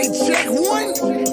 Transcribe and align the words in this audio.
Mic 0.00 0.14
check 0.14 0.46
one, 0.48 1.29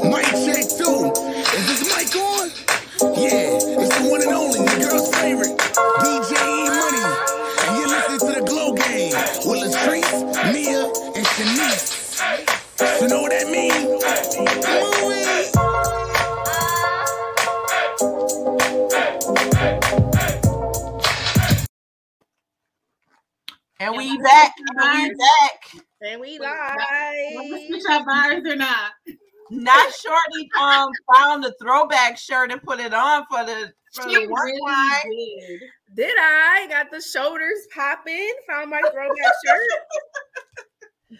Shorty 30.08 30.50
um 30.60 30.90
found 31.14 31.44
the 31.44 31.54
throwback 31.62 32.18
shirt 32.18 32.52
and 32.52 32.62
put 32.62 32.80
it 32.80 32.94
on 32.94 33.26
for 33.30 33.44
the 33.46 33.72
for 33.94 34.10
She 34.10 34.26
the 34.26 34.32
one 34.32 34.46
really 34.46 34.62
time. 34.68 35.12
did. 35.12 35.62
Did 35.96 36.18
I 36.20 36.68
got 36.70 36.92
the 36.92 37.02
shoulders 37.02 37.68
popping? 37.74 38.32
Found 38.48 38.70
my 38.70 38.82
throwback 38.92 39.34
shirt. 39.46 39.62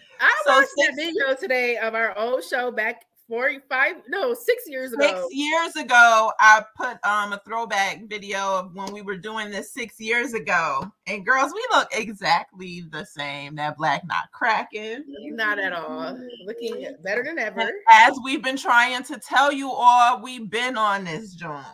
I 0.20 0.42
So 0.44 0.52
watched 0.56 0.70
that 0.78 0.92
video 0.96 1.34
today 1.34 1.76
of 1.78 1.94
our 1.94 2.16
old 2.18 2.44
show 2.44 2.70
back 2.70 3.02
four, 3.28 3.50
five, 3.68 3.96
no, 4.08 4.34
six 4.34 4.64
years 4.66 4.92
ago. 4.92 5.06
Six 5.06 5.34
years 5.34 5.76
ago, 5.76 6.32
I 6.40 6.62
put 6.76 6.98
um 7.04 7.32
a 7.32 7.40
throwback 7.44 8.08
video 8.08 8.38
of 8.38 8.74
when 8.74 8.92
we 8.92 9.02
were 9.02 9.16
doing 9.16 9.50
this 9.50 9.72
six 9.72 10.00
years 10.00 10.34
ago. 10.34 10.90
And 11.06 11.24
girls, 11.24 11.52
we 11.54 11.64
look 11.76 11.88
exactly 11.92 12.84
the 12.90 13.04
same. 13.04 13.56
That 13.56 13.76
black 13.76 14.06
not 14.06 14.30
cracking. 14.32 15.04
Not 15.06 15.58
at 15.58 15.72
all. 15.72 16.18
Looking 16.44 16.94
better 17.02 17.22
than 17.22 17.38
ever. 17.38 17.70
As 17.90 18.18
we've 18.24 18.42
been 18.42 18.56
trying 18.56 19.02
to 19.04 19.18
tell 19.18 19.52
you 19.52 19.70
all, 19.70 20.22
we've 20.22 20.50
been 20.50 20.76
on 20.76 21.04
this 21.04 21.34
joint. 21.34 21.64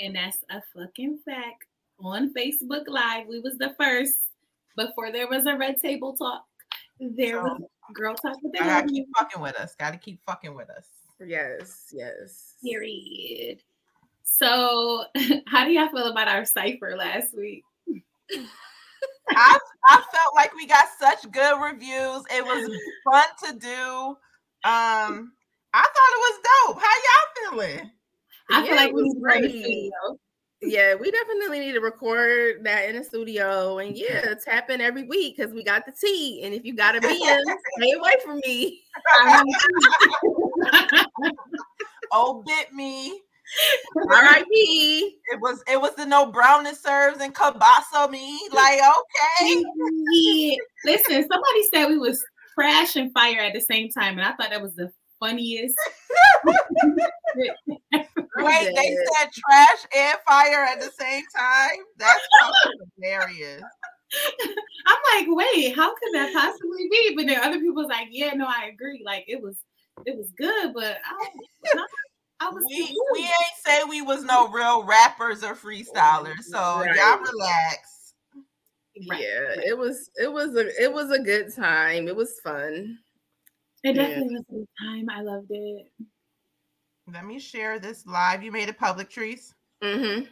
And 0.00 0.16
that's 0.16 0.38
a 0.50 0.62
fucking 0.76 1.18
fact. 1.24 1.66
On 2.00 2.32
Facebook 2.34 2.84
Live, 2.88 3.26
we 3.28 3.40
was 3.40 3.56
the 3.58 3.74
first. 3.78 4.18
Before 4.74 5.12
there 5.12 5.28
was 5.28 5.44
a 5.44 5.54
red 5.54 5.76
table 5.80 6.16
talk, 6.16 6.44
there 6.98 7.36
So, 7.36 7.42
was 7.42 7.62
girl 7.92 8.14
talk 8.14 8.36
with 8.42 8.52
the 8.52 8.62
I 8.62 8.66
gotta 8.66 8.88
keep 8.88 9.06
fucking 9.16 9.42
with 9.42 9.56
us. 9.56 9.74
Gotta 9.76 9.96
keep 9.96 10.20
fucking 10.24 10.54
with 10.54 10.70
us. 10.70 10.86
Yes, 11.24 11.88
yes. 11.92 12.54
Period. 12.62 13.62
So, 14.24 15.04
how 15.46 15.64
do 15.64 15.72
y'all 15.72 15.88
feel 15.88 16.10
about 16.10 16.28
our 16.28 16.44
cipher 16.44 16.94
last 16.96 17.36
week? 17.36 17.64
I 19.28 19.58
I 19.88 19.96
felt 19.96 20.34
like 20.34 20.54
we 20.54 20.66
got 20.66 20.86
such 20.98 21.30
good 21.30 21.60
reviews. 21.60 22.24
It 22.30 22.44
was 22.44 22.70
fun 23.04 23.24
to 23.44 23.58
do. 23.58 24.16
Um, 24.64 25.32
I 25.74 25.82
thought 25.82 26.12
it 26.12 26.20
was 26.20 26.38
dope. 26.66 26.82
How 26.82 26.94
y'all 27.04 27.50
feeling? 27.50 27.90
I 28.50 28.66
feel 28.66 28.76
like 28.76 28.88
it 28.88 28.94
we 28.94 29.02
was 29.02 29.14
need 29.14 29.14
to 29.14 29.20
go 29.20 30.08
great. 30.08 30.18
Studio. 30.62 30.78
Yeah, 30.78 30.94
we 30.94 31.10
definitely 31.10 31.60
need 31.60 31.72
to 31.72 31.80
record 31.80 32.64
that 32.64 32.88
in 32.88 32.96
the 32.96 33.04
studio 33.04 33.78
and 33.78 33.96
yeah, 33.96 34.34
tap 34.44 34.70
in 34.70 34.80
every 34.80 35.04
week 35.04 35.36
because 35.36 35.52
we 35.52 35.62
got 35.62 35.86
the 35.86 35.92
tea. 35.92 36.42
And 36.44 36.54
if 36.54 36.64
you 36.64 36.74
got 36.74 36.96
a 36.96 37.00
BM, 37.00 37.40
stay 37.78 37.92
away 37.92 38.12
from 38.24 38.40
me. 38.44 38.82
Oh, 42.12 42.42
bit 42.46 42.72
me. 42.74 43.22
R.I.P. 43.96 45.18
It 45.32 45.40
was 45.40 45.62
it 45.66 45.80
was 45.80 45.94
the 45.94 46.06
no 46.06 46.30
brownness 46.30 46.82
serves 46.82 47.20
and 47.20 47.34
kielbasa 47.34 48.10
me. 48.10 48.38
Like 48.52 48.80
okay, 48.80 49.64
Yeah. 50.12 50.56
Listen, 50.84 51.26
somebody 51.30 51.62
said 51.72 51.86
we 51.86 51.98
was 51.98 52.22
trash 52.54 52.96
and 52.96 53.12
fire 53.12 53.40
at 53.40 53.54
the 53.54 53.60
same 53.60 53.90
time, 53.90 54.18
and 54.18 54.26
I 54.26 54.32
thought 54.32 54.50
that 54.50 54.62
was 54.62 54.74
the 54.74 54.90
funniest. 55.22 55.76
wait. 57.34 58.74
They 58.74 58.96
said 59.16 59.28
trash 59.32 59.86
and 59.96 60.18
fire 60.26 60.64
at 60.64 60.80
the 60.80 60.90
same 60.98 61.24
time. 61.34 61.78
That's 61.96 62.20
hilarious. 62.96 63.62
I'm 64.86 64.98
like, 65.16 65.26
wait, 65.28 65.74
how 65.74 65.88
could 65.94 66.14
that 66.14 66.32
possibly 66.34 66.88
be? 66.90 67.14
But 67.16 67.26
then 67.26 67.40
other 67.40 67.60
people's 67.60 67.88
like, 67.88 68.08
yeah, 68.10 68.34
no, 68.34 68.46
I 68.46 68.70
agree. 68.72 69.02
Like 69.04 69.24
it 69.28 69.40
was, 69.40 69.56
it 70.04 70.16
was 70.16 70.30
good, 70.36 70.74
but 70.74 70.98
I, 71.04 71.28
I 72.40 72.50
was. 72.50 72.64
We 72.68 73.00
we 73.12 73.20
ain't 73.20 73.64
say 73.64 73.84
we 73.88 74.02
was 74.02 74.24
no 74.24 74.48
real 74.48 74.82
rappers 74.84 75.42
or 75.44 75.54
freestylers. 75.54 76.42
So 76.42 76.58
Right. 76.58 76.96
y'all 76.96 77.18
relax. 77.18 78.14
Right, 79.08 79.20
yeah, 79.22 79.38
right. 79.40 79.58
it 79.66 79.78
was 79.78 80.10
it 80.16 80.30
was 80.30 80.54
a 80.56 80.82
it 80.82 80.92
was 80.92 81.10
a 81.10 81.18
good 81.18 81.54
time. 81.54 82.08
It 82.08 82.16
was 82.16 82.40
fun. 82.40 82.98
It 83.84 83.94
definitely 83.94 84.34
was 84.34 84.44
a 84.48 84.52
good 84.52 84.68
time. 84.80 85.10
I 85.10 85.22
loved 85.22 85.50
it. 85.50 85.90
Let 87.12 87.26
me 87.26 87.38
share 87.38 87.78
this 87.78 88.06
live. 88.06 88.42
You 88.42 88.52
made 88.52 88.68
it 88.68 88.78
public, 88.78 89.10
Trees. 89.10 89.54
Mm-hmm. 89.82 90.26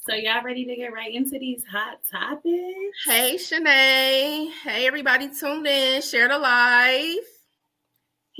So 0.00 0.14
y'all 0.14 0.42
ready 0.42 0.64
to 0.64 0.76
get 0.76 0.92
right 0.92 1.14
into 1.14 1.38
these 1.38 1.62
hot 1.70 1.98
topics? 2.10 3.04
Hey 3.06 3.36
Shanae. 3.36 4.50
Hey 4.62 4.86
everybody 4.86 5.28
tuned 5.28 5.66
in. 5.66 6.02
Share 6.02 6.28
the 6.28 6.38
live. 6.38 7.24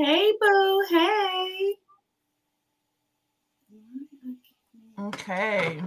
Hey, 0.03 0.33
boo. 0.41 0.83
Hey. 0.89 1.75
Okay. 4.99 5.83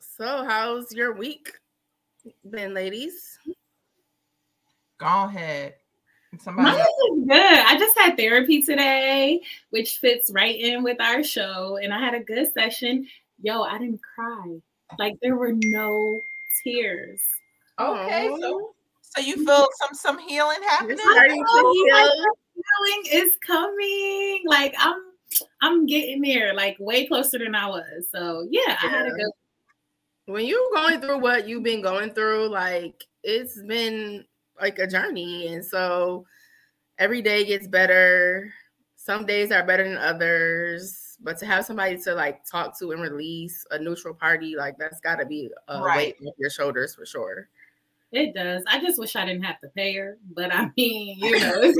So 0.00 0.44
how's 0.44 0.92
your 0.92 1.12
week 1.12 1.52
been, 2.50 2.74
ladies? 2.74 3.38
Go 4.98 5.06
ahead. 5.06 5.74
Somebody 6.38 6.68
Mine 6.70 6.78
is 6.80 7.28
good. 7.28 7.58
I 7.66 7.76
just 7.78 7.98
had 7.98 8.16
therapy 8.16 8.62
today, 8.62 9.40
which 9.70 9.98
fits 9.98 10.30
right 10.32 10.58
in 10.58 10.82
with 10.82 11.00
our 11.00 11.22
show, 11.24 11.78
and 11.82 11.92
I 11.92 11.98
had 11.98 12.14
a 12.14 12.20
good 12.20 12.52
session. 12.52 13.06
Yo, 13.42 13.62
I 13.62 13.78
didn't 13.78 14.00
cry. 14.14 14.56
Like 14.98 15.16
there 15.22 15.36
were 15.36 15.52
no 15.52 16.20
tears. 16.62 17.20
Okay, 17.80 18.28
Aw. 18.28 18.38
so 18.40 18.74
so 19.00 19.20
you 19.22 19.44
feel 19.44 19.66
some 19.80 19.94
some 19.94 20.18
healing 20.18 20.62
happening? 20.68 20.98
You're 20.98 21.14
Oh, 21.14 21.24
to 21.24 21.92
like, 21.92 22.02
heal. 22.04 22.32
the 22.54 22.62
feeling 23.10 23.24
is 23.24 23.36
coming. 23.44 24.42
Like 24.46 24.74
I'm, 24.78 24.96
I'm 25.62 25.86
getting 25.86 26.20
there. 26.22 26.54
Like 26.54 26.76
way 26.78 27.06
closer 27.06 27.38
than 27.38 27.54
I 27.54 27.66
was. 27.68 28.06
So 28.12 28.46
yeah, 28.50 28.76
I 28.82 28.86
had 28.86 29.06
a 29.06 29.08
Yeah. 29.08 29.14
good. 29.16 30.32
when 30.32 30.46
you're 30.46 30.70
going 30.74 31.00
through 31.00 31.18
what 31.18 31.48
you've 31.48 31.62
been 31.64 31.82
going 31.82 32.10
through, 32.10 32.48
like 32.48 33.04
it's 33.24 33.60
been 33.62 34.24
like 34.62 34.78
a 34.78 34.86
journey. 34.86 35.48
And 35.48 35.64
so 35.64 36.26
every 36.98 37.22
day 37.22 37.44
gets 37.44 37.66
better. 37.66 38.52
Some 38.96 39.26
days 39.26 39.50
are 39.52 39.64
better 39.64 39.84
than 39.84 39.96
others. 39.96 41.16
But 41.22 41.38
to 41.38 41.46
have 41.46 41.64
somebody 41.66 41.98
to 42.02 42.14
like 42.14 42.44
talk 42.44 42.78
to 42.78 42.92
and 42.92 43.02
release 43.02 43.64
a 43.70 43.78
neutral 43.78 44.14
party, 44.14 44.54
like 44.56 44.76
that's 44.78 45.00
gotta 45.00 45.26
be 45.26 45.50
a 45.68 45.80
Right. 45.82 46.16
weight 46.20 46.28
off 46.28 46.34
your 46.38 46.50
shoulders 46.50 46.94
for 46.94 47.04
sure. 47.04 47.48
It 48.12 48.34
does. 48.34 48.64
I 48.66 48.80
just 48.80 48.98
wish 48.98 49.14
I 49.16 49.24
didn't 49.24 49.44
have 49.44 49.60
to 49.60 49.68
pay 49.68 49.94
her, 49.96 50.18
but 50.34 50.52
I 50.52 50.70
mean, 50.76 51.18
you 51.18 51.38
know, 51.40 51.52
it's, 51.62 51.78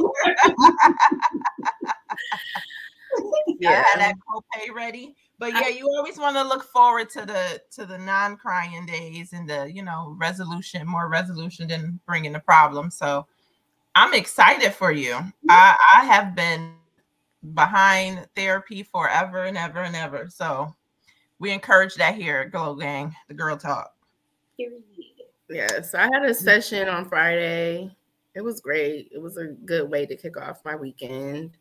I 3.67 3.73
had 3.73 4.01
that 4.01 4.15
copay 4.29 4.73
ready. 4.75 5.17
But 5.41 5.55
yeah, 5.55 5.69
you 5.69 5.87
always 5.87 6.19
want 6.19 6.37
to 6.37 6.45
look 6.45 6.65
forward 6.65 7.09
to 7.11 7.25
the 7.25 7.63
to 7.73 7.87
the 7.87 7.97
non-crying 7.97 8.85
days 8.85 9.33
and 9.33 9.49
the 9.49 9.73
you 9.73 9.83
know 9.83 10.15
resolution, 10.19 10.87
more 10.87 11.09
resolution 11.09 11.67
than 11.67 11.99
bringing 12.07 12.33
the 12.33 12.41
problem. 12.41 12.91
So 12.91 13.27
I'm 13.95 14.13
excited 14.13 14.75
for 14.75 14.93
you. 14.93 15.19
I 15.49 15.77
I 15.95 16.05
have 16.05 16.35
been 16.35 16.75
behind 17.55 18.29
therapy 18.37 18.83
forever 18.83 19.45
and 19.45 19.57
ever 19.57 19.81
and 19.81 19.97
ever. 19.97 20.29
So 20.29 20.75
we 21.39 21.53
encourage 21.53 21.95
that 21.95 22.17
here 22.17 22.41
at 22.41 22.51
Glow 22.51 22.75
Gang, 22.75 23.17
the 23.29 23.35
girl 23.35 23.57
talk. 23.57 23.95
Yes, 25.49 25.95
I 25.95 26.03
had 26.13 26.23
a 26.27 26.35
session 26.35 26.87
on 26.87 27.09
Friday. 27.09 27.97
It 28.35 28.43
was 28.43 28.61
great. 28.61 29.09
It 29.11 29.23
was 29.23 29.39
a 29.39 29.47
good 29.47 29.91
way 29.91 30.05
to 30.05 30.17
kick 30.17 30.37
off 30.37 30.63
my 30.67 30.77
weekend. 30.77 31.57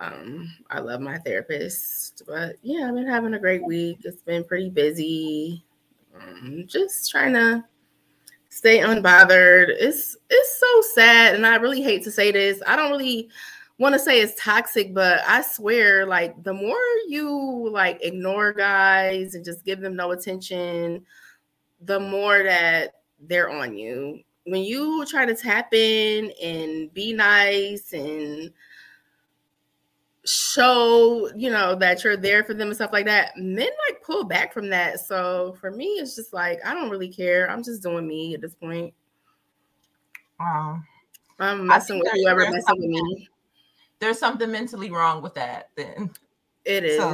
Um, 0.00 0.50
I 0.70 0.80
love 0.80 1.02
my 1.02 1.18
therapist, 1.18 2.22
but 2.26 2.56
yeah, 2.62 2.88
I've 2.88 2.94
been 2.94 3.06
having 3.06 3.34
a 3.34 3.38
great 3.38 3.62
week. 3.62 3.98
It's 4.04 4.22
been 4.22 4.44
pretty 4.44 4.70
busy. 4.70 5.62
Um, 6.18 6.64
just 6.66 7.10
trying 7.10 7.34
to 7.34 7.62
stay 8.48 8.78
unbothered. 8.78 9.66
It's 9.68 10.16
it's 10.30 10.58
so 10.58 10.80
sad, 10.94 11.34
and 11.34 11.46
I 11.46 11.56
really 11.56 11.82
hate 11.82 12.02
to 12.04 12.10
say 12.10 12.32
this. 12.32 12.62
I 12.66 12.76
don't 12.76 12.90
really 12.90 13.28
want 13.76 13.92
to 13.94 13.98
say 13.98 14.22
it's 14.22 14.42
toxic, 14.42 14.94
but 14.94 15.20
I 15.26 15.42
swear, 15.42 16.06
like 16.06 16.42
the 16.44 16.54
more 16.54 16.80
you 17.06 17.68
like 17.70 17.98
ignore 18.02 18.54
guys 18.54 19.34
and 19.34 19.44
just 19.44 19.66
give 19.66 19.80
them 19.80 19.96
no 19.96 20.12
attention, 20.12 21.04
the 21.82 22.00
more 22.00 22.42
that 22.42 22.94
they're 23.20 23.50
on 23.50 23.76
you. 23.76 24.20
When 24.44 24.62
you 24.62 25.04
try 25.04 25.26
to 25.26 25.34
tap 25.34 25.74
in 25.74 26.32
and 26.42 26.92
be 26.94 27.12
nice 27.12 27.92
and 27.92 28.50
show, 30.26 31.30
you 31.34 31.50
know, 31.50 31.74
that 31.76 32.04
you're 32.04 32.16
there 32.16 32.44
for 32.44 32.54
them 32.54 32.68
and 32.68 32.76
stuff 32.76 32.92
like 32.92 33.06
that, 33.06 33.36
men 33.36 33.68
like 33.88 34.02
pull 34.02 34.24
back 34.24 34.52
from 34.52 34.68
that. 34.70 35.00
So 35.00 35.56
for 35.60 35.70
me, 35.70 35.86
it's 35.98 36.14
just 36.16 36.32
like 36.32 36.58
I 36.64 36.74
don't 36.74 36.90
really 36.90 37.08
care. 37.08 37.50
I'm 37.50 37.62
just 37.64 37.82
doing 37.82 38.06
me 38.06 38.34
at 38.34 38.40
this 38.40 38.54
point. 38.54 38.92
Wow. 40.38 40.80
I'm 41.38 41.66
messing 41.66 41.98
with 41.98 42.06
there- 42.12 42.22
whoever 42.22 42.42
there's 42.42 42.54
messing 42.54 42.80
with 42.80 42.90
me. 42.90 43.28
There's 43.98 44.18
something 44.18 44.50
mentally 44.50 44.90
wrong 44.90 45.22
with 45.22 45.34
that. 45.34 45.70
Then 45.76 46.10
It 46.64 46.84
is. 46.84 46.98
so 46.98 47.10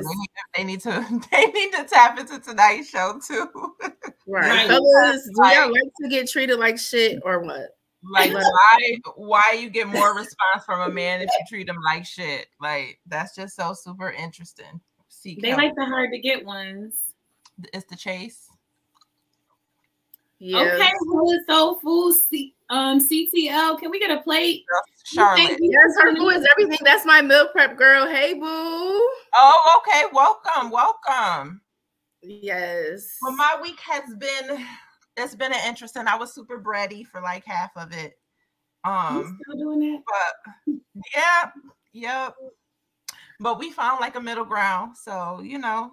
they 0.57 0.65
need, 0.65 0.81
to, 0.81 0.91
they 0.93 1.01
need 1.05 1.13
to 1.21 1.21
they 1.33 1.47
need 1.47 1.73
to 1.73 1.85
tap 1.85 2.19
into 2.19 2.39
tonight's 2.41 2.89
show 2.89 3.21
too. 3.27 3.49
right. 4.27 4.49
Right. 4.49 4.67
Fellas, 4.69 5.23
do 5.25 5.33
y'all 5.49 5.71
Like- 5.71 5.83
like 5.83 5.93
to 6.03 6.09
get 6.09 6.29
treated 6.29 6.59
like 6.59 6.79
shit 6.79 7.21
or 7.25 7.41
what? 7.41 7.76
Like 8.03 8.33
Like- 8.33 8.45
why 8.53 8.97
why 9.17 9.57
you 9.59 9.71
get 9.71 9.89
more 9.89 10.15
response 10.15 10.65
from 10.65 10.81
a 10.83 10.89
man 10.93 11.21
if 11.21 11.29
you 11.39 11.45
treat 11.49 11.69
him 11.69 11.79
like 11.85 12.05
shit? 12.07 12.47
Like 12.61 13.01
that's 13.07 13.35
just 13.35 13.57
so 13.57 13.73
super 13.75 14.11
interesting. 14.11 14.81
Seek 15.09 15.41
They 15.43 15.49
help. 15.51 15.63
like 15.63 15.75
the 15.77 15.85
hard 15.85 16.11
to 16.13 16.19
get 16.19 16.45
ones. 16.45 16.95
it's 17.73 17.87
the 17.89 17.97
chase. 17.97 18.49
Yeah. 20.39 20.59
Okay, 20.59 20.91
who 21.01 21.31
is 21.33 21.41
soul 21.49 21.79
food? 21.81 22.15
C- 22.29 22.55
um, 22.69 23.01
CTL. 23.01 23.79
Can 23.79 23.91
we 23.91 23.99
get 23.99 24.11
a 24.11 24.21
plate? 24.23 24.65
Charlotte. 25.07 25.57
Yes, 25.59 25.97
her 25.99 26.15
boo 26.15 26.29
is 26.29 26.47
everything. 26.53 26.79
That's 26.85 27.07
my 27.07 27.23
meal 27.23 27.49
prep 27.53 27.77
girl. 27.79 28.07
Hey, 28.07 28.35
boo. 28.35 28.41
Oh, 28.45 29.81
okay. 29.81 30.03
Welcome, 30.13 30.71
welcome. 30.71 31.63
Yes. 32.23 33.17
Well, 33.23 33.35
my 33.37 33.57
week 33.63 33.81
has 33.81 34.03
been 34.19 34.63
it's 35.17 35.35
been 35.35 35.53
an 35.53 35.61
interesting. 35.67 36.07
I 36.07 36.17
was 36.17 36.35
super 36.35 36.61
bratty 36.61 37.07
for 37.07 37.21
like 37.21 37.45
half 37.45 37.71
of 37.77 37.93
it. 37.93 38.19
You 38.85 38.91
Um, 38.93 39.39
still 39.43 39.59
doing 39.59 39.81
that? 39.81 40.03
but 40.07 40.75
yeah, 41.15 41.51
yep. 41.93 42.35
But 43.41 43.59
we 43.59 43.71
found 43.71 44.01
like 44.01 44.15
a 44.17 44.21
middle 44.21 44.45
ground. 44.45 44.97
So, 44.97 45.41
you 45.43 45.59
know, 45.59 45.93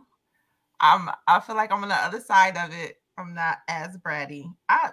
I'm 0.80 1.10
I 1.28 1.40
feel 1.40 1.56
like 1.56 1.72
I'm 1.72 1.84
on 1.84 1.90
the 1.90 1.96
other 1.96 2.20
side 2.20 2.58
of 2.58 2.72
it. 2.74 2.98
I'm 3.18 3.34
not 3.34 3.60
as 3.68 3.98
bratty. 3.98 4.46
I 4.70 4.92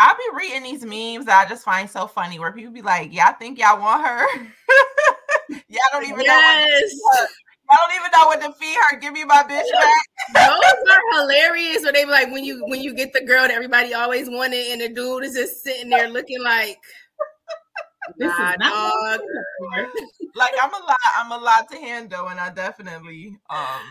I'll 0.00 0.16
be 0.16 0.36
reading 0.36 0.62
these 0.62 0.84
memes 0.84 1.26
that 1.26 1.44
I 1.44 1.48
just 1.48 1.64
find 1.64 1.90
so 1.90 2.06
funny 2.06 2.38
where 2.38 2.52
people 2.52 2.72
be 2.72 2.82
like, 2.82 3.12
Yeah, 3.12 3.28
I 3.28 3.32
think 3.32 3.58
y'all 3.58 3.80
want 3.80 4.06
her. 4.06 4.26
y'all 5.68 5.80
don't 5.92 6.04
even 6.06 6.26
know 6.26 6.40
Yes. 6.62 6.90
to 6.92 7.28
feed 7.70 7.76
don't 7.76 7.94
even 8.00 8.10
know 8.12 8.26
what 8.26 8.40
to 8.40 8.52
feed 8.58 8.76
her. 8.90 8.98
Give 8.98 9.12
me 9.12 9.24
my 9.24 9.42
bitch 9.42 9.70
back. 9.72 10.04
Those 10.34 10.90
are 10.90 11.20
hilarious. 11.20 11.84
Or 11.84 11.92
they 11.92 12.04
be 12.04 12.10
like 12.10 12.30
when 12.30 12.44
you 12.44 12.64
when 12.66 12.80
you 12.80 12.94
get 12.94 13.12
the 13.12 13.24
girl 13.24 13.42
that 13.42 13.50
everybody 13.50 13.94
always 13.94 14.28
wanted, 14.28 14.72
and 14.72 14.80
the 14.80 14.88
dude 14.88 15.24
is 15.24 15.34
just 15.34 15.62
sitting 15.62 15.90
there 15.90 16.08
looking 16.08 16.42
like, 16.42 16.78
This 18.18 18.32
is 18.32 18.38
nah, 18.38 18.56
not 18.56 18.72
dog. 18.72 19.20
like 20.34 20.52
I'm 20.62 20.72
a 20.72 20.86
lot, 20.86 20.98
I'm 21.16 21.32
a 21.32 21.38
lot 21.38 21.70
to 21.70 21.76
handle, 21.78 22.28
and 22.28 22.40
I 22.40 22.50
definitely 22.50 23.38
um 23.50 23.82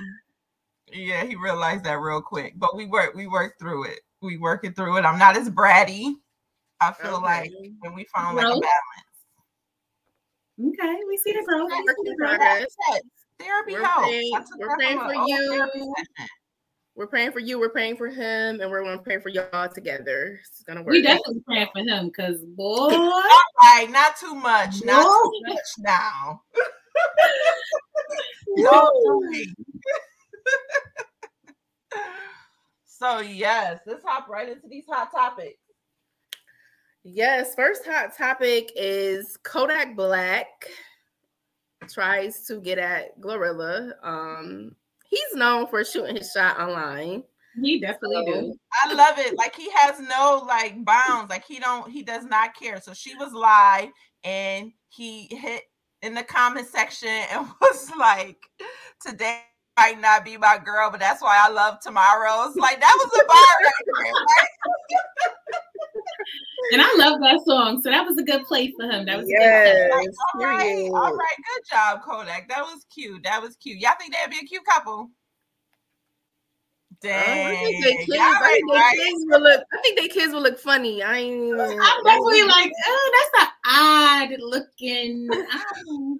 yeah, 0.91 1.25
he 1.25 1.35
realized 1.35 1.83
that 1.83 1.99
real 1.99 2.21
quick. 2.21 2.53
But 2.57 2.75
we 2.75 2.85
work 2.85 3.13
we 3.13 3.27
work 3.27 3.59
through 3.59 3.85
it. 3.85 3.99
We 4.21 4.37
work 4.37 4.63
it 4.63 4.75
through 4.75 4.97
it. 4.97 5.05
I'm 5.05 5.19
not 5.19 5.37
as 5.37 5.49
bratty. 5.49 6.15
I 6.79 6.91
feel 6.93 7.17
Okay. 7.17 7.23
like 7.23 7.51
when 7.79 7.93
we 7.93 8.05
found 8.15 8.37
like 8.37 8.45
a 8.45 8.49
balance. 8.49 8.67
Okay, 10.59 10.99
we 11.07 11.17
see 11.17 11.33
the 11.33 11.43
growth. 11.45 11.69
We 13.39 13.45
see 13.45 13.51
the 13.67 13.71
growth. 13.71 13.71
Progress. 13.71 13.71
Therapy 13.71 13.73
We're 13.73 13.85
helps. 13.85 14.07
praying- 14.07 14.45
we're 14.59 14.75
praying 14.75 14.99
for 14.99 15.13
you. 15.27 15.93
We're 16.95 17.07
praying 17.07 17.31
for 17.31 17.39
you. 17.39 17.59
We're 17.59 17.69
praying 17.69 17.97
for 17.97 18.07
him, 18.07 18.59
and 18.59 18.71
we're 18.71 18.81
going 18.83 18.97
to 18.97 19.03
pray 19.03 19.19
for 19.19 19.29
y'all 19.29 19.69
together. 19.69 20.39
It's 20.41 20.63
gonna 20.63 20.81
work. 20.81 20.93
We 20.93 21.03
definitely 21.03 21.41
praying 21.45 21.67
for 21.71 21.83
him 21.83 22.07
because 22.07 22.43
boy, 22.57 22.89
All 22.91 23.23
right, 23.61 23.87
not 23.91 24.17
too 24.17 24.33
much. 24.33 24.81
Not 24.83 25.03
too 25.03 25.31
No. 25.45 25.53
much 25.53 25.59
now. 25.79 26.41
Don't 28.57 29.21
do 29.23 29.29
me. 29.29 29.53
so 32.87 33.19
yes, 33.19 33.79
let's 33.85 34.03
hop 34.03 34.27
right 34.27 34.49
into 34.49 34.67
these 34.67 34.85
hot 34.89 35.11
topics. 35.11 35.59
Yes, 37.03 37.53
first 37.53 37.85
hot 37.85 38.17
topic 38.17 38.71
is 38.75 39.37
Kodak 39.43 39.95
Black 39.95 40.47
tries 41.87 42.45
to 42.45 42.59
get 42.59 42.77
at 42.77 43.19
Glorilla. 43.19 43.93
Um, 44.03 44.75
he's 45.09 45.35
known 45.35 45.67
for 45.67 45.83
shooting 45.83 46.15
his 46.15 46.31
shot 46.31 46.59
online. 46.59 47.23
he 47.61 47.79
definitely 47.79 48.25
do. 48.25 48.55
I 48.83 48.93
love 48.93 49.17
it. 49.17 49.37
Like 49.37 49.55
he 49.55 49.69
has 49.75 49.99
no 49.99 50.43
like 50.47 50.83
bounds. 50.85 51.29
Like 51.29 51.45
he 51.45 51.59
don't 51.59 51.89
he 51.89 52.03
does 52.03 52.25
not 52.25 52.55
care. 52.55 52.79
So 52.81 52.93
she 52.93 53.15
was 53.15 53.33
live 53.33 53.89
and 54.23 54.71
he 54.89 55.27
hit 55.27 55.63
in 56.01 56.13
the 56.13 56.23
comment 56.23 56.67
section 56.67 57.09
and 57.31 57.47
was 57.61 57.91
like, 57.97 58.37
today 59.05 59.41
might 59.77 60.01
not 60.01 60.25
be 60.25 60.37
my 60.37 60.57
girl, 60.63 60.89
but 60.89 60.99
that's 60.99 61.21
why 61.21 61.39
I 61.41 61.51
love 61.51 61.79
tomorrows. 61.81 62.55
Like 62.55 62.79
that 62.79 62.95
was 62.97 63.21
a 63.21 63.25
bar 63.25 63.37
right 63.63 63.85
there. 64.03 64.13
Like, 64.13 64.49
And 66.73 66.81
I 66.81 66.93
love 66.97 67.19
that 67.21 67.39
song, 67.45 67.81
so 67.81 67.89
that 67.89 68.05
was 68.05 68.17
a 68.17 68.23
good 68.23 68.45
play 68.45 68.73
for 68.77 68.83
him. 68.89 69.05
That 69.05 69.17
was 69.19 69.27
Yes, 69.29 69.77
like, 69.91 70.07
all 70.35 70.41
right, 70.45 70.59
period. 70.59 70.91
all 70.93 71.13
right, 71.15 71.35
good 71.55 71.63
job, 71.71 72.01
Kodak. 72.03 72.49
That 72.49 72.63
was 72.63 72.85
cute. 72.93 73.23
That 73.23 73.41
was 73.41 73.55
cute. 73.57 73.79
Y'all 73.79 73.93
think 73.99 74.13
that'd 74.13 74.31
be 74.31 74.39
a 74.43 74.47
cute 74.47 74.65
couple? 74.65 75.09
Uh, 77.03 77.07
Dang. 77.07 77.45
I 77.45 77.55
think 77.55 77.83
they 77.83 77.95
kids, 77.97 78.07
Y'all 78.09 78.21
I 78.23 78.39
right, 78.41 78.53
think 78.53 78.71
they 78.71 78.77
right? 78.77 78.95
kids 78.97 79.25
will 79.27 79.41
look. 79.41 79.63
I 79.71 79.77
think 79.81 79.99
they 79.99 80.07
kids 80.07 80.33
will 80.33 80.41
look 80.41 80.59
funny. 80.59 81.03
I 81.03 81.17
ain't. 81.19 81.35
even- 81.35 81.59
I'm 81.59 82.03
definitely 82.03 82.43
like, 82.43 82.71
oh, 82.87 83.29
that's 83.33 83.43
an 83.43 83.49
odd 83.65 84.29
looking. 84.39 85.29
um, 85.31 86.19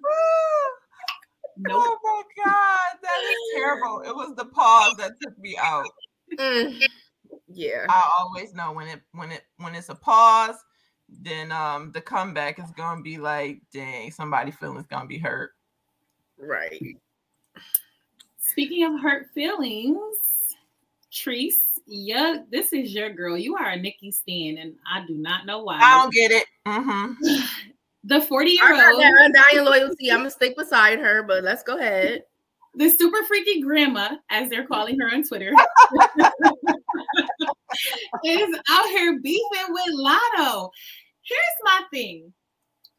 nope. 1.58 1.82
Oh 1.84 1.98
my 2.04 2.22
god, 2.44 2.98
that 3.02 3.20
is 3.28 3.36
terrible. 3.56 4.02
It 4.06 4.14
was 4.14 4.34
the 4.36 4.44
pause 4.46 4.94
that 4.98 5.12
took 5.20 5.36
me 5.38 5.56
out. 5.60 5.84
Mm. 6.38 6.80
Yeah. 7.52 7.86
I 7.88 8.10
always 8.18 8.54
know 8.54 8.72
when 8.72 8.88
it 8.88 9.00
when 9.12 9.32
it 9.32 9.42
when 9.56 9.74
it's 9.74 9.88
a 9.88 9.94
pause, 9.94 10.56
then 11.08 11.50
um 11.52 11.92
the 11.92 12.00
comeback 12.00 12.58
is 12.58 12.70
gonna 12.76 13.02
be 13.02 13.18
like, 13.18 13.60
dang, 13.72 14.10
somebody 14.10 14.50
feelings 14.50 14.86
gonna 14.86 15.06
be 15.06 15.18
hurt. 15.18 15.52
Right. 16.38 16.96
Speaking 18.38 18.84
of 18.84 19.00
hurt 19.00 19.28
feelings, 19.34 20.16
Treese, 21.12 21.80
yeah, 21.86 22.38
this 22.50 22.72
is 22.72 22.94
your 22.94 23.10
girl. 23.10 23.36
You 23.36 23.56
are 23.56 23.70
a 23.70 23.76
Nicki 23.76 24.10
Stan, 24.10 24.58
and 24.58 24.74
I 24.90 25.06
do 25.06 25.14
not 25.14 25.46
know 25.46 25.62
why. 25.62 25.78
I 25.80 26.00
don't 26.02 26.12
get 26.12 26.30
it. 26.30 26.44
Mm-hmm. 26.66 27.12
the 28.04 28.20
40 28.20 28.48
I 28.48 28.52
year 28.52 28.76
got 28.76 28.92
old, 28.92 29.02
that 29.02 29.32
undying 29.52 29.64
loyalty. 29.64 30.10
I'm 30.10 30.18
gonna 30.18 30.30
stick 30.30 30.56
beside 30.56 30.98
her, 30.98 31.22
but 31.22 31.44
let's 31.44 31.62
go 31.62 31.78
ahead. 31.78 32.24
the 32.74 32.88
super 32.90 33.24
freaky 33.24 33.60
grandma, 33.60 34.16
as 34.30 34.50
they're 34.50 34.66
calling 34.66 34.98
her 35.00 35.08
on 35.08 35.24
Twitter, 35.24 35.52
is 38.24 38.58
out 38.70 38.86
here 38.86 39.20
beefing 39.20 39.66
with 39.68 39.94
Latto. 39.94 40.70
Here's 41.22 41.40
my 41.64 41.82
thing. 41.92 42.32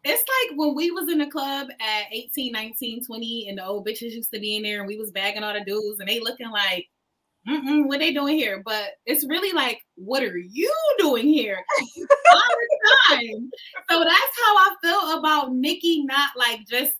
It's 0.03 0.23
like 0.23 0.57
when 0.57 0.75
we 0.75 0.91
was 0.91 1.11
in 1.11 1.17
the 1.17 1.27
club 1.27 1.67
at 1.81 2.03
18, 2.11 2.53
19, 2.53 3.05
20, 3.05 3.47
and 3.49 3.57
the 3.57 3.65
old 3.65 3.85
bitches 3.85 4.11
used 4.11 4.31
to 4.33 4.39
be 4.39 4.55
in 4.55 4.63
there 4.63 4.79
and 4.79 4.87
we 4.87 4.97
was 4.97 5.11
bagging 5.11 5.43
all 5.43 5.53
the 5.53 5.63
dudes 5.65 5.99
and 5.99 6.07
they 6.07 6.19
looking 6.19 6.49
like, 6.49 6.87
Mm-mm, 7.47 7.87
what 7.87 7.99
they 7.99 8.13
doing 8.13 8.37
here? 8.37 8.61
But 8.63 8.91
it's 9.05 9.25
really 9.27 9.53
like, 9.53 9.79
what 9.95 10.23
are 10.23 10.37
you 10.37 10.73
doing 10.99 11.25
here? 11.27 11.57
all 12.31 12.41
the 12.49 13.15
time. 13.15 13.51
So 13.89 13.99
that's 13.99 14.09
how 14.09 14.57
I 14.57 14.75
feel 14.81 15.19
about 15.19 15.53
Nicki 15.53 16.03
not 16.03 16.31
like 16.37 16.67
just 16.67 16.93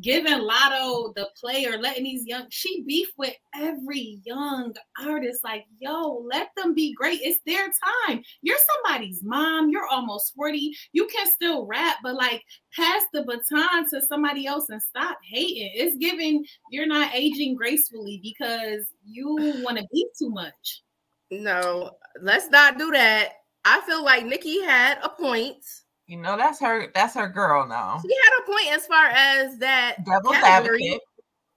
giving 0.00 0.40
Latto 0.40 1.14
the 1.14 1.28
play 1.38 1.66
or 1.66 1.78
letting 1.78 2.04
these 2.04 2.26
young 2.26 2.46
she 2.50 2.82
beef 2.84 3.08
with 3.16 3.34
every 3.54 4.20
young 4.24 4.74
artist 5.04 5.42
like 5.44 5.64
yo 5.78 6.24
let 6.30 6.50
them 6.56 6.74
be 6.74 6.94
great. 6.94 7.20
It's 7.22 7.40
their 7.46 7.66
time. 8.08 8.22
You're 8.42 8.58
somebody's 8.84 9.22
mom. 9.22 9.70
You're 9.70 9.86
almost 9.86 10.34
40 10.34 10.74
you 10.92 11.06
can 11.06 11.26
still 11.26 11.66
rap 11.66 11.96
but 12.02 12.14
like 12.14 12.42
pass 12.74 13.02
the 13.12 13.22
baton 13.22 13.88
to 13.90 14.00
somebody 14.06 14.46
else 14.46 14.68
and 14.68 14.82
stop 14.82 15.18
hating. 15.22 15.70
It's 15.74 15.96
giving 15.96 16.44
you're 16.70 16.86
not 16.86 17.14
aging 17.14 17.56
gracefully 17.56 18.20
because 18.22 18.86
you 19.04 19.34
want 19.64 19.78
to 19.78 19.86
be 19.92 20.06
too 20.18 20.30
much. 20.30 20.82
No, 21.30 21.90
let's 22.22 22.48
not 22.48 22.78
do 22.78 22.90
that. 22.92 23.32
I 23.64 23.80
feel 23.82 24.02
like 24.02 24.24
Nicki 24.24 24.62
had 24.62 24.98
a 25.02 25.10
point. 25.10 25.62
You 26.08 26.16
know, 26.16 26.38
that's 26.38 26.58
her 26.60 26.90
that's 26.94 27.14
her 27.14 27.28
girl 27.28 27.68
now. 27.68 28.00
She 28.00 28.08
had 28.08 28.42
a 28.42 28.46
point 28.46 28.72
as 28.72 28.86
far 28.86 29.06
as 29.08 29.58
that 29.58 29.96
Devil's 30.06 30.36
category 30.36 30.88
advocate. 30.88 31.02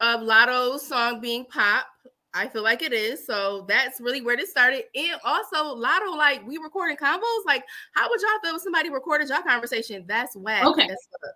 of 0.01 0.20
Latto's 0.22 0.86
song 0.86 1.22
being 1.22 1.46
pop. 1.46 1.86
I 2.34 2.48
feel 2.48 2.62
like 2.62 2.81
it 2.81 2.91
is. 2.91 3.25
So 3.25 3.65
that's 3.70 4.01
really 4.01 4.22
where 4.22 4.36
this 4.36 4.51
started. 4.51 4.84
And 4.93 5.20
also, 5.24 5.75
Latto, 5.75 6.17
like 6.17 6.46
we 6.46 6.58
recording 6.58 6.98
combos. 6.98 7.46
Like, 7.46 7.63
how 7.93 8.10
would 8.10 8.20
y'all 8.20 8.39
feel 8.43 8.55
if 8.58 8.62
somebody 8.62 8.89
recorded 8.89 9.29
y'all 9.29 9.41
conversation? 9.41 10.03
That's 10.05 10.36
whack. 10.36 10.65
Okay. 10.65 10.84
as 10.84 10.89
fuck. 10.89 11.36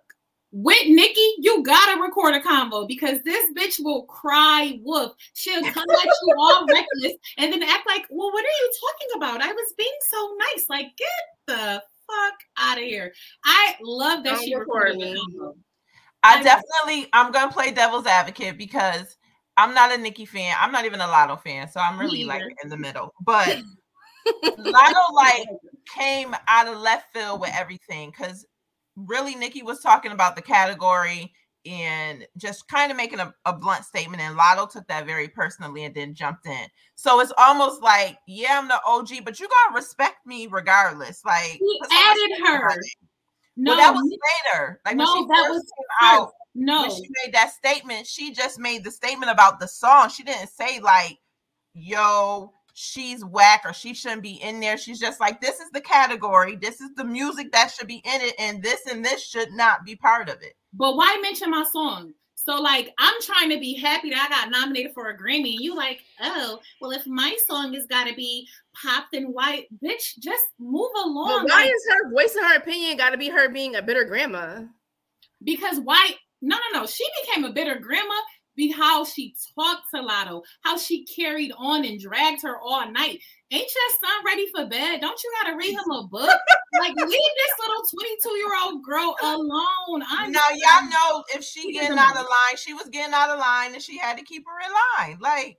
with 0.52 0.86
Nicki, 0.86 1.28
you 1.38 1.62
gotta 1.62 1.98
record 2.02 2.34
a 2.34 2.42
combo 2.42 2.86
because 2.86 3.22
this 3.22 3.50
bitch 3.56 3.82
will 3.82 4.02
cry 4.04 4.78
wolf. 4.82 5.12
She'll 5.32 5.62
come 5.72 5.84
at 5.90 6.04
you 6.04 6.34
all 6.38 6.66
reckless 6.66 7.14
and 7.38 7.50
then 7.50 7.62
act 7.62 7.86
like, 7.86 8.04
well, 8.10 8.30
what 8.30 8.44
are 8.44 8.58
you 8.60 8.72
talking 8.80 9.08
about? 9.16 9.40
I 9.40 9.52
was 9.52 9.74
being 9.78 9.88
so 10.06 10.36
nice. 10.38 10.66
Like, 10.68 10.88
get 10.98 11.08
the 11.46 11.82
fuck 12.06 12.34
out 12.58 12.78
of 12.78 12.84
here. 12.84 13.12
I 13.44 13.74
love 13.82 14.24
that 14.24 14.34
Don't 14.34 14.44
she 14.44 14.54
recorded 14.54 14.96
the 15.00 15.14
me. 15.14 15.26
I 16.22 16.38
I- 16.38 16.42
definitely 16.42 17.08
I'm 17.12 17.32
gonna 17.32 17.52
play 17.52 17.70
devil's 17.70 18.06
advocate 18.06 18.58
because 18.58 19.16
I'm 19.56 19.74
not 19.74 19.92
a 19.92 19.98
Nicki 19.98 20.26
fan. 20.26 20.54
I'm 20.60 20.72
not 20.72 20.84
even 20.84 21.00
a 21.00 21.04
Latto 21.06 21.40
fan, 21.40 21.68
so 21.70 21.80
I'm 21.80 21.98
really 21.98 22.24
like 22.24 22.42
in 22.62 22.68
the 22.68 22.76
middle. 22.76 23.12
But 23.24 23.58
Latto 24.58 25.12
like 25.14 25.46
came 25.94 26.34
out 26.48 26.68
of 26.68 26.78
left 26.78 27.12
field 27.12 27.40
with 27.40 27.50
everything 27.54 28.10
because 28.10 28.46
really 28.96 29.34
Nicki 29.34 29.62
was 29.62 29.80
talking 29.80 30.12
about 30.12 30.36
the 30.36 30.42
category 30.42 31.32
and 31.66 32.26
just 32.36 32.68
kind 32.68 32.90
of 32.90 32.96
making 32.96 33.20
a, 33.20 33.34
a, 33.44 33.52
blunt 33.52 33.84
statement. 33.84 34.22
And 34.22 34.38
Latto 34.38 34.70
took 34.70 34.86
that 34.88 35.06
very 35.06 35.28
personally 35.28 35.84
and 35.84 35.94
then 35.94 36.14
jumped 36.14 36.46
in. 36.46 36.66
So 36.94 37.20
it's 37.20 37.32
almost 37.36 37.82
like, 37.82 38.18
yeah, 38.26 38.58
I'm 38.58 38.68
the 38.68 38.80
OG, 38.86 39.24
but 39.24 39.40
you 39.40 39.48
gotta 39.48 39.74
respect 39.74 40.26
me 40.26 40.46
regardless. 40.46 41.24
Like 41.24 41.58
he 41.58 41.80
added 41.90 42.46
her. 42.46 42.80
No, 43.56 43.72
well, 43.72 43.78
that 43.78 43.94
was 43.94 44.18
later. 44.54 44.80
Like 44.84 44.96
no, 44.96 45.04
when 45.04 45.22
she 45.22 45.26
that 45.28 45.48
was 45.50 45.72
out. 46.02 46.32
No, 46.54 46.82
when 46.82 46.90
she 46.90 47.02
made 47.24 47.34
that 47.34 47.52
statement, 47.52 48.06
she 48.06 48.32
just 48.32 48.58
made 48.58 48.84
the 48.84 48.90
statement 48.90 49.30
about 49.30 49.60
the 49.60 49.68
song. 49.68 50.10
She 50.10 50.22
didn't 50.22 50.48
say 50.48 50.80
like, 50.80 51.18
"Yo, 51.72 52.52
she's 52.74 53.24
whack" 53.24 53.62
or 53.64 53.72
"She 53.72 53.94
shouldn't 53.94 54.22
be 54.22 54.34
in 54.42 54.60
there." 54.60 54.76
She's 54.76 55.00
just 55.00 55.20
like, 55.20 55.40
"This 55.40 55.58
is 55.60 55.70
the 55.70 55.80
category. 55.80 56.56
This 56.56 56.80
is 56.80 56.90
the 56.96 57.04
music 57.04 57.50
that 57.52 57.70
should 57.70 57.88
be 57.88 58.02
in 58.04 58.20
it, 58.20 58.34
and 58.38 58.62
this 58.62 58.86
and 58.86 59.04
this 59.04 59.26
should 59.26 59.52
not 59.52 59.84
be 59.84 59.96
part 59.96 60.28
of 60.28 60.36
it." 60.42 60.54
But 60.76 60.96
why 60.96 61.18
mention 61.22 61.50
my 61.50 61.64
song? 61.72 62.12
So 62.34 62.60
like 62.60 62.92
I'm 62.98 63.20
trying 63.22 63.50
to 63.50 63.58
be 63.58 63.74
happy 63.74 64.10
that 64.10 64.28
I 64.30 64.32
got 64.32 64.50
nominated 64.50 64.92
for 64.94 65.10
a 65.10 65.18
Grammy, 65.18 65.54
and 65.54 65.64
you 65.64 65.74
like, 65.74 66.00
oh, 66.20 66.60
well, 66.80 66.92
if 66.92 67.06
my 67.06 67.36
song 67.48 67.74
has 67.74 67.86
got 67.86 68.06
to 68.06 68.14
be 68.14 68.46
popped 68.80 69.14
and 69.14 69.34
white, 69.34 69.66
bitch, 69.82 70.18
just 70.20 70.44
move 70.60 70.90
along. 71.04 71.42
But 71.42 71.50
why 71.50 71.62
like, 71.62 71.70
is 71.70 71.86
her 71.90 72.10
voicing 72.12 72.42
her 72.44 72.56
opinion 72.56 72.96
got 72.98 73.10
to 73.10 73.18
be 73.18 73.28
her 73.28 73.48
being 73.48 73.74
a 73.74 73.82
bitter 73.82 74.04
grandma? 74.04 74.62
Because 75.42 75.80
why? 75.80 76.10
No, 76.40 76.56
no, 76.56 76.80
no. 76.80 76.86
She 76.86 77.04
became 77.24 77.44
a 77.44 77.52
bitter 77.52 77.78
grandma 77.80 78.14
be 78.56 78.72
how 78.72 79.04
she 79.04 79.34
talked 79.54 79.90
to 79.94 80.00
Latto, 80.00 80.42
how 80.62 80.76
she 80.76 81.04
carried 81.04 81.52
on 81.58 81.84
and 81.84 82.00
dragged 82.00 82.42
her 82.42 82.58
all 82.58 82.90
night. 82.90 83.20
Ain't 83.52 83.70
your 83.74 83.90
son 84.00 84.24
ready 84.24 84.46
for 84.54 84.66
bed? 84.66 85.00
Don't 85.00 85.22
you 85.22 85.32
gotta 85.42 85.56
read 85.56 85.72
him 85.72 85.90
a 85.92 86.06
book? 86.08 86.40
like 86.80 86.94
leave 86.96 87.06
this 87.06 87.54
little 87.60 87.84
22 88.00 88.28
year 88.38 88.56
old 88.64 88.82
girl 88.82 89.16
alone. 89.22 90.02
I 90.08 90.28
now 90.28 90.40
y'all 90.52 90.90
know 90.90 91.24
if 91.34 91.44
she 91.44 91.72
getting 91.72 91.98
out 91.98 92.16
of 92.16 92.22
line, 92.22 92.56
she 92.56 92.74
was 92.74 92.88
getting 92.88 93.14
out 93.14 93.30
of 93.30 93.38
line 93.38 93.74
and 93.74 93.82
she 93.82 93.98
had 93.98 94.18
to 94.18 94.24
keep 94.24 94.44
her 94.46 94.66
in 94.66 94.72
line. 95.06 95.18
Like 95.20 95.58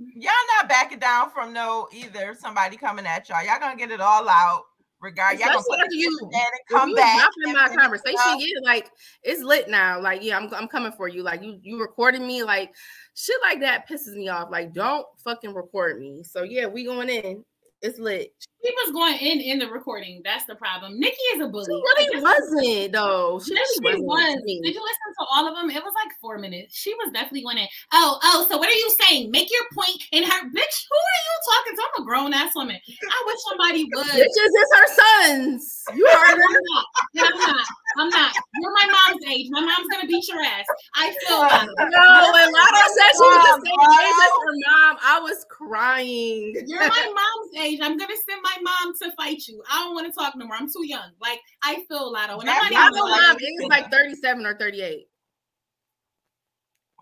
mm-hmm. 0.00 0.20
y'all 0.20 0.32
not 0.56 0.68
backing 0.68 1.00
down 1.00 1.30
from 1.30 1.52
no 1.52 1.88
either 1.92 2.36
somebody 2.38 2.76
coming 2.76 3.06
at 3.06 3.28
y'all. 3.28 3.44
Y'all 3.44 3.58
gonna 3.58 3.76
get 3.76 3.90
it 3.90 4.00
all 4.00 4.28
out 4.28 4.62
regard. 5.00 5.38
Y'all 5.38 5.62
you 5.90 6.18
and 6.22 6.32
come 6.68 6.94
back. 6.94 7.28
In 7.44 7.52
my 7.52 7.68
conversation, 7.74 8.18
yeah, 8.38 8.60
like 8.62 8.90
it's 9.22 9.42
lit 9.42 9.68
now. 9.68 10.00
Like, 10.00 10.22
yeah, 10.22 10.36
I'm 10.36 10.52
I'm 10.54 10.68
coming 10.68 10.92
for 10.92 11.08
you. 11.08 11.22
Like 11.22 11.42
you 11.42 11.58
you 11.62 11.80
recording 11.80 12.26
me, 12.26 12.42
like 12.42 12.74
shit 13.14 13.36
like 13.42 13.60
that 13.60 13.88
pisses 13.88 14.14
me 14.14 14.28
off. 14.28 14.50
Like, 14.50 14.72
don't 14.72 15.06
fucking 15.24 15.54
record 15.54 16.00
me. 16.00 16.22
So 16.22 16.42
yeah, 16.42 16.66
we 16.66 16.84
going 16.84 17.08
in. 17.08 17.44
It's 17.80 17.98
lit. 17.98 18.34
She 18.64 18.72
was 18.72 18.92
going 18.92 19.18
in 19.18 19.40
in 19.40 19.58
the 19.60 19.68
recording. 19.68 20.20
That's 20.24 20.44
the 20.46 20.56
problem. 20.56 20.98
Nicki 20.98 21.16
is 21.34 21.40
a 21.40 21.46
bully. 21.46 21.66
She 21.66 21.72
really 21.72 22.22
wasn't 22.22 22.92
though. 22.92 23.40
She, 23.44 23.54
yes, 23.54 23.68
she 23.74 24.00
was. 24.00 24.42
Did 24.44 24.74
you 24.74 24.82
listen 24.82 25.08
to 25.20 25.26
all 25.32 25.46
of 25.46 25.54
them? 25.54 25.70
It 25.70 25.82
was 25.82 25.92
like 25.94 26.12
four 26.20 26.38
minutes. 26.38 26.76
She 26.76 26.92
was 26.94 27.12
definitely 27.12 27.42
going 27.42 27.58
in. 27.58 27.68
Oh, 27.92 28.18
oh. 28.24 28.46
So 28.50 28.58
what 28.58 28.68
are 28.68 28.72
you 28.72 28.90
saying? 29.02 29.30
Make 29.30 29.48
your 29.52 29.62
point 29.72 30.02
in 30.10 30.24
her 30.24 30.40
bitch. 30.50 30.76
Who 30.90 30.98
are 30.98 31.22
you 31.22 31.36
talking 31.46 31.76
to? 31.76 31.82
I'm 31.82 32.02
a 32.02 32.04
grown 32.04 32.34
ass 32.34 32.52
woman. 32.56 32.76
I 32.76 33.22
wish 33.26 33.38
somebody 33.48 33.84
would. 33.94 34.06
Bitches 34.06 34.26
is 34.26 34.70
her 34.74 34.86
sons. 34.96 35.84
You 35.94 36.06
are. 36.06 36.26
I'm 36.26 36.38
not. 36.38 36.86
I'm 37.20 37.38
not. 37.38 37.66
I'm 37.96 38.08
not. 38.08 38.34
You're 38.60 38.72
my 38.72 38.86
mom's 38.86 39.24
age. 39.26 39.46
My 39.50 39.60
mom's 39.60 39.88
gonna 39.90 40.06
beat 40.06 40.28
your 40.28 40.42
ass. 40.42 40.66
I 40.94 41.14
feel 41.26 41.40
like 41.40 41.68
no. 41.78 42.32
When 42.32 42.48
Latto 42.52 42.84
said 42.94 43.10
she 43.12 43.26
was 43.26 43.44
the 43.44 43.62
same 43.64 43.80
age 44.00 44.14
as 44.22 44.32
her 44.44 44.54
mom, 44.66 44.96
I 45.02 45.20
was 45.20 45.46
crying. 45.50 46.54
You're 46.66 46.80
my 46.80 46.88
mom's 46.88 47.64
age. 47.64 47.80
I'm 47.82 47.96
gonna 47.96 48.14
send 48.28 48.42
my 48.42 48.56
mom 48.62 48.94
to 49.02 49.12
fight 49.16 49.46
you. 49.48 49.62
I 49.70 49.84
don't 49.84 49.94
want 49.94 50.06
to 50.06 50.12
talk 50.12 50.34
no 50.36 50.46
more. 50.46 50.56
I'm 50.56 50.66
too 50.66 50.86
young. 50.86 51.10
Like 51.20 51.40
I 51.62 51.84
feel 51.88 52.12
Latto. 52.12 52.40
And 52.40 52.50
I'm 52.50 52.72
not 52.72 52.92
even 52.92 52.92
mom 52.94 53.36
is 53.36 53.68
like 53.68 53.90
37 53.90 54.46
or 54.46 54.56
38. 54.56 55.06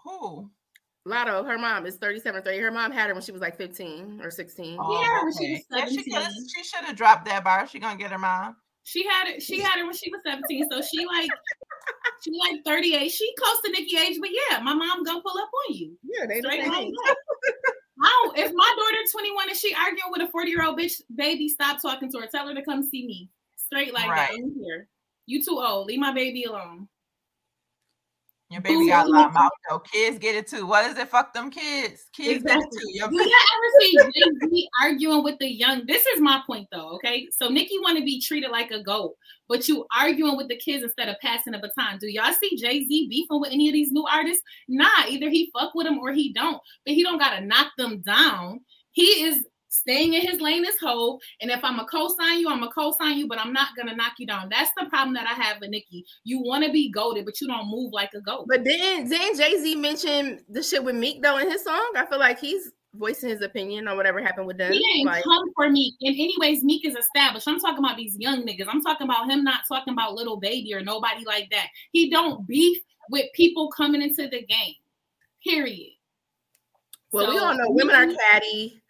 Who? 0.05 0.51
Latto, 1.07 1.47
her 1.47 1.59
mom 1.59 1.87
is 1.87 1.97
37 1.97 2.41
or 2.41 2.43
30. 2.43 2.59
Her 2.59 2.71
mom 2.71 2.91
had 2.91 3.09
her 3.09 3.15
when 3.15 3.23
she 3.23 3.33
was 3.33 3.41
like 3.41 3.57
15 3.57 4.21
or 4.23 4.31
16. 4.31 4.77
Oh, 4.81 5.01
yeah, 5.01 5.23
when 5.23 5.33
she 5.33 5.65
oh, 5.73 5.77
was 5.81 5.83
17. 5.87 6.05
Yeah, 6.07 6.29
she, 6.29 6.63
she 6.63 6.65
should 6.65 6.85
have 6.85 6.97
dropped 6.97 7.27
that 7.27 7.45
bar. 7.45 7.69
She 7.69 7.79
gonna 7.79 7.97
get 7.97 8.11
her 8.11 8.19
mom. 8.19 8.57
She 8.87 9.05
had 9.05 9.27
it, 9.27 9.43
she 9.43 9.61
had 9.61 9.81
it 9.81 9.85
when 9.85 9.95
she 9.95 10.09
was 10.13 10.21
17. 10.25 10.69
So 10.71 10.81
she 10.81 11.05
like 11.05 11.29
she 12.23 12.31
like 12.39 12.65
38. 12.65 13.09
She 13.11 13.35
close 13.37 13.61
to 13.65 13.73
Nicki 13.73 13.97
age, 13.97 14.19
but 14.21 14.31
yeah, 14.31 14.61
my 14.61 14.75
mom 14.75 15.03
gonna 15.03 15.21
pull 15.21 15.37
up 15.37 15.51
on 15.69 15.75
you. 15.75 15.99
Yeah, 16.05 16.27
they 16.27 16.39
Straight 16.39 16.69
like 16.69 16.93
How 18.01 18.33
if 18.37 18.53
my 18.55 18.75
daughter 18.79 19.03
21 19.11 19.49
and 19.49 19.59
she 19.59 19.75
arguing 19.75 20.13
with 20.13 20.23
a 20.23 20.29
40 20.31 20.51
year 20.51 20.65
old 20.65 20.79
bitch, 20.79 21.03
baby, 21.17 21.49
stop 21.49 21.83
talking 21.83 22.13
to 22.13 22.21
her. 22.21 22.29
Tell 22.29 22.47
her 22.47 22.55
to 22.55 22.63
come 22.63 22.85
see 22.85 23.05
me. 23.09 23.29
Straight 23.57 23.93
like 23.93 24.09
right. 24.09 24.31
that. 24.31 24.39
I'm 24.39 24.55
here. 24.63 24.89
You 25.27 25.43
too 25.43 25.59
old. 25.59 25.89
Leave 25.89 25.99
my 25.99 26.13
baby 26.13 26.45
alone. 26.45 26.87
Your 28.49 28.61
baby 28.61 28.87
got 28.87 29.07
a 29.07 29.11
lot 29.11 29.27
of 29.29 29.35
mouth 29.35 29.51
though. 29.69 29.81
Kids 29.81 30.19
get 30.19 30.37
it 30.37 30.47
too. 30.47 30.67
What 30.67 30.89
is 30.89 30.97
it? 30.97 31.09
Fuck 31.09 31.35
them 31.35 31.51
kids. 31.51 32.07
Kids 32.13 32.45
exactly. 32.45 32.55
get 32.55 32.59
it 32.59 32.71
too. 32.71 32.93
Your 32.93 33.09
Do 33.09 33.17
you 33.17 33.39
ever 33.57 33.71
see 33.81 34.21
Jay-Z 34.21 34.69
arguing 34.83 35.25
with 35.25 35.37
the 35.41 35.49
young? 35.49 35.85
This 35.87 36.07
is 36.07 36.21
my 36.21 36.41
point 36.47 36.69
though. 36.71 36.91
Okay, 36.91 37.27
so 37.33 37.49
Nicki 37.49 37.79
want 37.81 37.99
to 37.99 38.05
be 38.05 38.21
treated 38.21 38.53
like 38.53 38.71
a 38.71 38.85
goat, 38.85 39.17
but 39.49 39.67
you 39.67 39.85
arguing 39.99 40.37
with 40.37 40.47
the 40.47 40.57
kids 40.57 40.85
instead 40.85 41.09
of 41.09 41.17
passing 41.21 41.55
the 41.55 41.59
baton. 41.59 41.99
Do 41.99 42.07
y'all 42.07 42.33
see 42.41 42.57
Jay 42.57 42.87
Z 42.87 43.09
beefing 43.09 43.41
with 43.41 43.53
any 43.53 43.69
of 43.69 43.73
these 43.73 43.91
new 43.91 44.07
artists? 44.07 44.43
Nah, 44.69 45.07
either 45.09 45.29
he 45.29 45.51
fuck 45.53 45.75
with 45.75 45.87
them 45.87 45.99
or 45.99 46.13
he 46.13 46.33
don't. 46.33 46.61
But 46.85 46.95
he 46.95 47.03
don't 47.03 47.19
gotta 47.19 47.45
knock 47.45 47.73
them 47.77 48.01
down. 48.03 48.61
He 48.93 49.25
is 49.25 49.45
staying 49.69 50.15
in 50.15 50.23
his 50.23 50.41
lane 50.41 50.65
is 50.65 50.79
whole. 50.81 51.21
And 51.41 51.51
if 51.51 51.63
I'm 51.63 51.79
a 51.79 51.87
co-sign 51.87 52.41
you, 52.41 52.49
I'm 52.49 52.63
a 52.63 52.71
co-sign 52.71 53.19
you, 53.19 53.29
but 53.29 53.39
I'm 53.39 53.53
not 53.53 53.69
gonna 53.77 53.95
knock 53.95 54.15
you 54.19 54.27
down. 54.27 54.49
That's 54.51 54.71
the 54.79 54.87
problem 54.87 55.15
that 55.15 55.27
I 55.27 55.35
have 55.43 55.61
with 55.61 55.71
Nicki. 55.71 56.05
You 56.25 56.41
want 56.43 56.65
to 56.65 56.73
be 56.73 56.91
goaded, 56.91 57.25
but 57.25 57.41
you 57.41 57.47
don't 57.47 57.71
move 57.71 57.93
like 57.93 58.11
a 58.15 58.21
goat. 58.21 58.47
But 58.49 58.65
then 58.65 59.09
then 59.09 59.37
Jay-Z 59.37 59.75
mentioned 59.77 60.45
the 60.49 60.63
shit 60.63 60.83
with 60.83 60.97
Meek 60.97 61.23
though 61.23 61.39
in 61.39 61.51
his 61.51 61.65
song. 61.65 61.93
I 61.97 62.07
feel 62.07 62.19
like 62.19 62.39
he's 62.39 62.73
voicing 62.95 63.29
his 63.29 63.43
opinion 63.43 63.89
on 63.89 63.97
whatever 63.97 64.23
happened 64.23 64.47
with 64.47 64.59
them. 64.59 64.73
He 64.73 64.83
ain't 64.95 65.07
like, 65.07 65.23
come 65.25 65.53
for 65.55 65.69
Meek. 65.69 65.95
And 66.01 66.15
anyways, 66.15 66.65
Meek 66.65 66.85
is 66.87 66.97
established. 66.97 67.47
I'm 67.47 67.61
talking 67.61 67.85
about 67.85 67.97
these 67.97 68.17
young 68.19 68.47
niggas. 68.47 68.67
I'm 68.69 68.83
talking 68.83 69.07
about 69.07 69.31
him 69.31 69.45
not 69.45 69.61
talking 69.69 69.93
about 69.93 70.15
Lil 70.15 70.39
Baby 70.39 70.75
or 70.75 70.81
nobody 70.81 71.25
like 71.25 71.51
that. 71.51 71.67
He 71.93 72.11
don't 72.11 72.47
beef 72.47 72.79
with 73.11 73.27
people 73.35 73.71
coming 73.71 74.03
into 74.03 74.29
the 74.29 74.43
game. 74.43 74.75
Period. 75.45 75.93
Well, 77.13 77.27
so, 77.27 77.33
we 77.33 77.39
all 77.39 77.55
know 77.55 77.71
women 77.71 77.95
are 77.95 78.15
catty. 78.31 78.81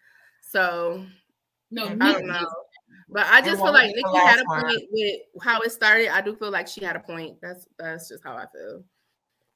So 0.47 1.05
no, 1.71 1.85
I 1.99 2.13
don't 2.13 2.27
know. 2.27 2.47
But 3.09 3.25
I 3.27 3.41
just 3.41 3.61
feel 3.61 3.73
like 3.73 3.93
Nicki 3.95 4.17
had 4.17 4.39
a 4.39 4.45
point 4.45 4.83
with 4.91 5.15
how 5.41 5.61
it 5.61 5.71
started. 5.71 6.09
I 6.09 6.21
do 6.21 6.35
feel 6.35 6.51
like 6.51 6.67
she 6.67 6.83
had 6.83 6.95
a 6.95 7.01
point. 7.01 7.37
That's 7.41 7.67
that's 7.77 8.09
just 8.09 8.23
how 8.23 8.35
I 8.35 8.45
feel. 8.53 8.83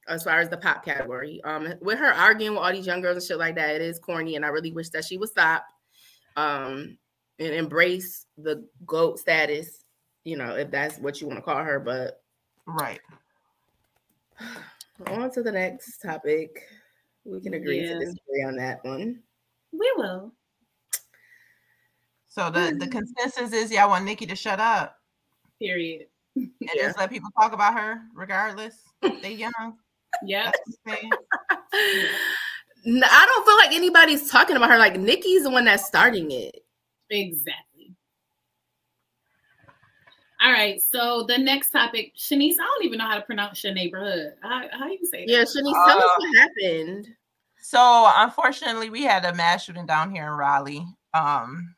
As 0.08 0.24
far 0.24 0.40
as 0.40 0.50
the 0.50 0.58
pop 0.58 0.84
category. 0.84 1.42
Um 1.44 1.74
with 1.82 2.00
her 2.00 2.12
arguing 2.14 2.54
with 2.54 2.64
all 2.64 2.72
these 2.72 2.88
young 2.88 3.02
girls 3.02 3.18
and 3.18 3.26
shit 3.26 3.38
like 3.38 3.56
that, 3.56 3.76
it 3.76 3.82
is 3.82 4.00
corny. 4.00 4.36
And 4.36 4.46
I 4.46 4.50
really 4.50 4.72
wish 4.72 4.90
that 4.90 5.06
she 5.06 5.18
would 5.18 5.30
stop 5.30 5.66
um 6.36 6.98
and 7.40 7.54
embrace 7.54 8.26
the 8.38 8.66
GOAT 8.86 9.20
status, 9.20 9.86
you 10.26 10.38
know, 10.38 10.56
if 10.56 10.72
that's 10.72 10.98
what 11.00 11.22
you 11.22 11.28
want 11.28 11.40
to 11.40 11.44
call 11.44 11.64
her. 11.64 11.80
But 11.80 12.22
right. 12.66 13.00
On 15.08 15.32
to 15.32 15.42
the 15.42 15.52
next 15.52 16.00
topic. 16.00 16.64
We 17.24 17.40
can 17.40 17.54
agree 17.54 17.82
yeah. 17.82 17.94
to 17.94 18.00
disagree 18.00 18.44
on 18.48 18.56
that 18.58 18.84
one. 18.84 19.22
We 19.72 19.92
will. 19.96 20.32
So 22.32 22.50
the 22.50 22.74
the 22.80 22.88
consensus 22.92 23.52
is 23.52 23.72
y'all 23.72 23.90
want 23.90 24.06
Nicki 24.06 24.26
to 24.26 24.36
shut 24.36 24.60
up. 24.60 24.96
Period. 25.60 26.08
And 26.38 26.50
yeah. 26.62 26.70
just 26.78 26.98
let 26.98 27.10
people 27.10 27.30
talk 27.38 27.52
about 27.52 27.74
her 27.78 28.04
regardless. 28.16 28.78
They 29.22 29.34
young. 29.34 29.78
Yeah. 30.26 30.50
I 30.88 30.96
don't 32.86 33.46
feel 33.46 33.58
like 33.58 33.74
anybody's 33.74 34.32
talking 34.32 34.56
about 34.56 34.70
her. 34.70 34.78
Like 34.78 34.98
Nicki's 34.98 35.44
the 35.44 35.50
one 35.50 35.66
that's 35.66 35.86
starting 35.86 36.32
it. 36.32 36.64
Exactly. 37.10 37.94
All 40.42 40.54
right. 40.54 40.82
So 40.82 41.26
the 41.28 41.38
next 41.38 41.72
topic, 41.72 42.14
Shanice, 42.18 42.54
I 42.54 42.64
don't 42.64 42.86
even 42.86 42.98
know 43.00 43.08
how 43.08 43.16
to 43.16 43.22
pronounce 43.22 43.62
your 43.62 43.74
neighborhood. 43.74 44.34
How, 44.42 44.64
how 44.72 44.88
you 44.88 45.06
say 45.06 45.26
that? 45.26 45.30
Yeah, 45.30 45.44
Shanice, 45.44 45.86
tell 45.86 45.98
uh, 45.98 46.02
us 46.02 46.12
what 46.18 46.38
happened. 46.38 47.08
So 47.62 48.10
unfortunately, 48.16 48.90
we 48.90 49.04
had 49.04 49.26
a 49.26 49.36
mass 49.36 49.66
shooting 49.66 49.86
down 49.86 50.16
here 50.16 50.28
in 50.28 50.32
Raleigh. 50.32 50.86
Um, 51.14 51.76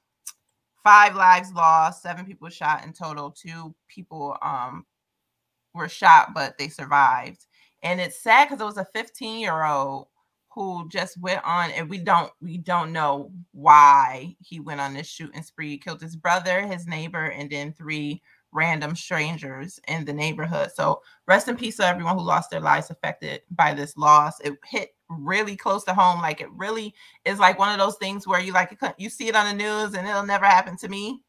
five 0.84 1.16
lives 1.16 1.54
lost, 1.54 2.02
seven 2.02 2.26
people 2.26 2.50
shot 2.50 2.86
in 2.86 2.94
total. 2.94 3.32
Two 3.32 3.74
people 3.88 4.38
um 4.42 4.86
were 5.74 5.90
shot, 5.90 6.34
but 6.34 6.58
they 6.58 6.68
survived. 6.70 7.46
And 7.84 8.00
it's 8.00 8.22
sad 8.22 8.48
because 8.48 8.62
it 8.62 8.66
was 8.66 8.78
a 8.78 8.86
15 8.94 9.40
year 9.40 9.66
old 9.66 10.08
who 10.54 10.88
just 10.90 11.20
went 11.20 11.44
on, 11.44 11.72
and 11.72 11.90
we 11.90 11.98
don't 11.98 12.32
we 12.42 12.58
don't 12.58 12.92
know 12.94 13.32
why 13.54 14.36
he 14.40 14.60
went 14.60 14.82
on 14.82 14.94
this 14.94 15.08
shooting 15.08 15.42
spree. 15.42 15.72
He 15.72 15.78
killed 15.78 16.02
his 16.02 16.16
brother, 16.16 16.62
his 16.62 16.88
neighbor, 16.88 17.26
and 17.26 17.50
then 17.50 17.74
three 17.74 18.22
random 18.52 18.96
strangers 18.96 19.80
in 19.88 20.06
the 20.06 20.14
neighborhood. 20.14 20.72
So 20.76 21.02
rest 21.28 21.48
in 21.48 21.58
peace 21.58 21.78
to 21.78 21.88
everyone 21.88 22.18
who 22.18 22.24
lost 22.24 22.52
their 22.52 22.60
lives 22.60 22.92
affected 22.92 23.42
by 23.52 23.74
this 23.74 23.98
loss. 23.98 24.40
It 24.42 24.54
hit 24.66 24.96
really 25.20 25.56
close 25.56 25.84
to 25.86 25.94
home. 25.94 26.22
Like 26.22 26.42
it 26.42 26.52
really 26.52 26.94
is 27.26 27.40
like 27.40 27.60
one 27.60 27.72
of 27.72 27.80
those 27.80 27.98
things 27.98 28.28
where 28.28 28.40
you 28.40 28.54
like 28.54 28.78
you 28.98 29.10
see 29.10 29.28
it 29.28 29.36
on 29.36 29.46
the 29.48 29.64
news 29.64 29.94
and 29.96 30.08
it'll 30.08 30.26
never 30.26 30.46
happen 30.46 30.78
to 30.78 30.88
me 30.90 31.22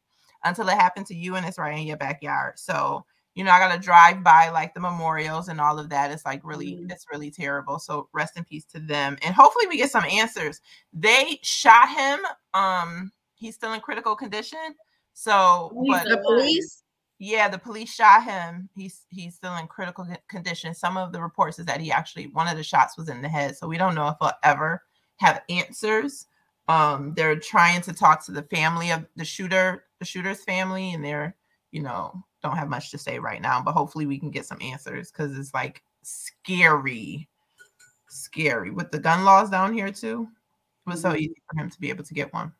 until 0.43 0.69
it 0.69 0.75
happened 0.77 1.07
to 1.07 1.15
you 1.15 1.35
and 1.35 1.45
it's 1.45 1.57
right 1.57 1.77
in 1.77 1.87
your 1.87 1.97
backyard. 1.97 2.57
So 2.59 3.05
you 3.35 3.43
know, 3.43 3.51
I 3.51 3.59
gotta 3.59 3.81
drive 3.81 4.23
by 4.23 4.49
like 4.49 4.73
the 4.73 4.79
memorials 4.79 5.49
and 5.49 5.59
all 5.59 5.77
of 5.77 5.89
that. 5.89 6.09
It's 6.09 6.25
like 6.25 6.39
really, 6.45 6.75
Mhm. 6.77 6.89
it's 6.91 7.05
really 7.11 7.29
terrible. 7.31 7.79
So 7.79 8.07
rest 8.13 8.37
in 8.37 8.45
peace 8.45 8.63
to 8.67 8.79
them. 8.79 9.17
And 9.23 9.35
hopefully 9.35 9.67
we 9.67 9.75
get 9.77 9.91
some 9.91 10.05
answers. 10.05 10.61
They 10.93 11.39
shot 11.43 11.89
him. 11.89 12.19
Um, 12.53 13.11
he's 13.35 13.55
still 13.55 13.73
in 13.73 13.81
critical 13.81 14.15
condition. 14.15 14.75
So, 15.13 15.73
he's 15.83 15.91
but 15.91 16.07
The 16.07 16.17
police. 16.19 16.83
Yeah, 17.19 17.47
the 17.47 17.57
police 17.57 17.93
shot 17.93 18.23
him. 18.23 18.69
He's 18.75 19.05
he's 19.09 19.35
still 19.35 19.55
in 19.57 19.67
critical 19.67 20.05
condition. 20.29 20.73
Some 20.73 20.97
of 20.97 21.11
the 21.13 21.21
reports 21.21 21.59
is 21.59 21.65
that 21.65 21.79
he 21.81 21.91
actually 21.91 22.27
one 22.27 22.47
of 22.47 22.57
the 22.57 22.63
shots 22.63 22.97
was 22.97 23.09
in 23.09 23.21
the 23.21 23.29
head. 23.29 23.55
So 23.57 23.67
we 23.67 23.77
don't 23.77 23.95
know 23.95 24.09
if 24.09 24.15
he'll 24.19 24.31
ever 24.43 24.83
have 25.17 25.41
answers. 25.49 26.27
Um, 26.67 27.13
they're 27.15 27.39
trying 27.39 27.81
to 27.81 27.93
talk 27.93 28.25
to 28.25 28.31
the 28.31 28.43
family 28.43 28.91
of 28.91 29.05
the 29.15 29.25
shooter, 29.25 29.85
the 29.99 30.05
shooter's 30.05 30.43
family, 30.43 30.93
and 30.93 31.03
they're 31.05 31.35
you 31.71 31.81
know 31.83 32.23
don't 32.43 32.57
have 32.57 32.69
much 32.69 32.91
to 32.91 32.97
say 32.97 33.17
right 33.19 33.41
now. 33.41 33.61
But 33.61 33.73
hopefully 33.73 34.05
we 34.05 34.19
can 34.19 34.31
get 34.31 34.45
some 34.45 34.59
answers 34.61 35.11
because 35.11 35.37
it's 35.37 35.53
like 35.53 35.83
scary, 36.03 37.29
scary 38.09 38.71
with 38.71 38.91
the 38.91 38.99
gun 38.99 39.23
laws 39.25 39.49
down 39.49 39.73
here 39.73 39.91
too. 39.91 40.27
It 40.85 40.89
was 40.89 41.01
so 41.01 41.11
Mhm. 41.13 41.19
easy 41.19 41.43
for 41.49 41.59
him 41.61 41.69
to 41.69 41.79
be 41.79 41.89
able 41.89 42.03
to 42.05 42.13
get 42.13 42.33
one. 42.33 42.53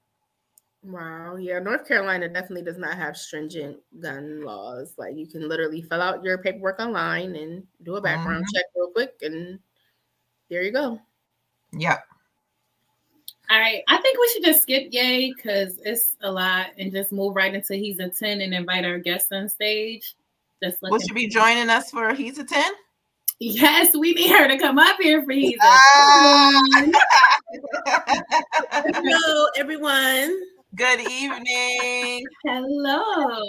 Wow. 0.85 1.35
Yeah. 1.37 1.59
North 1.59 1.87
Carolina 1.87 2.29
definitely 2.29 2.61
does 2.61 2.77
not 2.77 2.95
have 2.95 3.17
stringent 3.17 3.77
gun 3.99 4.43
laws. 4.43 4.93
Like 4.97 5.15
you 5.15 5.25
can 5.27 5.49
literally 5.49 5.81
fill 5.81 6.01
out 6.01 6.23
your 6.23 6.37
paperwork 6.37 6.79
online 6.79 7.35
and 7.35 7.63
do 7.83 7.95
a 7.95 8.01
background 8.01 8.45
check 8.53 8.65
real 8.75 8.89
quick, 8.91 9.15
and 9.21 9.59
there 10.49 10.61
you 10.61 10.71
go. 10.71 10.99
Yep. 11.73 12.03
All 13.51 13.59
right, 13.59 13.83
I 13.87 13.97
think 13.97 14.17
we 14.19 14.29
should 14.33 14.43
just 14.43 14.63
skip 14.63 14.87
Ye 14.91 15.33
because 15.35 15.77
it's 15.85 16.15
a 16.21 16.31
lot 16.31 16.67
and 16.79 16.91
just 16.91 17.11
move 17.11 17.35
right 17.35 17.53
into 17.53 17.75
he's 17.75 17.99
a 17.99 18.09
10 18.09 18.41
and 18.41 18.53
invite 18.55 18.85
our 18.85 18.97
guest 18.97 19.31
on 19.31 19.49
stage. 19.49 20.15
Just 20.63 20.81
Will 20.81 20.91
looking. 20.91 21.07
she 21.07 21.13
be 21.13 21.27
joining 21.27 21.69
us 21.69 21.91
for 21.91 22.13
He's 22.15 22.39
a 22.39 22.43
10? 22.43 22.63
Yes, 23.39 23.95
we 23.95 24.13
need 24.13 24.31
her 24.31 24.47
to 24.47 24.57
come 24.57 24.79
up 24.79 24.97
here 24.99 25.23
for 25.23 25.31
he's 25.31 25.57
a 25.57 25.63
Ah! 25.63 26.61
10. 26.75 26.93
Hello, 28.95 29.47
everyone. 29.57 30.35
Good 30.75 31.00
evening. 31.10 32.25
Hello. 32.44 33.39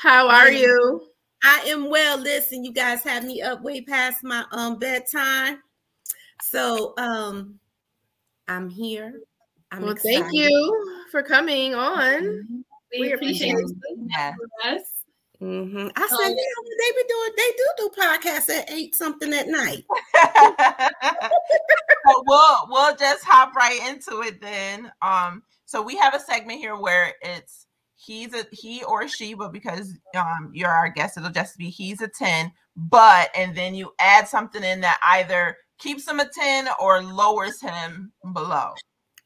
How 0.00 0.28
are 0.28 0.50
you? 0.50 1.02
I 1.44 1.60
am 1.66 1.90
well. 1.90 2.16
Listen, 2.18 2.64
you 2.64 2.72
guys 2.72 3.02
have 3.02 3.24
me 3.24 3.42
up 3.42 3.62
way 3.62 3.80
past 3.82 4.22
my 4.24 4.44
um 4.52 4.78
bedtime. 4.78 5.58
So 6.42 6.94
um 6.98 7.58
I'm 8.46 8.68
here. 8.70 9.20
I'm 9.70 9.82
Well, 9.82 9.92
excited. 9.92 10.20
thank 10.22 10.32
you 10.34 11.04
for 11.10 11.22
coming 11.22 11.74
on. 11.74 12.64
We, 12.92 13.00
We 13.00 13.12
appreciate 13.12 13.52
appreciate 13.52 13.68
you 13.96 14.08
Yeah. 14.10 14.32
with 14.38 14.50
us. 14.64 14.82
Mhm. 15.42 15.92
I 15.94 16.06
said, 16.08 16.28
yeah, 16.30 16.62
they 16.78 16.90
be 16.96 17.04
doing 17.08 17.32
they 17.36 17.52
do 17.56 17.66
do 17.76 17.90
podcasts 18.00 18.50
at 18.56 18.70
eight 18.70 18.94
something 18.94 19.32
at 19.34 19.48
night. 19.48 19.84
so 22.06 22.22
we'll 22.26 22.56
we'll 22.68 22.96
just 22.96 23.24
hop 23.24 23.54
right 23.54 23.80
into 23.88 24.22
it 24.22 24.40
then. 24.40 24.90
Um, 25.02 25.42
so 25.68 25.82
we 25.82 25.96
have 25.98 26.14
a 26.14 26.20
segment 26.20 26.58
here 26.60 26.76
where 26.76 27.12
it's 27.20 27.66
he's 27.96 28.32
a 28.32 28.46
he 28.52 28.82
or 28.84 29.06
she, 29.06 29.34
but 29.34 29.52
because 29.52 29.92
um 30.16 30.50
you're 30.54 30.70
our 30.70 30.88
guest, 30.88 31.18
it'll 31.18 31.28
just 31.30 31.58
be 31.58 31.68
he's 31.68 32.00
a 32.00 32.08
10, 32.08 32.50
but 32.76 33.28
and 33.36 33.54
then 33.54 33.74
you 33.74 33.92
add 33.98 34.26
something 34.26 34.64
in 34.64 34.80
that 34.80 34.98
either 35.02 35.56
keeps 35.78 36.08
him 36.08 36.20
a 36.20 36.26
10 36.26 36.68
or 36.80 37.02
lowers 37.02 37.60
him 37.60 38.10
below. 38.32 38.72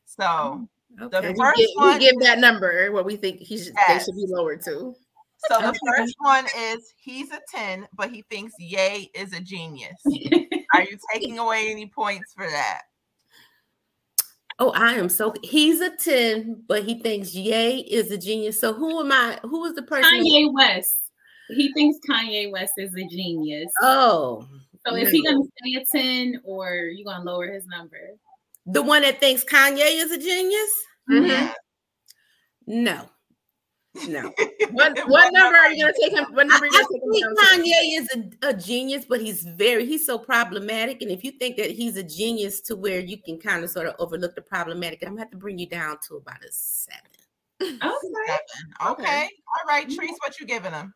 So 0.05 0.67
Okay. 1.01 1.21
The 1.23 1.33
We 1.33 1.39
first 1.39 1.57
give, 1.59 1.69
we 1.79 1.85
one- 1.87 2.01
give 2.01 2.19
that 2.21 2.39
number 2.39 2.91
what 2.93 3.07
we 3.07 3.17
think 3.17 3.39
he 3.41 3.57
should, 3.57 3.73
they 3.89 3.99
should 3.99 4.15
be 4.17 4.27
lowered 4.27 4.63
to. 4.65 4.95
so 5.49 5.59
the 5.61 5.79
first 5.97 6.15
one 6.19 6.45
is 6.59 6.93
he's 6.97 7.31
a 7.31 7.41
10, 7.55 7.87
but 7.95 8.11
he 8.11 8.23
thinks 8.31 8.53
Ye 8.59 9.11
is 9.15 9.33
a 9.33 9.41
genius. 9.41 9.97
Are 10.75 10.83
you 10.83 10.99
taking 11.13 11.39
away 11.39 11.69
any 11.71 11.87
points 11.87 12.33
for 12.37 12.47
that? 12.47 12.83
Oh, 14.63 14.71
I 14.77 14.93
am 14.93 15.09
so 15.09 15.35
he's 15.43 15.81
a 15.81 15.91
10, 15.91 16.63
but 16.69 16.85
he 16.85 17.01
thinks 17.01 17.35
Ye 17.35 17.81
is 17.81 18.13
a 18.13 18.17
genius. 18.17 18.61
So 18.61 18.73
who 18.73 19.01
am 19.01 19.11
I? 19.11 19.41
Who 19.43 19.65
is 19.65 19.75
the 19.75 19.83
person? 19.83 20.09
Kanye 20.21 20.53
West. 20.55 20.99
He 21.49 21.73
thinks 21.73 21.99
Kanye 22.09 22.49
West 22.53 22.75
is 22.79 22.95
a 22.95 23.05
genius. 23.09 23.73
Oh, 23.83 24.47
So 24.87 24.95
is 24.95 25.11
he 25.11 25.21
gonna 25.25 25.43
stay 25.59 25.83
a 25.83 25.85
10 25.85 26.43
or 26.45 26.77
you 26.77 27.05
gonna 27.05 27.25
lower 27.25 27.53
his 27.53 27.67
number? 27.67 27.99
the 28.67 28.81
one 28.81 29.03
that 29.03 29.19
thinks 29.19 29.43
Kanye 29.45 30.01
is 30.01 30.13
a 30.13 30.19
genius? 30.19 30.71
Mhm. 31.11 31.53
No. 32.69 33.09
No. 34.09 34.33
What 34.73 34.99
what 35.07 35.31
number 35.35 35.59
are 35.59 35.71
you 35.71 35.85
gonna 35.85 35.93
take 36.01 36.13
him? 36.13 36.25
What 36.33 36.47
I, 36.47 36.49
number 36.49 36.65
are 36.65 36.69
you 36.69 36.73
I 36.73 36.83
gonna 36.83 36.89
take 36.93 37.03
think 37.13 37.25
down? 37.25 37.61
Kanye 37.61 37.99
is 38.01 38.09
a, 38.43 38.49
a 38.49 38.55
genius, 38.55 39.05
but 39.05 39.21
he's 39.21 39.43
very 39.43 39.85
he's 39.85 40.07
so 40.07 40.19
problematic. 40.19 41.03
And 41.03 41.11
if 41.11 41.23
you 41.23 41.33
think 41.33 41.59
that 41.59 41.71
he's 41.73 41.99
a 41.99 42.03
genius 42.03 42.63
to 42.63 42.77
where 42.77 43.01
you 43.01 43.19
can 43.19 43.39
kind 43.39 43.63
of 43.63 43.69
sort 43.69 43.87
of 43.87 43.95
overlook 43.99 44.35
the 44.35 44.41
problematic, 44.41 45.03
I'm 45.03 45.11
gonna 45.11 45.21
have 45.21 45.31
to 45.33 45.37
bring 45.37 45.59
you 45.59 45.69
down 45.69 45.99
to 46.09 46.17
about 46.17 46.43
a 46.43 46.51
seven. 46.51 47.03
Okay. 47.61 47.79
Seven. 47.81 48.93
Okay. 48.93 49.29
All 49.47 49.69
right, 49.69 49.87
mm-hmm. 49.87 50.01
Treese, 50.01 50.17
what 50.21 50.41
you 50.41 50.47
giving 50.47 50.73
him? 50.73 50.95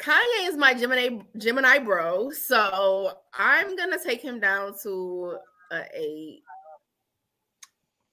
Kanye 0.00 0.48
is 0.48 0.56
my 0.56 0.74
Gemini 0.74 1.20
Gemini 1.38 1.78
bro, 1.78 2.32
so 2.32 3.12
I'm 3.34 3.76
gonna 3.76 4.02
take 4.04 4.20
him 4.20 4.40
down 4.40 4.74
to 4.82 5.36
a 5.70 5.82
eight. 5.94 6.42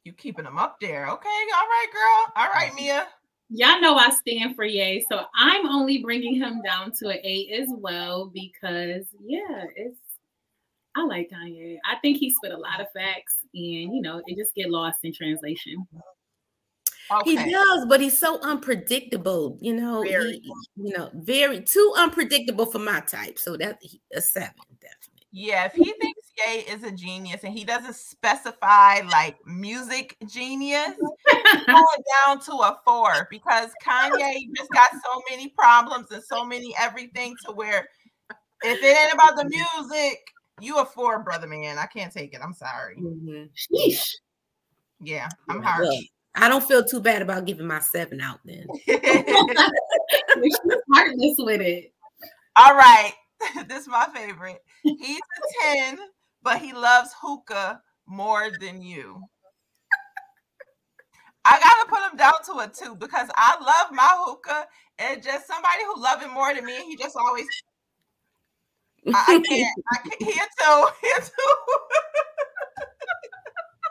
You 0.03 0.13
keeping 0.13 0.45
him 0.45 0.59
up 0.59 0.79
there. 0.79 1.09
Okay. 1.09 1.29
All 1.55 1.67
right, 1.67 1.87
girl. 1.91 2.33
All 2.35 2.51
right, 2.51 2.67
mm-hmm. 2.67 2.75
Mia. 2.75 3.07
Y'all 3.49 3.81
know 3.81 3.95
I 3.95 4.11
stand 4.11 4.55
for 4.55 4.63
Ye. 4.63 5.03
so 5.11 5.25
I'm 5.35 5.67
only 5.67 5.99
bringing 5.99 6.35
him 6.35 6.61
down 6.61 6.91
to 6.99 7.09
an 7.09 7.17
eight 7.23 7.51
as 7.51 7.67
well 7.69 8.31
because 8.33 9.05
yeah, 9.25 9.65
it's 9.75 9.97
I 10.95 11.03
like 11.05 11.29
Kanye. 11.29 11.77
I 11.85 11.95
think 12.01 12.17
he 12.17 12.31
spit 12.31 12.51
a 12.51 12.57
lot 12.57 12.81
of 12.81 12.87
facts, 12.91 13.37
and 13.53 13.93
you 13.93 14.01
know, 14.01 14.21
it 14.25 14.37
just 14.37 14.53
get 14.55 14.69
lost 14.69 14.99
in 15.03 15.13
translation. 15.13 15.87
Okay. 17.11 17.31
He 17.31 17.51
does, 17.51 17.85
but 17.87 18.01
he's 18.01 18.19
so 18.19 18.39
unpredictable. 18.41 19.57
You 19.61 19.73
know, 19.73 20.03
Very. 20.03 20.33
he, 20.33 20.53
you 20.75 20.95
know, 20.95 21.09
very 21.13 21.61
too 21.61 21.93
unpredictable 21.97 22.67
for 22.67 22.79
my 22.79 22.99
type. 23.01 23.39
So 23.39 23.57
that 23.57 23.79
a 24.13 24.21
seven, 24.21 24.53
definitely. 24.79 25.08
Yeah, 25.31 25.65
if 25.65 25.73
he 25.73 25.93
thinks 26.01 26.31
Ye 26.37 26.59
is 26.61 26.83
a 26.83 26.91
genius 26.91 27.43
and 27.43 27.53
he 27.53 27.63
doesn't 27.63 27.95
specify 27.95 29.01
like 29.11 29.37
music 29.45 30.15
genius, 30.27 30.93
going 31.67 32.03
down 32.25 32.39
to 32.41 32.53
a 32.53 32.79
four 32.83 33.27
because 33.29 33.69
Kanye 33.85 34.49
just 34.55 34.71
got 34.71 34.89
so 34.91 35.21
many 35.29 35.49
problems 35.49 36.07
and 36.11 36.23
so 36.23 36.43
many 36.43 36.73
everything 36.79 37.35
to 37.45 37.51
where 37.51 37.87
if 38.63 38.81
it 38.81 38.97
ain't 38.97 39.13
about 39.13 39.35
the 39.35 39.45
music, 39.45 40.19
you 40.59 40.77
a 40.77 40.85
four, 40.85 41.23
brother 41.23 41.47
man. 41.47 41.77
I 41.77 41.85
can't 41.85 42.11
take 42.11 42.33
it. 42.33 42.41
I'm 42.43 42.53
sorry. 42.53 42.97
Mhm. 42.97 43.49
Sheesh. 43.55 44.15
Yeah, 44.99 45.29
I'm 45.47 45.59
Well, 45.59 45.69
harsh. 45.69 46.05
I 46.35 46.49
don't 46.49 46.63
feel 46.63 46.83
too 46.83 46.99
bad 46.99 47.21
about 47.21 47.45
giving 47.45 47.67
my 47.67 47.79
seven 47.79 48.19
out 48.21 48.39
then. 48.45 48.65
She's 48.87 50.57
heartless 50.93 51.35
with 51.39 51.61
it. 51.61 51.93
All 52.55 52.75
right. 52.75 53.13
this 53.67 53.83
is 53.83 53.87
my 53.87 54.07
favorite. 54.13 54.59
He's 54.83 55.19
a 55.19 55.75
10, 55.75 55.99
but 56.41 56.59
he 56.59 56.73
loves 56.73 57.11
hookah 57.21 57.81
more 58.07 58.49
than 58.59 58.81
you. 58.81 59.21
I 61.45 61.59
gotta 61.59 61.89
put 61.89 62.11
him 62.11 62.17
down 62.17 62.33
to 62.47 62.59
a 62.59 62.67
two 62.67 62.95
because 62.95 63.29
I 63.35 63.55
love 63.63 63.91
my 63.93 64.09
hookah 64.25 64.65
and 64.99 65.23
just 65.23 65.47
somebody 65.47 65.83
who 65.85 66.01
love 66.01 66.21
it 66.21 66.31
more 66.31 66.53
than 66.53 66.65
me. 66.65 66.85
He 66.85 66.97
just 66.97 67.15
always 67.15 67.45
I, 69.13 69.35
I 69.35 69.39
can't. 69.39 69.79
I 69.91 69.97
can't. 70.09 70.23
Here 70.23 70.45
too. 70.59 70.85
Here 71.01 71.19
too. 71.19 71.55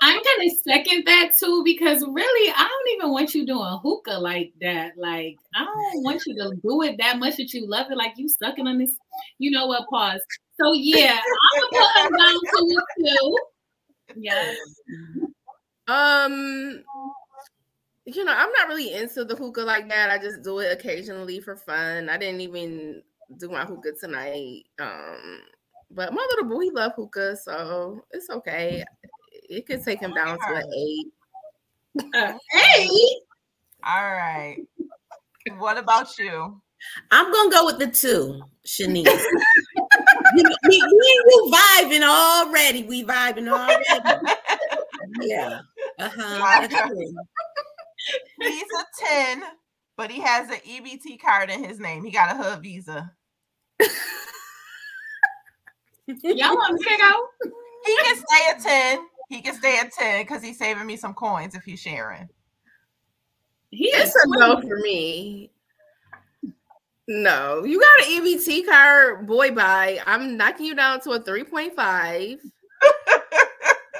I'm 0.00 0.22
gonna 0.22 0.50
second 0.66 1.04
that 1.06 1.32
too 1.36 1.62
because 1.64 2.04
really, 2.06 2.52
I 2.56 2.68
don't 2.68 2.94
even 2.96 3.10
want 3.10 3.34
you 3.34 3.44
doing 3.44 3.78
hookah 3.82 4.18
like 4.18 4.52
that. 4.60 4.92
Like, 4.96 5.36
I 5.56 5.64
don't 5.64 6.02
want 6.04 6.22
you 6.26 6.34
to 6.36 6.52
do 6.62 6.82
it 6.82 6.96
that 6.98 7.18
much 7.18 7.36
that 7.36 7.52
you 7.52 7.68
love 7.68 7.90
it, 7.90 7.96
like 7.96 8.12
you 8.16 8.28
sucking 8.28 8.66
on 8.66 8.78
this. 8.78 8.92
You 9.38 9.50
know 9.50 9.66
what? 9.66 9.88
Pause. 9.88 10.20
So 10.60 10.72
yeah, 10.72 11.18
I'm 11.18 11.70
gonna 11.72 11.86
put 11.94 12.06
him 12.06 12.18
down 12.18 12.34
to 12.34 12.76
a 12.76 13.04
two. 13.04 13.38
Yeah. 14.16 14.54
Um, 15.88 16.84
you 18.04 18.24
know, 18.24 18.32
I'm 18.32 18.52
not 18.52 18.68
really 18.68 18.94
into 18.94 19.24
the 19.24 19.34
hookah 19.34 19.62
like 19.62 19.88
that. 19.88 20.10
I 20.10 20.18
just 20.18 20.42
do 20.42 20.60
it 20.60 20.72
occasionally 20.72 21.40
for 21.40 21.56
fun. 21.56 22.08
I 22.08 22.18
didn't 22.18 22.40
even 22.40 23.02
do 23.38 23.48
my 23.48 23.64
hookah 23.64 23.92
tonight. 24.00 24.64
Um, 24.78 25.40
but 25.90 26.12
my 26.12 26.26
little 26.30 26.48
boy 26.48 26.66
love 26.72 26.92
hookah, 26.94 27.36
so 27.36 28.04
it's 28.10 28.30
okay. 28.30 28.84
It 29.48 29.66
could 29.66 29.84
take 29.84 30.00
him 30.00 30.12
down 30.12 30.38
to 30.38 30.54
an 30.54 30.72
eight. 30.74 31.06
Uh, 32.14 32.34
hey. 32.50 32.88
All 33.84 34.12
right. 34.12 34.58
What 35.58 35.78
about 35.78 36.18
you? 36.18 36.60
I'm 37.10 37.32
gonna 37.32 37.50
go 37.50 37.66
with 37.66 37.78
the 37.78 37.88
two, 37.88 38.40
Shanice. 38.66 39.04
we, 40.34 40.42
we, 40.68 40.82
we, 40.82 41.22
we 41.26 41.52
vibing 41.52 42.02
already. 42.02 42.84
We 42.84 43.04
vibing 43.04 43.50
already. 43.50 43.84
Yeah. 45.20 45.60
Uh-huh. 45.98 46.66
That's. 46.68 46.74
He's 48.40 48.62
a 48.62 48.84
10, 49.06 49.42
but 49.96 50.10
he 50.10 50.20
has 50.20 50.48
an 50.50 50.58
EBT 50.58 51.20
card 51.20 51.50
in 51.50 51.64
his 51.64 51.80
name. 51.80 52.04
He 52.04 52.10
got 52.10 52.34
a 52.34 52.42
hood 52.42 52.62
visa. 52.62 53.12
Y'all 56.06 56.54
want 56.54 56.74
me 56.74 56.84
to 56.84 56.96
go? 56.96 57.28
He 57.84 57.98
can 58.04 58.16
stay 58.16 58.50
a 58.56 58.60
10. 58.62 58.98
He 59.28 59.42
can 59.42 59.54
stay 59.54 59.78
at 59.78 59.92
10 59.92 60.22
because 60.22 60.42
he's 60.42 60.58
saving 60.58 60.86
me 60.86 60.96
some 60.96 61.14
coins 61.14 61.54
if 61.54 61.62
he's 61.62 61.80
sharing. 61.80 62.28
He 63.70 63.88
It's 63.88 64.10
is 64.10 64.24
a 64.24 64.38
no 64.38 64.60
for 64.60 64.78
me. 64.78 65.50
No, 67.06 67.64
you 67.64 67.80
got 67.80 68.06
an 68.06 68.22
EBT 68.22 68.66
card, 68.66 69.26
boy. 69.26 69.50
Bye. 69.50 70.00
I'm 70.06 70.36
knocking 70.36 70.66
you 70.66 70.74
down 70.74 71.00
to 71.02 71.12
a 71.12 71.20
3.5. 71.20 71.74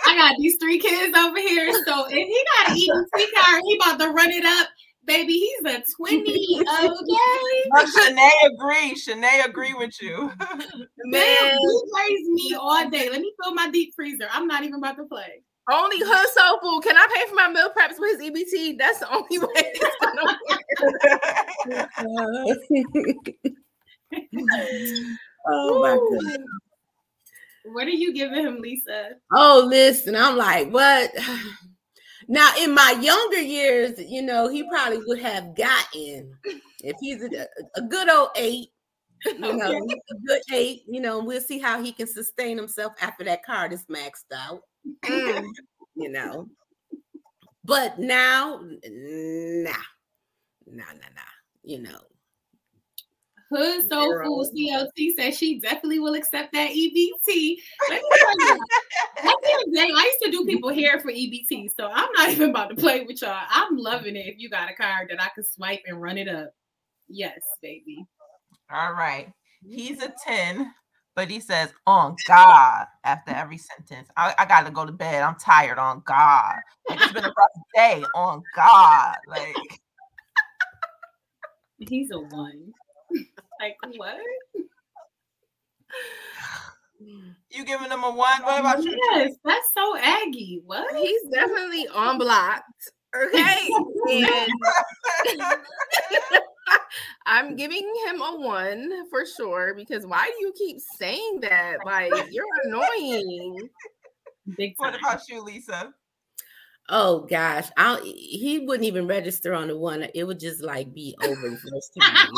I 0.07 0.17
got 0.17 0.35
these 0.39 0.57
three 0.61 0.79
kids 0.79 1.17
over 1.17 1.39
here. 1.39 1.73
So 1.87 2.07
if 2.07 2.13
he 2.13 2.45
got 2.57 2.71
an 2.71 2.77
EBT 2.77 3.27
card, 3.43 3.63
he 3.67 3.77
about 3.77 4.01
to 4.01 4.11
run 4.11 4.31
it 4.31 4.45
up. 4.45 4.69
Baby, 5.09 5.33
he's 5.39 5.75
a 5.75 5.83
20. 5.97 6.61
Okay. 6.61 6.69
Look, 7.75 7.89
Shanae 7.97 8.31
agree. 8.53 8.95
Shanae 8.95 9.47
agree 9.47 9.73
with 9.73 10.01
you. 10.03 10.31
Man, 11.07 11.51
he 11.59 11.83
plays 11.91 12.29
me 12.29 12.55
all 12.61 12.91
day. 12.91 13.09
Let 13.09 13.23
me 13.23 13.33
fill 13.43 13.55
my 13.55 13.71
deep 13.71 13.95
freezer. 13.97 14.29
I'm 14.31 14.47
not 14.47 14.65
even 14.65 14.75
about 14.75 14.99
to 14.99 15.05
play. 15.05 15.43
Only 15.71 15.97
hood 16.01 16.29
soul 16.35 16.61
food. 16.61 16.83
Can 16.83 16.99
I 16.99 17.07
pay 17.15 17.27
for 17.27 17.37
my 17.37 17.49
meal 17.49 17.71
preps 17.71 17.99
with 17.99 18.21
his 18.21 18.31
EBT? 18.31 18.77
That's 18.77 18.99
the 18.99 19.11
only 19.11 19.39
way 19.39 19.47
it's 19.57 19.97
gonna 20.03 20.25
work. 20.47 20.67
oh 25.47 25.81
my 25.81 25.97
god. 25.97 26.41
What 27.65 27.87
are 27.87 27.91
you 27.91 28.13
giving 28.13 28.45
him, 28.45 28.61
Lisa? 28.61 29.13
Oh, 29.33 29.65
listen, 29.67 30.15
I'm 30.17 30.37
like, 30.37 30.71
what? 30.71 31.11
Now, 32.29 32.53
in 32.59 32.75
my 32.75 32.91
younger 33.01 33.41
years, 33.41 33.99
you 33.99 34.21
know, 34.21 34.49
he 34.49 34.63
probably 34.65 34.99
would 35.07 35.19
have 35.21 35.57
gotten 35.57 36.37
if 36.83 36.97
he's 37.01 37.23
a, 37.23 37.47
a 37.75 37.83
good 37.83 38.09
old 38.11 38.29
eight, 38.37 38.69
you 39.25 39.57
know, 39.57 39.71
Okay. 39.71 40.01
a 40.11 40.15
good 40.27 40.43
eight, 40.53 40.83
you 40.87 41.01
know, 41.01 41.25
we'll 41.25 41.41
see 41.41 41.59
how 41.59 41.83
he 41.83 41.91
can 41.91 42.07
sustain 42.07 42.57
himself 42.59 42.93
after 43.01 43.25
that 43.25 43.45
card 43.45 43.73
is 43.73 43.85
maxed 43.87 44.33
out, 44.35 44.61
Mm. 45.05 45.49
you 45.97 46.11
know. 46.11 46.49
But 47.65 47.99
now, 47.99 48.61
nah, 48.63 49.73
nah, 50.67 50.85
nah, 50.93 51.11
nah, 51.15 51.35
you 51.63 51.81
know. 51.81 52.01
Hood 53.51 53.89
Soul 53.89 54.13
Girl. 54.13 54.45
Food 54.45 54.57
CLT 54.57 55.17
says 55.17 55.39
she 55.39 55.59
definitely 55.61 55.99
will 55.99 56.15
accept 56.15 56.53
that 56.53 56.71
EBT. 56.71 57.57
Let 57.89 58.03
me 58.03 58.09
tell 58.19 58.41
you, 58.41 58.59
at 59.19 59.35
the 59.43 59.53
end 59.53 59.75
day, 59.75 59.91
I 59.95 60.05
used 60.05 60.25
to 60.25 60.31
do 60.31 60.45
people 60.45 60.73
hair 60.73 61.01
for 61.01 61.11
EBT, 61.11 61.71
so 61.77 61.91
I'm 61.93 62.13
not 62.13 62.29
even 62.31 62.51
about 62.51 62.71
to 62.71 62.77
play 62.77 63.05
with 63.05 63.23
y'all. 63.23 63.41
I'm 63.49 63.77
loving 63.77 64.17
it 64.17 64.27
if 64.27 64.39
you 64.39 64.51
got 64.51 64.71
a 64.71 64.75
card 64.75 65.09
that 65.11 65.23
I 65.23 65.29
can 65.35 65.45
swipe 65.45 65.81
and 65.87 66.01
run 66.01 66.19
it 66.19 66.29
up. 66.29 66.51
Yes, 67.09 67.41
baby. 67.63 68.05
All 68.71 68.93
right. 68.93 69.33
He's 69.67 70.03
a 70.03 70.13
10, 70.25 70.73
but 71.17 71.31
he 71.31 71.41
says, 71.41 71.73
on 71.87 72.17
God, 72.27 72.87
after 73.05 73.33
every 73.33 73.59
sentence. 73.59 74.09
I, 74.17 74.35
I 74.39 74.45
got 74.45 74.67
to 74.67 74.71
go 74.71 74.85
to 74.85 74.93
bed. 74.93 75.23
I'm 75.23 75.37
tired, 75.37 75.79
on 75.79 76.03
God. 76.05 76.57
Like, 76.89 77.01
it's 77.01 77.13
been 77.13 77.25
a 77.25 77.29
rough 77.29 77.65
day, 77.75 78.05
on 78.15 78.43
God. 78.55 79.17
Like, 79.27 79.57
He's 81.79 82.11
a 82.11 82.19
one. 82.19 82.73
Like 83.61 83.77
what? 83.97 84.19
you 87.51 87.65
giving 87.65 87.91
him 87.91 88.05
a 88.05 88.11
one? 88.11 88.43
What 88.43 88.61
about 88.61 88.83
you? 88.83 88.99
Yes, 89.13 89.33
that's 89.45 89.67
so 89.77 89.97
Aggie. 89.99 90.63
What? 90.65 90.95
He's 90.97 91.23
definitely 91.33 91.89
on 91.89 92.19
blocked. 92.19 92.93
Okay. 93.15 93.71
I'm 97.27 97.57
giving 97.57 97.85
him 98.07 98.21
a 98.21 98.39
one 98.39 99.09
for 99.11 99.25
sure 99.27 99.75
because 99.75 100.07
why 100.07 100.25
do 100.27 100.47
you 100.47 100.53
keep 100.57 100.79
saying 100.97 101.41
that? 101.43 101.79
Like 101.85 102.13
you're 102.31 102.45
annoying. 102.65 103.69
Big 104.57 104.75
What 104.79 104.99
about 104.99 105.21
you, 105.29 105.43
Lisa? 105.43 105.93
Oh 106.91 107.27
gosh, 107.29 107.69
I 107.77 108.01
he 108.03 108.61
wouldn't 108.61 108.87
even 108.87 109.07
register 109.07 109.53
on 109.53 109.69
the 109.69 109.77
one. 109.77 110.07
It 110.15 110.25
would 110.25 110.41
just 110.41 110.63
like 110.63 110.95
be 110.95 111.15
over 111.23 111.51
the 111.51 111.59
first 111.59 111.93
time. 112.01 112.29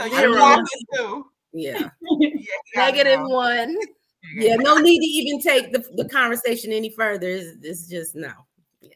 So 0.00 0.06
you're 0.06 0.38
walking. 0.38 1.24
Yeah. 1.52 1.90
Negative 2.76 3.20
one. 3.22 3.76
Yeah, 4.34 4.56
no 4.56 4.76
need 4.76 5.00
to 5.00 5.06
even 5.06 5.40
take 5.40 5.72
the, 5.72 5.82
the 5.96 6.06
conversation 6.06 6.72
any 6.72 6.90
further. 6.90 7.26
It's, 7.26 7.56
it's 7.62 7.88
just 7.88 8.14
no. 8.14 8.30
Yeah. 8.82 8.90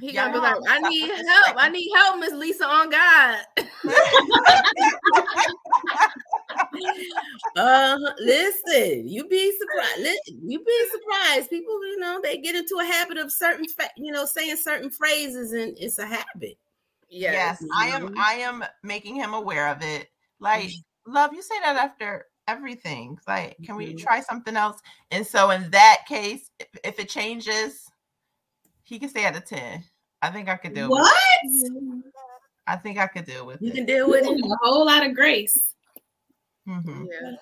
He 0.00 0.12
gonna 0.12 0.32
be 0.32 0.38
like. 0.38 0.56
I 0.66 0.80
need 0.88 1.10
help. 1.10 1.56
I 1.58 1.68
need 1.68 1.90
help, 1.94 2.18
Miss 2.18 2.32
Lisa 2.32 2.64
on 2.66 2.90
God. 2.90 3.38
Uh, 7.54 7.98
listen, 8.18 9.08
you'd 9.08 9.28
be 9.28 9.54
surprised. 9.58 9.98
Listen, 9.98 10.50
you 10.50 10.64
be 10.64 10.88
surprised. 10.90 11.50
People, 11.50 11.86
you 11.86 11.98
know, 11.98 12.18
they 12.22 12.38
get 12.38 12.56
into 12.56 12.78
a 12.80 12.84
habit 12.84 13.18
of 13.18 13.30
certain, 13.30 13.66
fa- 13.68 13.90
you 13.98 14.10
know, 14.10 14.24
saying 14.24 14.56
certain 14.56 14.90
phrases, 14.90 15.52
and 15.52 15.76
it's 15.78 15.98
a 15.98 16.06
habit. 16.06 16.56
Yes, 17.10 17.62
I 17.76 17.88
am. 17.88 18.14
I 18.16 18.34
am 18.34 18.64
making 18.82 19.16
him 19.16 19.34
aware 19.34 19.68
of 19.68 19.82
it. 19.82 20.08
Like, 20.38 20.70
love, 21.06 21.32
you 21.34 21.42
say 21.42 21.58
that 21.62 21.76
after 21.76 22.26
everything. 22.48 23.18
Like, 23.26 23.56
can 23.64 23.76
we 23.76 23.94
Mhm. 23.94 23.98
try 23.98 24.20
something 24.20 24.56
else? 24.56 24.80
And 25.10 25.26
so, 25.26 25.50
in 25.50 25.70
that 25.70 26.04
case, 26.08 26.50
if, 26.58 26.68
if 26.84 26.98
it 27.00 27.08
changes, 27.08 27.90
he 28.84 28.98
can 28.98 29.08
stay 29.08 29.24
at 29.24 29.36
a 29.36 29.40
ten. 29.40 29.84
I 30.22 30.30
think 30.30 30.48
I 30.48 30.56
could 30.56 30.74
do 30.74 30.88
What? 30.88 31.12
it. 31.42 32.04
I 32.66 32.76
think 32.76 32.98
I 32.98 33.06
could 33.06 33.24
deal 33.24 33.46
with 33.46 33.60
You 33.60 33.70
it. 33.70 33.74
can 33.74 33.86
deal 33.86 34.08
with 34.08 34.24
it. 34.24 34.40
A 34.44 34.56
whole 34.62 34.86
lot 34.86 35.04
of 35.04 35.14
grace. 35.14 35.74
Mhm. 36.68 37.06
Yeah. 37.10 37.32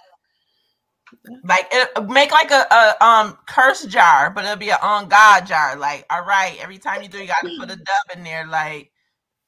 Like, 1.44 1.68
it, 1.72 2.09
make 2.09 2.33
like 2.33 2.50
a, 2.50 2.66
a 2.70 3.04
um 3.04 3.38
curse 3.46 3.85
jar, 3.87 4.31
but 4.31 4.44
it'll 4.44 4.57
be 4.57 4.70
an 4.70 4.78
on 4.83 5.09
God 5.09 5.46
jar. 5.46 5.76
Like, 5.76 6.04
all 6.11 6.24
right, 6.24 6.57
every 6.61 6.78
time 6.78 7.02
you 7.02 7.09
do, 7.09 7.18
you 7.18 7.26
got 7.26 7.40
to 7.42 7.57
put 7.59 7.70
a 7.70 7.76
dub 7.76 8.16
in 8.16 8.24
there. 8.24 8.46
Like, 8.46 8.92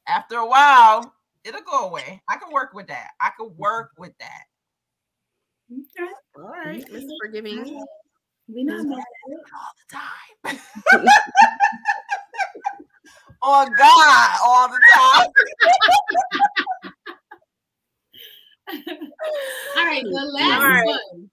after 0.07 0.37
a 0.37 0.47
while, 0.47 1.15
it'll 1.45 1.63
go 1.63 1.87
away. 1.89 2.23
I 2.29 2.37
can 2.37 2.53
work 2.53 2.75
with 2.75 2.89
that. 2.89 3.11
I 3.21 3.31
can 3.37 3.49
mm-hmm. 3.49 3.61
work 3.61 3.91
with 3.99 4.13
that. 4.19 4.45
Okay. 5.73 6.11
All 6.37 6.51
right, 6.51 6.85
Mr. 6.91 7.11
Forgiving. 7.23 7.85
We 8.53 8.65
not 8.65 8.85
mad 8.85 8.99
all 8.99 9.73
the 10.45 10.57
time. 10.57 10.59
on 13.43 13.69
God, 13.77 14.31
all 14.45 14.69
the 14.69 14.81
time. 14.95 15.29
All 19.77 19.85
right, 19.85 20.05
the 20.05 20.31
last 20.33 20.63
right. 20.63 20.87
one. 20.87 21.31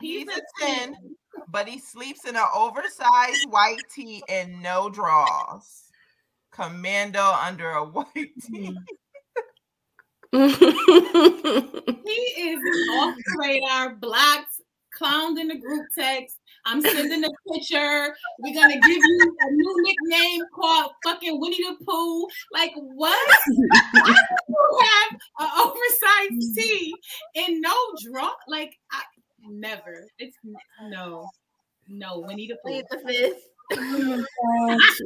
He's 0.00 0.28
a 0.28 0.40
10, 0.64 0.96
but 1.50 1.68
he 1.68 1.78
sleeps 1.78 2.26
in 2.26 2.36
an 2.36 2.44
oversized 2.54 3.46
white 3.50 3.82
tee 3.94 4.22
and 4.28 4.62
no 4.62 4.88
drawers. 4.88 5.83
Commando 6.54 7.20
under 7.20 7.70
a 7.70 7.84
white 7.84 8.06
mm-hmm. 8.14 8.54
tee. 8.54 8.76
He 12.04 12.20
is 12.42 12.60
off 12.92 13.14
the 13.16 13.38
radar, 13.38 13.94
blocked, 13.96 14.60
clowned 14.98 15.40
in 15.40 15.48
the 15.48 15.56
group 15.56 15.86
text. 15.96 16.38
I'm 16.66 16.80
sending 16.80 17.24
a 17.24 17.28
picture. 17.52 18.14
We're 18.40 18.54
gonna 18.54 18.80
give 18.80 18.96
you 18.96 19.36
a 19.40 19.50
new 19.50 19.82
nickname 19.82 20.42
called 20.54 20.92
fucking 21.04 21.40
Winnie 21.40 21.58
the 21.58 21.84
Pooh. 21.84 22.26
Like 22.52 22.72
what? 22.74 23.34
Why 23.92 24.14
you 24.48 24.80
have 24.80 25.20
an 25.40 25.48
oversized 25.60 26.56
tee 26.56 26.94
and 27.36 27.60
no 27.60 27.74
draw? 28.02 28.30
Like 28.48 28.74
I 28.92 29.02
never. 29.48 30.08
It's 30.18 30.36
no, 30.82 31.28
no 31.88 32.20
Winnie 32.20 32.48
the 32.48 32.56
Pooh. 32.64 32.82
Plead 33.72 34.04
the 34.04 34.16
fifth. 34.16 35.00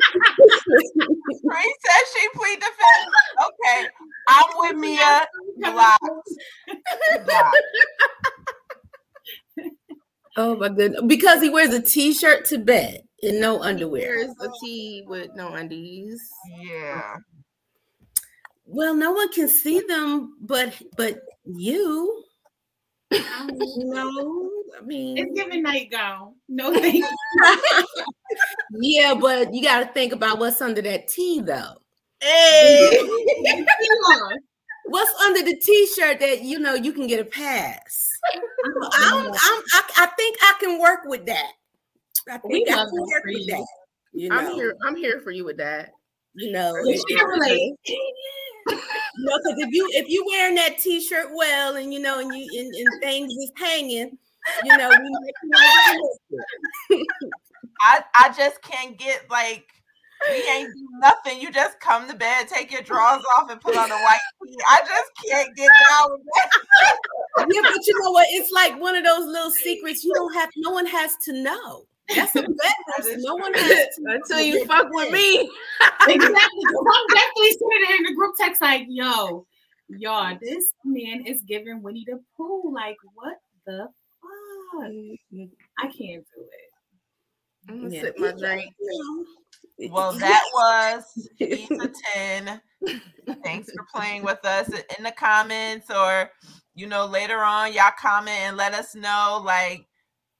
Says 1.84 2.06
she 2.14 2.28
plead 2.34 2.60
the 2.60 2.70
fifth. 2.78 3.46
Okay, 3.46 3.88
I'm 4.28 4.44
with 4.56 4.76
Mia. 4.76 5.26
Blocked. 5.58 6.28
Blocked. 7.24 7.56
oh 10.36 10.56
my 10.56 10.68
goodness! 10.68 11.02
Because 11.06 11.40
he 11.40 11.48
wears 11.50 11.72
a 11.72 11.80
t-shirt 11.80 12.44
to 12.46 12.58
bed 12.58 13.02
and 13.22 13.40
no 13.40 13.62
underwear. 13.62 14.18
Here's 14.18 14.34
a 14.40 14.50
tee 14.60 15.04
with 15.06 15.30
no 15.34 15.48
undies. 15.54 16.20
Yeah. 16.60 17.16
Well, 18.66 18.94
no 18.94 19.12
one 19.12 19.32
can 19.32 19.48
see 19.48 19.80
them, 19.80 20.36
but 20.40 20.74
but 20.96 21.20
you. 21.44 22.24
You 23.50 23.84
know, 23.86 24.50
I 24.78 24.84
mean, 24.84 25.16
It's 25.16 25.32
giving 25.34 25.62
nightgown. 25.62 26.34
No 26.48 26.72
thank 26.72 26.94
you. 26.94 27.84
yeah, 28.80 29.14
but 29.14 29.52
you 29.52 29.62
got 29.62 29.80
to 29.80 29.92
think 29.92 30.12
about 30.12 30.38
what's 30.38 30.60
under 30.60 30.80
that 30.82 31.08
T, 31.08 31.40
though. 31.40 31.74
Hey. 32.20 32.90
What's 34.90 35.12
under 35.20 35.42
the 35.42 35.54
t-shirt 35.54 36.18
that 36.20 36.42
you 36.42 36.58
know 36.58 36.74
you 36.74 36.92
can 36.92 37.06
get 37.06 37.20
a 37.20 37.24
pass? 37.24 38.08
I'm, 38.94 39.26
I'm, 39.26 39.32
I, 39.34 39.82
I 39.98 40.06
think 40.16 40.38
I 40.40 40.54
can 40.58 40.80
work 40.80 41.00
with 41.04 41.26
that. 41.26 41.52
I 42.30 42.38
think 42.38 42.70
I 42.70 42.72
can 42.72 42.90
work 42.92 43.24
with 43.26 43.46
that. 43.48 43.66
You 44.14 44.30
know. 44.30 44.36
I'm 44.36 44.54
here. 44.54 44.74
I'm 44.86 44.96
here 44.96 45.20
for 45.20 45.30
you 45.30 45.44
with 45.44 45.58
that. 45.58 45.90
You 46.34 46.52
know, 46.52 46.74
She 46.86 47.16
can 47.16 47.26
relate. 47.26 47.74
know, 48.66 49.38
because 49.38 49.58
if 49.58 49.68
you 49.72 49.86
if 49.92 50.08
you 50.08 50.24
wearing 50.26 50.54
that 50.54 50.78
t-shirt 50.78 51.28
well, 51.34 51.76
and 51.76 51.92
you 51.92 52.00
know, 52.00 52.20
and 52.20 52.34
you 52.34 52.46
and, 52.58 52.74
and 52.74 53.02
things 53.02 53.30
is 53.30 53.52
hanging, 53.56 54.16
you 54.64 54.76
know, 54.76 54.90
we 54.90 55.10
might 55.10 55.34
be 55.42 55.50
realistic. 56.90 57.08
I 57.80 58.02
I 58.14 58.32
just 58.36 58.60
can't 58.62 58.98
get 58.98 59.30
like 59.30 59.66
we 60.30 60.36
ain't 60.50 60.74
do 60.74 60.88
nothing. 61.00 61.40
You 61.40 61.50
just 61.50 61.80
come 61.80 62.08
to 62.08 62.14
bed, 62.14 62.48
take 62.48 62.70
your 62.72 62.82
drawers 62.82 63.22
off, 63.38 63.50
and 63.50 63.60
put 63.60 63.76
on 63.76 63.90
a 63.90 63.94
white 63.94 64.18
tee. 64.44 64.56
I 64.68 64.80
just 64.80 65.10
can't 65.30 65.56
get 65.56 65.70
down 65.90 66.10
with 66.10 66.20
that. 66.34 66.98
yeah, 67.50 67.60
but 67.62 67.86
you 67.86 68.02
know 68.02 68.10
what? 68.10 68.26
It's 68.30 68.50
like 68.52 68.78
one 68.80 68.96
of 68.96 69.04
those 69.04 69.26
little 69.26 69.50
secrets 69.50 70.04
you 70.04 70.12
don't 70.14 70.34
have. 70.34 70.50
No 70.56 70.70
one 70.70 70.86
has 70.86 71.16
to 71.24 71.32
know. 71.32 71.84
That's 72.14 72.34
a 72.36 72.42
bedroom. 72.42 72.56
so 73.02 73.14
no 73.18 73.36
one 73.36 73.54
has 73.54 73.86
to 73.96 74.02
Until 74.06 74.40
you 74.40 74.64
fuck 74.66 74.86
with 74.90 75.12
me. 75.12 75.50
Exactly. 76.08 76.64
'cause 76.64 76.86
I'm 76.94 77.06
definitely 77.14 77.50
sitting 77.50 77.84
there 77.86 77.96
in 77.96 78.02
the 78.04 78.14
group 78.14 78.34
text 78.38 78.62
like, 78.62 78.86
yo, 78.88 79.46
y'all, 79.88 80.36
this 80.40 80.72
man 80.84 81.26
is 81.26 81.42
giving 81.42 81.82
Winnie 81.82 82.04
the 82.06 82.18
Pooh. 82.36 82.72
Like, 82.74 82.96
what 83.14 83.36
the 83.66 83.88
fuck? 84.72 84.90
Mm-hmm. 84.90 85.44
I 85.78 85.82
can't 85.84 86.24
do 86.34 86.42
it. 86.42 86.68
I'm 87.68 87.82
gonna 87.82 87.94
Yeah. 87.94 88.00
sip 88.02 88.18
my 88.18 88.32
drink. 88.32 88.74
Well, 89.90 90.12
that 90.18 90.42
was 90.54 91.28
Pizza 91.38 91.92
10. 92.14 92.60
Thanks 93.42 93.70
for 93.72 93.84
playing 93.94 94.24
with 94.24 94.44
us 94.44 94.68
in 94.96 95.04
the 95.04 95.12
comments 95.12 95.90
or 95.90 96.30
you 96.74 96.86
know 96.86 97.06
later 97.06 97.40
on 97.40 97.72
y'all 97.72 97.92
comment 97.98 98.38
and 98.40 98.56
let 98.56 98.72
us 98.72 98.94
know 98.94 99.42
like 99.44 99.84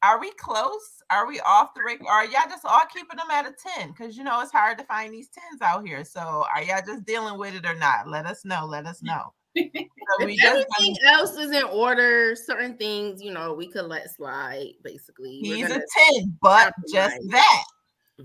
are 0.02 0.20
we 0.20 0.30
close? 0.32 1.02
Are 1.10 1.26
we 1.26 1.40
off 1.40 1.74
the 1.74 1.80
break? 1.80 2.00
Are 2.08 2.24
y'all 2.24 2.48
just 2.48 2.64
all 2.64 2.84
keeping 2.92 3.16
them 3.16 3.30
at 3.32 3.46
a 3.46 3.54
10? 3.76 3.88
Because 3.90 4.16
you 4.16 4.22
know 4.24 4.40
it's 4.40 4.52
hard 4.52 4.78
to 4.78 4.84
find 4.84 5.12
these 5.12 5.28
10s 5.28 5.60
out 5.64 5.86
here. 5.86 6.04
So 6.04 6.20
are 6.54 6.62
y'all 6.62 6.82
just 6.86 7.04
dealing 7.04 7.38
with 7.38 7.54
it 7.54 7.66
or 7.66 7.74
not? 7.74 8.08
Let 8.08 8.26
us 8.26 8.44
know. 8.44 8.64
Let 8.66 8.86
us 8.86 8.98
mm-hmm. 8.98 9.08
know. 9.08 9.32
So 9.64 10.24
we 10.24 10.32
If 10.34 10.40
just 10.40 10.66
everything 10.78 10.96
else 11.06 11.36
is 11.36 11.50
in 11.50 11.64
order, 11.64 12.34
certain 12.34 12.76
things, 12.76 13.22
you 13.22 13.32
know, 13.32 13.52
we 13.54 13.68
could 13.68 13.84
let 13.86 14.10
slide, 14.14 14.72
basically. 14.82 15.40
We're 15.42 15.56
he's 15.56 15.66
a 15.66 15.68
gonna- 15.68 15.84
10, 16.14 16.38
but 16.40 16.72
just 16.90 17.16
compromise. 17.16 17.30
that. 17.30 17.64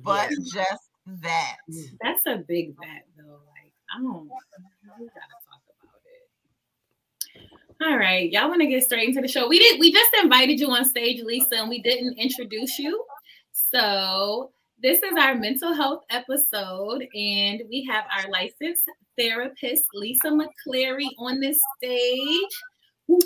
But 0.02 0.30
just 0.54 0.90
that. 1.22 1.56
Mm. 1.72 1.98
That's 2.02 2.26
a 2.28 2.38
big 2.38 2.76
bet, 2.78 3.06
though. 3.18 3.40
Like, 3.48 3.74
I 3.96 4.02
don't. 4.02 4.24
We 4.24 5.06
gotta 5.08 5.38
talk 5.46 5.62
about 5.82 6.02
it. 6.06 7.86
All 7.92 7.98
right, 7.98 8.32
y'all 8.32 8.48
want 8.50 8.62
to 8.62 8.68
get 8.68 8.84
straight 8.84 9.10
into 9.10 9.22
the 9.22 9.28
show? 9.28 9.48
We 9.48 9.60
did. 9.60 9.80
We 9.80 9.92
just 9.92 10.12
invited 10.24 10.60
you 10.60 10.70
on 10.72 10.86
stage, 10.86 11.22
Lisa, 11.22 11.56
and 11.58 11.70
we 11.70 11.82
didn't 11.82 12.18
introduce 12.18 12.80
you. 12.80 13.04
So 13.52 14.52
this 14.84 15.02
is 15.02 15.18
our 15.18 15.34
mental 15.36 15.74
health 15.74 16.04
episode, 16.10 17.08
and 17.16 17.62
we 17.70 17.88
have 17.90 18.04
our 18.16 18.30
licensed 18.30 18.84
therapist, 19.18 19.86
Lisa 19.94 20.28
McClary, 20.28 21.08
on 21.18 21.40
this 21.40 21.58
stage. 21.78 22.52
Hello, 23.08 23.20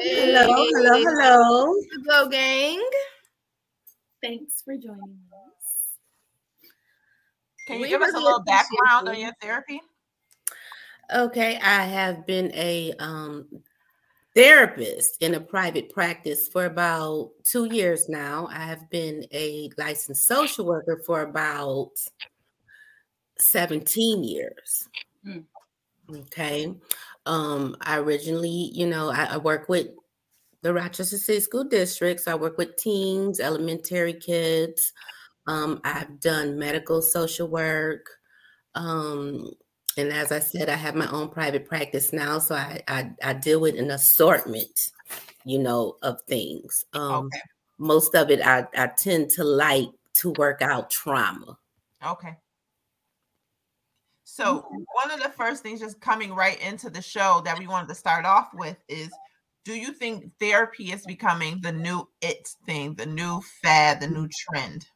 hello, 0.00 1.02
hello. 1.02 1.74
Glow 2.04 2.28
Gang. 2.28 2.80
Thanks 4.22 4.62
for 4.62 4.76
joining 4.76 5.18
us. 5.32 6.68
Can 7.66 7.76
you 7.76 7.82
We 7.82 7.88
give 7.88 8.02
us 8.02 8.14
a 8.14 8.18
little 8.18 8.38
appreciate 8.38 8.66
background 8.70 9.08
on 9.08 9.18
your 9.18 9.32
therapy? 9.42 9.80
Okay, 11.12 11.56
I 11.56 11.82
have 11.82 12.26
been 12.26 12.52
a 12.54 12.92
um, 13.00 13.48
therapist 14.34 15.16
in 15.20 15.34
a 15.34 15.40
private 15.40 15.90
practice 15.90 16.48
for 16.48 16.66
about 16.66 17.30
two 17.42 17.66
years 17.66 18.08
now. 18.08 18.48
I 18.50 18.60
have 18.60 18.88
been 18.90 19.24
a 19.32 19.70
licensed 19.76 20.26
social 20.26 20.64
worker 20.64 21.02
for 21.04 21.22
about 21.22 21.90
17 23.38 24.22
years. 24.22 24.88
Mm. 25.26 25.44
Okay. 26.10 26.74
Um, 27.26 27.76
I 27.80 27.98
originally, 27.98 28.70
you 28.72 28.86
know, 28.86 29.10
I, 29.10 29.24
I 29.24 29.36
work 29.36 29.68
with 29.68 29.88
the 30.62 30.72
Rochester 30.72 31.16
City 31.16 31.40
School 31.40 31.64
Districts. 31.64 32.28
I 32.28 32.34
work 32.34 32.58
with 32.58 32.76
teens, 32.76 33.40
elementary 33.40 34.14
kids. 34.14 34.92
Um, 35.46 35.80
I've 35.84 36.20
done 36.20 36.58
medical 36.58 37.02
social 37.02 37.48
work. 37.48 38.06
Um, 38.74 39.50
and 40.00 40.12
as 40.12 40.32
I 40.32 40.38
said, 40.38 40.68
I 40.68 40.76
have 40.76 40.94
my 40.94 41.10
own 41.10 41.28
private 41.28 41.66
practice 41.66 42.12
now, 42.12 42.38
so 42.38 42.54
I 42.54 42.82
I, 42.88 43.10
I 43.22 43.32
deal 43.34 43.60
with 43.60 43.78
an 43.78 43.90
assortment, 43.90 44.90
you 45.44 45.58
know, 45.58 45.96
of 46.02 46.20
things. 46.22 46.84
Um, 46.92 47.26
Okay. 47.26 47.40
Most 47.78 48.14
of 48.14 48.30
it, 48.30 48.40
I 48.44 48.66
I 48.76 48.88
tend 48.88 49.30
to 49.30 49.44
like 49.44 49.88
to 50.14 50.32
work 50.32 50.60
out 50.62 50.90
trauma. 50.90 51.56
Okay. 52.04 52.36
So 54.24 54.64
one 54.94 55.10
of 55.10 55.20
the 55.20 55.28
first 55.30 55.62
things 55.62 55.80
just 55.80 56.00
coming 56.00 56.32
right 56.32 56.60
into 56.60 56.88
the 56.88 57.02
show 57.02 57.42
that 57.44 57.58
we 57.58 57.66
wanted 57.66 57.88
to 57.88 57.94
start 57.94 58.24
off 58.24 58.50
with 58.54 58.76
is 58.88 59.10
do 59.64 59.74
you 59.74 59.92
think 59.92 60.30
therapy 60.38 60.92
is 60.92 61.04
becoming 61.04 61.60
the 61.60 61.72
new 61.72 62.08
it 62.20 62.48
thing, 62.64 62.94
the 62.94 63.06
new 63.06 63.40
fad, 63.62 64.00
the 64.00 64.08
new 64.08 64.28
trend? 64.28 64.86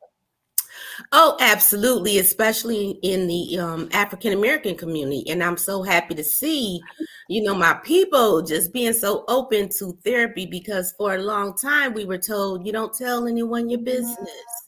Oh, 1.13 1.37
absolutely, 1.41 2.19
especially 2.19 2.99
in 3.03 3.27
the 3.27 3.59
um, 3.59 3.89
African 3.93 4.33
American 4.33 4.77
community. 4.77 5.25
And 5.29 5.43
I'm 5.43 5.57
so 5.57 5.83
happy 5.83 6.15
to 6.15 6.25
see, 6.25 6.81
you 7.29 7.43
know, 7.43 7.55
my 7.55 7.75
people 7.85 8.43
just 8.43 8.73
being 8.73 8.93
so 8.93 9.25
open 9.29 9.69
to 9.79 9.97
therapy 10.05 10.47
because 10.47 10.93
for 10.97 11.15
a 11.15 11.23
long 11.23 11.57
time 11.57 11.95
we 11.95 12.05
were 12.05 12.19
told 12.19 12.67
you 12.67 12.73
don't 12.73 12.95
tell 12.95 13.27
anyone 13.27 13.71
your 13.71 13.81
business. 13.81 14.64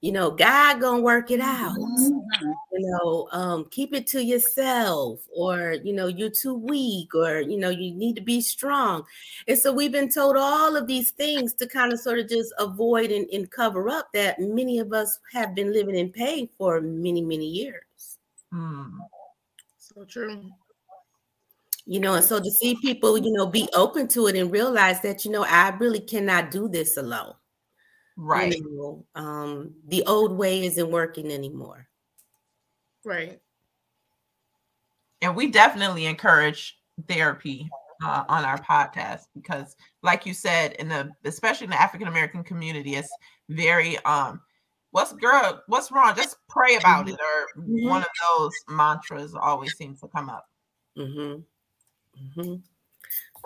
You 0.00 0.12
know, 0.12 0.30
God 0.30 0.80
gonna 0.80 1.02
work 1.02 1.32
it 1.32 1.40
out. 1.40 1.74
You 1.76 2.62
know, 2.72 3.28
um, 3.32 3.64
keep 3.70 3.92
it 3.92 4.06
to 4.08 4.22
yourself, 4.22 5.20
or 5.34 5.74
you 5.82 5.92
know, 5.92 6.06
you're 6.06 6.30
too 6.30 6.54
weak, 6.54 7.16
or 7.16 7.40
you 7.40 7.58
know, 7.58 7.70
you 7.70 7.92
need 7.92 8.14
to 8.14 8.22
be 8.22 8.40
strong. 8.40 9.04
And 9.48 9.58
so 9.58 9.72
we've 9.72 9.90
been 9.90 10.08
told 10.08 10.36
all 10.36 10.76
of 10.76 10.86
these 10.86 11.10
things 11.10 11.52
to 11.54 11.66
kind 11.66 11.92
of 11.92 11.98
sort 11.98 12.20
of 12.20 12.28
just 12.28 12.54
avoid 12.58 13.10
and, 13.10 13.26
and 13.32 13.50
cover 13.50 13.88
up 13.88 14.08
that 14.14 14.38
many 14.38 14.78
of 14.78 14.92
us 14.92 15.18
have 15.32 15.56
been 15.56 15.72
living 15.72 15.96
in 15.96 16.10
pain 16.10 16.48
for 16.56 16.80
many, 16.80 17.20
many 17.20 17.46
years. 17.46 18.18
Hmm. 18.52 19.00
So 19.78 20.04
true. 20.04 20.44
You 21.86 21.98
know, 21.98 22.14
and 22.14 22.24
so 22.24 22.38
to 22.38 22.50
see 22.50 22.76
people, 22.76 23.18
you 23.18 23.32
know, 23.32 23.46
be 23.46 23.68
open 23.74 24.06
to 24.08 24.28
it 24.28 24.36
and 24.36 24.52
realize 24.52 25.00
that, 25.00 25.24
you 25.24 25.32
know, 25.32 25.44
I 25.44 25.70
really 25.78 26.00
cannot 26.00 26.52
do 26.52 26.68
this 26.68 26.98
alone. 26.98 27.34
Right. 28.18 28.56
You 28.56 29.04
know, 29.14 29.22
um, 29.22 29.74
the 29.86 30.02
old 30.04 30.36
way 30.36 30.66
isn't 30.66 30.90
working 30.90 31.30
anymore. 31.30 31.86
Right. 33.04 33.40
And 35.22 35.36
we 35.36 35.50
definitely 35.50 36.06
encourage 36.06 36.76
therapy 37.06 37.70
uh, 38.04 38.24
on 38.28 38.44
our 38.44 38.58
podcast 38.58 39.22
because 39.34 39.76
like 40.02 40.26
you 40.26 40.34
said 40.34 40.72
in 40.74 40.88
the 40.88 41.10
especially 41.24 41.64
in 41.64 41.70
the 41.70 41.80
African 41.80 42.08
American 42.08 42.42
community 42.44 42.94
it's 42.96 43.12
very 43.48 43.98
um 44.04 44.40
what's 44.90 45.12
girl 45.14 45.62
what's 45.66 45.90
wrong 45.92 46.14
just 46.16 46.36
pray 46.48 46.76
about 46.76 47.08
it 47.08 47.14
or 47.14 47.62
Mhm. 47.62 47.88
one 47.88 48.02
of 48.02 48.08
those 48.38 48.52
mantras 48.68 49.34
always 49.34 49.76
seems 49.76 50.00
to 50.00 50.08
come 50.08 50.28
up. 50.28 50.46
hmm 50.96 51.36
hmm 52.34 52.54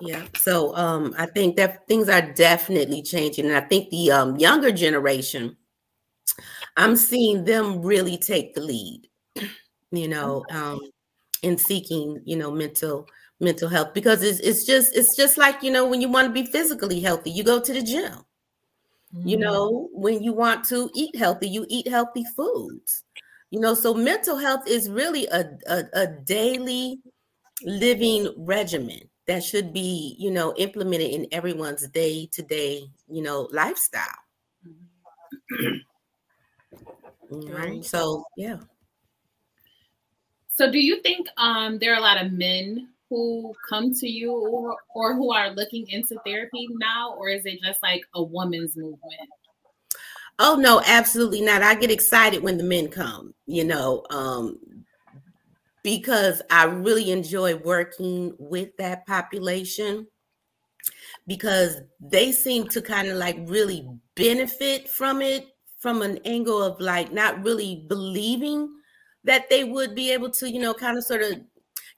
Yeah. 0.01 0.27
So 0.35 0.75
um, 0.77 1.15
I 1.17 1.27
think 1.27 1.57
that 1.57 1.87
things 1.87 2.09
are 2.09 2.33
definitely 2.33 3.03
changing, 3.03 3.47
and 3.47 3.55
I 3.57 3.61
think 3.61 3.91
the 3.91 4.11
um, 4.11 4.37
younger 4.37 4.73
generation, 4.73 5.57
I'm 6.77 6.97
seeing 6.97 7.45
them 7.45 7.83
really 7.83 8.17
take 8.19 8.55
the 8.55 8.61
lead. 8.61 9.09
You 9.93 10.09
know, 10.09 10.47
um, 10.51 10.81
in 11.43 11.59
seeking, 11.59 12.21
you 12.25 12.37
know, 12.37 12.51
mental 12.53 13.09
mental 13.41 13.69
health 13.69 13.95
because 13.95 14.23
it's 14.23 14.41
it's 14.41 14.65
just 14.67 14.97
it's 14.97 15.17
just 15.17 15.39
like 15.39 15.63
you 15.63 15.71
know 15.73 15.87
when 15.89 16.01
you 16.01 16.09
want 16.09 16.29
to 16.29 16.33
be 16.33 16.47
physically 16.51 17.01
healthy, 17.01 17.31
you 17.31 17.45
go 17.45 17.61
to 17.61 17.73
the 17.73 17.83
gym. 17.83 18.25
You 19.25 19.37
Mm-hmm. 19.37 19.39
know, 19.39 19.89
when 19.93 20.23
you 20.23 20.33
want 20.33 20.65
to 20.67 20.91
eat 20.95 21.15
healthy, 21.17 21.49
you 21.49 21.65
eat 21.69 21.87
healthy 21.89 22.25
foods. 22.37 23.05
You 23.51 23.61
know, 23.61 23.75
so 23.75 23.95
mental 23.95 24.37
health 24.39 24.67
is 24.67 24.91
really 24.91 25.27
a, 25.29 25.57
a, 25.69 25.85
a 25.95 26.07
daily 26.25 27.01
living 27.65 28.35
regimen 28.39 29.03
that 29.27 29.45
should 29.45 29.73
be, 29.73 30.17
you 30.19 30.31
know, 30.31 30.55
implemented 30.57 31.11
in 31.11 31.27
everyone's 31.33 31.87
day 31.89 32.27
to 32.33 32.43
day, 32.43 32.85
you 33.09 33.23
know, 33.23 33.49
lifestyle. 33.53 34.07
Know, 37.31 37.55
Right. 37.55 37.85
So, 37.85 38.25
yeah. 38.37 38.59
So, 40.55 40.71
do 40.71 40.79
you 40.79 41.01
think 41.01 41.29
um, 41.39 41.79
there 41.79 41.95
are 41.95 41.99
a 41.99 42.03
lot 42.03 42.23
of 42.23 42.33
men 42.33 42.89
who 43.09 43.55
come 43.69 43.95
to 43.95 44.09
you 44.09 44.33
or, 44.33 44.77
or 44.95 45.15
who 45.15 45.33
are 45.33 45.51
looking 45.51 45.89
into 45.89 46.19
therapy 46.27 46.69
now, 46.79 47.15
or 47.15 47.29
is 47.29 47.45
it 47.47 47.61
just 47.63 47.83
like 47.83 48.03
a 48.15 48.23
woman's 48.23 48.77
movement? 48.77 49.31
Oh, 50.39 50.57
no, 50.57 50.83
absolutely 50.87 51.41
not. 51.41 51.63
I 51.63 51.75
get 51.75 51.91
excited 51.91 52.43
when 52.43 52.59
the 52.59 52.65
men 52.65 52.89
come, 52.89 53.35
you 53.47 53.65
know, 53.65 54.05
um, 54.11 54.59
because 55.83 56.43
I 56.51 56.65
really 56.65 57.11
enjoy 57.11 57.57
working 57.57 58.35
with 58.39 58.77
that 58.79 59.07
population 59.07 60.07
because 61.27 61.77
they 62.01 62.33
seem 62.33 62.69
to 62.69 62.83
kind 62.83 63.09
of 63.09 63.17
like 63.17 63.37
really 63.47 63.89
benefit 64.15 64.89
from 64.89 65.23
it 65.23 65.47
from 65.79 66.03
an 66.03 66.19
angle 66.25 66.63
of 66.63 66.81
like 66.81 67.13
not 67.13 67.43
really 67.45 67.85
believing 67.89 68.69
that 69.25 69.51
they 69.51 69.65
would 69.65 69.95
be 69.95 70.13
able 70.13 70.31
to, 70.31 70.51
you 70.51 70.61
know, 70.61 70.75
kind 70.75 70.97
of 70.97 71.05
sort 71.05 71.23
of 71.23 71.41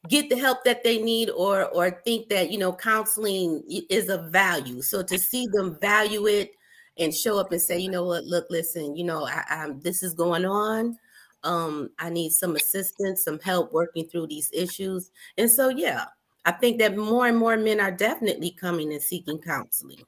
get 0.08 0.28
the 0.28 0.36
help 0.36 0.64
that 0.64 0.82
they 0.84 1.02
need 1.02 1.30
or 1.30 1.64
or 1.66 2.02
think 2.04 2.28
that 2.28 2.50
you 2.50 2.58
know 2.58 2.72
counseling 2.72 3.62
is 3.88 4.08
a 4.08 4.18
value. 4.30 4.82
So 4.82 5.02
to 5.02 5.18
see 5.18 5.46
them 5.52 5.78
value 5.80 6.26
it 6.26 6.52
and 6.98 7.12
show 7.12 7.38
up 7.38 7.52
and 7.52 7.60
say 7.60 7.78
you 7.78 7.90
know 7.90 8.04
what? 8.04 8.24
Look 8.24 8.46
listen 8.50 8.96
you 8.96 9.04
know 9.04 9.26
I, 9.26 9.44
I'm, 9.48 9.80
this 9.80 10.02
is 10.02 10.14
going 10.14 10.44
on 10.44 10.98
um 11.44 11.88
i 11.98 12.10
need 12.10 12.30
some 12.30 12.56
assistance 12.56 13.24
some 13.24 13.38
help 13.40 13.72
working 13.72 14.06
through 14.08 14.26
these 14.26 14.50
issues 14.52 15.10
and 15.38 15.50
so 15.50 15.68
yeah 15.68 16.04
i 16.44 16.52
think 16.52 16.78
that 16.78 16.96
more 16.96 17.26
and 17.26 17.38
more 17.38 17.56
men 17.56 17.80
are 17.80 17.92
definitely 17.92 18.50
coming 18.50 18.92
and 18.92 19.02
seeking 19.02 19.38
counseling 19.38 20.02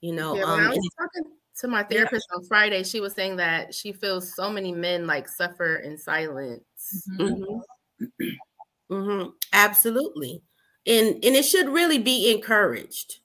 you 0.00 0.12
know 0.12 0.34
yeah, 0.34 0.44
um, 0.44 0.60
I 0.60 0.68
was 0.68 0.90
talking 0.98 1.32
to 1.60 1.68
my 1.68 1.82
therapist 1.82 2.26
yeah. 2.30 2.36
on 2.36 2.44
Friday, 2.44 2.82
she 2.82 3.00
was 3.00 3.12
saying 3.12 3.36
that 3.36 3.74
she 3.74 3.92
feels 3.92 4.34
so 4.34 4.50
many 4.50 4.72
men 4.72 5.06
like 5.06 5.28
suffer 5.28 5.76
in 5.76 5.98
silence. 5.98 6.64
Mm-hmm. 7.18 8.04
Mm-hmm. 8.90 9.28
Absolutely. 9.52 10.42
And 10.86 11.08
and 11.22 11.36
it 11.36 11.44
should 11.44 11.68
really 11.68 11.98
be 11.98 12.32
encouraged. 12.32 13.20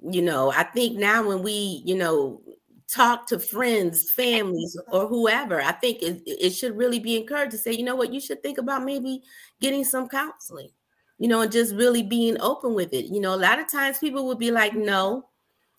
You 0.00 0.22
know, 0.22 0.50
I 0.50 0.64
think 0.64 0.98
now 0.98 1.26
when 1.26 1.42
we, 1.42 1.82
you 1.84 1.94
know, 1.94 2.42
talk 2.90 3.26
to 3.28 3.38
friends, 3.38 4.10
families, 4.12 4.76
or 4.88 5.06
whoever, 5.06 5.60
I 5.60 5.72
think 5.72 6.02
it, 6.02 6.22
it 6.26 6.50
should 6.50 6.76
really 6.76 6.98
be 6.98 7.16
encouraged 7.16 7.52
to 7.52 7.58
say, 7.58 7.72
you 7.72 7.84
know 7.84 7.96
what, 7.96 8.12
you 8.12 8.20
should 8.20 8.42
think 8.42 8.58
about 8.58 8.84
maybe 8.84 9.22
getting 9.60 9.84
some 9.84 10.08
counseling, 10.08 10.70
you 11.18 11.28
know, 11.28 11.40
and 11.40 11.52
just 11.52 11.74
really 11.74 12.02
being 12.02 12.40
open 12.40 12.74
with 12.74 12.92
it. 12.92 13.06
You 13.06 13.20
know, 13.20 13.34
a 13.34 13.36
lot 13.36 13.58
of 13.58 13.70
times 13.70 13.98
people 13.98 14.26
would 14.26 14.38
be 14.38 14.50
like, 14.50 14.74
no, 14.74 15.28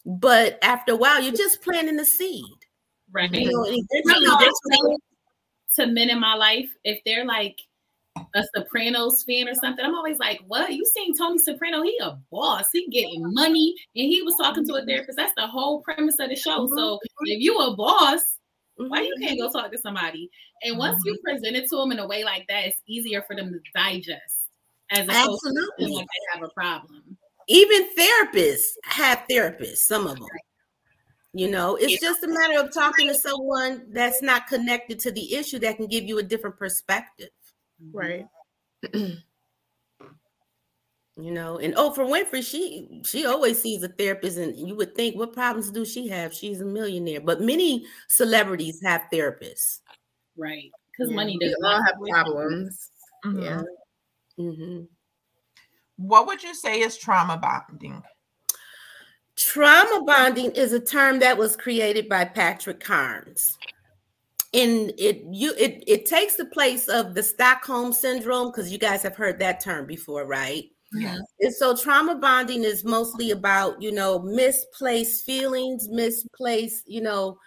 but 0.05 0.57
after 0.63 0.93
a 0.93 0.97
while, 0.97 1.21
you're 1.21 1.33
just 1.33 1.61
planting 1.61 1.97
the 1.97 2.05
seed. 2.05 2.45
Right. 3.11 3.31
You 3.31 3.51
know, 3.51 3.65
to 5.75 5.87
men 5.87 6.09
in 6.09 6.19
my 6.19 6.35
life, 6.35 6.69
if 6.83 7.01
they're 7.05 7.25
like, 7.25 7.59
a 8.33 8.43
Sopranos 8.55 9.23
fan 9.23 9.47
or 9.47 9.55
something, 9.55 9.83
I'm 9.83 9.95
always 9.95 10.17
like, 10.17 10.41
what? 10.47 10.73
You 10.73 10.85
seen 10.85 11.15
Tony 11.17 11.37
Soprano? 11.37 11.81
He 11.83 11.97
a 12.01 12.17
boss. 12.31 12.67
He 12.71 12.87
getting 12.89 13.21
money. 13.33 13.75
And 13.95 14.05
he 14.05 14.21
was 14.21 14.35
talking 14.37 14.65
to 14.67 14.75
a 14.75 14.85
therapist. 14.85 15.17
That's 15.17 15.33
the 15.35 15.47
whole 15.47 15.81
premise 15.81 16.19
of 16.19 16.29
the 16.29 16.35
show. 16.35 16.65
Mm-hmm. 16.65 16.77
So 16.77 16.99
if 17.23 17.41
you 17.41 17.57
a 17.57 17.75
boss, 17.75 18.21
mm-hmm. 18.79 18.89
why 18.89 19.01
you 19.01 19.13
mm-hmm. 19.15 19.27
can't 19.27 19.39
go 19.39 19.51
talk 19.51 19.71
to 19.71 19.77
somebody? 19.77 20.29
And 20.63 20.77
once 20.77 20.95
mm-hmm. 20.95 21.09
you 21.09 21.19
present 21.23 21.55
it 21.55 21.69
to 21.69 21.77
them 21.77 21.91
in 21.91 21.99
a 21.99 22.07
way 22.07 22.23
like 22.23 22.45
that, 22.49 22.65
it's 22.65 22.81
easier 22.87 23.23
for 23.27 23.35
them 23.35 23.51
to 23.51 23.59
digest 23.73 24.45
as 24.91 25.07
opposed 25.07 25.45
Absolutely. 25.45 25.85
to 25.85 25.99
they 25.99 26.05
have 26.33 26.43
a 26.43 26.49
problem. 26.49 27.17
Even 27.47 27.87
therapists 27.97 28.71
have 28.83 29.23
therapists, 29.29 29.77
some 29.77 30.07
of 30.07 30.17
them. 30.17 30.27
You 31.33 31.51
know, 31.51 31.75
it's 31.75 31.99
just 31.99 32.23
a 32.23 32.29
matter 32.29 32.59
of 32.59 32.73
talking 32.73 33.09
to 33.09 33.13
someone 33.13 33.87
that's 33.89 34.21
not 34.21 34.47
connected 34.47 34.99
to 34.99 35.11
the 35.11 35.35
issue 35.35 35.59
that 35.59 35.75
can 35.75 35.87
give 35.87 36.05
you 36.05 36.17
a 36.17 36.23
different 36.23 36.57
perspective. 36.57 37.29
Right. 37.93 38.25
you 38.93 39.21
know, 41.17 41.57
and 41.57 41.73
oh, 41.77 41.91
for 41.91 42.05
Winfrey, 42.05 42.45
she 42.45 43.01
she 43.05 43.25
always 43.25 43.61
sees 43.61 43.83
a 43.83 43.87
therapist, 43.87 44.37
and 44.37 44.55
you 44.55 44.75
would 44.75 44.95
think, 44.95 45.15
what 45.15 45.33
problems 45.33 45.71
do 45.71 45.85
she 45.85 46.07
have? 46.09 46.33
She's 46.33 46.61
a 46.61 46.65
millionaire, 46.65 47.21
but 47.21 47.41
many 47.41 47.85
celebrities 48.07 48.81
have 48.83 49.03
therapists. 49.11 49.79
Right, 50.37 50.71
because 50.91 51.09
yeah. 51.09 51.15
money 51.15 51.37
doesn't 51.39 51.63
all 51.63 51.83
have 51.83 51.95
problems. 52.09 52.91
Mm-hmm. 53.25 53.41
Yeah. 53.41 53.61
Mm-hmm. 54.39 54.83
What 55.97 56.27
would 56.27 56.43
you 56.43 56.53
say 56.53 56.81
is 56.81 56.97
trauma 56.97 57.37
bonding? 57.37 58.03
Trauma 59.37 60.03
bonding 60.03 60.51
is 60.51 60.73
a 60.73 60.79
term 60.79 61.19
that 61.19 61.37
was 61.37 61.55
created 61.55 62.09
by 62.09 62.25
Patrick 62.25 62.81
Carnes 62.81 63.57
in 64.55 64.89
it 64.97 65.21
you 65.29 65.53
it 65.57 65.83
it 65.85 66.05
takes 66.05 66.37
the 66.37 66.45
place 66.45 66.87
of 66.87 67.13
the 67.13 67.21
Stockholm 67.21 67.91
syndrome 67.91 68.47
because 68.47 68.71
you 68.71 68.77
guys 68.77 69.03
have 69.03 69.15
heard 69.15 69.37
that 69.39 69.59
term 69.59 69.85
before, 69.85 70.25
right? 70.25 70.71
Yeah. 70.93 71.17
And 71.41 71.53
so 71.53 71.75
trauma 71.75 72.15
bonding 72.15 72.63
is 72.63 72.85
mostly 72.85 73.31
about, 73.31 73.81
you 73.81 73.91
know, 73.91 74.19
misplaced 74.19 75.25
feelings, 75.25 75.89
misplaced, 75.89 76.87
you 76.87 77.01
know, 77.01 77.37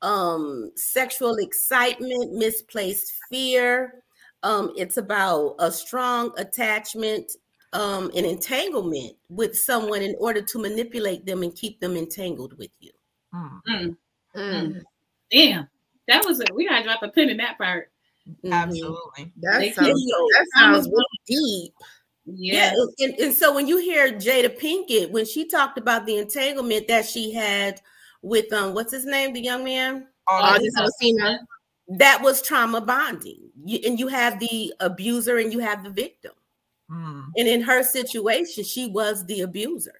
um 0.00 0.72
sexual 0.76 1.36
excitement, 1.36 2.32
misplaced 2.32 3.12
fear. 3.30 4.02
Um 4.42 4.72
it's 4.78 4.96
about 4.96 5.56
a 5.58 5.70
strong 5.70 6.32
attachment 6.38 7.32
um 7.74 8.10
an 8.16 8.24
entanglement 8.24 9.12
with 9.28 9.54
someone 9.54 10.00
in 10.00 10.14
order 10.18 10.40
to 10.40 10.58
manipulate 10.58 11.26
them 11.26 11.42
and 11.42 11.54
keep 11.54 11.80
them 11.80 11.98
entangled 11.98 12.56
with 12.56 12.70
you. 12.80 12.92
Mm. 13.34 13.60
Mm. 13.68 13.96
Mm. 14.34 14.82
Damn. 15.30 15.68
That 16.08 16.24
was 16.24 16.40
it. 16.40 16.54
We 16.54 16.68
gotta 16.68 16.84
drop 16.84 17.02
a 17.02 17.08
pin 17.08 17.30
in 17.30 17.36
that 17.38 17.58
part. 17.58 17.90
Mm-hmm. 18.28 18.52
Absolutely. 18.52 19.32
That 19.42 19.74
sounds, 19.74 20.04
that 20.04 20.46
sounds 20.56 20.88
really 20.88 21.20
deep. 21.26 21.74
Yeah. 22.24 22.72
yeah. 22.74 23.06
And, 23.06 23.14
and, 23.20 23.34
so 23.34 23.54
when 23.54 23.68
you 23.68 23.78
hear 23.78 24.12
Jada 24.12 24.58
Pinkett, 24.58 25.10
when 25.10 25.24
she 25.24 25.46
talked 25.46 25.78
about 25.78 26.06
the 26.06 26.16
entanglement 26.16 26.88
that 26.88 27.06
she 27.06 27.32
had 27.32 27.80
with 28.22 28.52
um, 28.52 28.74
what's 28.74 28.92
his 28.92 29.04
name, 29.04 29.32
the 29.32 29.40
young 29.40 29.62
man? 29.62 30.08
Oh, 30.28 30.58
that 31.88 32.20
was 32.20 32.42
trauma 32.42 32.80
bonding. 32.80 33.50
You, 33.64 33.78
and 33.86 33.98
you 33.98 34.08
have 34.08 34.40
the 34.40 34.74
abuser 34.80 35.38
and 35.38 35.52
you 35.52 35.60
have 35.60 35.84
the 35.84 35.90
victim. 35.90 36.32
Mm. 36.90 37.26
And 37.36 37.48
in 37.48 37.60
her 37.60 37.84
situation, 37.84 38.64
she 38.64 38.88
was 38.88 39.24
the 39.26 39.42
abuser 39.42 39.94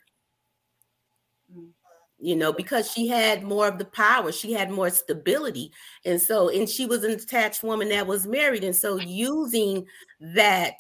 you 2.27 2.35
know, 2.35 2.53
because 2.53 2.91
she 2.91 3.07
had 3.07 3.45
more 3.45 3.69
of 3.69 3.79
the 3.79 3.85
power, 3.85 4.33
she 4.33 4.53
had 4.53 4.69
more 4.69 4.91
stability. 4.91 5.71
And 6.05 6.21
so, 6.21 6.49
and 6.49 6.69
she 6.69 6.85
was 6.85 7.05
an 7.05 7.13
attached 7.13 7.63
woman 7.63 7.91
that 7.91 8.09
was 8.09 8.27
married. 8.27 8.65
And 8.65 8.75
so, 8.75 8.97
using 8.99 9.87
that 10.35 10.75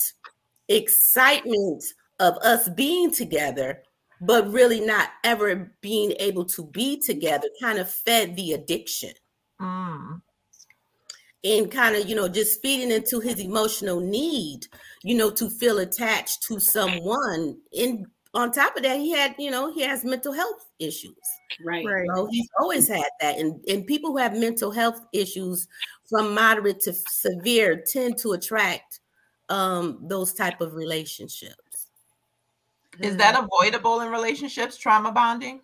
excitement 0.69 1.85
of 2.19 2.35
us 2.39 2.69
being 2.71 3.13
together, 3.13 3.85
but 4.21 4.51
really 4.51 4.81
not 4.81 5.11
ever 5.23 5.71
being 5.83 6.15
able 6.19 6.47
to 6.47 6.67
be 6.67 7.01
together, 7.01 7.47
kind 7.63 7.79
of 7.79 7.89
fed 7.89 8.35
the 8.35 8.55
addiction. 8.55 9.13
Mm. 9.61 10.23
And 11.45 11.71
kind 11.71 11.95
of, 11.95 12.09
you 12.09 12.17
know, 12.17 12.27
just 12.27 12.61
feeding 12.61 12.91
into 12.91 13.21
his 13.21 13.39
emotional 13.39 14.01
need, 14.01 14.67
you 15.05 15.17
know, 15.17 15.31
to 15.31 15.49
feel 15.49 15.79
attached 15.79 16.43
to 16.49 16.59
someone 16.59 17.57
in 17.73 18.05
on 18.37 18.53
top 18.53 18.77
of 18.77 18.83
that, 18.83 18.99
he 18.99 19.11
had, 19.13 19.35
you 19.39 19.51
know, 19.51 19.73
he 19.73 19.81
has 19.81 20.05
mental 20.05 20.33
health 20.33 20.67
issues. 20.79 21.17
Right. 21.65 21.85
right. 21.87 22.07
So 22.15 22.27
he's 22.31 22.49
always 22.61 22.87
had 22.87 23.09
that. 23.21 23.39
And, 23.39 23.65
and 23.67 23.87
people 23.87 24.11
who 24.11 24.19
have 24.19 24.37
mental 24.37 24.71
health 24.71 25.01
issues 25.13 25.67
from 26.09 26.35
moderate 26.35 26.81
to 26.81 26.93
severe 26.93 27.83
tend 27.91 28.19
to 28.19 28.33
attract 28.33 29.01
um, 29.49 29.99
those 30.03 30.35
type 30.35 30.61
of 30.61 30.75
relationships. 30.75 31.89
Is 33.01 33.17
that 33.17 33.43
avoidable 33.43 34.01
in 34.01 34.11
relationships, 34.11 34.77
trauma 34.77 35.13
bonding? 35.13 35.63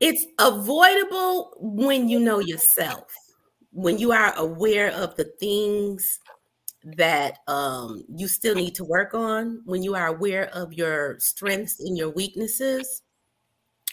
It's 0.00 0.26
avoidable 0.38 1.52
when 1.58 2.08
you 2.08 2.18
know 2.18 2.40
yourself, 2.40 3.12
when 3.72 3.98
you 3.98 4.10
are 4.10 4.32
aware 4.36 4.90
of 4.92 5.14
the 5.16 5.30
things 5.38 6.18
that 6.82 7.38
um, 7.46 8.04
you 8.08 8.26
still 8.26 8.54
need 8.54 8.74
to 8.76 8.84
work 8.84 9.14
on, 9.14 9.62
when 9.64 9.82
you 9.82 9.94
are 9.94 10.06
aware 10.06 10.48
of 10.54 10.72
your 10.72 11.18
strengths 11.18 11.80
and 11.80 11.96
your 11.96 12.10
weaknesses, 12.10 13.02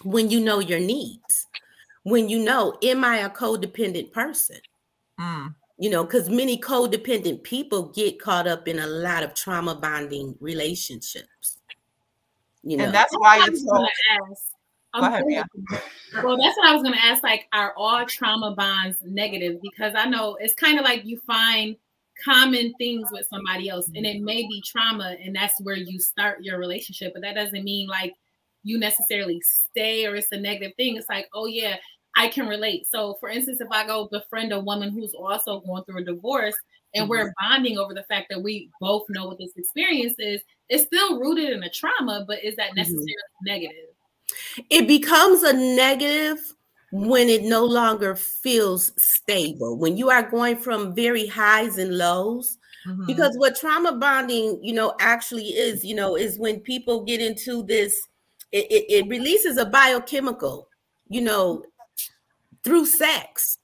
when 0.04 0.30
you 0.30 0.40
know 0.40 0.60
your 0.60 0.80
needs, 0.80 1.48
when 2.04 2.30
you 2.30 2.40
know, 2.40 2.78
am 2.84 3.04
I 3.04 3.18
a 3.18 3.30
codependent 3.30 4.12
person? 4.14 4.58
Mm. 5.20 5.54
You 5.78 5.90
know, 5.90 6.04
because 6.04 6.30
many 6.30 6.58
codependent 6.58 7.44
people 7.44 7.90
get 7.90 8.20
caught 8.20 8.48
up 8.48 8.68
in 8.68 8.80
a 8.80 8.88
lot 8.88 9.24
of 9.24 9.34
trauma 9.34 9.76
bonding 9.76 10.36
relationships. 10.40 11.60
You 12.64 12.78
know, 12.78 12.86
and 12.86 12.94
that's 12.94 13.14
why 13.18 13.44
it's 13.48 13.64
so. 13.64 13.86
Go 14.94 15.06
ahead, 15.06 15.24
yeah. 15.28 15.44
Well, 16.24 16.38
that's 16.38 16.58
what 16.58 16.68
I 16.68 16.74
was 16.74 16.82
going 16.82 16.94
to 16.94 17.06
ask. 17.06 17.22
Like, 17.22 17.48
are 17.54 17.74
all 17.78 18.06
trauma 18.06 18.56
bonds 18.56 18.98
negative? 19.04 19.62
Because 19.62 19.94
I 19.96 20.06
know 20.06 20.38
it's 20.40 20.54
kind 20.54 20.80
of 20.80 20.86
like 20.86 21.06
you 21.06 21.20
find 21.28 21.76
common 22.24 22.74
things 22.78 23.08
with 23.12 23.28
somebody 23.28 23.70
else 23.70 23.90
and 23.96 24.06
it 24.06 24.22
may 24.22 24.42
be 24.44 24.64
trauma 24.66 25.16
and 25.24 25.36
that's 25.36 25.60
where 25.62 25.76
you 25.76 26.00
start 26.00 26.44
your 26.44 26.60
relationship 26.60 27.14
but 27.14 27.22
that 27.22 27.36
doesn't 27.36 27.64
mean 27.64 27.88
like 27.88 28.14
you 28.64 28.78
necessarily 28.78 29.42
stay 29.42 30.06
or 30.06 30.16
it's 30.16 30.32
a 30.32 30.40
negative 30.40 30.76
thing 30.78 30.96
it's 30.96 31.10
like 31.10 31.28
oh 31.34 31.46
yeah 31.46 31.76
i 32.16 32.28
can 32.28 32.48
relate 32.48 32.88
so 32.90 33.16
for 33.20 33.30
instance 33.30 33.62
if 33.62 33.68
i 33.72 33.86
go 33.86 34.08
befriend 34.12 34.52
a 34.52 34.60
woman 34.60 34.92
who's 34.92 35.14
also 35.14 35.62
going 35.62 35.84
through 35.84 36.02
a 36.02 36.06
divorce 36.06 36.56
and 36.94 37.04
mm-hmm. 37.04 37.10
we're 37.12 37.34
bonding 37.40 37.78
over 37.78 37.94
the 37.94 38.04
fact 38.04 38.28
that 38.30 38.42
we 38.42 38.70
both 38.82 39.04
know 39.10 39.28
what 39.28 39.38
this 39.38 39.56
experience 39.56 40.16
is 40.18 40.42
it's 40.70 40.86
still 40.86 41.20
rooted 41.20 41.52
in 41.52 41.64
a 41.64 41.70
trauma 41.70 42.26
but 42.28 42.44
is 42.44 42.56
that 42.56 42.68
mm-hmm. 42.68 42.78
necessarily 42.78 43.14
mm-hmm. 43.14 43.46
negative 43.46 44.66
it 44.70 44.88
becomes 44.88 45.44
a 45.44 45.54
negative 45.54 46.54
when 46.92 47.30
it 47.30 47.44
no 47.44 47.66
longer 47.66 48.16
feels 48.16 48.92
stable, 48.98 49.78
when 49.78 49.98
you 49.98 50.10
are 50.10 50.30
going 50.30 50.58
from 50.58 50.96
very 50.96 51.28
highs 51.28 51.78
and 51.78 51.98
lows. 51.98 52.58
Mm-hmm. 52.88 53.06
Because 53.06 53.36
what 53.38 53.58
trauma 53.58 53.98
bonding, 53.98 54.60
you 54.64 54.74
know, 54.74 54.96
actually 55.00 55.48
is, 55.48 55.84
you 55.84 55.96
know, 55.96 56.16
is 56.16 56.40
when 56.40 56.62
people 56.62 57.04
get 57.04 57.20
into 57.20 57.64
this, 57.64 58.08
it, 58.52 58.66
it, 58.72 58.86
it 58.90 59.08
releases 59.10 59.58
a 59.58 59.66
biochemical, 59.66 60.70
you 61.10 61.22
know, 61.22 61.64
through 62.64 62.86
sex 62.86 63.58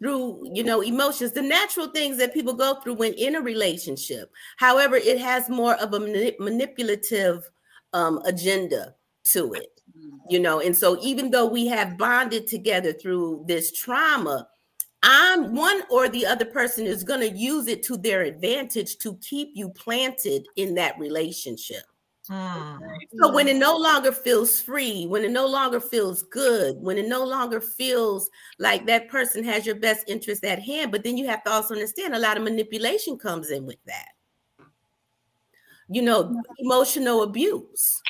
through 0.00 0.42
you 0.52 0.62
know 0.62 0.80
emotions 0.80 1.32
the 1.32 1.42
natural 1.42 1.88
things 1.88 2.18
that 2.18 2.34
people 2.34 2.52
go 2.52 2.74
through 2.80 2.94
when 2.94 3.12
in 3.14 3.36
a 3.36 3.40
relationship 3.40 4.30
however 4.58 4.96
it 4.96 5.18
has 5.18 5.48
more 5.48 5.74
of 5.76 5.94
a 5.94 6.00
mani- 6.00 6.36
manipulative 6.38 7.48
um, 7.92 8.20
agenda 8.26 8.94
to 9.24 9.52
it 9.54 9.73
you 10.28 10.40
know 10.40 10.60
and 10.60 10.76
so 10.76 10.98
even 11.02 11.30
though 11.30 11.46
we 11.46 11.66
have 11.66 11.98
bonded 11.98 12.46
together 12.46 12.92
through 12.92 13.44
this 13.46 13.72
trauma 13.72 14.48
i'm 15.02 15.54
one 15.54 15.82
or 15.90 16.08
the 16.08 16.24
other 16.24 16.46
person 16.46 16.86
is 16.86 17.04
going 17.04 17.20
to 17.20 17.36
use 17.36 17.66
it 17.66 17.82
to 17.82 17.96
their 17.96 18.22
advantage 18.22 18.96
to 18.98 19.16
keep 19.16 19.50
you 19.54 19.68
planted 19.70 20.46
in 20.56 20.74
that 20.74 20.98
relationship 20.98 21.84
Mm. 22.30 22.78
so 23.20 23.30
when 23.34 23.48
it 23.48 23.56
no 23.56 23.76
longer 23.76 24.10
feels 24.10 24.58
free, 24.58 25.06
when 25.06 25.24
it 25.24 25.30
no 25.30 25.46
longer 25.46 25.78
feels 25.78 26.22
good, 26.22 26.76
when 26.80 26.96
it 26.96 27.06
no 27.06 27.22
longer 27.22 27.60
feels 27.60 28.30
like 28.58 28.86
that 28.86 29.10
person 29.10 29.44
has 29.44 29.66
your 29.66 29.74
best 29.74 30.08
interest 30.08 30.42
at 30.42 30.58
hand, 30.58 30.90
but 30.90 31.04
then 31.04 31.18
you 31.18 31.26
have 31.26 31.44
to 31.44 31.50
also 31.50 31.74
understand 31.74 32.14
a 32.14 32.18
lot 32.18 32.38
of 32.38 32.42
manipulation 32.42 33.18
comes 33.18 33.50
in 33.50 33.66
with 33.66 33.76
that. 33.84 34.08
You 35.90 36.00
know, 36.00 36.42
emotional 36.58 37.24
abuse. 37.24 38.00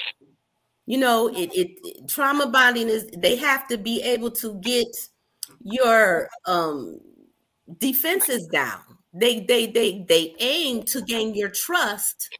You 0.86 0.98
know, 0.98 1.28
it, 1.28 1.50
it, 1.54 2.08
trauma 2.08 2.48
bonding 2.48 2.88
is 2.88 3.06
they 3.16 3.36
have 3.36 3.66
to 3.68 3.78
be 3.78 4.02
able 4.02 4.30
to 4.32 4.54
get 4.60 4.86
your 5.62 6.28
um 6.46 7.00
defenses 7.78 8.46
down. 8.48 8.82
They 9.14 9.40
they 9.40 9.66
they 9.66 10.04
they 10.08 10.34
aim 10.40 10.82
to 10.84 11.00
gain 11.00 11.34
your 11.34 11.48
trust 11.48 12.30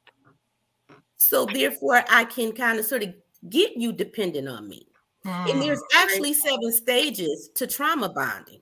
so 1.16 1.46
therefore, 1.46 2.04
I 2.10 2.26
can 2.26 2.52
kind 2.52 2.78
of 2.78 2.84
sort 2.84 3.02
of 3.02 3.14
get 3.48 3.76
you 3.76 3.92
dependent 3.92 4.46
on 4.46 4.68
me. 4.68 4.86
And 5.24 5.58
Mm. 5.58 5.62
there's 5.62 5.82
actually 5.94 6.34
seven 6.34 6.70
stages 6.72 7.50
to 7.54 7.66
trauma 7.66 8.10
bonding. 8.10 8.60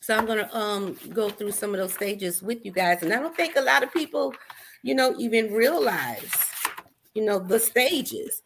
So 0.00 0.14
I'm 0.14 0.26
gonna 0.26 0.48
um 0.52 0.96
go 1.14 1.30
through 1.30 1.52
some 1.52 1.74
of 1.74 1.80
those 1.80 1.94
stages 1.94 2.42
with 2.42 2.64
you 2.64 2.72
guys. 2.72 3.02
And 3.02 3.12
I 3.12 3.18
don't 3.20 3.34
think 3.36 3.56
a 3.56 3.60
lot 3.62 3.82
of 3.82 3.92
people, 3.92 4.34
you 4.82 4.94
know, 4.94 5.14
even 5.18 5.52
realize, 5.52 6.30
you 7.14 7.24
know, 7.24 7.38
the 7.38 7.58
stages. 7.58 8.42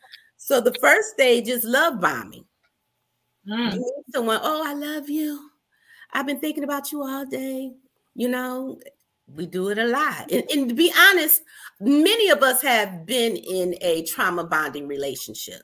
So 0.50 0.60
the 0.60 0.74
first 0.80 1.10
stage 1.10 1.46
is 1.46 1.62
love 1.62 2.00
bombing. 2.00 2.44
Mm. 3.48 3.72
You 3.72 3.78
meet 3.78 4.12
someone, 4.12 4.40
oh, 4.42 4.64
I 4.66 4.74
love 4.74 5.08
you. 5.08 5.48
I've 6.12 6.26
been 6.26 6.40
thinking 6.40 6.64
about 6.64 6.90
you 6.90 7.04
all 7.04 7.24
day. 7.24 7.70
You 8.16 8.28
know, 8.28 8.80
we 9.32 9.46
do 9.46 9.68
it 9.68 9.78
a 9.78 9.84
lot. 9.84 10.28
And, 10.32 10.42
and 10.50 10.68
to 10.68 10.74
be 10.74 10.92
honest, 10.98 11.42
many 11.78 12.30
of 12.30 12.42
us 12.42 12.62
have 12.62 13.06
been 13.06 13.36
in 13.36 13.76
a 13.80 14.04
trauma 14.06 14.42
bonding 14.42 14.88
relationship 14.88 15.62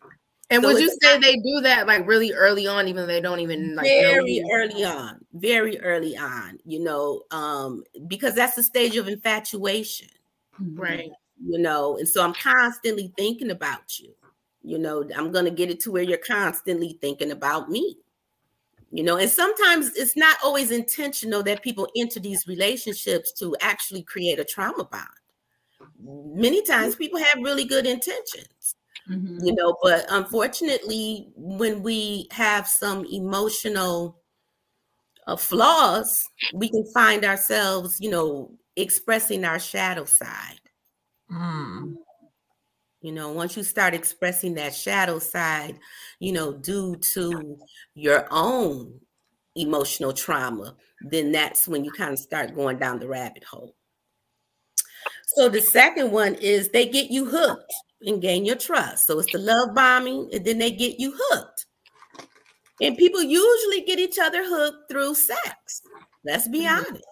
And 0.50 0.62
So 0.62 0.72
would 0.72 0.80
you 0.80 0.96
say 1.02 1.18
they 1.18 1.34
do 1.34 1.62
that 1.62 1.88
like 1.88 2.06
really 2.06 2.32
early 2.32 2.68
on, 2.68 2.86
even 2.86 3.02
though 3.02 3.12
they 3.12 3.20
don't 3.20 3.40
even 3.40 3.74
like 3.74 3.88
very 3.88 4.44
early 4.52 4.84
on, 4.84 5.18
very 5.32 5.80
early 5.80 6.16
on, 6.16 6.60
you 6.64 6.78
know, 6.78 7.22
um, 7.32 7.82
because 8.06 8.36
that's 8.36 8.54
the 8.54 8.62
stage 8.62 8.94
of 8.94 9.08
infatuation, 9.08 10.10
right? 10.74 11.10
you 11.44 11.58
know, 11.58 11.98
and 11.98 12.08
so 12.08 12.22
I'm 12.22 12.34
constantly 12.34 13.12
thinking 13.16 13.50
about 13.50 13.98
you. 13.98 14.14
You 14.66 14.78
know, 14.78 15.08
I'm 15.16 15.30
gonna 15.32 15.50
get 15.50 15.70
it 15.70 15.80
to 15.80 15.92
where 15.92 16.02
you're 16.02 16.18
constantly 16.18 16.98
thinking 17.00 17.30
about 17.30 17.70
me. 17.70 17.98
You 18.90 19.04
know, 19.04 19.16
and 19.16 19.30
sometimes 19.30 19.94
it's 19.96 20.16
not 20.16 20.36
always 20.44 20.70
intentional 20.70 21.42
that 21.44 21.62
people 21.62 21.88
enter 21.96 22.20
these 22.20 22.46
relationships 22.48 23.32
to 23.34 23.56
actually 23.60 24.02
create 24.02 24.38
a 24.40 24.44
trauma 24.44 24.84
bond. 24.84 25.06
Many 26.00 26.62
times 26.62 26.96
people 26.96 27.18
have 27.20 27.38
really 27.42 27.64
good 27.64 27.86
intentions. 27.86 28.74
Mhm. 29.10 29.44
you 29.46 29.54
know 29.54 29.76
but 29.82 30.04
unfortunately 30.10 31.30
when 31.36 31.82
we 31.82 32.26
have 32.32 32.66
some 32.66 33.04
emotional 33.06 34.20
uh, 35.26 35.36
flaws 35.36 36.28
we 36.52 36.68
can 36.68 36.84
find 36.92 37.24
ourselves 37.24 38.00
you 38.00 38.10
know 38.10 38.50
expressing 38.76 39.44
our 39.44 39.58
shadow 39.58 40.04
side 40.04 40.60
Mm. 41.30 41.96
You 43.06 43.12
know 43.12 43.30
once 43.30 43.56
you 43.56 43.62
start 43.62 43.94
expressing 43.94 44.54
that 44.54 44.74
shadow 44.74 45.18
side 45.18 45.78
you 46.18 46.32
know 46.32 46.52
due 46.52 46.96
to 46.96 47.58
your 47.94 48.26
own 48.30 48.98
emotional 49.54 50.12
trauma 50.12 50.74
then 51.00 51.32
that's 51.32 51.68
when 51.68 51.84
you 51.84 51.90
kind 51.90 52.12
of 52.12 52.18
start 52.18 52.54
going 52.54 52.78
down 52.78 52.98
the 52.98 53.08
rabbit 53.08 53.44
hole. 53.44 53.74
So 55.26 55.48
the 55.48 55.60
second 55.60 56.10
one 56.10 56.34
is 56.34 56.68
they 56.68 56.86
get 56.86 57.10
you 57.10 57.26
hooked 57.26 57.72
and 58.02 58.22
gain 58.22 58.44
your 58.44 58.56
trust. 58.56 59.06
So 59.06 59.18
it's 59.18 59.32
the 59.32 59.38
love 59.38 59.74
bombing 59.74 60.28
and 60.32 60.44
then 60.44 60.58
they 60.58 60.70
get 60.70 60.98
you 60.98 61.14
hooked. 61.16 61.66
And 62.80 62.96
people 62.96 63.22
usually 63.22 63.82
get 63.82 63.98
each 63.98 64.18
other 64.18 64.44
hooked 64.44 64.90
through 64.90 65.14
sex. 65.14 65.82
Let's 66.24 66.48
be 66.48 66.60
mm-hmm. 66.60 66.84
honest. 66.86 67.04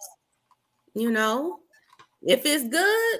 You 0.93 1.11
know 1.11 1.59
if 2.21 2.45
it's 2.45 2.67
good 2.67 3.19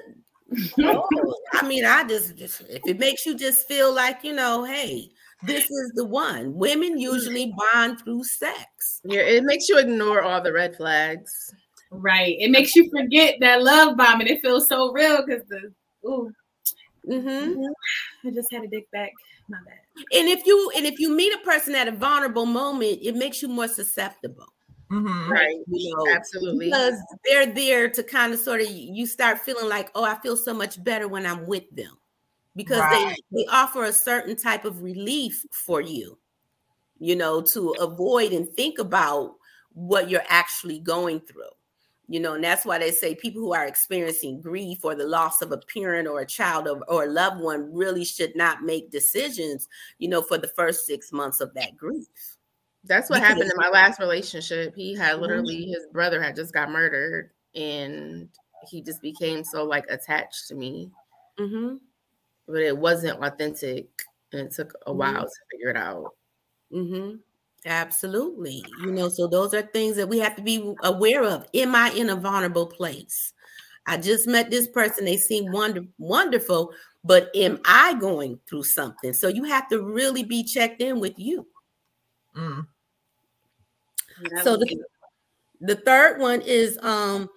oh, 0.80 1.34
I 1.54 1.66
mean, 1.66 1.84
I 1.84 2.04
just, 2.04 2.36
just 2.36 2.62
if 2.62 2.86
it 2.86 2.98
makes 2.98 3.26
you 3.26 3.34
just 3.36 3.66
feel 3.66 3.94
like 3.94 4.22
you 4.22 4.34
know, 4.34 4.64
hey, 4.64 5.10
this 5.42 5.70
is 5.70 5.92
the 5.94 6.04
one. 6.04 6.54
Women 6.54 6.98
usually 6.98 7.52
bond 7.56 8.00
through 8.00 8.24
sex. 8.24 9.00
Yeah, 9.04 9.20
it 9.20 9.44
makes 9.44 9.68
you 9.68 9.78
ignore 9.78 10.22
all 10.22 10.40
the 10.40 10.52
red 10.52 10.76
flags. 10.76 11.52
Right. 11.90 12.36
It 12.38 12.50
makes 12.50 12.74
you 12.74 12.90
forget 12.90 13.36
that 13.40 13.62
love 13.62 13.96
bombing. 13.96 14.26
It 14.26 14.42
feels 14.42 14.68
so 14.68 14.92
real 14.92 15.24
because 15.24 15.42
the 15.48 15.72
ooh, 16.08 16.32
Mm-hmm. 17.08 17.62
I 18.26 18.30
just 18.32 18.52
had 18.52 18.64
a 18.64 18.68
dick 18.68 18.90
back. 18.90 19.12
My 19.48 19.58
bad. 19.64 19.78
And 20.12 20.28
if 20.28 20.44
you 20.44 20.72
and 20.76 20.86
if 20.86 20.98
you 20.98 21.10
meet 21.10 21.32
a 21.32 21.38
person 21.38 21.74
at 21.74 21.88
a 21.88 21.92
vulnerable 21.92 22.46
moment, 22.46 22.98
it 23.02 23.14
makes 23.14 23.40
you 23.42 23.48
more 23.48 23.68
susceptible. 23.68 24.46
Mhm. 24.90 25.38
Right. 25.38 25.56
You 25.66 25.94
know, 25.96 26.16
Absolutely. 26.16 26.70
because 26.70 26.94
they're 27.24 27.46
there 27.52 27.88
to 27.90 28.02
kind 28.02 28.32
of 28.32 28.38
sort 28.40 28.60
of 28.60 28.68
you 28.70 29.06
start 29.06 29.40
feeling 29.40 29.68
like, 29.68 29.90
oh, 29.94 30.04
I 30.04 30.16
feel 30.20 30.36
so 30.36 30.54
much 30.54 30.82
better 30.82 31.08
when 31.08 31.26
I'm 31.26 31.46
with 31.46 31.64
them 31.74 31.98
because 32.56 32.88
Right. 32.88 32.88
they 32.88 33.16
they 33.32 33.46
offer 33.50 33.84
a 33.84 33.92
certain 33.92 34.36
type 34.36 34.64
of 34.64 34.82
relief 34.82 35.44
for 35.52 35.80
you, 35.80 36.18
you 36.98 37.16
know, 37.16 37.42
to 37.42 37.72
avoid 37.72 38.32
and 38.32 38.50
think 38.54 38.78
about 38.78 39.36
what 39.74 40.10
you're 40.10 40.24
actually 40.28 40.80
going 40.80 41.20
through. 41.20 41.50
You 42.08 42.20
know, 42.20 42.34
and 42.34 42.44
that's 42.44 42.66
why 42.66 42.78
they 42.78 42.92
say 42.92 43.14
people 43.16 43.42
who 43.42 43.54
are 43.54 43.66
experiencing 43.66 44.40
grief 44.42 44.84
or 44.84 44.94
the 44.94 45.06
loss 45.08 45.42
of 45.42 45.52
a 45.52 45.58
parent 45.58 46.08
or 46.08 46.20
a 46.20 46.26
child 46.26 46.68
or, 46.68 46.82
or 46.90 47.04
a 47.04 47.08
loved 47.08 47.40
one 47.42 47.72
really 47.74 48.04
should 48.04 48.36
not 48.36 48.62
make 48.62 48.90
decisions, 48.92 49.68
you 49.98 50.08
know, 50.08 50.22
for 50.22 50.38
the 50.38 50.48
first 50.48 50.86
six 50.86 51.12
months 51.12 51.40
of 51.40 51.54
that 51.54 51.76
grief. 51.76 52.35
That's 52.86 53.10
what 53.10 53.20
happened 53.20 53.50
in 53.50 53.56
my 53.56 53.68
last 53.68 53.98
relationship. 54.00 54.74
He 54.74 54.94
had 54.94 55.16
Mhm. 55.16 55.20
literally 55.20 55.64
his 55.66 55.86
brother 55.92 56.22
had 56.22 56.36
just 56.36 56.52
got 56.52 56.70
murdered 56.70 57.30
and 57.54 58.28
he 58.68 58.80
just 58.82 59.00
became 59.02 59.44
so 59.44 59.64
like 59.64 59.84
attached 59.90 60.48
to 60.48 60.54
me, 60.54 60.90
Mm-hmm. 61.38 61.76
but 62.46 62.62
it 62.62 62.76
wasn't 62.76 63.22
authentic 63.22 63.86
and 64.32 64.42
it 64.48 64.52
took 64.52 64.72
a 64.86 64.92
while 64.92 65.24
to 65.24 65.30
figure 65.50 65.70
it 65.70 65.76
out. 65.76 66.14
Mm-hmm. 66.72 67.16
Absolutely. 67.64 68.64
You 68.80 68.92
know, 68.92 69.08
so 69.08 69.26
those 69.26 69.52
are 69.54 69.62
things 69.62 69.96
that 69.96 70.08
we 70.08 70.18
have 70.20 70.36
to 70.36 70.42
be 70.42 70.74
aware 70.82 71.24
of. 71.24 71.46
Am 71.54 71.74
I 71.74 71.90
in 71.90 72.10
a 72.10 72.16
vulnerable 72.16 72.66
place? 72.66 73.32
I 73.86 73.96
just 73.96 74.26
met 74.28 74.50
this 74.50 74.68
person. 74.68 75.04
They 75.04 75.16
seem 75.16 75.50
wonder, 75.52 75.82
wonderful, 75.98 76.72
but 77.04 77.30
am 77.34 77.60
I 77.64 77.94
going 77.94 78.38
through 78.48 78.64
something? 78.64 79.12
So 79.12 79.28
you 79.28 79.44
have 79.44 79.68
to 79.68 79.82
really 79.82 80.22
be 80.24 80.42
checked 80.44 80.80
in 80.80 81.00
with 81.00 81.18
you. 81.18 81.46
Mm. 82.36 82.66
So 84.42 84.56
the, 84.56 84.84
the 85.60 85.76
third 85.76 86.20
one 86.20 86.42
is 86.42 86.78
um 86.82 87.28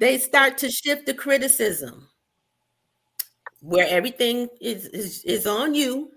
they 0.00 0.18
start 0.18 0.58
to 0.58 0.70
shift 0.70 1.06
the 1.06 1.14
criticism. 1.14 2.08
Where 3.60 3.86
everything 3.88 4.48
is 4.60 4.86
is, 4.86 5.24
is 5.24 5.46
on 5.46 5.74
you 5.74 6.12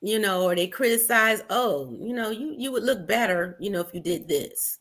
you 0.00 0.18
know 0.18 0.44
or 0.44 0.54
they 0.54 0.66
criticize 0.66 1.42
oh 1.50 1.96
you 2.00 2.14
know 2.14 2.30
you 2.30 2.54
you 2.56 2.70
would 2.70 2.84
look 2.84 3.08
better 3.08 3.56
you 3.58 3.70
know 3.70 3.80
if 3.80 3.92
you 3.92 4.00
did 4.00 4.28
this. 4.28 4.78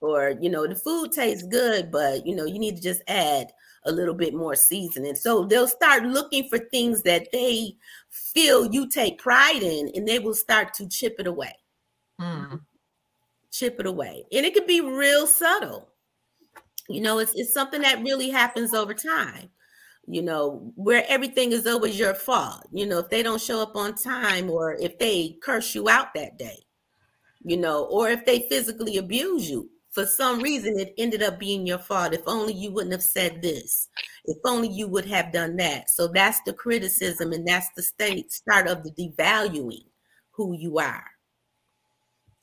Or 0.00 0.34
you 0.40 0.50
know 0.50 0.66
the 0.66 0.74
food 0.74 1.12
tastes 1.12 1.46
good 1.46 1.92
but 1.92 2.26
you 2.26 2.34
know 2.34 2.44
you 2.44 2.58
need 2.58 2.76
to 2.76 2.82
just 2.82 3.02
add 3.06 3.52
a 3.84 3.92
little 3.92 4.14
bit 4.14 4.34
more 4.34 4.54
seasoning. 4.54 5.14
So 5.16 5.44
they'll 5.44 5.68
start 5.68 6.04
looking 6.04 6.48
for 6.48 6.58
things 6.58 7.02
that 7.02 7.28
they 7.32 7.76
feel 8.10 8.72
you 8.72 8.88
take 8.88 9.18
pride 9.18 9.62
in 9.62 9.90
and 9.94 10.06
they 10.06 10.18
will 10.18 10.34
start 10.34 10.74
to 10.74 10.88
chip 10.88 11.16
it 11.18 11.26
away. 11.26 11.54
Mm. 12.20 12.60
Chip 13.52 13.78
it 13.78 13.86
away. 13.86 14.24
And 14.32 14.44
it 14.44 14.54
could 14.54 14.66
be 14.66 14.80
real 14.80 15.26
subtle. 15.26 15.88
You 16.88 17.00
know, 17.00 17.18
it's, 17.20 17.32
it's 17.34 17.54
something 17.54 17.82
that 17.82 18.02
really 18.02 18.30
happens 18.30 18.74
over 18.74 18.92
time, 18.94 19.50
you 20.08 20.22
know, 20.22 20.72
where 20.74 21.04
everything 21.08 21.52
is 21.52 21.66
always 21.66 21.98
your 21.98 22.14
fault. 22.14 22.66
You 22.72 22.86
know, 22.86 22.98
if 22.98 23.08
they 23.08 23.22
don't 23.22 23.40
show 23.40 23.62
up 23.62 23.76
on 23.76 23.94
time 23.94 24.50
or 24.50 24.74
if 24.74 24.98
they 24.98 25.36
curse 25.42 25.74
you 25.74 25.88
out 25.88 26.14
that 26.14 26.38
day, 26.38 26.58
you 27.44 27.56
know, 27.56 27.84
or 27.84 28.08
if 28.08 28.24
they 28.24 28.46
physically 28.48 28.96
abuse 28.96 29.48
you. 29.48 29.68
For 29.90 30.06
some 30.06 30.40
reason, 30.40 30.80
it 30.80 30.94
ended 30.96 31.22
up 31.22 31.38
being 31.38 31.66
your 31.66 31.78
fault. 31.78 32.14
If 32.14 32.22
only 32.26 32.54
you 32.54 32.72
wouldn't 32.72 32.92
have 32.92 33.02
said 33.02 33.42
this. 33.42 33.88
If 34.24 34.38
only 34.46 34.68
you 34.68 34.88
would 34.88 35.04
have 35.04 35.32
done 35.32 35.56
that. 35.56 35.90
So 35.90 36.08
that's 36.08 36.40
the 36.46 36.54
criticism, 36.54 37.32
and 37.32 37.46
that's 37.46 37.68
the 37.76 37.82
state 37.82 38.32
start 38.32 38.68
of 38.68 38.84
the 38.84 38.90
devaluing 38.92 39.84
who 40.30 40.56
you 40.56 40.78
are. 40.78 41.04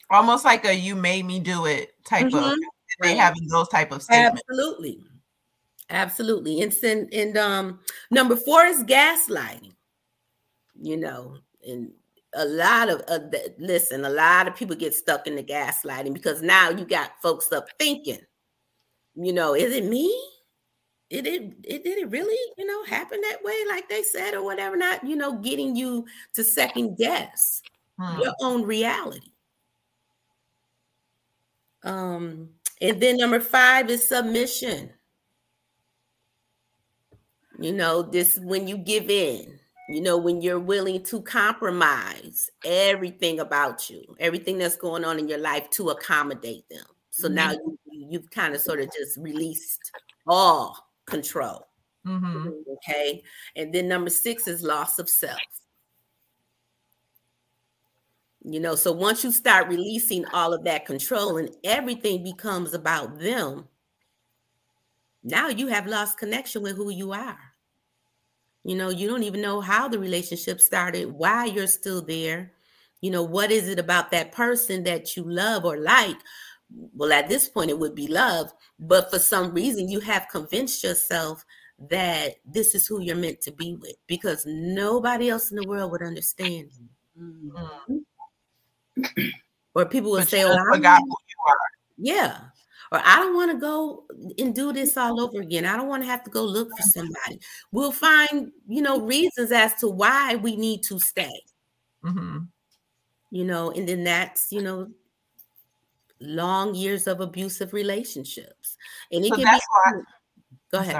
Almost 0.09 0.45
like 0.45 0.65
a 0.65 0.73
"you 0.73 0.95
made 0.95 1.25
me 1.25 1.39
do 1.39 1.65
it" 1.65 1.93
type 2.05 2.27
mm-hmm. 2.27 2.51
of. 2.51 2.57
They 3.01 3.15
having 3.15 3.47
those 3.47 3.69
type 3.69 3.91
of 3.91 4.03
statements. 4.03 4.41
Absolutely, 4.49 4.99
absolutely. 5.89 6.61
And 6.61 6.73
and, 6.83 7.13
and 7.13 7.37
um, 7.37 7.79
number 8.11 8.35
four 8.35 8.65
is 8.65 8.83
gaslighting. 8.83 9.73
You 10.81 10.97
know, 10.97 11.37
and 11.67 11.91
a 12.33 12.45
lot 12.45 12.89
of 12.89 13.01
uh, 13.07 13.19
listen, 13.57 14.05
a 14.05 14.09
lot 14.09 14.47
of 14.47 14.55
people 14.55 14.75
get 14.75 14.93
stuck 14.93 15.27
in 15.27 15.35
the 15.35 15.43
gaslighting 15.43 16.13
because 16.13 16.41
now 16.41 16.69
you 16.69 16.85
got 16.85 17.11
folks 17.21 17.51
up 17.51 17.67
thinking, 17.77 18.19
you 19.15 19.33
know, 19.33 19.55
is 19.55 19.73
it 19.73 19.85
me? 19.85 20.07
It, 21.09 21.25
it 21.25 21.53
it 21.63 21.83
did 21.83 21.97
it 21.97 22.11
really 22.11 22.37
you 22.55 22.67
know 22.67 22.83
happen 22.83 23.19
that 23.21 23.43
way 23.43 23.55
like 23.67 23.89
they 23.89 24.03
said 24.03 24.35
or 24.35 24.43
whatever 24.43 24.77
not 24.77 25.03
you 25.03 25.15
know 25.15 25.39
getting 25.39 25.75
you 25.75 26.05
to 26.35 26.43
second 26.43 26.99
guess 26.99 27.63
hmm. 27.99 28.21
your 28.21 28.35
own 28.41 28.61
reality 28.61 29.31
um 31.83 32.49
and 32.81 33.01
then 33.01 33.17
number 33.17 33.39
five 33.39 33.89
is 33.89 34.07
submission 34.07 34.89
you 37.59 37.71
know 37.71 38.01
this 38.01 38.37
when 38.39 38.67
you 38.67 38.77
give 38.77 39.09
in 39.09 39.59
you 39.89 40.01
know, 40.01 40.17
when 40.17 40.39
you're 40.39 40.59
willing 40.59 41.01
to 41.05 41.19
compromise 41.23 42.47
everything 42.63 43.39
about 43.39 43.89
you, 43.89 44.03
everything 44.19 44.59
that's 44.59 44.75
going 44.75 45.03
on 45.03 45.17
in 45.17 45.27
your 45.27 45.39
life 45.39 45.67
to 45.71 45.89
accommodate 45.89 46.69
them. 46.69 46.85
So 47.09 47.27
mm-hmm. 47.27 47.35
now 47.35 47.51
you, 47.53 47.79
you've 47.87 48.29
kind 48.29 48.53
of 48.53 48.61
sort 48.61 48.81
of 48.81 48.85
just 48.93 49.17
released 49.17 49.91
all 50.27 50.91
control. 51.07 51.67
Mm-hmm. 52.05 52.49
Okay. 52.73 53.23
And 53.55 53.73
then 53.73 53.87
number 53.87 54.11
six 54.11 54.47
is 54.47 54.61
loss 54.61 54.99
of 54.99 55.09
self. 55.09 55.39
You 58.51 58.59
know, 58.59 58.73
so 58.73 58.91
once 58.91 59.23
you 59.23 59.31
start 59.31 59.67
releasing 59.67 60.25
all 60.27 60.53
of 60.53 60.63
that 60.63 60.87
control 60.87 61.37
and 61.37 61.55
everything 61.63 62.23
becomes 62.23 62.73
about 62.73 63.19
them, 63.19 63.67
now 65.23 65.49
you 65.49 65.67
have 65.67 65.85
lost 65.85 66.17
connection 66.17 66.63
with 66.63 66.75
who 66.75 66.89
you 66.89 67.11
are. 67.11 67.37
You 68.63 68.75
know, 68.75 68.89
you 68.89 69.07
don't 69.07 69.23
even 69.23 69.41
know 69.41 69.61
how 69.61 69.87
the 69.87 69.99
relationship 69.99 70.61
started, 70.61 71.11
why 71.11 71.45
you're 71.45 71.67
still 71.67 72.01
there. 72.01 72.53
You 73.01 73.11
know, 73.11 73.21
what 73.23 73.51
is 73.51 73.69
it 73.69 73.77
about 73.77 74.09
that 74.11 74.31
person 74.31 74.83
that 74.85 75.15
you 75.15 75.23
love 75.23 75.63
or 75.63 75.77
like? 75.77 76.17
Well, 76.95 77.13
at 77.13 77.29
this 77.29 77.47
point, 77.47 77.69
it 77.69 77.77
would 77.77 77.93
be 77.93 78.07
love. 78.07 78.51
But 78.79 79.11
for 79.11 79.19
some 79.19 79.53
reason, 79.53 79.89
you 79.89 79.99
have 79.99 80.27
convinced 80.31 80.83
yourself 80.83 81.45
that 81.89 82.35
this 82.45 82.73
is 82.73 82.87
who 82.87 82.99
you're 82.99 83.15
meant 83.15 83.41
to 83.41 83.51
be 83.51 83.75
with 83.75 83.95
because 84.07 84.43
nobody 84.47 85.29
else 85.29 85.51
in 85.51 85.57
the 85.57 85.67
world 85.67 85.91
would 85.91 86.01
understand 86.01 86.71
you. 86.73 86.89
Mm-hmm. 87.21 87.97
Or 89.75 89.85
people 89.85 90.11
will 90.11 90.19
but 90.19 90.29
say, 90.29 90.43
"Oh, 90.43 90.51
I 90.51 90.75
forgot 90.75 91.01
who 91.01 91.07
you 91.07 91.37
are." 91.47 91.57
Yeah, 91.97 92.37
or 92.91 93.01
I 93.03 93.17
don't 93.17 93.35
want 93.35 93.51
to 93.51 93.57
go 93.57 94.05
and 94.37 94.55
do 94.55 94.73
this 94.73 94.97
all 94.97 95.19
over 95.21 95.41
again. 95.41 95.65
I 95.65 95.75
don't 95.77 95.87
want 95.87 96.03
to 96.03 96.07
have 96.07 96.23
to 96.23 96.29
go 96.29 96.43
look 96.43 96.69
for 96.75 96.83
somebody. 96.83 97.39
We'll 97.71 97.91
find, 97.91 98.51
you 98.67 98.81
know, 98.81 99.01
reasons 99.01 99.51
as 99.51 99.75
to 99.75 99.87
why 99.87 100.35
we 100.35 100.55
need 100.55 100.83
to 100.83 100.99
stay. 100.99 101.41
Mm-hmm. 102.03 102.39
You 103.31 103.45
know, 103.45 103.71
and 103.71 103.87
then 103.87 104.03
that's, 104.03 104.51
you 104.51 104.63
know, 104.63 104.89
long 106.19 106.73
years 106.73 107.05
of 107.05 107.21
abusive 107.21 107.73
relationships. 107.73 108.75
And 109.11 109.23
it 109.23 109.29
so 109.29 109.35
can 109.35 109.45
be 109.45 109.59
why, 109.69 110.01
go 110.71 110.79
ahead. 110.79 110.99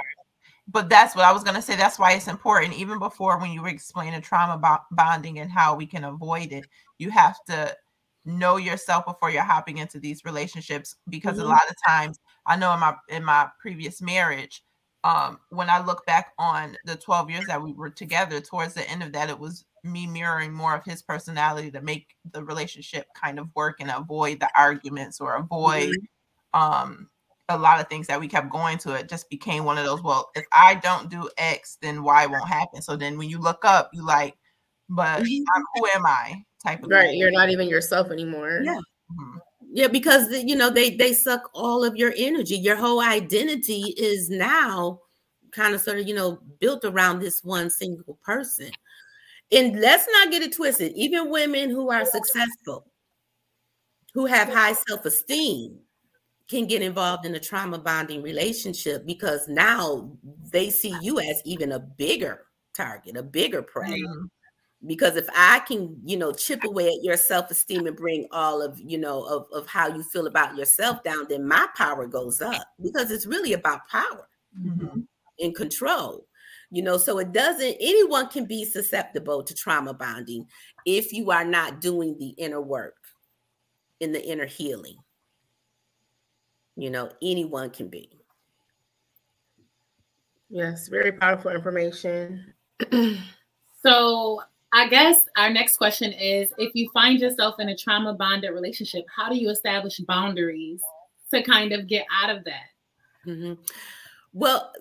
But 0.68 0.90
that's 0.90 1.16
what 1.16 1.26
I 1.26 1.32
was 1.32 1.44
going 1.44 1.56
to 1.56 1.62
say. 1.62 1.76
That's 1.76 1.98
why 1.98 2.12
it's 2.14 2.28
important. 2.28 2.76
Even 2.76 3.00
before 3.00 3.40
when 3.40 3.50
you 3.52 3.64
were 3.64 3.70
explaining 3.70 4.22
trauma 4.22 4.80
bonding 4.92 5.40
and 5.40 5.50
how 5.50 5.76
we 5.76 5.88
can 5.88 6.04
avoid 6.04 6.52
it, 6.52 6.68
you 7.00 7.10
have 7.10 7.44
to 7.46 7.76
know 8.26 8.58
yourself 8.58 9.06
before 9.06 9.32
you're 9.32 9.44
hopping 9.44 9.78
into 9.78 10.00
these 10.00 10.26
relationships 10.26 10.96
because 11.10 11.38
mm-hmm. 11.38 11.46
a 11.46 11.50
lot 11.50 11.70
of 11.70 11.76
times 11.86 12.20
I 12.46 12.58
know 12.58 12.74
in 12.74 12.80
my 12.80 12.96
in 13.10 13.24
my 13.24 13.48
previous 13.62 14.02
marriage 14.02 14.64
um 15.04 15.40
when 15.50 15.70
I 15.70 15.84
look 15.84 16.06
back 16.06 16.34
on 16.38 16.78
the 16.86 16.96
12 16.96 17.30
years 17.30 17.46
that 17.48 17.62
we 17.62 17.74
were 17.74 17.90
together 17.90 18.42
towards 18.42 18.74
the 18.74 18.90
end 18.90 19.04
of 19.04 19.14
that 19.14 19.30
it 19.30 19.40
was 19.40 19.66
me 19.84 20.06
mirroring 20.06 20.54
more 20.54 20.76
of 20.76 20.84
his 20.84 21.02
personality 21.02 21.72
to 21.72 21.82
make 21.82 22.16
the 22.32 22.44
relationship 22.44 23.08
kind 23.20 23.40
of 23.40 23.48
work 23.56 23.78
and 23.80 23.90
avoid 23.90 24.42
the 24.42 24.50
arguments 24.58 25.22
or 25.22 25.36
avoid 25.36 25.90
mm-hmm. 25.90 26.62
um 26.62 27.10
a 27.48 27.58
lot 27.58 27.80
of 27.80 27.88
things 27.88 28.06
that 28.08 28.20
we 28.20 28.28
kept 28.28 28.52
going 28.52 28.78
to 28.78 28.94
it 28.94 29.10
just 29.10 29.30
became 29.30 29.64
one 29.64 29.78
of 29.78 29.86
those 29.86 30.04
well 30.04 30.30
if 30.36 30.46
I 30.52 30.76
don't 30.76 31.10
do 31.10 31.30
x 31.38 31.78
then 31.82 32.04
y 32.04 32.26
won't 32.26 32.48
happen 32.48 32.82
so 32.82 32.98
then 32.98 33.18
when 33.18 33.30
you 33.30 33.40
look 33.40 33.64
up 33.64 33.90
you 33.94 34.06
like 34.06 34.36
but 34.90 35.24
mm-hmm. 35.24 35.62
who 35.76 35.88
am 35.96 36.06
I 36.06 36.44
type 36.66 36.84
of 36.84 36.90
right. 36.90 37.10
Thing. 37.10 37.20
You're 37.20 37.32
not 37.32 37.50
even 37.50 37.68
yourself 37.68 38.12
anymore. 38.12 38.62
Yeah. 38.64 38.80
Mm-hmm. 39.12 39.38
Yeah, 39.72 39.88
because 39.88 40.32
you 40.44 40.56
know 40.56 40.70
they 40.70 40.90
they 40.92 41.14
suck 41.14 41.50
all 41.54 41.84
of 41.84 41.96
your 41.96 42.14
energy. 42.18 42.56
Your 42.56 42.76
whole 42.76 43.02
identity 43.02 43.94
is 43.98 44.30
now 44.30 45.00
kind 45.52 45.76
of 45.76 45.82
sort 45.82 46.00
of 46.00 46.08
you 46.08 46.16
know 46.16 46.40
built 46.60 46.84
around 46.86 47.20
this 47.20 47.44
one 47.44 47.70
single 47.70 48.18
person. 48.24 48.72
And 49.52 49.80
let's 49.80 50.08
not 50.12 50.32
get 50.32 50.42
it 50.42 50.56
twisted. 50.56 50.94
Even 50.96 51.30
women 51.30 51.70
who 51.70 51.92
are 51.92 52.06
successful, 52.06 52.86
who 54.14 54.26
have 54.26 54.50
high 54.50 54.74
self 54.74 55.06
esteem, 55.06 55.80
can 56.48 56.66
get 56.66 56.82
involved 56.82 57.26
in 57.28 57.36
a 57.36 57.40
trauma 57.40 57.78
bonding 57.78 58.24
relationship 58.24 59.06
because 59.06 59.48
now 59.48 60.12
they 60.52 60.72
see 60.72 60.96
you 61.02 61.20
as 61.20 61.42
even 61.46 61.74
a 61.74 61.80
bigger 61.80 62.46
target, 62.76 63.18
a 63.18 63.24
bigger 63.24 63.62
prey. 63.62 64.02
Mm-hmm 64.02 64.26
because 64.86 65.16
if 65.16 65.28
i 65.36 65.60
can 65.60 65.96
you 66.06 66.18
know 66.18 66.32
chip 66.32 66.64
away 66.64 66.88
at 66.88 67.04
your 67.04 67.18
self-esteem 67.18 67.86
and 67.86 67.98
bring 67.98 68.28
all 68.32 68.62
of 68.62 68.80
you 68.80 68.98
know 68.98 69.24
of, 69.24 69.46
of 69.52 69.68
how 69.68 69.88
you 69.88 70.02
feel 70.04 70.28
about 70.28 70.56
yourself 70.56 71.04
down 71.04 71.26
then 71.30 71.46
my 71.46 71.68
power 71.76 72.08
goes 72.08 72.42
up 72.42 72.64
because 72.82 73.12
it's 73.12 73.26
really 73.26 73.54
about 73.54 73.88
power 73.90 74.28
mm-hmm. 74.58 75.02
and 75.40 75.56
control 75.56 76.26
you 76.72 76.84
know? 76.84 76.98
So 76.98 77.18
it 77.18 77.32
doesn't 77.32 77.78
anyone 77.82 78.28
can 78.30 78.46
be 78.46 78.64
susceptible 78.64 79.44
to 79.44 79.56
trauma 79.56 79.94
bonding 79.94 80.46
if 80.86 81.12
you 81.12 81.32
are 81.32 81.44
not 81.46 81.82
doing 81.82 82.16
the 82.20 82.30
inner 82.38 82.62
work 82.62 82.96
in 84.00 84.12
the 84.12 84.24
inner 84.24 84.46
healing 84.46 84.98
you 86.78 86.90
know? 86.90 87.12
Anyone 87.22 87.72
can 87.72 87.90
be. 87.90 88.10
Yes 90.50 90.88
very 90.88 91.12
powerful 91.12 91.52
information. 91.52 92.54
So 93.82 94.42
I 94.72 94.88
guess 94.88 95.26
our 95.36 95.50
next 95.50 95.78
question 95.78 96.14
is 96.14 96.54
if 96.58 96.72
you 96.76 96.90
find 96.94 97.20
yourself 97.20 97.60
in 97.60 97.70
a 97.70 97.76
trauma 97.76 98.14
bonded 98.14 98.54
relationship, 98.54 99.06
how 99.16 99.30
do 99.30 99.36
you 99.36 99.50
establish 99.50 99.98
boundaries 100.00 100.82
to 101.34 101.42
kind 101.42 101.72
of 101.72 101.88
get 101.88 102.06
out 102.12 102.36
of 102.36 102.44
that? 102.46 102.68
Mm-hmm. 103.26 103.54
Well, 104.34 104.72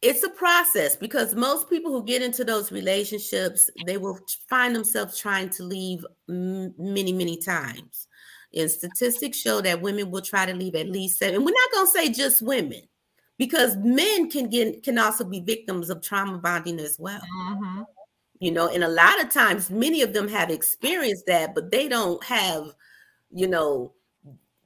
it's 0.00 0.22
a 0.22 0.30
process 0.30 0.96
because 0.96 1.34
most 1.34 1.68
people 1.68 1.92
who 1.92 2.04
get 2.04 2.22
into 2.22 2.44
those 2.44 2.72
relationships, 2.72 3.68
they 3.84 3.98
will 3.98 4.18
find 4.48 4.74
themselves 4.74 5.18
trying 5.18 5.50
to 5.50 5.62
leave 5.64 6.06
m- 6.28 6.74
many, 6.78 7.12
many 7.12 7.36
times. 7.36 8.06
And 8.54 8.70
statistics 8.70 9.38
show 9.38 9.60
that 9.60 9.82
women 9.82 10.10
will 10.10 10.22
try 10.22 10.46
to 10.46 10.54
leave 10.54 10.74
at 10.74 10.88
least 10.88 11.18
seven. 11.18 11.44
We're 11.44 11.50
not 11.50 11.72
going 11.74 11.86
to 11.86 11.92
say 11.92 12.08
just 12.10 12.40
women 12.40 12.80
because 13.36 13.76
men 13.76 14.30
can 14.30 14.48
get 14.48 14.82
can 14.82 14.98
also 14.98 15.24
be 15.24 15.40
victims 15.40 15.90
of 15.90 16.00
trauma 16.00 16.38
bonding 16.38 16.80
as 16.80 16.96
well. 16.98 17.20
Mm-hmm 17.20 17.82
you 18.40 18.50
know 18.50 18.68
and 18.68 18.84
a 18.84 18.88
lot 18.88 19.22
of 19.22 19.30
times 19.30 19.70
many 19.70 20.02
of 20.02 20.12
them 20.12 20.28
have 20.28 20.50
experienced 20.50 21.24
that 21.26 21.54
but 21.54 21.70
they 21.70 21.88
don't 21.88 22.22
have 22.24 22.64
you 23.30 23.46
know 23.46 23.92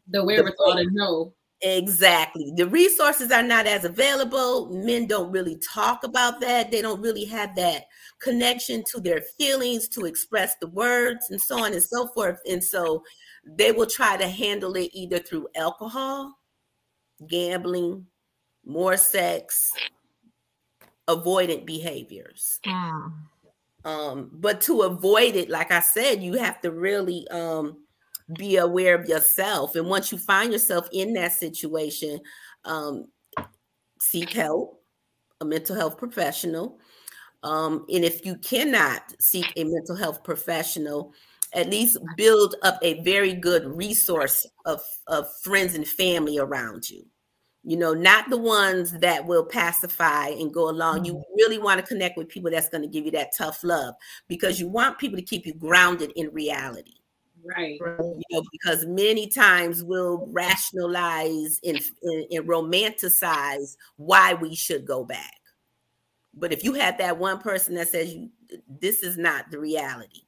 the 0.09 0.25
wherewithal 0.25 0.77
to 0.77 0.91
know. 0.91 1.35
Exactly. 1.65 2.53
The 2.57 2.67
resources 2.67 3.31
are 3.31 3.43
not 3.43 3.67
as 3.67 3.85
available. 3.85 4.69
Men 4.85 5.07
don't 5.07 5.31
really 5.31 5.59
talk 5.59 6.03
about 6.03 6.41
that. 6.41 6.73
They 6.73 6.83
don't 6.83 7.01
really 7.01 7.25
have 7.27 7.55
that 7.55 7.85
connection 8.21 8.83
to 8.93 9.01
their 9.01 9.21
feelings 9.39 9.89
to 9.91 10.05
express 10.07 10.57
the 10.57 10.67
words 10.67 11.31
and 11.31 11.41
so 11.41 11.63
on 11.63 11.73
and 11.73 11.83
so 11.83 12.09
forth 12.09 12.41
and 12.49 12.63
so 12.63 13.03
they 13.45 13.73
will 13.73 13.87
try 13.87 14.17
to 14.17 14.29
handle 14.29 14.75
it 14.77 14.91
either 14.93 15.19
through 15.19 15.49
alcohol 15.57 16.33
gambling 17.29 18.07
more 18.65 18.97
sex 18.97 19.73
avoidant 21.09 21.67
behaviors. 21.67 22.61
Mm. 22.65 23.13
Um, 23.85 24.31
but 24.33 24.61
to 24.63 24.83
avoid 24.83 25.35
it, 25.37 25.51
like 25.51 25.73
I 25.73 25.81
said, 25.81 26.23
you 26.23 26.35
have 26.35 26.61
to 26.61 26.71
really 26.71 27.27
um, 27.29 27.79
be 28.39 28.57
aware 28.57 28.95
of 28.95 29.09
yourself. 29.09 29.75
And 29.75 29.89
once 29.89 30.13
you 30.13 30.19
find 30.19 30.53
yourself 30.53 30.89
in 30.93 31.13
that 31.15 31.33
situation, 31.33 32.21
um, 32.65 33.07
seek 34.01 34.31
help, 34.31 34.83
a 35.41 35.45
mental 35.45 35.77
health 35.77 35.99
professional. 35.99 36.79
Um, 37.43 37.87
and 37.93 38.05
if 38.05 38.25
you 38.25 38.37
cannot 38.37 39.03
seek 39.21 39.53
a 39.57 39.65
mental 39.65 39.97
health 39.97 40.23
professional, 40.23 41.13
at 41.55 41.69
least 41.69 41.99
build 42.17 42.55
up 42.63 42.79
a 42.83 43.03
very 43.03 43.35
good 43.35 43.67
resource 43.67 44.47
of, 44.65 44.81
of 45.09 45.27
friends 45.43 45.75
and 45.75 45.87
family 45.87 46.39
around 46.39 46.89
you 46.89 47.05
you 47.65 47.77
know, 47.77 47.95
not 47.95 48.29
the 48.29 48.39
ones 48.39 48.93
that 48.99 49.25
will 49.25 49.45
pacify 49.45 50.29
and 50.29 50.53
go 50.53 50.69
along. 50.69 51.05
You 51.05 51.15
mm-hmm. 51.15 51.35
really 51.37 51.59
want 51.59 51.81
to 51.81 51.87
connect 51.87 52.17
with 52.17 52.29
people 52.29 52.51
that's 52.51 52.69
going 52.69 52.83
to 52.83 52.89
give 52.89 53.05
you 53.05 53.13
that 53.13 53.37
tough 53.37 53.63
love 53.63 53.95
because 54.29 54.59
you 54.59 54.69
want 54.69 54.99
people 54.99 55.17
to 55.17 55.25
keep 55.25 55.47
you 55.47 55.55
grounded 55.55 56.13
in 56.17 56.31
reality. 56.33 56.95
Right. 57.45 57.79
You 57.81 58.23
know, 58.31 58.43
because 58.53 58.87
many 58.87 59.27
times 59.27 59.83
we'll 59.83 60.29
rationalize 60.31 61.61
and, 61.65 61.81
and, 62.03 62.27
and 62.31 62.49
romanticize 62.49 63.77
why 63.97 64.35
we 64.35 64.55
should 64.55 64.87
go 64.87 65.05
back. 65.05 65.41
But 66.35 66.53
if 66.53 66.65
you 66.65 66.75
have 66.75 66.99
that 66.99 67.19
one 67.19 67.39
person 67.39 67.75
that 67.75 67.89
says 67.89 68.15
you, 68.15 68.31
this 68.81 69.03
is 69.03 69.19
not 69.19 69.51
the 69.51 69.59
reality, 69.59 70.23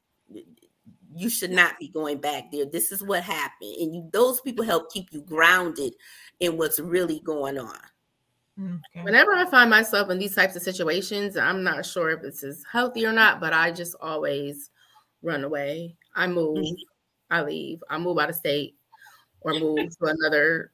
you 1.14 1.30
should 1.30 1.50
not 1.50 1.78
be 1.78 1.88
going 1.88 2.18
back 2.18 2.50
there. 2.50 2.66
This 2.66 2.92
is 2.92 3.02
what 3.02 3.22
happened, 3.22 3.74
and 3.80 3.94
you 3.94 4.08
those 4.12 4.40
people 4.40 4.64
help 4.64 4.92
keep 4.92 5.12
you 5.12 5.22
grounded 5.22 5.94
in 6.40 6.56
what's 6.56 6.80
really 6.80 7.20
going 7.20 7.58
on. 7.58 7.78
Okay. 8.58 9.02
Whenever 9.02 9.32
I 9.32 9.46
find 9.46 9.68
myself 9.68 10.10
in 10.10 10.18
these 10.18 10.34
types 10.34 10.54
of 10.54 10.62
situations, 10.62 11.36
I'm 11.36 11.64
not 11.64 11.84
sure 11.84 12.10
if 12.10 12.22
this 12.22 12.44
is 12.44 12.64
healthy 12.70 13.04
or 13.04 13.12
not, 13.12 13.40
but 13.40 13.52
I 13.52 13.72
just 13.72 13.96
always 14.00 14.70
run 15.22 15.42
away. 15.42 15.96
I 16.14 16.28
move, 16.28 16.58
mm-hmm. 16.58 17.34
I 17.34 17.42
leave, 17.42 17.82
I 17.90 17.98
move 17.98 18.18
out 18.18 18.30
of 18.30 18.36
state 18.36 18.76
or 19.40 19.54
move 19.58 19.90
to 19.98 20.04
another 20.06 20.70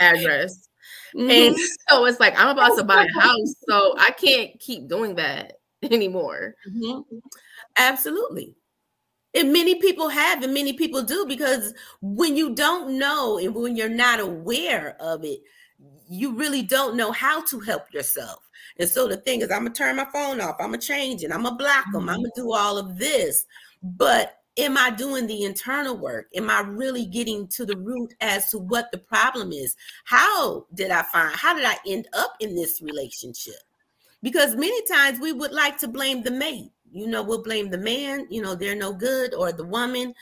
address. 0.00 0.68
Mm-hmm. 1.14 1.30
And 1.30 1.56
so 1.88 2.04
it's 2.04 2.20
like 2.20 2.38
I'm 2.38 2.48
about 2.48 2.76
to 2.76 2.84
buy 2.84 3.04
a 3.04 3.20
house, 3.20 3.54
so 3.68 3.94
I 3.98 4.10
can't 4.10 4.58
keep 4.60 4.88
doing 4.88 5.14
that 5.14 5.54
anymore. 5.82 6.56
Mm-hmm. 6.68 7.18
Absolutely. 7.78 8.54
And 9.36 9.52
many 9.52 9.74
people 9.74 10.08
have, 10.08 10.42
and 10.42 10.54
many 10.54 10.72
people 10.72 11.02
do, 11.02 11.26
because 11.26 11.74
when 12.00 12.36
you 12.36 12.54
don't 12.54 12.98
know 12.98 13.38
and 13.38 13.54
when 13.54 13.76
you're 13.76 13.88
not 13.88 14.18
aware 14.18 14.96
of 14.98 15.24
it, 15.24 15.40
you 16.08 16.32
really 16.32 16.62
don't 16.62 16.96
know 16.96 17.12
how 17.12 17.44
to 17.46 17.60
help 17.60 17.92
yourself. 17.92 18.48
And 18.78 18.88
so 18.88 19.06
the 19.06 19.18
thing 19.18 19.42
is, 19.42 19.50
I'm 19.50 19.64
gonna 19.64 19.74
turn 19.74 19.96
my 19.96 20.06
phone 20.06 20.40
off, 20.40 20.56
I'm 20.58 20.68
gonna 20.68 20.78
change 20.78 21.22
it, 21.22 21.32
I'm 21.32 21.42
gonna 21.42 21.56
block 21.56 21.84
them, 21.92 22.08
I'm 22.08 22.16
gonna 22.16 22.28
mm-hmm. 22.28 22.42
do 22.42 22.52
all 22.52 22.78
of 22.78 22.98
this. 22.98 23.44
But 23.82 24.40
am 24.56 24.78
I 24.78 24.90
doing 24.90 25.26
the 25.26 25.44
internal 25.44 25.96
work? 25.96 26.28
Am 26.34 26.48
I 26.48 26.60
really 26.60 27.04
getting 27.04 27.46
to 27.48 27.66
the 27.66 27.76
root 27.76 28.14
as 28.20 28.50
to 28.50 28.58
what 28.58 28.90
the 28.90 28.98
problem 28.98 29.52
is? 29.52 29.76
How 30.04 30.66
did 30.74 30.90
I 30.90 31.02
find, 31.02 31.34
how 31.36 31.54
did 31.54 31.64
I 31.64 31.76
end 31.86 32.08
up 32.14 32.34
in 32.40 32.56
this 32.56 32.80
relationship? 32.80 33.60
Because 34.22 34.56
many 34.56 34.80
times 34.86 35.20
we 35.20 35.32
would 35.32 35.52
like 35.52 35.76
to 35.78 35.88
blame 35.88 36.22
the 36.22 36.30
mate. 36.30 36.70
You 36.96 37.06
know, 37.06 37.22
we'll 37.22 37.42
blame 37.42 37.70
the 37.70 37.78
man, 37.78 38.26
you 38.30 38.42
know, 38.42 38.54
they're 38.54 38.74
no 38.74 38.92
good, 38.92 39.34
or 39.34 39.52
the 39.52 39.64
woman 39.64 40.14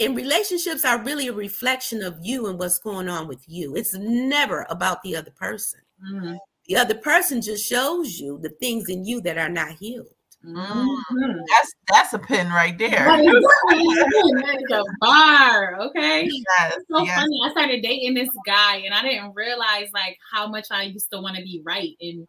and 0.00 0.16
relationships 0.16 0.84
are 0.84 1.02
really 1.04 1.28
a 1.28 1.32
reflection 1.32 2.02
of 2.02 2.18
you 2.20 2.46
and 2.48 2.58
what's 2.58 2.78
going 2.78 3.08
on 3.08 3.28
with 3.28 3.44
you. 3.46 3.76
It's 3.76 3.94
never 3.94 4.66
about 4.68 5.02
the 5.02 5.16
other 5.16 5.30
person. 5.30 5.80
Mm-hmm. 6.04 6.34
The 6.66 6.76
other 6.76 6.94
person 6.94 7.42
just 7.42 7.64
shows 7.64 8.18
you 8.18 8.38
the 8.42 8.50
things 8.60 8.88
in 8.88 9.04
you 9.04 9.20
that 9.22 9.38
are 9.38 9.48
not 9.48 9.72
healed. 9.72 10.14
Mm-hmm. 10.44 11.38
That's 11.48 11.72
that's 11.88 12.14
a 12.14 12.18
pin 12.18 12.48
right 12.48 12.76
there. 12.76 13.06
That 13.06 14.58
is 14.60 14.72
a 14.72 14.82
bar, 15.00 15.80
okay? 15.80 16.28
Yes, 16.28 16.74
so 16.90 17.04
yes. 17.04 17.20
funny. 17.20 17.38
I 17.44 17.50
started 17.52 17.82
dating 17.82 18.14
this 18.14 18.28
guy 18.44 18.78
and 18.78 18.92
I 18.92 19.02
didn't 19.02 19.34
realize 19.34 19.88
like 19.94 20.18
how 20.32 20.48
much 20.48 20.66
I 20.70 20.82
used 20.84 21.10
to 21.12 21.20
want 21.20 21.36
to 21.36 21.42
be 21.42 21.62
right 21.64 21.94
and 22.00 22.26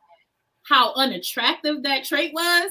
how 0.63 0.93
unattractive 0.93 1.81
that 1.83 2.03
trait 2.03 2.33
was 2.33 2.69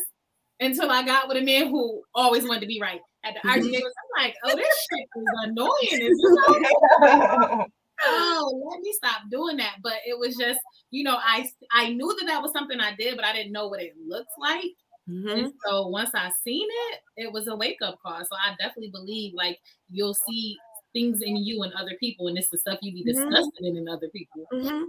until 0.62 0.90
I 0.90 1.04
got 1.04 1.28
with 1.28 1.36
a 1.36 1.42
man 1.42 1.68
who 1.68 2.02
always 2.14 2.44
wanted 2.44 2.60
to 2.60 2.66
be 2.66 2.80
right 2.80 3.00
at 3.24 3.34
the 3.34 3.48
RG 3.48 3.70
was 3.70 3.92
I'm 4.18 4.24
like, 4.24 4.34
oh, 4.44 4.56
this 4.56 4.86
shit 4.90 5.08
is 5.16 5.24
annoying. 5.44 5.70
Is 5.92 7.68
oh, 8.04 8.70
let 8.70 8.80
me 8.80 8.92
stop 8.92 9.22
doing 9.30 9.56
that. 9.58 9.76
But 9.82 9.94
it 10.06 10.18
was 10.18 10.36
just, 10.36 10.60
you 10.90 11.04
know, 11.04 11.18
I 11.20 11.48
I 11.72 11.90
knew 11.90 12.14
that 12.18 12.26
that 12.26 12.42
was 12.42 12.52
something 12.52 12.80
I 12.80 12.94
did, 12.94 13.16
but 13.16 13.24
I 13.24 13.32
didn't 13.32 13.52
know 13.52 13.68
what 13.68 13.82
it 13.82 13.92
looked 14.06 14.32
like. 14.38 14.72
Mm-hmm. 15.08 15.48
So 15.66 15.88
once 15.88 16.10
I 16.14 16.30
seen 16.44 16.68
it, 16.90 17.00
it 17.16 17.32
was 17.32 17.48
a 17.48 17.56
wake 17.56 17.82
up 17.82 17.98
call. 18.04 18.20
So 18.20 18.36
I 18.36 18.54
definitely 18.58 18.90
believe 18.90 19.34
like 19.34 19.58
you'll 19.90 20.16
see 20.28 20.56
things 20.92 21.22
in 21.22 21.36
you 21.36 21.62
and 21.62 21.72
other 21.74 21.96
people, 22.00 22.28
and 22.28 22.38
it's 22.38 22.48
the 22.48 22.58
stuff 22.58 22.78
you 22.82 22.92
be 22.92 23.00
mm-hmm. 23.00 23.28
discussing 23.28 23.50
mm-hmm. 23.64 23.76
in 23.76 23.88
other 23.88 24.08
people. 24.08 24.46
Mm-hmm. 24.52 24.84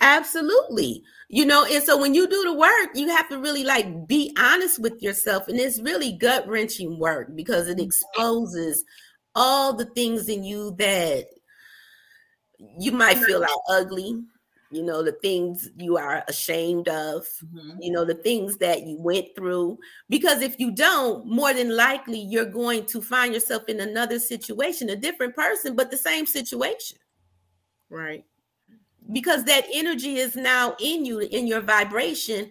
Absolutely, 0.00 1.02
you 1.28 1.44
know. 1.46 1.64
And 1.64 1.82
so 1.82 1.98
when 2.00 2.14
you 2.14 2.28
do 2.28 2.42
the 2.44 2.54
work, 2.54 2.90
you 2.94 3.08
have 3.08 3.28
to 3.28 3.38
really 3.38 3.64
like 3.64 4.06
be 4.06 4.34
honest 4.38 4.80
with 4.80 5.02
yourself, 5.02 5.48
and 5.48 5.58
it's 5.58 5.80
really 5.80 6.12
gut 6.12 6.46
wrenching 6.46 6.98
work 6.98 7.34
because 7.34 7.68
it 7.68 7.80
exposes 7.80 8.84
all 9.34 9.72
the 9.72 9.86
things 9.86 10.28
in 10.28 10.44
you 10.44 10.74
that 10.78 11.26
you 12.78 12.92
might 12.92 13.18
feel 13.18 13.42
are 13.42 13.48
ugly 13.70 14.22
you 14.72 14.82
know 14.82 15.02
the 15.02 15.12
things 15.12 15.68
you 15.76 15.96
are 15.96 16.24
ashamed 16.28 16.88
of 16.88 17.26
mm-hmm. 17.44 17.80
you 17.80 17.92
know 17.92 18.04
the 18.04 18.14
things 18.14 18.56
that 18.56 18.82
you 18.82 18.98
went 18.98 19.26
through 19.36 19.78
because 20.08 20.40
if 20.40 20.58
you 20.58 20.70
don't 20.70 21.26
more 21.26 21.52
than 21.52 21.76
likely 21.76 22.18
you're 22.18 22.44
going 22.44 22.84
to 22.86 23.00
find 23.00 23.34
yourself 23.34 23.62
in 23.68 23.80
another 23.80 24.18
situation 24.18 24.90
a 24.90 24.96
different 24.96 25.36
person 25.36 25.76
but 25.76 25.90
the 25.90 25.96
same 25.96 26.26
situation 26.26 26.98
right 27.90 28.24
because 29.12 29.44
that 29.44 29.64
energy 29.72 30.16
is 30.16 30.36
now 30.36 30.74
in 30.80 31.04
you 31.04 31.18
in 31.18 31.46
your 31.46 31.60
vibration 31.60 32.50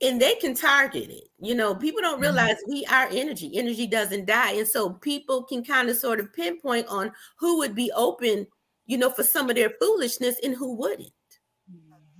and 0.00 0.20
they 0.20 0.34
can 0.34 0.54
target 0.54 1.08
it 1.10 1.28
you 1.38 1.54
know 1.54 1.74
people 1.74 2.00
don't 2.00 2.14
mm-hmm. 2.14 2.22
realize 2.22 2.56
mm-hmm. 2.56 2.72
we 2.72 2.86
are 2.86 3.08
energy 3.12 3.52
energy 3.54 3.86
doesn't 3.86 4.26
die 4.26 4.52
and 4.52 4.68
so 4.68 4.90
people 4.90 5.44
can 5.44 5.64
kind 5.64 5.88
of 5.88 5.96
sort 5.96 6.18
of 6.18 6.32
pinpoint 6.32 6.86
on 6.88 7.12
who 7.38 7.58
would 7.58 7.74
be 7.74 7.92
open 7.94 8.46
you 8.86 8.98
know 8.98 9.10
for 9.10 9.22
some 9.22 9.48
of 9.48 9.54
their 9.54 9.70
foolishness 9.80 10.36
and 10.42 10.56
who 10.56 10.74
wouldn't 10.74 11.12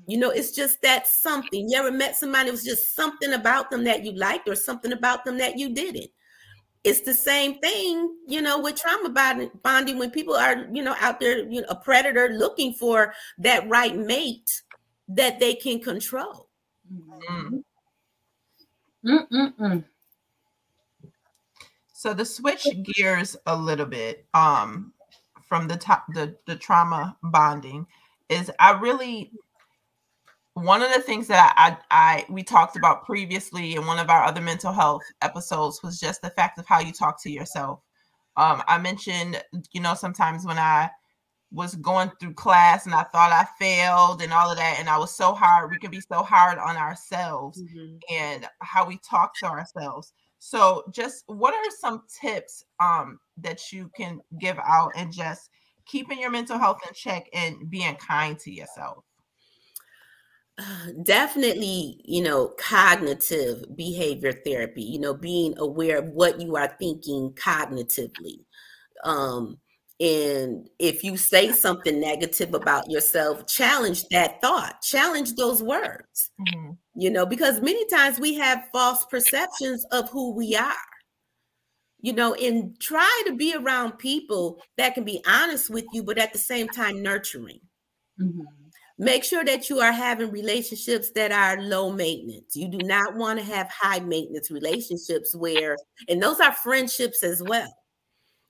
you 0.07 0.19
know, 0.19 0.31
it's 0.31 0.53
just 0.53 0.83
that 0.83 1.07
something. 1.07 1.69
You 1.69 1.79
ever 1.79 1.93
met 1.93 2.17
somebody, 2.17 2.49
it 2.49 2.53
was 2.53 2.65
just 2.65 2.95
something 2.95 3.33
about 3.33 3.71
them 3.71 3.85
that 3.85 4.05
you 4.05 4.13
liked 4.13 4.49
or 4.49 4.55
something 4.55 4.93
about 4.93 5.25
them 5.25 5.39
that 5.39 5.59
you 5.59 5.75
didn't. 5.75 6.11
It's 6.85 7.03
the 7.03 7.15
same 7.15 7.59
thing, 7.61 8.17
you 8.27 8.43
know, 8.43 8.61
with 8.61 8.75
trauma 8.75 9.11
bonding 9.63 9.99
when 9.99 10.11
people 10.11 10.35
are, 10.35 10.67
you 10.73 10.83
know, 10.83 10.97
out 11.01 11.21
there, 11.21 11.49
you 11.49 11.61
know, 11.61 11.69
a 11.69 11.77
predator 11.77 12.31
looking 12.31 12.73
for 12.73 13.15
that 13.39 13.69
right 13.69 13.97
mate 13.97 14.51
that 15.09 15.39
they 15.39 15.55
can 15.55 15.79
control. 15.81 16.49
Mm-hmm. 16.93 17.59
So 21.93 22.15
to 22.15 22.25
switch 22.25 22.67
gears 22.97 23.37
a 23.47 23.57
little 23.57 23.87
bit 23.87 24.27
um, 24.35 24.93
from 25.49 25.69
the 25.69 25.77
top, 25.77 26.07
the 26.15 26.37
the 26.47 26.57
trauma 26.57 27.17
bonding 27.23 27.87
is 28.29 28.51
I 28.59 28.73
really 28.73 29.31
one 30.55 30.83
of 30.83 30.93
the 30.93 31.01
things 31.01 31.29
that 31.29 31.55
I, 31.57 31.77
I 31.91 32.25
we 32.29 32.43
talked 32.43 32.77
about 32.77 33.07
previously 33.07 33.75
in 33.75 33.87
one 33.87 33.99
of 33.99 34.11
our 34.11 34.25
other 34.25 34.41
mental 34.41 34.73
health 34.73 35.03
episodes 35.23 35.81
was 35.83 35.99
just 35.99 36.21
the 36.23 36.31
fact 36.31 36.59
of 36.59 36.67
how 36.67 36.81
you 36.81 36.93
talk 36.93 37.23
to 37.23 37.31
yourself. 37.31 37.81
Um, 38.37 38.63
I 38.67 38.79
mentioned, 38.79 39.43
you 39.73 39.81
know, 39.81 39.95
sometimes 39.95 40.45
when 40.45 40.59
I 40.59 40.91
was 41.53 41.75
going 41.77 42.11
through 42.19 42.35
class 42.35 42.87
and 42.87 42.95
I 42.95 43.03
thought 43.05 43.31
I 43.31 43.47
failed 43.59 44.23
and 44.23 44.33
all 44.33 44.51
of 44.51 44.57
that, 44.57 44.77
and 44.79 44.89
I 44.89 44.99
was 44.99 45.15
so 45.15 45.35
hard. 45.35 45.71
We 45.71 45.79
can 45.79 45.91
be 45.91 46.01
so 46.01 46.23
hard 46.23 46.59
on 46.59 46.77
ourselves 46.77 47.63
mm-hmm. 47.63 47.97
and 48.11 48.49
how 48.61 48.87
we 48.87 48.99
talk 48.99 49.37
to 49.41 49.47
ourselves. 49.47 50.13
So, 50.39 50.85
just 50.91 51.25
what 51.27 51.55
are 51.55 51.71
some 51.79 52.03
tips 52.21 52.65
um, 52.81 53.21
that 53.39 53.73
you 53.73 53.91
can 53.97 54.21
give 54.41 54.59
out 54.59 54.93
and 54.97 55.13
just 55.13 55.51
keeping 55.87 56.21
your 56.21 56.31
mental 56.31 56.59
health 56.59 56.79
in 56.87 56.95
check 56.95 57.27
and 57.33 57.71
being 57.71 57.97
kind 57.97 58.39
to 58.41 58.51
yourself? 58.51 59.05
Definitely 61.03 62.01
you 62.05 62.23
know 62.23 62.49
cognitive 62.59 63.65
behavior 63.77 64.33
therapy 64.45 64.83
you 64.83 64.99
know 64.99 65.15
being 65.15 65.55
aware 65.59 65.99
of 65.99 66.09
what 66.09 66.41
you 66.41 66.57
are 66.57 66.75
thinking 66.79 67.31
cognitively 67.35 68.45
um 69.05 69.59
and 70.01 70.69
if 70.79 71.05
you 71.05 71.17
say 71.17 71.53
something 71.53 72.01
negative 72.01 72.55
about 72.55 72.91
yourself 72.91 73.47
challenge 73.47 74.05
that 74.09 74.41
thought 74.43 74.81
challenge 74.83 75.35
those 75.35 75.63
words 75.63 76.31
mm-hmm. 76.41 76.73
you 76.95 77.11
know 77.11 77.25
because 77.25 77.61
many 77.61 77.87
times 77.87 78.19
we 78.19 78.35
have 78.35 78.69
false 78.73 79.05
perceptions 79.07 79.85
of 79.93 80.09
who 80.11 80.35
we 80.35 80.55
are 80.57 80.75
you 82.01 82.13
know 82.13 82.35
and 82.35 82.79
try 82.81 83.23
to 83.27 83.35
be 83.35 83.55
around 83.55 83.93
people 83.93 84.61
that 84.77 84.95
can 84.95 85.05
be 85.05 85.23
honest 85.27 85.71
with 85.71 85.85
you 85.93 86.03
but 86.03 86.19
at 86.19 86.33
the 86.33 86.39
same 86.39 86.69
time 86.69 87.03
nurturing. 87.03 87.61
Mm-hmm 88.21 88.62
Make 89.03 89.25
sure 89.25 89.45
that 89.45 89.69
you 89.69 89.81
are 89.81 89.91
having 89.91 90.31
relationships 90.31 91.11
that 91.17 91.33
are 91.33 91.61
low 91.61 91.91
maintenance. 91.91 92.55
You 92.55 92.69
do 92.69 92.79
not 92.87 93.17
want 93.17 93.41
to 93.41 93.45
have 93.45 93.69
high 93.69 93.99
maintenance 93.99 94.49
relationships 94.49 95.35
where, 95.35 95.77
and 96.09 96.23
those 96.23 96.39
are 96.39 96.53
friendships 96.53 97.25
as 97.25 97.43
well. 97.43 97.77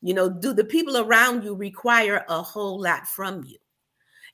You 0.02 0.12
know, 0.12 0.28
do 0.28 0.52
the 0.52 0.64
people 0.64 0.98
around 0.98 1.42
you 1.42 1.54
require 1.54 2.26
a 2.28 2.42
whole 2.42 2.78
lot 2.78 3.08
from 3.08 3.44
you? 3.44 3.56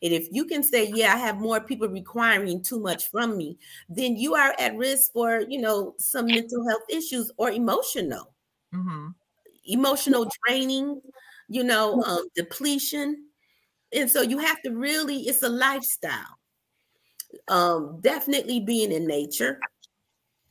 And 0.03 0.12
if 0.12 0.27
you 0.33 0.45
can 0.45 0.64
say, 0.64 0.91
yeah, 0.93 1.14
I 1.14 1.19
have 1.19 1.37
more 1.37 1.61
people 1.61 1.89
requiring 1.89 2.64
too 2.64 2.81
much 2.81 3.12
from 3.12 3.37
me, 3.37 3.57
then 3.89 4.16
you 4.16 4.35
are 4.35 4.57
at 4.59 4.77
risk 4.77 5.12
for, 5.12 5.45
you 5.49 5.61
know, 5.61 5.95
some 5.99 6.27
mental 6.27 6.69
health 6.69 6.83
issues 6.89 7.31
or 7.37 7.53
emotional, 7.53 8.35
mm-hmm. 8.75 9.11
emotional 9.66 10.29
draining, 10.45 11.01
you 11.49 11.62
know, 11.62 12.03
um, 12.03 12.27
depletion 12.35 13.28
and 13.93 14.11
so 14.11 14.22
you 14.22 14.39
have 14.39 14.61
to 14.62 14.70
really 14.70 15.22
it's 15.22 15.43
a 15.43 15.49
lifestyle 15.49 16.39
um 17.49 17.99
definitely 18.01 18.61
being 18.61 18.93
in 18.93 19.07
nature 19.07 19.59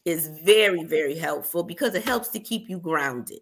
is 0.05 0.29
very 0.43 0.83
very 0.83 1.17
helpful 1.17 1.63
because 1.63 1.95
it 1.95 2.03
helps 2.03 2.29
to 2.29 2.39
keep 2.39 2.69
you 2.69 2.79
grounded 2.79 3.39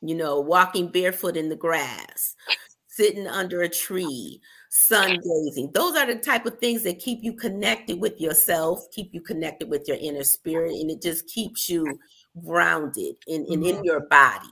you 0.00 0.14
know, 0.14 0.40
walking 0.40 0.88
barefoot 0.88 1.36
in 1.36 1.48
the 1.48 1.56
grass, 1.56 2.34
sitting 2.86 3.26
under 3.26 3.62
a 3.62 3.68
tree, 3.68 4.40
sun 4.70 5.18
gazing. 5.18 5.70
Those 5.72 5.96
are 5.96 6.06
the 6.06 6.16
type 6.16 6.46
of 6.46 6.58
things 6.58 6.82
that 6.84 7.00
keep 7.00 7.20
you 7.22 7.32
connected 7.32 8.00
with 8.00 8.20
yourself, 8.20 8.80
keep 8.92 9.12
you 9.12 9.20
connected 9.20 9.68
with 9.68 9.88
your 9.88 9.96
inner 10.00 10.24
spirit, 10.24 10.72
and 10.72 10.90
it 10.90 11.02
just 11.02 11.26
keeps 11.26 11.68
you 11.68 11.98
grounded 12.44 13.16
in, 13.26 13.44
in, 13.46 13.64
in 13.64 13.84
your 13.84 14.00
body. 14.08 14.46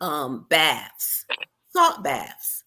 Um, 0.00 0.46
baths, 0.48 1.26
salt 1.72 2.02
baths. 2.02 2.64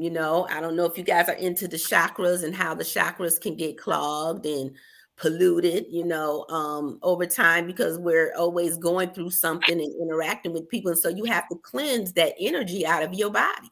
You 0.00 0.10
know, 0.10 0.46
I 0.50 0.60
don't 0.60 0.76
know 0.76 0.84
if 0.84 0.96
you 0.96 1.04
guys 1.04 1.28
are 1.28 1.34
into 1.34 1.66
the 1.66 1.76
chakras 1.76 2.44
and 2.44 2.54
how 2.54 2.74
the 2.74 2.84
chakras 2.84 3.40
can 3.40 3.56
get 3.56 3.78
clogged 3.78 4.46
and 4.46 4.70
polluted, 5.16 5.86
you 5.90 6.04
know, 6.04 6.46
um, 6.48 6.98
over 7.02 7.26
time 7.26 7.66
because 7.66 7.98
we're 7.98 8.32
always 8.36 8.76
going 8.76 9.10
through 9.10 9.30
something 9.30 9.80
and 9.80 9.94
interacting 10.00 10.52
with 10.52 10.68
people. 10.68 10.92
And 10.92 11.00
so 11.00 11.08
you 11.08 11.24
have 11.24 11.48
to 11.48 11.56
cleanse 11.56 12.12
that 12.12 12.34
energy 12.38 12.86
out 12.86 13.02
of 13.02 13.14
your 13.14 13.30
body. 13.30 13.70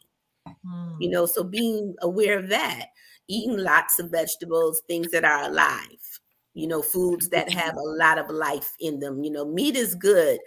Mm. 0.67 0.97
You 1.01 1.11
know, 1.11 1.27
so 1.27 1.45
being 1.45 1.95
aware 2.03 2.39
of 2.39 2.49
that, 2.49 2.87
eating 3.29 3.59
lots 3.59 3.99
of 3.99 4.11
vegetables, 4.11 4.83
things 4.89 5.11
that 5.13 5.25
are 5.25 5.45
alive, 5.45 6.21
you 6.55 6.67
know, 6.67 6.83
foods 6.83 7.29
that 7.29 7.53
have 7.53 7.77
a 7.77 7.81
lot 7.81 8.19
of 8.19 8.31
life 8.31 8.73
in 8.81 8.99
them. 8.99 9.23
You 9.23 9.31
know, 9.31 9.45
meat 9.45 9.77
is 9.77 9.95
good, 9.95 10.41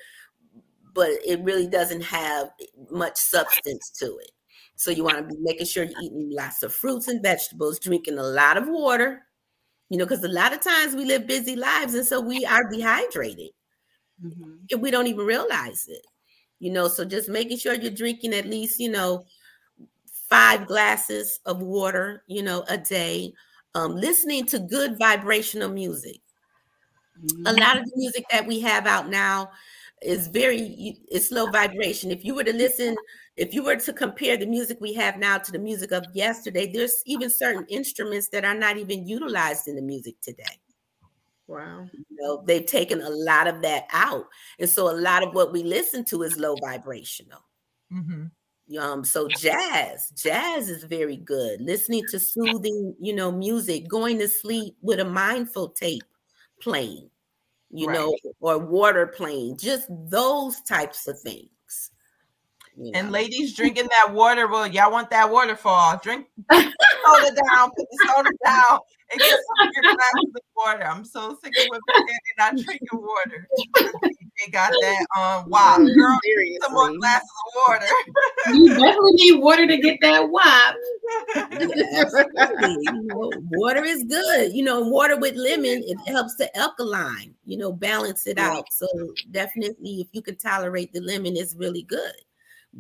but 0.94 1.12
it 1.26 1.42
really 1.44 1.68
doesn't 1.68 2.04
have 2.04 2.50
much 2.92 3.18
substance 3.18 3.90
to 4.00 4.18
it. 4.18 4.32
So 4.80 4.92
you 4.92 5.04
want 5.04 5.18
to 5.18 5.24
be 5.24 5.36
making 5.42 5.66
sure 5.66 5.84
you're 5.84 6.02
eating 6.02 6.30
lots 6.32 6.64
of 6.64 6.74
fruits 6.74 7.10
and 7.10 7.22
vegetables, 7.22 7.80
drinking 7.80 8.18
a 8.18 8.24
lot 8.24 8.56
of 8.56 8.66
water, 8.66 9.26
you 9.90 9.98
know, 9.98 10.06
because 10.06 10.24
a 10.24 10.30
lot 10.30 10.54
of 10.54 10.62
times 10.62 10.96
we 10.96 11.04
live 11.04 11.28
busy 11.28 11.58
lives 11.58 11.96
and 11.96 12.08
so 12.08 12.22
we 12.22 12.46
are 12.46 12.64
dehydrated 12.72 13.50
mm-hmm. 14.24 14.52
and 14.72 14.82
we 14.82 14.90
don't 14.90 15.08
even 15.08 15.26
realize 15.26 15.86
it, 15.90 16.08
you 16.60 16.72
know. 16.72 16.88
So 16.88 17.04
just 17.04 17.28
making 17.28 17.58
sure 17.58 17.74
you're 17.74 17.92
drinking 17.92 18.34
at 18.34 18.46
least, 18.46 18.80
you 18.80 18.90
know, 18.90 19.26
five 20.30 20.66
glasses 20.66 21.42
of 21.46 21.62
water, 21.62 22.24
you 22.28 22.42
know, 22.42 22.64
a 22.70 22.78
day, 22.78 23.34
um, 23.76 23.98
listening 23.98 24.46
to 24.46 24.60
good 24.60 24.98
vibrational 24.98 25.70
music. 25.70 26.22
Mm-hmm. 27.22 27.48
A 27.48 27.52
lot 27.52 27.78
of 27.78 27.84
the 27.84 27.98
music 27.98 28.24
that 28.32 28.48
we 28.48 28.62
have 28.62 28.88
out 28.88 29.10
now 29.10 29.50
is 30.02 30.30
very 30.30 30.98
it's 31.12 31.32
low 31.32 31.48
vibration. 31.52 32.12
If 32.12 32.24
you 32.24 32.34
were 32.34 32.46
to 32.46 32.54
listen, 32.54 32.96
if 33.40 33.54
you 33.54 33.64
were 33.64 33.78
to 33.78 33.94
compare 33.94 34.38
the 34.38 34.46
music 34.46 34.78
we 34.82 34.94
have 34.94 35.18
now 35.18 35.38
to 35.38 35.52
the 35.52 35.60
music 35.60 35.92
of 35.92 36.06
yesterday, 36.14 36.72
there's 36.72 37.02
even 37.06 37.30
certain 37.30 37.66
instruments 37.70 38.30
that 38.30 38.46
are 38.46 38.54
not 38.54 38.78
even 38.78 39.08
utilized 39.08 39.68
in 39.68 39.76
the 39.76 39.82
music 39.82 40.16
today. 40.22 40.44
Wow. 41.48 41.88
You 41.92 42.06
know, 42.12 42.44
they've 42.46 42.66
taken 42.66 43.02
a 43.02 43.10
lot 43.10 43.48
of 43.48 43.62
that 43.62 43.86
out. 43.92 44.26
And 44.60 44.70
so 44.70 44.92
a 44.92 44.94
lot 44.94 45.24
of 45.24 45.34
what 45.34 45.52
we 45.52 45.64
listen 45.64 46.06
to 46.06 46.24
is 46.24 46.38
low 46.38 46.56
vibrational. 46.62 47.40
Mm-hmm. 47.92 48.78
Um, 48.78 49.04
so 49.04 49.28
jazz, 49.28 50.12
jazz 50.16 50.70
is 50.70 50.84
very 50.84 51.18
good. 51.18 51.60
Listening 51.62 52.04
to 52.12 52.20
soothing, 52.20 52.94
you 53.00 53.16
know, 53.16 53.32
music, 53.32 53.88
going 53.88 54.20
to 54.20 54.28
sleep 54.28 54.76
with 54.82 55.00
a 55.00 55.06
mindful 55.06 55.70
tape 55.70 56.04
playing 56.62 57.10
you 57.72 57.88
right. 57.88 57.98
know, 57.98 58.16
or 58.40 58.58
water 58.58 59.08
playing, 59.08 59.58
just 59.58 59.88
those 59.90 60.60
types 60.62 61.08
of 61.08 61.20
things. 61.20 61.50
You 62.80 62.92
know. 62.92 63.00
And 63.00 63.12
ladies 63.12 63.56
drinking 63.56 63.90
that 63.90 64.14
water, 64.14 64.48
well, 64.48 64.66
y'all 64.66 64.90
want 64.90 65.10
that 65.10 65.30
waterfall. 65.30 66.00
Drink 66.02 66.28
soda 66.54 67.36
down, 67.52 67.72
put 67.76 67.86
the 67.92 68.08
soda 68.08 68.30
down, 68.46 68.80
and 69.12 69.20
get 69.20 69.30
some 69.30 69.70
your 69.76 69.84
glasses 69.84 70.34
of 70.34 70.42
water. 70.56 70.86
I'm 70.86 71.04
so 71.04 71.38
sick 71.44 71.54
of 71.60 71.66
women 71.70 71.82
not 72.38 72.56
drinking 72.56 72.88
water. 72.94 73.48
they 74.02 74.50
got 74.50 74.72
that 74.72 75.06
um 75.18 75.50
wow, 75.50 75.76
girl, 75.78 76.18
Seriously. 76.24 76.58
some 76.62 76.72
more 76.72 76.98
glasses 76.98 77.30
of 77.48 77.62
water. 77.68 77.86
you 78.54 78.70
definitely 78.70 79.12
need 79.12 79.42
water 79.42 79.68
to 79.68 79.78
get 79.78 79.98
that 80.02 80.30
wop. 80.30 80.76
you 82.80 83.04
know, 83.04 83.32
water 83.58 83.84
is 83.84 84.06
good. 84.06 84.54
You 84.54 84.64
know, 84.64 84.80
water 84.80 85.18
with 85.18 85.36
lemon, 85.36 85.84
it 85.86 85.98
helps 86.08 86.36
to 86.36 86.58
alkaline, 86.58 87.36
you 87.44 87.58
know, 87.58 87.74
balance 87.74 88.26
it 88.26 88.40
out. 88.40 88.72
So 88.72 88.88
definitely 89.32 90.00
if 90.00 90.08
you 90.14 90.22
can 90.22 90.38
tolerate 90.38 90.94
the 90.94 91.02
lemon, 91.02 91.36
it's 91.36 91.56
really 91.56 91.84
good 91.84 92.14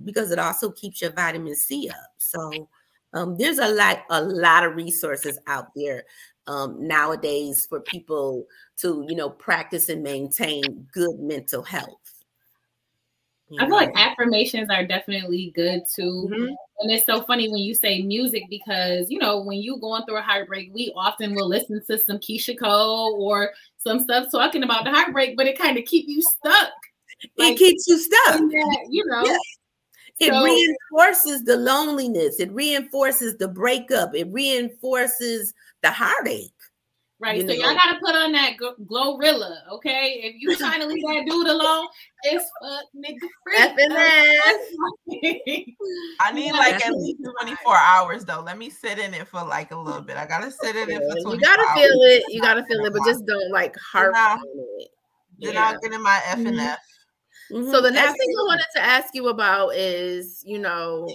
because 0.03 0.31
it 0.31 0.39
also 0.39 0.71
keeps 0.71 1.01
your 1.01 1.11
vitamin 1.11 1.55
C 1.55 1.89
up. 1.89 2.13
So 2.17 2.69
um, 3.13 3.37
there's 3.37 3.59
a 3.59 3.69
lot, 3.69 4.03
a 4.09 4.21
lot 4.21 4.65
of 4.65 4.75
resources 4.75 5.39
out 5.47 5.67
there 5.75 6.03
um, 6.47 6.87
nowadays 6.87 7.65
for 7.67 7.79
people 7.81 8.45
to, 8.77 9.05
you 9.07 9.15
know, 9.15 9.29
practice 9.29 9.89
and 9.89 10.03
maintain 10.03 10.87
good 10.93 11.19
mental 11.19 11.63
health. 11.63 12.19
I 13.57 13.65
feel 13.65 13.75
like 13.75 13.91
affirmations 13.95 14.69
are 14.69 14.85
definitely 14.85 15.51
good 15.55 15.81
too. 15.91 16.29
Mm-hmm. 16.31 16.53
And 16.79 16.91
it's 16.91 17.05
so 17.05 17.23
funny 17.23 17.49
when 17.49 17.61
you 17.61 17.73
say 17.73 18.01
music 18.03 18.43
because 18.49 19.09
you 19.09 19.17
know 19.17 19.41
when 19.41 19.57
you 19.57 19.79
going 19.79 20.03
through 20.05 20.17
a 20.17 20.21
heartbreak, 20.21 20.69
we 20.73 20.93
often 20.95 21.33
will 21.33 21.47
listen 21.47 21.81
to 21.87 21.97
some 21.97 22.17
Keyshia 22.17 22.59
Cole 22.59 23.17
or 23.19 23.51
some 23.77 23.99
stuff 23.99 24.27
talking 24.31 24.63
about 24.63 24.83
the 24.83 24.91
heartbreak, 24.91 25.35
but 25.35 25.47
it 25.47 25.57
kind 25.57 25.77
of 25.77 25.85
keep 25.85 26.07
you 26.07 26.21
stuck. 26.21 26.73
Like, 27.37 27.53
it 27.53 27.57
keeps 27.57 27.87
you 27.87 27.97
stuck. 27.97 28.39
That, 28.39 28.87
you 28.89 29.03
know, 29.05 29.23
yeah. 29.25 29.37
It 30.19 30.33
so, 30.33 30.43
reinforces 30.43 31.43
the 31.45 31.55
loneliness. 31.55 32.39
It 32.39 32.51
reinforces 32.51 33.37
the 33.37 33.47
breakup. 33.47 34.13
It 34.15 34.27
reinforces 34.31 35.53
the 35.81 35.91
heartache. 35.91 36.53
Right. 37.21 37.41
so 37.41 37.47
know? 37.47 37.53
y'all 37.53 37.73
gotta 37.73 37.99
put 37.99 38.15
on 38.15 38.31
that 38.31 38.53
Glorilla, 38.85 39.67
okay? 39.71 40.21
If 40.23 40.35
you 40.39 40.55
trying 40.55 40.79
to 40.79 40.87
leave 40.87 41.03
that 41.03 41.25
dude 41.27 41.47
alone, 41.47 41.87
it's 42.23 42.49
fuck 42.61 42.85
nigga 42.95 43.27
free. 43.43 43.57
I 46.21 46.31
need 46.31 46.53
like 46.53 46.85
at 46.85 46.93
least 46.93 47.19
24 47.41 47.75
hours 47.75 48.23
though. 48.23 48.41
Let 48.41 48.57
me 48.57 48.69
sit 48.69 48.99
in 48.99 49.13
it 49.13 49.27
for 49.27 49.43
like 49.43 49.71
a 49.71 49.77
little 49.77 50.01
bit. 50.01 50.15
I 50.15 50.25
gotta 50.25 50.49
sit 50.49 50.77
in 50.77 50.89
it 50.89 51.01
for 51.01 51.21
24 51.21 51.33
You 51.33 51.39
gotta 51.41 51.61
hours. 51.61 51.79
feel 51.79 52.01
it. 52.03 52.23
You 52.29 52.41
gotta 52.41 52.63
feel 52.65 52.85
it, 52.85 52.93
but 52.93 53.05
just 53.05 53.25
don't 53.25 53.51
like 53.51 53.75
harp 53.77 54.15
on 54.15 54.39
it. 54.79 54.87
Then 55.39 55.53
yeah. 55.55 55.67
I'll 55.67 55.79
get 55.79 55.91
in 55.91 56.01
my 56.01 56.21
F 56.25 56.37
and 56.37 56.47
mm-hmm. 56.47 56.59
F. 56.59 56.79
Mm-hmm. 57.51 57.71
So 57.71 57.81
the 57.81 57.91
next 57.91 58.11
thing 58.11 58.29
I 58.39 58.43
wanted 58.43 58.65
to 58.75 58.81
ask 58.81 59.13
you 59.13 59.27
about 59.29 59.75
is, 59.75 60.43
you 60.45 60.59
know, 60.59 61.09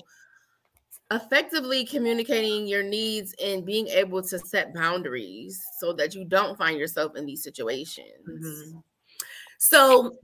effectively 1.10 1.84
communicating 1.84 2.66
your 2.66 2.82
needs 2.82 3.34
and 3.42 3.64
being 3.64 3.88
able 3.88 4.22
to 4.22 4.38
set 4.38 4.74
boundaries 4.74 5.62
so 5.78 5.92
that 5.92 6.14
you 6.14 6.24
don't 6.24 6.58
find 6.58 6.78
yourself 6.78 7.14
in 7.16 7.26
these 7.26 7.42
situations. 7.42 8.28
Mm-hmm. 8.28 8.78
So 9.58 10.16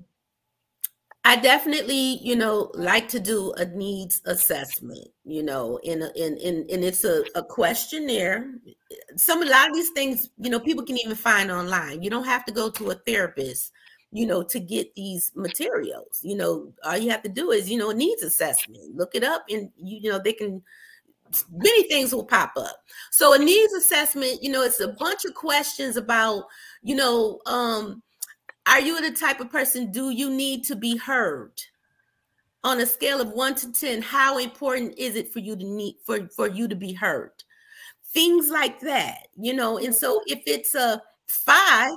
I 1.24 1.36
definitely, 1.36 2.18
you 2.22 2.34
know, 2.34 2.70
like 2.74 3.08
to 3.08 3.20
do 3.20 3.52
a 3.52 3.66
needs 3.66 4.22
assessment, 4.24 5.08
you 5.24 5.42
know, 5.42 5.78
in 5.82 6.02
a, 6.02 6.10
in 6.16 6.38
in 6.38 6.66
and 6.72 6.82
it's 6.82 7.04
a, 7.04 7.24
a 7.34 7.42
questionnaire. 7.42 8.50
Some 9.16 9.42
a 9.42 9.46
lot 9.46 9.68
of 9.68 9.74
these 9.74 9.90
things, 9.90 10.30
you 10.38 10.50
know, 10.50 10.58
people 10.58 10.84
can 10.84 10.98
even 10.98 11.14
find 11.14 11.50
online. 11.50 12.02
You 12.02 12.08
don't 12.08 12.24
have 12.24 12.44
to 12.46 12.52
go 12.52 12.70
to 12.70 12.90
a 12.90 12.94
therapist 12.94 13.70
you 14.12 14.26
know, 14.26 14.42
to 14.42 14.58
get 14.58 14.94
these 14.94 15.30
materials. 15.34 16.20
You 16.22 16.36
know, 16.36 16.72
all 16.84 16.96
you 16.96 17.10
have 17.10 17.22
to 17.22 17.28
do 17.28 17.50
is, 17.52 17.70
you 17.70 17.78
know, 17.78 17.90
needs 17.92 18.22
assessment. 18.22 18.96
Look 18.96 19.14
it 19.14 19.24
up 19.24 19.44
and 19.48 19.70
you, 19.76 19.98
you 20.02 20.10
know, 20.10 20.20
they 20.22 20.32
can 20.32 20.62
many 21.52 21.84
things 21.84 22.14
will 22.14 22.24
pop 22.24 22.52
up. 22.56 22.84
So 23.10 23.34
a 23.34 23.38
needs 23.38 23.72
assessment, 23.72 24.42
you 24.42 24.50
know, 24.50 24.62
it's 24.62 24.80
a 24.80 24.88
bunch 24.88 25.24
of 25.24 25.34
questions 25.34 25.96
about, 25.96 26.44
you 26.82 26.94
know, 26.94 27.40
um, 27.46 28.02
are 28.66 28.80
you 28.80 29.00
the 29.00 29.16
type 29.16 29.40
of 29.40 29.50
person 29.50 29.90
do 29.90 30.10
you 30.10 30.30
need 30.30 30.64
to 30.64 30.76
be 30.76 30.96
heard? 30.96 31.52
On 32.62 32.78
a 32.80 32.86
scale 32.86 33.22
of 33.22 33.30
1 33.30 33.54
to 33.56 33.72
10, 33.72 34.02
how 34.02 34.38
important 34.38 34.98
is 34.98 35.16
it 35.16 35.32
for 35.32 35.38
you 35.38 35.56
to 35.56 35.64
need 35.64 35.96
for 36.04 36.28
for 36.28 36.46
you 36.46 36.68
to 36.68 36.74
be 36.74 36.92
heard? 36.92 37.32
Things 38.12 38.50
like 38.50 38.80
that, 38.80 39.28
you 39.34 39.54
know. 39.54 39.78
And 39.78 39.94
so 39.94 40.20
if 40.26 40.42
it's 40.46 40.74
a 40.74 41.00
5, 41.28 41.90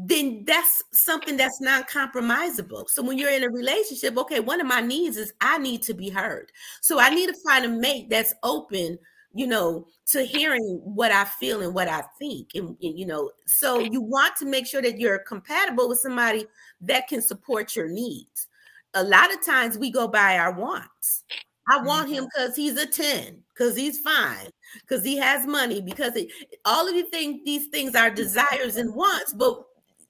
then 0.00 0.44
that's 0.46 0.80
something 0.92 1.36
that's 1.36 1.60
non-compromisable. 1.60 2.88
So 2.88 3.02
when 3.02 3.18
you're 3.18 3.32
in 3.32 3.42
a 3.42 3.50
relationship, 3.50 4.16
okay, 4.16 4.38
one 4.38 4.60
of 4.60 4.66
my 4.68 4.80
needs 4.80 5.16
is 5.16 5.32
I 5.40 5.58
need 5.58 5.82
to 5.82 5.94
be 5.94 6.08
heard. 6.08 6.52
So 6.80 7.00
I 7.00 7.10
need 7.10 7.26
to 7.26 7.34
find 7.44 7.64
a 7.64 7.68
mate 7.68 8.08
that's 8.08 8.32
open, 8.44 8.96
you 9.34 9.48
know, 9.48 9.86
to 10.12 10.22
hearing 10.22 10.80
what 10.84 11.10
I 11.10 11.24
feel 11.24 11.62
and 11.62 11.74
what 11.74 11.88
I 11.88 12.04
think. 12.16 12.50
And, 12.54 12.76
and 12.80 12.96
you 12.96 13.06
know, 13.06 13.32
so 13.46 13.80
you 13.80 14.00
want 14.00 14.36
to 14.36 14.46
make 14.46 14.68
sure 14.68 14.80
that 14.82 15.00
you're 15.00 15.18
compatible 15.18 15.88
with 15.88 15.98
somebody 15.98 16.46
that 16.82 17.08
can 17.08 17.20
support 17.20 17.74
your 17.74 17.88
needs. 17.88 18.46
A 18.94 19.02
lot 19.02 19.34
of 19.34 19.44
times 19.44 19.78
we 19.78 19.90
go 19.90 20.06
by 20.06 20.38
our 20.38 20.52
wants. 20.52 21.24
I 21.68 21.82
want 21.82 22.08
him 22.08 22.24
because 22.24 22.52
mm-hmm. 22.52 22.60
he's 22.60 22.76
a 22.78 22.86
10, 22.86 23.42
because 23.52 23.76
he's 23.76 23.98
fine, 23.98 24.48
because 24.80 25.04
he 25.04 25.16
has 25.16 25.46
money, 25.46 25.82
because 25.82 26.16
it, 26.16 26.28
all 26.64 26.88
of 26.88 26.94
you 26.94 27.10
think 27.10 27.44
these 27.44 27.66
things 27.66 27.94
are 27.94 28.10
desires 28.10 28.76
and 28.76 28.94
wants, 28.94 29.34
but 29.34 29.64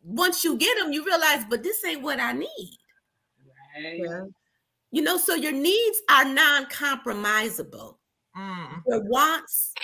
once 0.08 0.42
you 0.42 0.56
get 0.56 0.78
them, 0.78 0.92
you 0.92 1.04
realize, 1.04 1.44
but 1.50 1.62
this 1.62 1.84
ain't 1.84 2.02
what 2.02 2.18
I 2.18 2.32
need. 2.32 2.78
Right. 3.76 4.00
Yeah. 4.02 4.24
You 4.90 5.02
know, 5.02 5.18
so 5.18 5.34
your 5.34 5.52
needs 5.52 6.00
are 6.10 6.24
non-compromisable. 6.24 7.96
Mm. 8.36 8.82
Your 8.86 9.04
wants, 9.04 9.74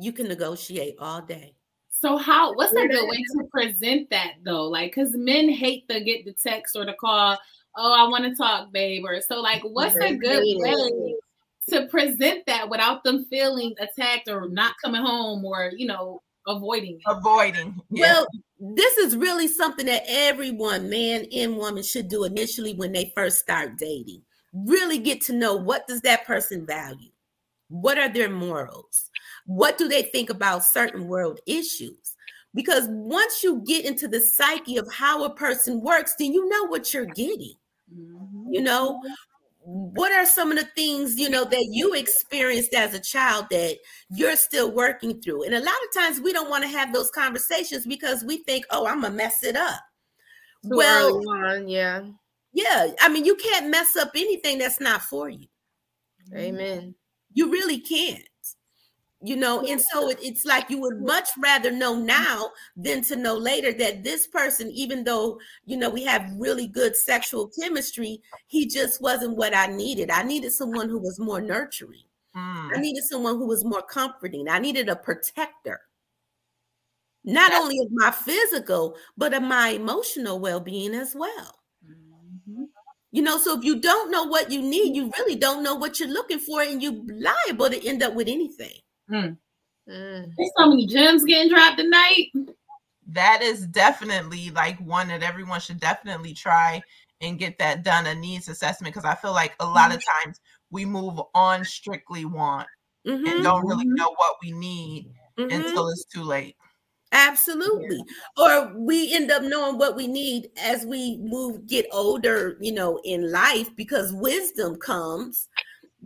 you 0.00 0.12
can 0.12 0.26
negotiate 0.26 0.96
all 0.98 1.22
day. 1.22 1.54
So 1.90 2.16
how 2.16 2.54
what's 2.54 2.72
a 2.72 2.88
good 2.88 3.08
way 3.08 3.16
to 3.16 3.44
present 3.50 4.10
that 4.10 4.32
though? 4.44 4.64
Like 4.64 4.94
because 4.94 5.14
men 5.14 5.48
hate 5.48 5.88
to 5.88 6.00
get 6.00 6.24
the 6.24 6.32
text 6.32 6.76
or 6.76 6.84
the 6.84 6.92
call, 6.94 7.38
oh, 7.76 7.94
I 7.94 8.08
want 8.08 8.24
to 8.24 8.34
talk, 8.34 8.72
babe. 8.72 9.04
Or 9.06 9.20
so 9.20 9.40
like 9.40 9.62
what's 9.62 9.94
a 9.96 10.14
good 10.14 10.42
way 10.42 11.14
to 11.70 11.86
present 11.86 12.44
that 12.46 12.68
without 12.68 13.04
them 13.04 13.24
feeling 13.30 13.74
attacked 13.78 14.28
or 14.28 14.48
not 14.48 14.74
coming 14.84 15.00
home 15.02 15.44
or 15.44 15.70
you 15.76 15.86
know 15.86 16.20
avoiding 16.46 16.94
it. 16.96 17.02
avoiding. 17.06 17.80
Yeah. 17.90 18.12
Well, 18.12 18.26
this 18.74 18.96
is 18.98 19.16
really 19.16 19.48
something 19.48 19.86
that 19.86 20.04
everyone, 20.06 20.88
man 20.88 21.26
and 21.32 21.56
woman, 21.56 21.82
should 21.82 22.08
do 22.08 22.24
initially 22.24 22.74
when 22.74 22.92
they 22.92 23.12
first 23.14 23.38
start 23.38 23.76
dating. 23.78 24.22
Really 24.52 24.98
get 24.98 25.20
to 25.22 25.32
know 25.32 25.56
what 25.56 25.86
does 25.86 26.00
that 26.02 26.24
person 26.24 26.64
value? 26.64 27.10
What 27.68 27.98
are 27.98 28.08
their 28.08 28.30
morals? 28.30 29.10
What 29.46 29.78
do 29.78 29.88
they 29.88 30.02
think 30.02 30.30
about 30.30 30.64
certain 30.64 31.08
world 31.08 31.40
issues? 31.46 32.14
Because 32.54 32.86
once 32.88 33.42
you 33.42 33.62
get 33.66 33.84
into 33.84 34.06
the 34.06 34.20
psyche 34.20 34.76
of 34.76 34.92
how 34.92 35.24
a 35.24 35.34
person 35.34 35.80
works, 35.80 36.14
then 36.18 36.32
you 36.32 36.48
know 36.48 36.64
what 36.64 36.94
you're 36.94 37.04
getting. 37.04 37.54
Mm-hmm. 37.92 38.52
You 38.52 38.62
know, 38.62 39.02
what 39.66 40.12
are 40.12 40.26
some 40.26 40.52
of 40.52 40.58
the 40.58 40.68
things 40.76 41.18
you 41.18 41.30
know 41.30 41.44
that 41.44 41.66
you 41.70 41.94
experienced 41.94 42.74
as 42.74 42.92
a 42.92 43.00
child 43.00 43.46
that 43.50 43.76
you're 44.10 44.36
still 44.36 44.70
working 44.70 45.20
through 45.22 45.42
and 45.44 45.54
a 45.54 45.58
lot 45.58 45.68
of 45.68 46.02
times 46.02 46.20
we 46.20 46.34
don't 46.34 46.50
want 46.50 46.62
to 46.62 46.68
have 46.68 46.92
those 46.92 47.10
conversations 47.10 47.86
because 47.86 48.22
we 48.24 48.38
think 48.44 48.64
oh 48.70 48.86
i'm 48.86 49.00
gonna 49.00 49.14
mess 49.14 49.42
it 49.42 49.56
up 49.56 49.80
Too 50.62 50.76
well 50.76 51.16
on, 51.30 51.66
yeah. 51.66 52.02
yeah 52.52 52.88
i 53.00 53.08
mean 53.08 53.24
you 53.24 53.36
can't 53.36 53.70
mess 53.70 53.96
up 53.96 54.10
anything 54.14 54.58
that's 54.58 54.80
not 54.80 55.00
for 55.00 55.30
you 55.30 55.46
Amen. 56.34 56.94
you 57.32 57.50
really 57.50 57.80
can't 57.80 58.24
you 59.24 59.36
know 59.36 59.60
and 59.66 59.80
so 59.80 60.10
it, 60.10 60.18
it's 60.22 60.44
like 60.44 60.68
you 60.68 60.78
would 60.80 61.00
much 61.00 61.28
rather 61.38 61.70
know 61.70 61.94
now 61.96 62.50
than 62.76 63.00
to 63.02 63.16
know 63.16 63.34
later 63.36 63.72
that 63.72 64.02
this 64.04 64.26
person 64.26 64.70
even 64.70 65.04
though 65.04 65.38
you 65.64 65.76
know 65.76 65.88
we 65.88 66.04
have 66.04 66.30
really 66.36 66.66
good 66.66 66.94
sexual 66.96 67.48
chemistry 67.58 68.20
he 68.48 68.66
just 68.66 69.00
wasn't 69.00 69.36
what 69.36 69.54
i 69.54 69.66
needed 69.66 70.10
i 70.10 70.22
needed 70.22 70.52
someone 70.52 70.88
who 70.88 70.98
was 70.98 71.18
more 71.18 71.40
nurturing 71.40 72.02
Mm. 72.36 72.76
I 72.76 72.80
needed 72.80 73.04
someone 73.04 73.36
who 73.36 73.46
was 73.46 73.64
more 73.64 73.82
comforting. 73.82 74.48
I 74.48 74.58
needed 74.58 74.88
a 74.88 74.96
protector, 74.96 75.82
not 77.22 77.50
That's- 77.50 77.62
only 77.62 77.78
of 77.78 77.86
my 77.92 78.10
physical, 78.10 78.96
but 79.16 79.32
of 79.34 79.44
my 79.44 79.68
emotional 79.68 80.40
well 80.40 80.58
being 80.58 80.94
as 80.94 81.14
well. 81.14 81.60
Mhm. 81.86 82.66
You 83.12 83.22
know, 83.22 83.38
so 83.38 83.56
if 83.56 83.64
you 83.64 83.78
don't 83.80 84.10
know 84.10 84.24
what 84.24 84.50
you 84.50 84.60
need, 84.60 84.96
you 84.96 85.12
really 85.16 85.36
don't 85.36 85.62
know 85.62 85.76
what 85.76 86.00
you're 86.00 86.08
looking 86.08 86.40
for, 86.40 86.60
and 86.60 86.82
you're 86.82 87.00
liable 87.06 87.70
to 87.70 87.86
end 87.86 88.02
up 88.02 88.14
with 88.14 88.26
anything. 88.26 88.80
Mm. 89.10 89.36
There's 89.86 90.50
so 90.56 90.66
many 90.68 90.86
gems 90.86 91.24
getting 91.24 91.50
dropped 91.50 91.78
tonight. 91.78 92.32
that 93.06 93.42
is 93.42 93.66
definitely 93.66 94.50
like 94.50 94.78
one 94.80 95.08
that 95.08 95.22
everyone 95.22 95.60
should 95.60 95.78
definitely 95.80 96.32
try 96.32 96.82
and 97.20 97.38
get 97.38 97.58
that 97.58 97.82
done 97.84 98.06
a 98.06 98.14
needs 98.14 98.48
assessment 98.48 98.94
because 98.94 99.04
I 99.08 99.14
feel 99.14 99.32
like 99.32 99.54
a 99.60 99.66
lot 99.66 99.94
of 99.94 100.02
times 100.24 100.40
we 100.70 100.84
move 100.84 101.20
on 101.34 101.64
strictly 101.64 102.24
want 102.24 102.66
Mhm, 103.06 103.26
and 103.26 103.42
don't 103.44 103.66
really 103.66 103.84
Mhm. 103.84 103.96
know 103.96 104.14
what 104.16 104.36
we 104.42 104.52
need 104.52 105.12
mhm. 105.38 105.54
until 105.54 105.88
it's 105.88 106.04
too 106.06 106.22
late. 106.22 106.56
Absolutely. 107.12 108.02
Or 108.36 108.72
we 108.76 109.14
end 109.14 109.30
up 109.30 109.42
knowing 109.42 109.78
what 109.78 109.94
we 109.94 110.08
need 110.08 110.50
as 110.58 110.84
we 110.84 111.18
move, 111.18 111.66
get 111.66 111.86
older, 111.92 112.56
you 112.60 112.72
know, 112.72 112.98
in 113.04 113.30
life 113.30 113.68
because 113.76 114.12
wisdom 114.12 114.76
comes. 114.76 115.48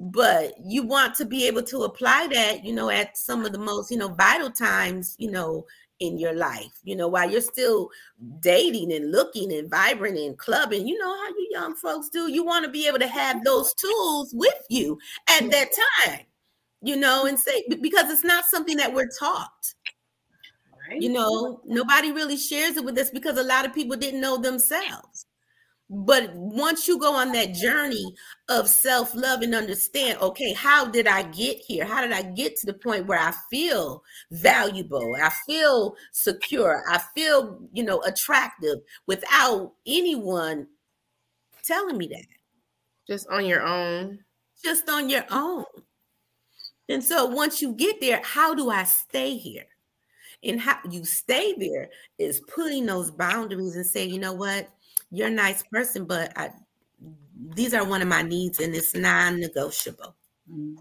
But 0.01 0.55
you 0.65 0.85
want 0.85 1.17
to 1.17 1.25
be 1.25 1.47
able 1.49 1.63
to 1.65 1.83
apply 1.83 2.29
that, 2.33 2.65
you 2.65 2.73
know, 2.73 2.89
at 2.89 3.17
some 3.19 3.45
of 3.45 3.53
the 3.53 3.59
most, 3.59 3.91
you 3.91 3.97
know, 3.97 4.09
vital 4.09 4.51
times, 4.51 5.17
you 5.19 5.31
know, 5.31 5.67
in 6.01 6.19
your 6.19 6.35
life, 6.35 6.79
you 6.85 6.95
know, 6.95 7.09
while 7.09 7.29
you're 7.29 7.41
still 7.41 7.91
dating 8.39 8.93
and 8.93 9.11
looking 9.11 9.53
and 9.53 9.69
vibrant 9.69 10.17
and 10.17 10.39
clubbing, 10.39 10.87
you 10.87 10.97
know 10.99 11.13
how 11.17 11.29
you 11.31 11.49
young 11.51 11.75
folks 11.75 12.09
do. 12.11 12.31
You 12.31 12.45
want 12.45 12.65
to 12.65 12.71
be 12.71 12.87
able 12.87 13.01
to 13.01 13.09
have 13.09 13.43
those 13.45 13.75
tools 13.75 14.33
with 14.33 14.65
you 14.71 14.99
at 15.29 15.51
that 15.51 15.71
time, 16.07 16.21
you 16.83 16.97
know, 16.97 17.27
and 17.27 17.39
say, 17.39 17.65
because 17.69 18.11
it's 18.11 18.25
not 18.25 18.45
something 18.45 18.77
that 18.77 18.95
we're 18.95 19.11
taught 19.19 19.75
Right. 20.91 21.03
you 21.03 21.11
know 21.11 21.61
nobody 21.67 22.13
really 22.13 22.37
shares 22.37 22.77
it 22.77 22.85
with 22.85 22.97
us 22.99 23.11
because 23.11 23.37
a 23.39 23.43
lot 23.43 23.67
of 23.67 23.75
people 23.75 23.97
didn't 23.97 24.21
know 24.21 24.39
themselves 24.39 25.27
but 25.91 26.31
once 26.35 26.87
you 26.87 26.99
go 26.99 27.15
on 27.15 27.33
that 27.33 27.55
journey 27.55 28.15
of 28.49 28.69
self-love 28.69 29.41
and 29.43 29.55
understand 29.55 30.19
okay 30.21 30.53
how 30.53 30.85
did 30.85 31.07
i 31.07 31.23
get 31.23 31.57
here 31.59 31.85
how 31.85 32.03
did 32.03 32.13
i 32.13 32.23
get 32.23 32.55
to 32.57 32.67
the 32.67 32.75
point 32.75 33.07
where 33.07 33.19
i 33.19 33.33
feel 33.51 34.03
valuable 34.31 35.17
i 35.23 35.31
feel 35.47 35.95
secure 36.13 36.83
i 36.91 36.99
feel 37.15 37.59
you 37.73 37.83
know 37.83 38.01
attractive 38.03 38.79
without 39.07 39.73
anyone 39.87 40.67
telling 41.65 41.97
me 41.97 42.07
that 42.09 42.27
Just 43.07 43.27
on 43.29 43.47
your 43.47 43.63
own. 43.63 44.19
just 44.63 44.89
on 44.89 45.09
your 45.09 45.25
own. 45.31 45.65
And 46.89 47.05
so 47.05 47.27
once 47.27 47.61
you 47.61 47.75
get 47.75 48.01
there, 48.01 48.21
how 48.25 48.55
do 48.55 48.71
I 48.71 48.85
stay 48.85 49.37
here? 49.37 49.67
And 50.43 50.61
how 50.61 50.79
you 50.91 51.05
stay 51.05 51.55
there 51.59 51.91
is 52.19 52.41
putting 52.49 52.87
those 52.87 53.11
boundaries 53.11 53.77
and 53.77 53.85
say, 53.85 54.07
you 54.07 54.19
know 54.19 54.33
what, 54.33 54.69
you're 55.11 55.29
a 55.29 55.31
nice 55.31 55.63
person, 55.63 56.05
but 56.05 56.33
I 56.37 56.51
these 57.55 57.73
are 57.73 57.85
one 57.85 58.03
of 58.03 58.09
my 58.09 58.23
needs 58.23 58.61
and 58.61 58.75
it's 58.75 58.95
non-negotiable. 58.95 60.17
Mhm. 60.51 60.77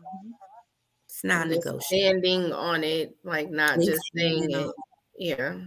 It's 1.05 1.23
non-negotiable. 1.23 1.81
Standing 1.81 2.51
on 2.51 2.83
it, 2.83 3.15
like 3.23 3.49
not 3.49 3.75
And 3.75 3.83
just 3.83 4.01
saying 4.15 4.43
standing 4.43 4.69
it. 4.69 4.75
Yeah. 5.17 5.59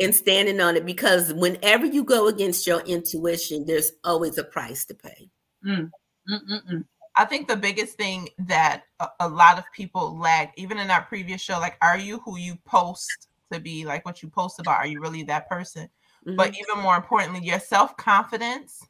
And 0.00 0.14
standing 0.14 0.60
on 0.60 0.76
it 0.76 0.84
because 0.86 1.32
whenever 1.34 1.86
you 1.86 2.02
go 2.02 2.28
against 2.28 2.66
your 2.66 2.80
intuition, 2.80 3.64
there's 3.66 3.92
always 4.04 4.38
a 4.38 4.44
price 4.44 4.84
to 4.86 4.94
pay. 4.94 5.30
Mm-mm-mm. 5.64 6.84
I 7.14 7.24
think 7.26 7.46
the 7.46 7.56
biggest 7.56 7.96
thing 7.96 8.28
that 8.38 8.84
a, 9.00 9.08
a 9.20 9.28
lot 9.28 9.58
of 9.58 9.64
people 9.74 10.18
lack, 10.18 10.54
even 10.56 10.78
in 10.78 10.90
our 10.90 11.02
previous 11.02 11.40
show, 11.40 11.58
like, 11.58 11.76
are 11.82 11.98
you 11.98 12.20
who 12.20 12.38
you 12.38 12.56
post 12.64 13.28
to 13.52 13.60
be? 13.60 13.84
Like, 13.84 14.06
what 14.06 14.22
you 14.22 14.30
post 14.30 14.58
about, 14.58 14.78
are 14.78 14.86
you 14.86 15.00
really 15.00 15.22
that 15.24 15.48
person? 15.48 15.88
But 16.24 16.52
Mhm. 16.52 16.58
even 16.60 16.82
more 16.82 16.96
importantly, 16.96 17.40
your 17.40 17.60
self 17.60 17.96
confidence 17.96 18.80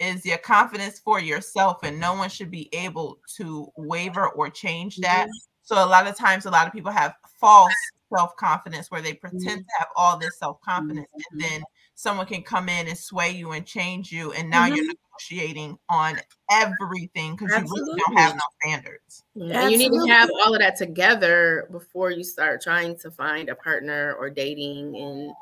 is 0.00 0.26
your 0.26 0.38
confidence 0.38 0.98
for 0.98 1.20
yourself, 1.20 1.82
and 1.82 1.98
no 1.98 2.14
one 2.14 2.28
should 2.28 2.50
be 2.50 2.68
able 2.74 3.20
to 3.36 3.72
waver 3.76 4.28
or 4.28 4.50
change 4.50 4.96
that. 4.98 5.24
Mm-hmm. 5.24 5.48
So, 5.62 5.82
a 5.82 5.86
lot 5.86 6.06
of 6.06 6.16
times, 6.16 6.46
a 6.46 6.50
lot 6.50 6.66
of 6.66 6.72
people 6.72 6.92
have 6.92 7.14
false 7.40 7.72
self 8.14 8.36
confidence 8.36 8.90
where 8.90 9.00
they 9.00 9.14
pretend 9.14 9.42
mm-hmm. 9.42 9.58
to 9.58 9.78
have 9.78 9.88
all 9.96 10.18
this 10.18 10.38
self 10.38 10.60
confidence, 10.60 11.08
and 11.12 11.40
mm-hmm. 11.40 11.54
then 11.54 11.64
someone 11.94 12.26
can 12.26 12.42
come 12.42 12.68
in 12.68 12.88
and 12.88 12.98
sway 12.98 13.30
you 13.30 13.52
and 13.52 13.66
change 13.66 14.12
you, 14.12 14.32
and 14.32 14.50
now 14.50 14.66
you're 14.66 14.84
negotiating 14.84 15.78
on 15.88 16.18
everything 16.50 17.36
because 17.36 17.50
you 17.56 17.66
really 17.72 18.00
don't 18.00 18.18
have 18.18 18.34
no 18.34 18.40
standards. 18.62 19.22
Yeah, 19.34 19.68
you 19.68 19.78
need 19.78 19.92
to 19.92 20.06
have 20.08 20.28
all 20.44 20.54
of 20.54 20.60
that 20.60 20.76
together 20.76 21.68
before 21.70 22.10
you 22.10 22.24
start 22.24 22.60
trying 22.60 22.98
to 22.98 23.10
find 23.10 23.48
a 23.48 23.54
partner 23.54 24.14
or 24.18 24.28
dating 24.28 24.96
and 24.96 25.32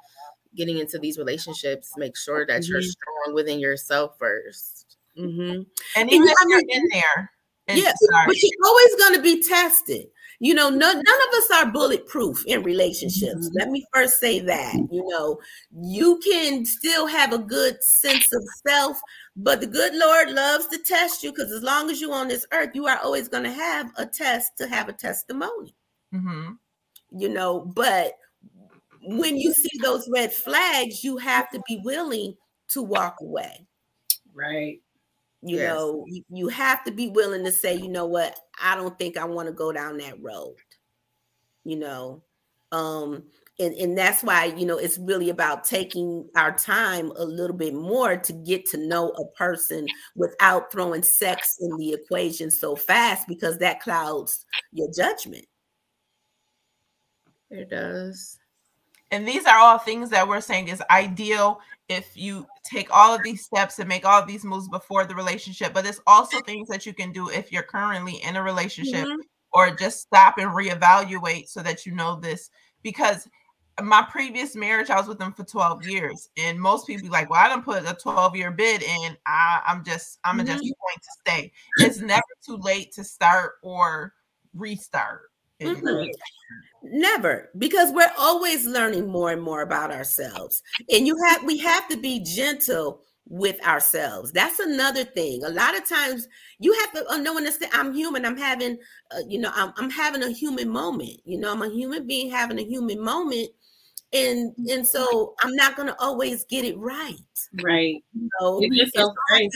getting 0.57 0.79
into 0.79 0.99
these 0.99 1.19
relationships. 1.19 1.93
Make 1.97 2.17
sure 2.17 2.47
that 2.47 2.67
you're 2.67 2.81
Mhm. 2.81 2.91
strong 2.91 3.35
within 3.35 3.59
yourself 3.59 4.19
first. 4.19 4.97
Mhm. 5.17 5.67
And 5.97 6.13
even 6.13 6.27
yeah, 6.27 6.35
if 6.41 6.49
you're 6.49 6.63
in 6.69 6.89
there, 6.91 7.31
and 7.69 7.79
Yeah, 7.79 7.93
sorry, 8.11 8.27
but 8.27 8.43
you're 8.43 8.67
always 8.67 8.95
going 8.97 9.15
to 9.15 9.23
be 9.23 9.43
tested. 9.43 10.07
You 10.41 10.55
know, 10.55 10.69
none, 10.71 10.97
none 10.97 11.29
of 11.29 11.35
us 11.35 11.51
are 11.53 11.71
bulletproof 11.71 12.45
in 12.47 12.65
relationships. 12.65 13.49
Mhm. 13.49 13.53
Let 13.55 13.69
me 13.71 13.87
first 13.95 14.19
say 14.19 14.41
that. 14.41 14.75
You 14.91 15.07
know, 15.07 15.39
you 15.71 16.19
can 16.19 16.65
still 16.65 17.07
have 17.07 17.33
a 17.33 17.39
good 17.39 17.81
sense 17.85 18.33
of 18.35 18.43
self, 18.67 19.01
but 19.37 19.61
the 19.61 19.69
good 19.69 19.95
Lord 19.95 20.33
loves 20.33 20.67
to 20.69 20.79
test 20.79 21.23
you 21.23 21.31
because 21.31 21.53
as 21.53 21.63
long 21.63 21.91
as 21.91 22.01
you're 22.01 22.13
on 22.13 22.27
this 22.27 22.45
earth, 22.53 22.71
you 22.75 22.89
are 22.89 22.99
always 22.99 23.29
going 23.29 23.45
to 23.45 23.53
have 23.53 23.93
a 23.97 24.05
test 24.05 24.57
to 24.59 24.67
have 24.67 24.89
a 24.89 24.93
testimony. 24.93 25.77
Mhm. 26.13 26.59
You 27.13 27.29
know, 27.29 27.61
but 27.61 28.19
when 29.03 29.37
you 29.37 29.53
see 29.53 29.79
those 29.83 30.09
red 30.13 30.33
flags, 30.33 31.03
you 31.05 31.17
have 31.19 31.51
to 31.51 31.63
be 31.69 31.81
willing 31.85 32.37
to 32.69 32.83
walk 32.83 33.17
away. 33.21 33.67
Right. 34.35 34.81
you 35.43 35.59
Yes. 35.59 35.61
know 35.61 36.05
you, 36.09 36.23
you 36.31 36.49
have 36.49 36.85
to 36.85 36.93
be 36.93 37.09
willing 37.09 37.45
to 37.45 37.53
say 37.53 37.75
you 37.75 37.89
know 37.89 38.07
what 38.07 38.37
i 38.63 38.75
don't 38.77 38.99
think 38.99 39.17
i 39.17 39.25
want 39.25 39.47
to 39.49 39.53
go 39.53 39.73
down 39.73 39.99
that 39.99 40.21
road 40.23 40.57
you 41.65 41.77
know 41.77 42.23
um 42.73 43.25
and, 43.59 43.75
and 43.75 43.99
that's 43.99 44.23
why 44.23 44.47
you 44.47 44.65
know 44.65 44.79
it's 44.79 44.99
really 44.99 45.29
about 45.31 45.65
taking 45.65 46.29
our 46.37 46.53
time 46.57 47.13
a 47.17 47.25
little 47.25 47.57
bit 47.57 47.75
more 47.75 48.17
to 48.17 48.33
get 48.33 48.65
to 48.67 48.79
know 48.79 49.11
a 49.11 49.27
person 49.37 49.91
without 50.17 50.73
throwing 50.73 51.03
sex 51.03 51.57
in 51.61 51.77
the 51.77 51.93
equation 51.93 52.51
so 52.51 52.75
fast 52.77 53.27
because 53.29 53.59
that 53.59 53.81
clouds 53.81 54.45
your 54.73 54.89
judgment 54.97 55.45
It 57.51 57.71
does. 57.71 58.39
And 59.13 59.29
these 59.29 59.47
are 59.47 59.59
all 59.59 59.79
things 59.79 60.11
that 60.11 60.27
we're 60.27 60.41
saying 60.41 60.69
is 60.69 60.83
ideal 60.91 61.61
if 61.89 62.17
you 62.17 62.49
take 62.65 62.89
all 62.93 63.15
of 63.15 63.23
these 63.23 63.45
steps 63.45 63.79
and 63.79 63.89
make 63.89 64.07
all 64.07 64.21
of 64.23 64.27
these 64.29 64.45
moves 64.45 64.69
before 64.69 65.05
the 65.07 65.15
relationship. 65.15 65.75
But 65.75 65.87
it's 65.87 66.01
also 66.09 66.41
things 66.43 66.69
that 66.69 66.87
you 66.87 66.95
can 66.95 67.13
do 67.13 67.29
if 67.31 67.53
you're 67.53 67.63
currently 67.63 68.17
in 68.25 68.37
a 68.37 68.43
relationship 68.43 69.11
Mhm. 69.11 69.21
or 69.53 69.71
just 69.71 70.01
stop 70.01 70.39
and 70.39 70.51
reevaluate 70.51 71.49
so 71.49 71.63
that 71.63 71.87
you 71.87 71.95
know 71.95 72.17
this. 72.17 72.51
Because 72.83 73.29
my 73.83 74.03
previous 74.11 74.57
marriage, 74.57 74.91
I 74.91 74.97
was 74.99 75.09
with 75.09 75.19
them 75.19 75.33
for 75.35 75.45
12 75.45 75.83
years, 75.85 76.31
and 76.39 76.61
most 76.61 76.87
people 76.87 77.03
be 77.05 77.09
like, 77.11 77.31
"Well, 77.31 77.41
I 77.45 77.49
didn't 77.51 77.65
put 77.65 77.87
a 77.89 77.95
12 77.95 78.37
year 78.37 78.51
bid 78.51 78.83
in. 78.83 79.17
I, 79.27 79.63
I'm 79.67 79.85
just, 79.85 80.19
I'm 80.25 80.39
Mhm. 80.39 80.47
just 80.47 80.63
going 80.63 80.99
to 81.03 81.11
stay." 81.21 81.53
It's 81.79 81.99
never 82.01 82.23
too 82.47 82.57
late 82.59 82.93
to 82.95 83.05
start 83.05 83.55
or 83.63 84.15
restart. 84.55 85.32
Mhm. 85.61 86.09
Never, 86.83 87.51
because 87.59 87.93
we're 87.93 88.13
always 88.19 88.67
learning 88.67 89.09
more 89.09 89.31
and 89.33 89.43
more 89.43 89.63
about 89.63 89.93
ourselves. 89.93 90.63
And 90.93 91.07
you 91.07 91.17
have 91.29 91.45
we 91.45 91.59
have 91.59 91.89
to 91.89 91.97
be 91.97 92.21
gentle 92.21 93.03
with 93.29 93.65
ourselves. 93.67 94.33
That's 94.33 94.59
another 94.61 95.05
thing. 95.05 95.45
A 95.45 95.51
lot 95.51 95.77
of 95.79 95.89
times 95.89 96.29
you 96.59 96.73
have 96.81 96.93
to 96.95 97.03
know 97.23 97.31
and 97.39 97.47
understand 97.47 97.73
I'm 97.75 97.95
human. 97.95 98.27
I'm 98.27 98.37
having 98.39 98.79
uh, 99.13 99.21
you 99.29 99.39
know, 99.41 99.51
I'm, 99.55 99.73
I'm 99.79 99.91
having 99.91 100.23
a 100.25 100.31
human 100.31 100.69
moment. 100.71 101.21
You 101.25 101.39
know, 101.39 101.53
I'm 101.53 101.63
a 101.63 101.71
human 101.71 102.07
being 102.07 102.31
having 102.31 102.59
a 102.59 102.65
human 102.65 103.01
moment. 103.01 103.51
And 104.13 104.55
and 104.71 104.87
so 104.87 105.35
I'm 105.43 105.55
not 105.57 105.77
gonna 105.77 105.97
always 105.99 106.45
get 106.45 106.65
it 106.67 106.77
right. 106.79 107.15
Right. 107.55 108.03
You 108.15 108.29
know? 108.41 108.69
And 108.71 108.89
so 108.95 109.15
can- 109.31 109.51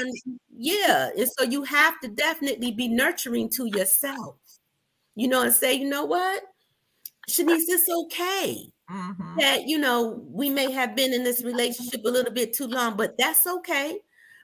yeah, 0.59 1.11
and 1.17 1.29
so 1.39 1.45
you 1.45 1.65
have 1.65 2.01
to 2.01 2.09
definitely 2.09 2.73
be 2.73 2.89
nurturing 2.89 3.51
to 3.51 3.67
yourself, 3.67 4.37
you 5.17 5.29
know, 5.29 5.43
and 5.43 5.53
say, 5.55 5.75
you 5.75 5.89
know 5.89 6.05
what, 6.05 6.43
Shenise, 7.29 7.65
it's 7.69 7.89
okay 7.89 8.73
Mhm. 8.91 9.37
that 9.39 9.67
you 9.67 9.79
know 9.79 10.25
we 10.31 10.49
may 10.51 10.71
have 10.71 10.97
been 10.97 11.13
in 11.13 11.25
this 11.25 11.45
relationship 11.45 12.03
a 12.05 12.11
little 12.11 12.33
bit 12.33 12.53
too 12.55 12.67
long, 12.69 12.97
but 12.97 13.17
that's 13.19 13.47
okay 13.47 13.99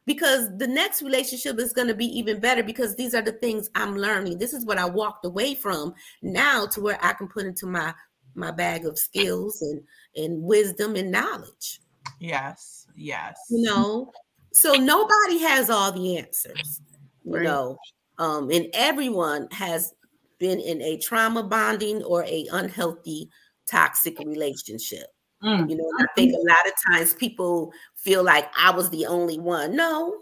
because 0.07 0.49
the 0.59 0.67
next 0.67 1.03
relationship 1.03 1.59
is 1.61 1.73
going 1.73 1.89
to 1.89 1.95
be 1.95 2.07
even 2.07 2.41
better 2.41 2.63
because 2.63 2.97
these 2.97 3.15
are 3.15 3.23
the 3.23 3.33
things 3.33 3.71
I'm 3.77 3.97
learning. 3.97 4.39
This 4.39 4.53
is 4.53 4.67
what 4.67 4.79
I 4.79 4.87
walked 4.87 5.25
away 5.25 5.55
from 5.55 5.95
now 6.23 6.67
to 6.67 6.81
where 6.81 6.99
I 7.03 7.13
can 7.15 7.29
put 7.29 7.47
into 7.47 7.67
my 7.67 7.95
my 8.35 8.51
bag 8.51 8.87
of 8.87 8.99
skills 8.99 9.63
and 9.63 9.83
and 10.17 10.43
wisdom 10.43 10.97
and 10.97 11.11
knowledge 11.13 11.81
Yes, 12.19 12.87
yes. 12.97 13.39
you 13.51 13.63
know 13.63 14.13
so 14.53 14.77
nobody 14.77 15.39
has 15.39 15.71
all 15.71 15.93
the 15.93 16.19
answers 16.19 16.81
you 17.25 17.33
Right. 17.35 17.43
know 17.43 17.79
um 18.19 18.51
and 18.51 18.67
everyone 18.75 19.49
has 19.53 19.95
been 20.43 20.59
in 20.59 20.83
a 20.83 20.99
trauma 20.99 21.41
bonding 21.45 22.03
or 22.03 22.25
a 22.25 22.47
unhealthy 22.53 23.31
toxic 23.67 24.19
relationship 24.19 25.07
Mm. 25.43 25.69
you 25.69 25.77
know 25.77 25.91
i 25.99 26.05
think 26.15 26.33
a 26.33 26.37
lot 26.37 26.67
of 26.67 26.73
times 26.87 27.15
people 27.15 27.73
feel 27.97 28.23
like 28.23 28.49
i 28.57 28.71
was 28.71 28.89
the 28.91 29.07
only 29.07 29.39
one 29.41 29.75
no 29.75 30.15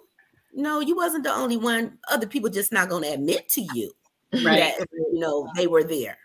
no 0.55 0.81
you 0.81 0.97
wasn't 0.97 1.25
the 1.25 1.31
only 1.33 1.59
one 1.59 1.99
other 2.09 2.27
people 2.27 2.49
just 2.49 2.73
not 2.73 2.89
going 2.89 3.03
to 3.03 3.13
admit 3.13 3.47
to 3.51 3.61
you 3.75 3.93
Right. 4.33 4.73
that 4.79 4.87
you 4.93 5.19
know 5.21 5.47
they 5.57 5.67
were 5.67 5.85
there 5.85 6.17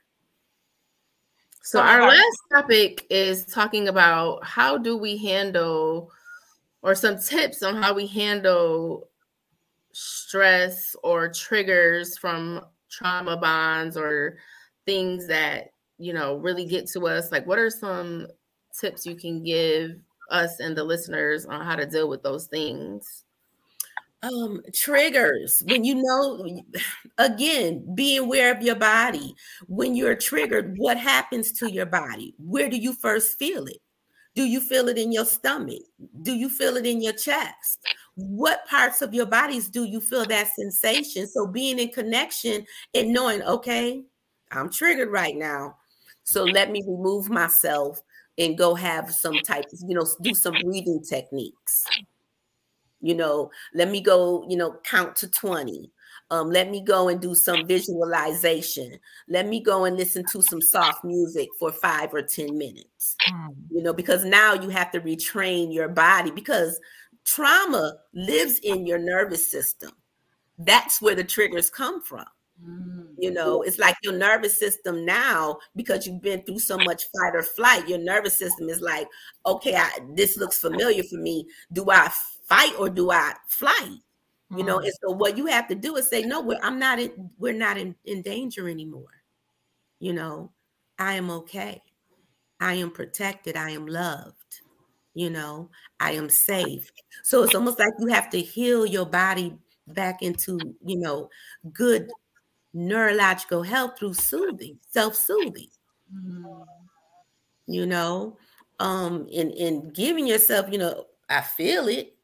So 1.62 1.80
our- 1.82 2.08
last 2.08 2.39
topic 2.54 3.06
is 3.10 3.46
talking 3.46 3.88
about 3.89 4.46
how 4.46 4.78
do 4.78 4.96
we 4.98 5.18
handle 5.18 6.12
or 6.82 6.96
some 6.96 7.18
tips 7.20 7.64
on 7.64 7.76
how 7.82 7.93
we 7.93 8.08
handle 8.08 9.10
stress 9.91 10.96
or 11.04 11.28
triggers 11.30 12.18
from 12.18 12.62
trauma 12.96 13.38
bonds 13.38 13.98
or 13.98 14.38
things 14.86 15.28
that 15.28 15.70
you 15.98 16.14
know 16.14 16.36
really 16.38 16.66
get 16.66 16.88
to 16.88 17.08
us 17.08 17.32
like 17.32 17.46
what 17.48 17.58
are 17.60 17.70
some 17.70 18.28
tips 18.80 19.06
you 19.06 19.16
can 19.16 19.43
give 19.43 19.91
us 20.32 20.60
and 20.60 20.76
the 20.76 20.84
listeners 20.84 21.46
on 21.46 21.66
how 21.66 21.76
to 21.76 21.86
deal 21.86 22.10
with 22.10 22.24
those 22.24 22.48
things? 22.48 23.24
Um 24.24 24.62
triggers. 24.74 25.62
When 25.68 25.84
you 25.84 25.96
know 26.02 26.62
again 27.18 27.93
be 27.96 28.18
aware 28.18 28.56
of 28.56 28.64
your 28.64 28.76
body. 28.76 29.36
When 29.68 29.96
you're 29.96 30.16
triggered 30.16 30.76
what 30.78 30.98
happens 30.98 31.52
to 31.54 31.72
your 31.72 31.86
body? 31.86 32.34
Where 32.38 32.70
do 32.70 32.78
you 32.78 32.93
first 32.93 33.38
feel 33.38 33.66
it? 33.68 33.78
Do 34.34 34.43
you 34.43 34.60
feel 34.60 34.89
it 34.89 34.98
in 34.98 35.12
your 35.12 35.26
stomach? 35.26 35.84
Do 36.24 36.34
you 36.34 36.50
feel 36.50 36.76
it 36.76 36.86
in 36.86 37.02
your 37.02 37.14
chest 37.14 37.80
what 38.16 38.66
parts 38.68 39.01
of 39.01 39.13
your 39.13 39.26
bodies 39.26 39.68
do 39.68 39.84
you 39.84 39.99
feel 39.99 40.26
that 40.26 40.49
sensation? 40.55 41.28
So 41.28 41.47
being 41.47 41.80
in 41.80 41.89
connection 41.89 42.66
and 42.93 43.13
knowing 43.13 43.41
okay 43.43 44.03
i'm 44.51 44.70
triggered 44.70 45.11
right 45.11 45.36
now. 45.36 45.76
So 46.24 46.43
let 46.43 46.72
me 46.72 46.84
remove 46.88 47.30
myself 47.30 48.01
and 48.38 48.57
go 48.57 48.74
have 48.74 49.13
some 49.13 49.38
type 49.39 49.66
of 49.72 49.80
you 49.88 49.95
know 49.95 50.07
do 50.22 50.34
some 50.34 50.55
breathing 50.63 51.03
techniques. 51.07 51.84
You 53.01 53.16
know 53.16 53.51
let 53.74 53.89
me 53.89 54.01
go 54.01 54.45
you 54.49 54.57
know 54.57 54.78
count 54.84 55.16
to 55.18 55.30
20 55.30 55.91
um, 56.32 56.49
let 56.49 56.72
me 56.72 56.82
go 56.82 57.07
and 57.07 57.22
do 57.22 57.36
some 57.36 57.68
visualization. 57.68 58.97
Let 59.30 59.47
me 59.47 59.61
go 59.61 59.86
and 59.86 59.95
listen 59.95 60.26
to 60.32 60.41
some 60.41 60.59
soft 60.59 61.03
music 61.03 61.49
for 61.59 61.72
five 61.72 62.13
or 62.16 62.24
ten 62.24 62.57
minutes. 62.57 63.16
Mm. 63.30 63.55
you 63.70 63.84
know 63.84 63.93
because 63.93 64.26
now 64.26 64.53
you 64.53 64.70
have 64.70 64.91
to 64.91 65.01
retrain 65.01 65.74
your 65.74 65.88
body 65.88 66.32
because 66.32 66.80
trauma 67.26 67.97
lives 68.13 68.59
in 68.59 68.86
your 68.86 68.99
nervous 68.99 69.49
system. 69.51 69.91
That's 70.57 71.01
where 71.01 71.15
the 71.15 71.23
triggers 71.23 71.69
come 71.69 72.01
from. 72.01 72.26
Mm. 72.65 73.07
you 73.17 73.32
know 73.32 73.63
it's 73.63 73.80
like 73.80 73.97
your 74.01 74.13
nervous 74.13 74.57
system 74.57 75.03
now 75.05 75.57
because 75.76 76.07
you've 76.07 76.21
been 76.21 76.41
through 76.43 76.59
so 76.59 76.78
much 76.78 77.03
fight 77.13 77.36
or 77.36 77.43
flight 77.43 77.86
your 77.89 77.97
nervous 77.99 78.39
system 78.39 78.69
is 78.69 78.80
like 78.80 79.07
okay 79.45 79.76
I, 79.76 79.89
this 80.15 80.38
looks 80.38 80.57
familiar 80.59 81.03
for 81.03 81.17
me. 81.17 81.45
Do 81.73 81.91
i 81.91 82.09
fight 82.47 82.71
or 82.80 82.89
do 82.89 83.11
i 83.11 83.34
flight? 83.49 83.99
You 84.55 84.63
know 84.63 84.80
Mm. 84.80 84.86
and 84.86 84.93
so 85.01 85.11
what 85.11 85.38
you 85.38 85.47
have 85.47 85.67
to 85.67 85.76
do 85.76 85.97
is 85.97 86.07
say 86.07 86.21
no 86.21 86.41
we're, 86.41 86.59
i'm 86.63 86.80
not 86.80 86.97
in 86.97 87.30
we're 87.38 87.51
not 87.53 87.78
in, 87.78 87.93
in 88.05 88.21
danger 88.21 88.69
anymore. 88.69 89.15
You 89.99 90.13
know 90.13 90.53
i 90.97 91.15
am 91.15 91.30
okay. 91.32 91.82
I 92.61 92.76
am 92.76 92.89
protected. 92.91 93.57
I 93.57 93.71
am 93.71 93.86
loved 93.86 94.45
you 95.16 95.30
know 95.32 95.70
i 95.99 96.11
am 96.11 96.30
safe. 96.30 96.91
So 97.24 97.43
it's 97.43 97.55
almost 97.55 97.80
like 97.80 97.93
you 97.99 98.07
have 98.07 98.30
to 98.32 98.39
heal 98.41 98.86
your 98.86 99.05
body 99.07 99.57
back 99.88 100.22
into 100.22 100.76
you 100.86 100.97
know 100.99 101.30
good 101.74 102.11
neurological 102.74 103.63
health 103.63 103.97
through 103.97 104.13
soothing 104.16 104.78
self-soothing. 104.91 105.70
Mm. 106.13 106.66
you 107.68 107.86
know 107.86 108.38
um 108.80 109.28
in 109.32 109.49
in 109.51 109.89
giving 109.91 110.28
yourself 110.28 110.68
you 110.72 110.78
know 110.78 111.05
i 111.30 111.41
feel 111.41 111.88
it. 111.88 112.16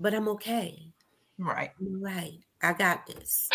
But 0.00 0.14
i'm 0.14 0.28
okay. 0.28 0.92
Right. 1.38 1.72
Right 1.80 2.38
i 2.62 2.72
got 2.72 3.06
this. 3.06 3.50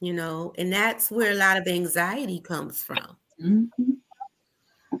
You 0.00 0.12
know 0.12 0.52
and 0.58 0.72
that's 0.72 1.10
where 1.10 1.32
a 1.32 1.36
lot 1.36 1.56
of 1.56 1.66
anxiety 1.66 2.40
comes 2.40 2.82
from. 2.82 3.16
Mhm. 3.40 3.68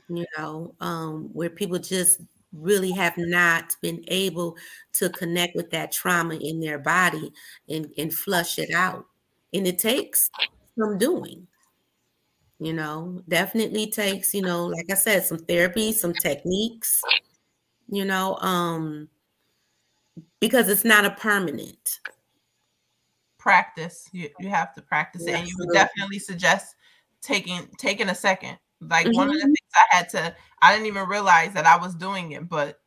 You 0.08 0.26
know 0.36 0.74
um 0.80 1.30
where 1.32 1.50
people 1.50 1.78
just 1.78 2.20
really 2.52 2.92
have 2.92 3.14
not 3.16 3.74
been 3.82 4.04
able 4.08 4.56
to 4.92 5.08
connect 5.10 5.56
with 5.56 5.70
that 5.70 5.90
trauma 5.90 6.34
in 6.36 6.60
their 6.60 6.78
body 6.78 7.32
and 7.68 7.92
and 7.98 8.14
flush 8.14 8.58
it 8.58 8.72
out. 8.72 9.06
And 9.52 9.66
it 9.66 9.78
takes 9.78 10.30
some 10.78 10.98
doing 10.98 11.46
you 12.60 12.72
know 12.72 13.20
definitely 13.28 13.90
takes 13.90 14.32
you 14.32 14.40
know 14.40 14.66
like 14.66 14.86
i 14.88 14.94
said 14.94 15.24
some 15.24 15.38
therapy 15.38 15.92
some 15.92 16.14
techniques 16.14 17.00
you 17.88 18.04
know 18.04 18.36
um 18.36 19.08
because 20.40 20.68
it's 20.68 20.84
not 20.84 21.04
a 21.04 21.10
permanent. 21.10 22.00
Practice. 23.38 24.08
You 24.12 24.30
you 24.38 24.48
have 24.48 24.74
to 24.74 24.82
practice 24.82 25.26
it, 25.26 25.34
and 25.34 25.46
you 25.46 25.54
would 25.58 25.72
definitely 25.72 26.18
suggest 26.18 26.74
taking 27.20 27.68
taking 27.78 28.08
a 28.08 28.14
second. 28.14 28.58
Like 28.80 29.06
one 29.12 29.28
of 29.28 29.34
the 29.34 29.40
things 29.40 29.63
I 29.74 29.96
had 29.96 30.08
to, 30.10 30.34
I 30.62 30.72
didn't 30.72 30.86
even 30.86 31.08
realize 31.08 31.52
that 31.54 31.66
I 31.66 31.76
was 31.76 31.94
doing 31.94 32.32
it, 32.32 32.48
but 32.48 32.78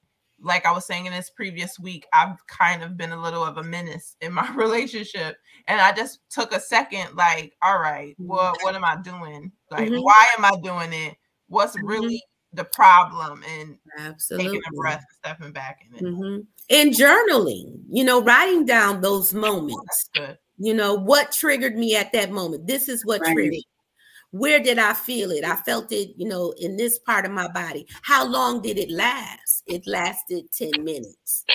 like 0.41 0.65
I 0.65 0.71
was 0.71 0.85
saying 0.85 1.05
in 1.07 1.13
this 1.13 1.29
previous 1.31 1.79
week, 1.79 2.05
I've 2.13 2.35
kind 2.47 2.83
of 2.83 2.95
been 2.97 3.11
a 3.11 3.21
little 3.21 3.43
of 3.43 3.57
a 3.57 3.63
menace 3.63 4.15
in 4.21 4.33
my 4.33 4.47
relationship, 4.55 5.37
and 5.67 5.81
I 5.81 5.91
just 5.93 6.19
took 6.29 6.53
a 6.53 6.59
second. 6.59 7.15
Like, 7.15 7.53
all 7.63 7.79
right, 7.79 8.15
what 8.17 8.57
what 8.61 8.75
am 8.75 8.85
I 8.85 8.97
doing? 9.01 9.51
Like, 9.71 9.89
Mhm. 9.89 10.03
why 10.03 10.29
am 10.37 10.45
I 10.45 10.51
doing 10.63 10.93
it? 10.93 11.15
What's 11.47 11.75
Mhm. 11.75 11.87
really 11.87 12.23
the 12.53 12.65
problem? 12.65 13.43
And 13.47 13.77
absolutely 13.97 14.49
taking 14.49 14.61
a 14.67 14.75
breath, 14.75 14.99
and 14.99 15.17
stepping 15.17 15.51
back 15.53 15.79
in 15.89 15.95
it. 15.97 16.03
Mhm. 16.03 16.45
and 16.69 16.91
journaling 16.93 17.79
you 17.89 18.03
know 18.03 18.21
writing 18.21 18.65
down 18.65 19.01
those 19.01 19.33
moments. 19.33 20.09
You 20.59 20.73
know, 20.73 20.95
what 20.95 21.31
triggered 21.31 21.77
me 21.77 21.95
at 21.95 22.11
that 22.13 22.31
moment? 22.31 22.65
This 22.67 22.89
is 22.89 23.05
what 23.05 23.21
Right. 23.21 23.33
triggered. 23.33 23.63
Where 24.31 24.59
did 24.59 24.77
I 24.77 24.93
feel 24.93 25.31
it? 25.31 25.45
I 25.45 25.55
felt 25.55 25.91
it, 25.91 26.13
you 26.17 26.27
know, 26.27 26.53
in 26.59 26.75
this 26.75 26.99
part 26.99 27.25
of 27.25 27.31
my 27.31 27.47
body. 27.47 27.87
How 28.01 28.25
long 28.25 28.61
did 28.61 28.77
it 28.77 28.91
last? 28.91 29.63
It 29.67 29.87
lasted 29.87 30.51
10 30.51 30.83
minutes. 30.83 31.45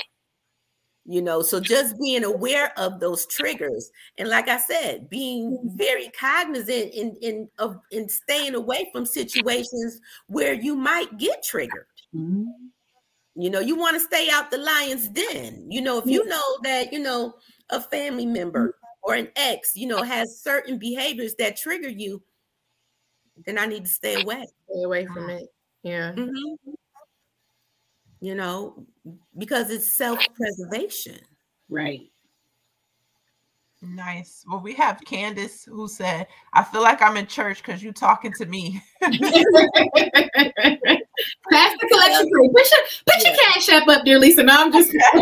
You 1.05 1.20
know, 1.20 1.43
so 1.43 1.59
just 1.59 1.99
being 1.99 2.23
aware 2.23 2.73
of 2.79 3.01
those 3.01 3.27
triggers. 3.27 3.91
And 4.18 4.29
like 4.29 4.49
I 4.49 4.59
said, 4.59 5.11
being 5.11 5.59
very 5.77 6.11
cognizant 6.11 6.95
in 6.95 7.16
in 7.20 7.49
of 7.59 7.77
in 7.91 8.09
staying 8.09 8.55
away 8.55 8.89
from 8.93 9.05
situations 9.05 10.01
where 10.29 10.53
you 10.53 10.77
might 10.77 11.18
get 11.18 11.43
triggered. 11.43 11.87
Mhm. 12.14 12.47
You 13.35 13.51
know, 13.51 13.59
you 13.59 13.75
want 13.75 13.95
to 13.95 14.01
stay 14.01 14.29
out 14.31 14.53
the 14.53 14.59
lion's 14.59 15.09
den. 15.09 15.66
You 15.68 15.81
know, 15.81 15.99
if 15.99 16.07
you 16.07 16.25
know 16.27 16.59
that, 16.62 16.93
you 16.93 17.01
know, 17.01 17.35
a 17.70 17.81
family 17.81 18.27
member 18.27 18.79
or 19.03 19.14
an 19.14 19.29
ex, 19.35 19.75
you 19.75 19.89
know, 19.89 20.03
has 20.03 20.41
certain 20.41 20.79
behaviors 20.79 21.35
that 21.37 21.57
trigger 21.57 21.89
you, 21.89 22.23
then 23.45 23.59
I 23.59 23.66
need 23.66 23.85
to 23.85 23.91
stay 23.91 24.14
away. 24.14 24.47
Stay 24.70 24.83
away 24.83 25.07
from 25.07 25.30
it. 25.30 25.49
Yeah. 25.83 26.12
Mhm. 26.12 26.59
You 28.20 28.35
know, 28.35 28.87
because 29.37 29.70
it's 29.70 29.91
self-preservation. 29.97 31.18
Right. 31.68 32.09
Nice. 33.85 34.45
Well, 34.49 34.61
we 34.61 34.74
have 34.74 35.01
Candace 35.05 35.64
who 35.64 35.89
said, 35.89 36.28
I 36.53 36.62
feel 36.62 36.83
like 36.83 37.03
I'm 37.03 37.16
in 37.16 37.26
church 37.26 37.64
because 37.64 37.83
you're 37.83 37.93
talking 37.93 38.33
to 38.35 38.47
me. 38.47 38.80
Pass 39.03 39.18
the 41.80 41.89
collection 41.91 42.30
plate. 42.30 42.53
Put 42.53 42.70
your 42.70 42.80
put 43.07 43.24
your 43.24 43.35
cash 43.37 43.68
app 43.70 43.89
up 43.89 44.05
there, 44.05 44.20
Lisa. 44.20 44.45
No, 44.45 44.55
I'm 44.57 44.72
just 44.72 44.93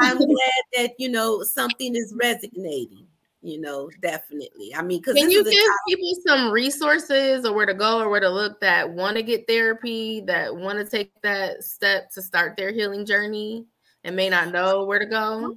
I'm 0.00 0.18
glad 0.18 0.62
that 0.74 0.92
you 0.98 1.08
know 1.08 1.42
something 1.42 1.94
is 1.94 2.12
resonating. 2.20 3.06
You 3.42 3.58
know, 3.58 3.90
definitely. 4.02 4.74
I 4.74 4.82
mean, 4.82 5.00
because 5.00 5.14
Can 5.14 5.30
you 5.30 5.42
give 5.42 5.64
people 5.88 6.12
some 6.26 6.50
resources 6.50 7.46
or 7.46 7.54
where 7.54 7.64
to 7.64 7.72
go 7.72 7.98
or 7.98 8.10
where 8.10 8.20
to 8.20 8.28
look 8.28 8.60
that 8.60 8.90
want 8.90 9.16
to 9.16 9.22
get 9.22 9.48
therapy, 9.48 10.22
that 10.26 10.54
want 10.54 10.78
to 10.78 10.84
take 10.84 11.12
that 11.22 11.64
step 11.64 12.10
to 12.10 12.22
start 12.22 12.56
their 12.56 12.70
healing 12.70 13.06
journey 13.06 13.64
and 14.04 14.14
may 14.14 14.28
not 14.28 14.52
know 14.52 14.84
where 14.84 14.98
to 14.98 15.06
go? 15.06 15.56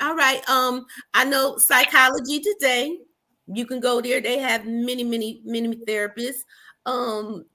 All 0.00 0.14
right. 0.14 0.46
Um, 0.50 0.84
I 1.14 1.24
know 1.24 1.56
psychology 1.56 2.40
today. 2.40 2.98
You 3.46 3.64
can 3.64 3.80
go 3.80 4.02
there. 4.02 4.20
They 4.20 4.38
have 4.38 4.66
many, 4.66 5.04
many, 5.04 5.40
many 5.44 5.76
therapists. 5.76 6.42
Um, 6.84 7.46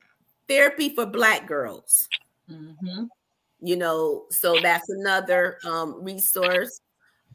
therapy 0.48 0.96
for 0.96 1.06
black 1.06 1.48
girls. 1.48 2.08
Mm-hmm. 2.50 3.04
You 3.62 3.76
know, 3.76 4.26
so 4.32 4.60
that's 4.62 4.90
another 4.90 5.60
um 5.66 6.04
resource. 6.04 6.82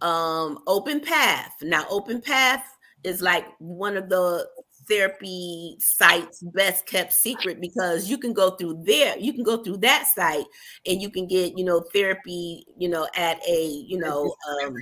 Um, 0.01 0.59
Open 0.67 1.01
Path. 1.01 1.55
Now, 1.63 1.87
Open 1.89 2.21
Path 2.21 2.65
is 3.05 3.21
like 3.23 3.47
one 3.59 3.97
of 3.97 4.09
the 4.09 4.47
therapy 4.89 5.77
sites 5.81 6.43
best 6.55 6.85
kept 6.87 7.13
secret 7.13 7.59
because 7.61 8.11
you 8.11 8.19
can 8.19 8.35
go 8.35 8.51
through 8.51 8.83
there 8.85 9.17
you 9.19 9.33
can 9.33 9.43
go 9.43 9.63
through 9.63 9.79
that 9.79 10.07
site 10.15 10.45
and 10.85 11.01
you 11.01 11.09
can 11.09 11.27
get 11.27 11.57
you 11.57 11.65
know 11.65 11.83
therapy 11.95 12.67
you 12.77 12.87
know 12.87 13.09
at 13.17 13.39
a 13.49 13.65
you 13.67 13.97
know 13.99 14.35
um 14.61 14.75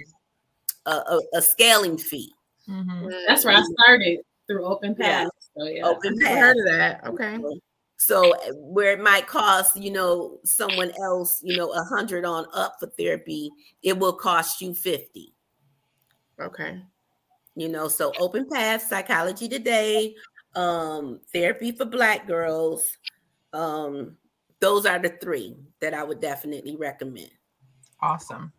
a, 0.87 0.91
a, 0.91 1.21
a 1.35 1.43
scaling 1.43 1.97
fee 1.97 2.33
Mhm. 2.69 3.11
That's 3.27 3.45
where 3.45 3.57
I 3.57 3.63
started 3.81 4.21
through 4.47 4.65
Open 4.65 4.95
Yeah. 4.99 5.25
Path. 5.25 5.29
So 5.57 5.65
yeah. 5.67 5.87
open 5.87 6.19
I 6.23 6.27
path 6.29 6.39
heard 6.39 6.57
of 6.57 6.65
that. 6.67 7.07
Okay. 7.07 7.39
So 8.07 8.35
uh, 8.35 8.53
where 8.57 8.93
it 8.93 9.01
might 9.01 9.27
cost 9.27 9.77
you 9.77 9.91
know 9.91 10.39
someone 10.45 10.91
else 11.03 11.41
you 11.45 11.57
know 11.57 11.71
a 11.73 11.85
hundred 11.85 12.25
on 12.25 12.45
up 12.55 12.75
for 12.81 12.87
therapy 12.99 13.51
it 13.83 13.97
will 13.99 14.13
cost 14.13 14.61
you 14.61 14.75
50 14.75 15.33
Okay. 16.41 16.83
you 17.55 17.69
know 17.69 17.87
so 17.89 18.13
open 18.19 18.49
path 18.49 18.83
psychology 18.83 19.49
today 19.49 20.15
um 20.55 21.21
therapy 21.33 21.71
for 21.73 21.85
black 21.85 22.27
girls 22.27 22.97
um 23.53 24.17
those 24.61 24.85
are 24.87 24.99
the 24.99 25.11
three 25.21 25.57
that 25.81 25.95
i 25.95 26.03
would 26.03 26.21
definitely 26.21 26.77
recommend 26.77 27.31
Awesome. 28.01 28.53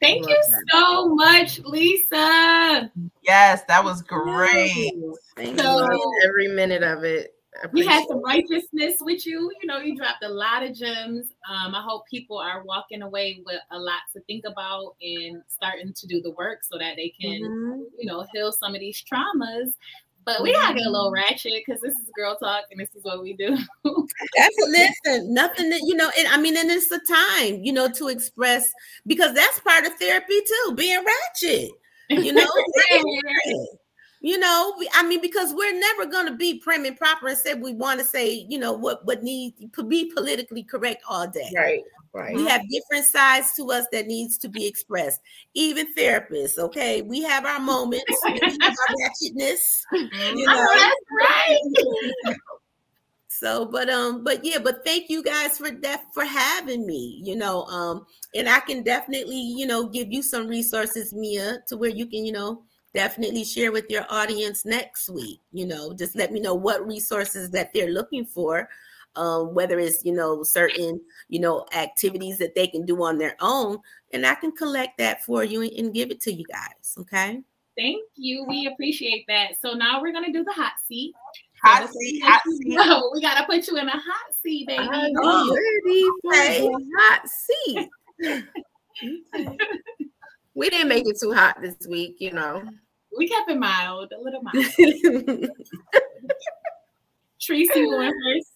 Thank 0.00 0.26
you 0.28 0.40
that. 0.50 0.64
so 0.70 1.08
much, 1.14 1.58
Lisa. 1.60 2.90
Yes, 3.22 3.62
that 3.66 3.82
was 3.84 4.02
great. 4.02 4.92
Thank 5.36 5.58
So- 5.58 5.90
you. 5.92 6.12
Every 6.28 6.46
minute 6.48 6.84
of 6.84 7.02
it. 7.02 7.34
We 7.72 7.84
had 7.84 8.06
some 8.06 8.22
righteousness 8.22 8.94
with 9.00 9.26
you. 9.26 9.50
You 9.60 9.66
know, 9.66 9.78
you 9.78 9.96
dropped 9.96 10.22
a 10.22 10.28
lot 10.28 10.62
of 10.62 10.74
gems. 10.74 11.26
Um, 11.50 11.74
I 11.74 11.82
hope 11.82 12.04
people 12.08 12.38
are 12.38 12.62
walking 12.62 13.02
away 13.02 13.42
with 13.44 13.60
a 13.70 13.78
lot 13.78 14.02
to 14.14 14.20
think 14.22 14.44
about 14.46 14.94
and 15.02 15.42
starting 15.48 15.92
to 15.92 16.06
do 16.06 16.20
the 16.22 16.30
work 16.30 16.62
so 16.62 16.78
that 16.78 16.96
they 16.96 17.08
can, 17.20 17.42
Mhm. 17.42 17.84
you 17.98 18.06
know, 18.06 18.24
heal 18.32 18.52
some 18.52 18.74
of 18.74 18.80
these 18.80 19.02
traumas. 19.02 19.74
But 20.24 20.42
we 20.42 20.52
gotta 20.52 20.74
get 20.74 20.86
a 20.86 20.90
little 20.90 21.10
ratchet 21.10 21.52
because 21.66 21.80
this 21.80 21.94
is 21.94 22.10
girl 22.14 22.36
talk 22.36 22.64
and 22.70 22.78
this 22.78 22.94
is 22.94 23.02
what 23.02 23.22
we 23.22 23.32
do. 23.32 23.56
That's 24.36 24.56
listen, 24.68 25.32
nothing 25.32 25.70
that 25.70 25.80
you 25.82 25.94
know, 25.94 26.10
and 26.16 26.28
I 26.28 26.36
mean, 26.36 26.56
and 26.56 26.70
it's 26.70 26.88
the 26.88 27.00
time, 27.08 27.64
you 27.64 27.72
know, 27.72 27.88
to 27.92 28.08
express 28.08 28.70
because 29.06 29.34
that's 29.34 29.60
part 29.60 29.86
of 29.86 29.94
therapy 29.94 30.40
too, 30.46 30.74
being 30.74 31.02
ratchet. 31.04 31.70
You 32.10 32.32
know, 32.32 32.46
you 34.20 34.38
know, 34.38 34.74
I 34.94 35.02
mean, 35.02 35.20
because 35.20 35.54
we're 35.54 35.78
never 35.78 36.06
gonna 36.06 36.36
be 36.36 36.58
prim 36.58 36.84
and 36.84 36.96
proper 36.96 37.28
and 37.28 37.38
say 37.38 37.54
we 37.54 37.72
want 37.72 38.00
to 38.00 38.06
say, 38.06 38.46
you 38.48 38.58
know, 38.58 38.72
what 38.72 39.04
what 39.04 39.22
needs 39.22 39.62
to 39.74 39.82
be 39.82 40.12
politically 40.14 40.62
correct 40.62 41.02
all 41.08 41.26
day. 41.26 41.50
Right. 41.56 41.82
Right. 42.12 42.34
We 42.34 42.44
have 42.46 42.68
different 42.68 43.06
sides 43.06 43.52
to 43.54 43.70
us 43.70 43.86
that 43.92 44.08
needs 44.08 44.36
to 44.38 44.48
be 44.48 44.66
expressed. 44.66 45.20
Even 45.54 45.94
therapists, 45.94 46.58
okay, 46.58 47.02
we 47.02 47.22
have 47.22 47.44
our 47.44 47.60
moments, 47.60 48.04
we 48.24 48.40
have 48.40 48.74
our 48.74 48.94
ratchetness, 48.96 49.82
you 49.92 50.44
know. 50.44 50.66
Oh, 50.68 50.76
that's 50.76 52.26
right. 52.26 52.36
So, 53.40 53.64
but 53.64 53.88
um, 53.88 54.22
but 54.22 54.44
yeah, 54.44 54.58
but 54.58 54.84
thank 54.84 55.08
you 55.08 55.22
guys 55.22 55.56
for 55.56 55.70
that 55.70 56.12
for 56.12 56.26
having 56.26 56.86
me. 56.86 57.22
You 57.24 57.36
know, 57.36 57.62
um, 57.64 58.04
and 58.34 58.46
I 58.46 58.60
can 58.60 58.82
definitely, 58.82 59.40
you 59.40 59.66
know, 59.66 59.88
give 59.88 60.12
you 60.12 60.22
some 60.22 60.46
resources, 60.46 61.14
Mia, 61.14 61.60
to 61.68 61.78
where 61.78 61.88
you 61.88 62.06
can, 62.06 62.26
you 62.26 62.32
know, 62.32 62.64
definitely 62.94 63.44
share 63.44 63.72
with 63.72 63.86
your 63.88 64.04
audience 64.10 64.64
next 64.64 65.08
week. 65.10 65.40
You 65.52 65.66
know, 65.66 65.92
just 65.94 66.16
let 66.16 66.32
me 66.32 66.40
know 66.40 66.54
what 66.54 66.86
resources 66.86 67.50
that 67.50 67.72
they're 67.74 67.90
looking 67.90 68.24
for. 68.24 68.68
Um, 69.16 69.54
whether 69.54 69.80
it's 69.80 70.04
you 70.04 70.12
know 70.12 70.44
certain 70.44 71.00
you 71.28 71.40
know 71.40 71.66
activities 71.74 72.38
that 72.38 72.54
they 72.54 72.68
can 72.68 72.86
do 72.86 73.02
on 73.02 73.18
their 73.18 73.34
own, 73.40 73.78
and 74.12 74.24
I 74.24 74.36
can 74.36 74.52
collect 74.52 74.98
that 74.98 75.24
for 75.24 75.42
you 75.42 75.62
and, 75.62 75.72
and 75.72 75.92
give 75.94 76.12
it 76.12 76.20
to 76.22 76.32
you 76.32 76.44
guys. 76.44 76.94
Okay. 76.98 77.40
Thank 77.76 78.02
you. 78.14 78.44
We 78.46 78.68
appreciate 78.72 79.24
that. 79.26 79.60
So 79.60 79.72
now 79.72 80.00
we're 80.00 80.12
gonna 80.12 80.32
do 80.32 80.44
the 80.44 80.52
hot 80.52 80.74
seat. 80.86 81.12
Hot 81.64 81.88
So 81.88 81.92
seat, 81.98 82.22
hot 82.24 82.40
we 82.46 82.56
seat. 82.62 82.76
go, 82.76 83.10
we 83.12 83.20
gotta 83.20 83.44
put 83.46 83.66
you 83.66 83.78
in 83.78 83.88
a 83.88 83.90
hot 83.90 84.32
seat, 84.42 84.68
baby. 84.68 84.88
I'm 84.88 85.12
Oh, 85.18 85.56
ready 85.84 86.04
for 86.22 86.32
okay. 86.32 86.68
hot 86.98 87.28
seat. 87.28 87.88
we 90.54 90.70
didn't 90.70 90.88
make 90.88 91.06
it 91.06 91.18
too 91.20 91.32
hot 91.32 91.56
this 91.60 91.76
week, 91.88 92.16
you 92.18 92.32
know. 92.32 92.62
We 93.16 93.28
kept 93.28 93.50
it 93.50 93.58
mild, 93.58 94.12
a 94.12 94.20
little 94.20 94.42
mild. 94.42 94.64
Tracy 97.40 97.84
going 97.86 98.12
first. 98.24 98.52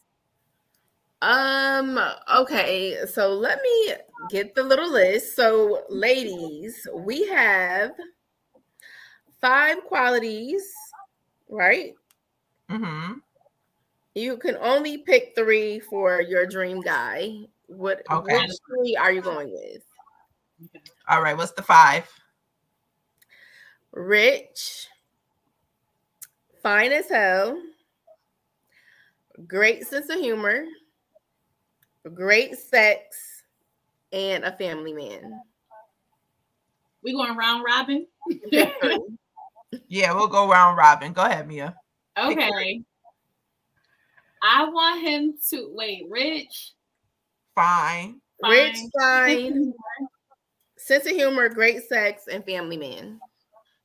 Um, 1.22 1.98
okay, 2.36 2.98
so 3.10 3.32
let 3.32 3.60
me 3.62 3.94
get 4.28 4.54
the 4.54 4.62
little 4.62 4.92
list. 4.92 5.34
So, 5.34 5.82
ladies, 5.88 6.86
we 6.92 7.26
have 7.28 7.92
five 9.40 9.82
qualities, 9.84 10.62
right? 11.48 11.94
Mm-hmm. 12.70 13.14
You 14.14 14.36
can 14.36 14.56
only 14.60 14.98
pick 14.98 15.32
three 15.34 15.80
for 15.80 16.20
your 16.20 16.46
dream 16.46 16.80
guy. 16.80 17.46
What 17.66 18.02
Okay. 18.10 18.34
which 18.34 18.50
three 18.68 18.94
are 18.96 19.10
you 19.10 19.22
going 19.22 19.50
with? 19.50 19.82
All 21.08 21.22
right, 21.22 21.36
what's 21.36 21.52
the 21.52 21.62
five? 21.62 22.08
Rich, 23.92 24.88
fine 26.62 26.92
as 26.92 27.08
hell, 27.08 27.60
great 29.46 29.86
sense 29.86 30.10
of 30.10 30.18
humor, 30.18 30.64
great 32.12 32.56
sex, 32.56 33.42
and 34.12 34.44
a 34.44 34.56
family 34.56 34.92
man. 34.92 35.40
We 37.02 37.12
going 37.12 37.36
round 37.36 37.64
robin. 37.64 38.06
Yeah, 39.88 40.14
we'll 40.14 40.28
go 40.28 40.48
round 40.48 40.76
robin. 40.76 41.12
Go 41.12 41.22
ahead, 41.22 41.46
Mia. 41.46 41.74
Okay. 42.18 42.82
I 44.42 44.68
want 44.68 45.00
him 45.02 45.34
to 45.50 45.70
wait, 45.72 46.06
Rich. 46.08 46.72
Fine. 47.54 48.20
Rich, 48.42 48.76
fine. 48.98 49.72
fine, 50.86 51.00
sense 51.00 51.10
of 51.10 51.16
humor, 51.16 51.48
great 51.48 51.88
sex, 51.88 52.24
and 52.30 52.44
family 52.44 52.76
man. 52.76 53.20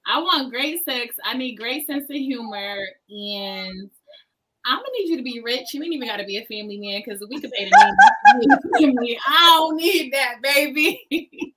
I 0.05 0.19
want 0.19 0.51
great 0.51 0.83
sex. 0.85 1.15
I 1.23 1.35
need 1.35 1.55
great 1.55 1.85
sense 1.85 2.05
of 2.05 2.15
humor, 2.15 2.77
and 3.09 3.89
I'm 4.65 4.77
gonna 4.77 4.89
need 4.97 5.09
you 5.09 5.17
to 5.17 5.23
be 5.23 5.41
rich. 5.43 5.73
You 5.73 5.83
ain't 5.83 5.93
even 5.93 6.07
gotta 6.07 6.25
be 6.25 6.37
a 6.37 6.45
family 6.45 6.77
man 6.79 7.01
because 7.05 7.23
we 7.29 7.39
could 7.39 7.51
pay 7.51 7.69
the 7.69 8.61
family. 8.79 9.19
I 9.27 9.55
don't 9.57 9.77
need 9.77 10.13
that, 10.13 10.41
baby. 10.41 11.05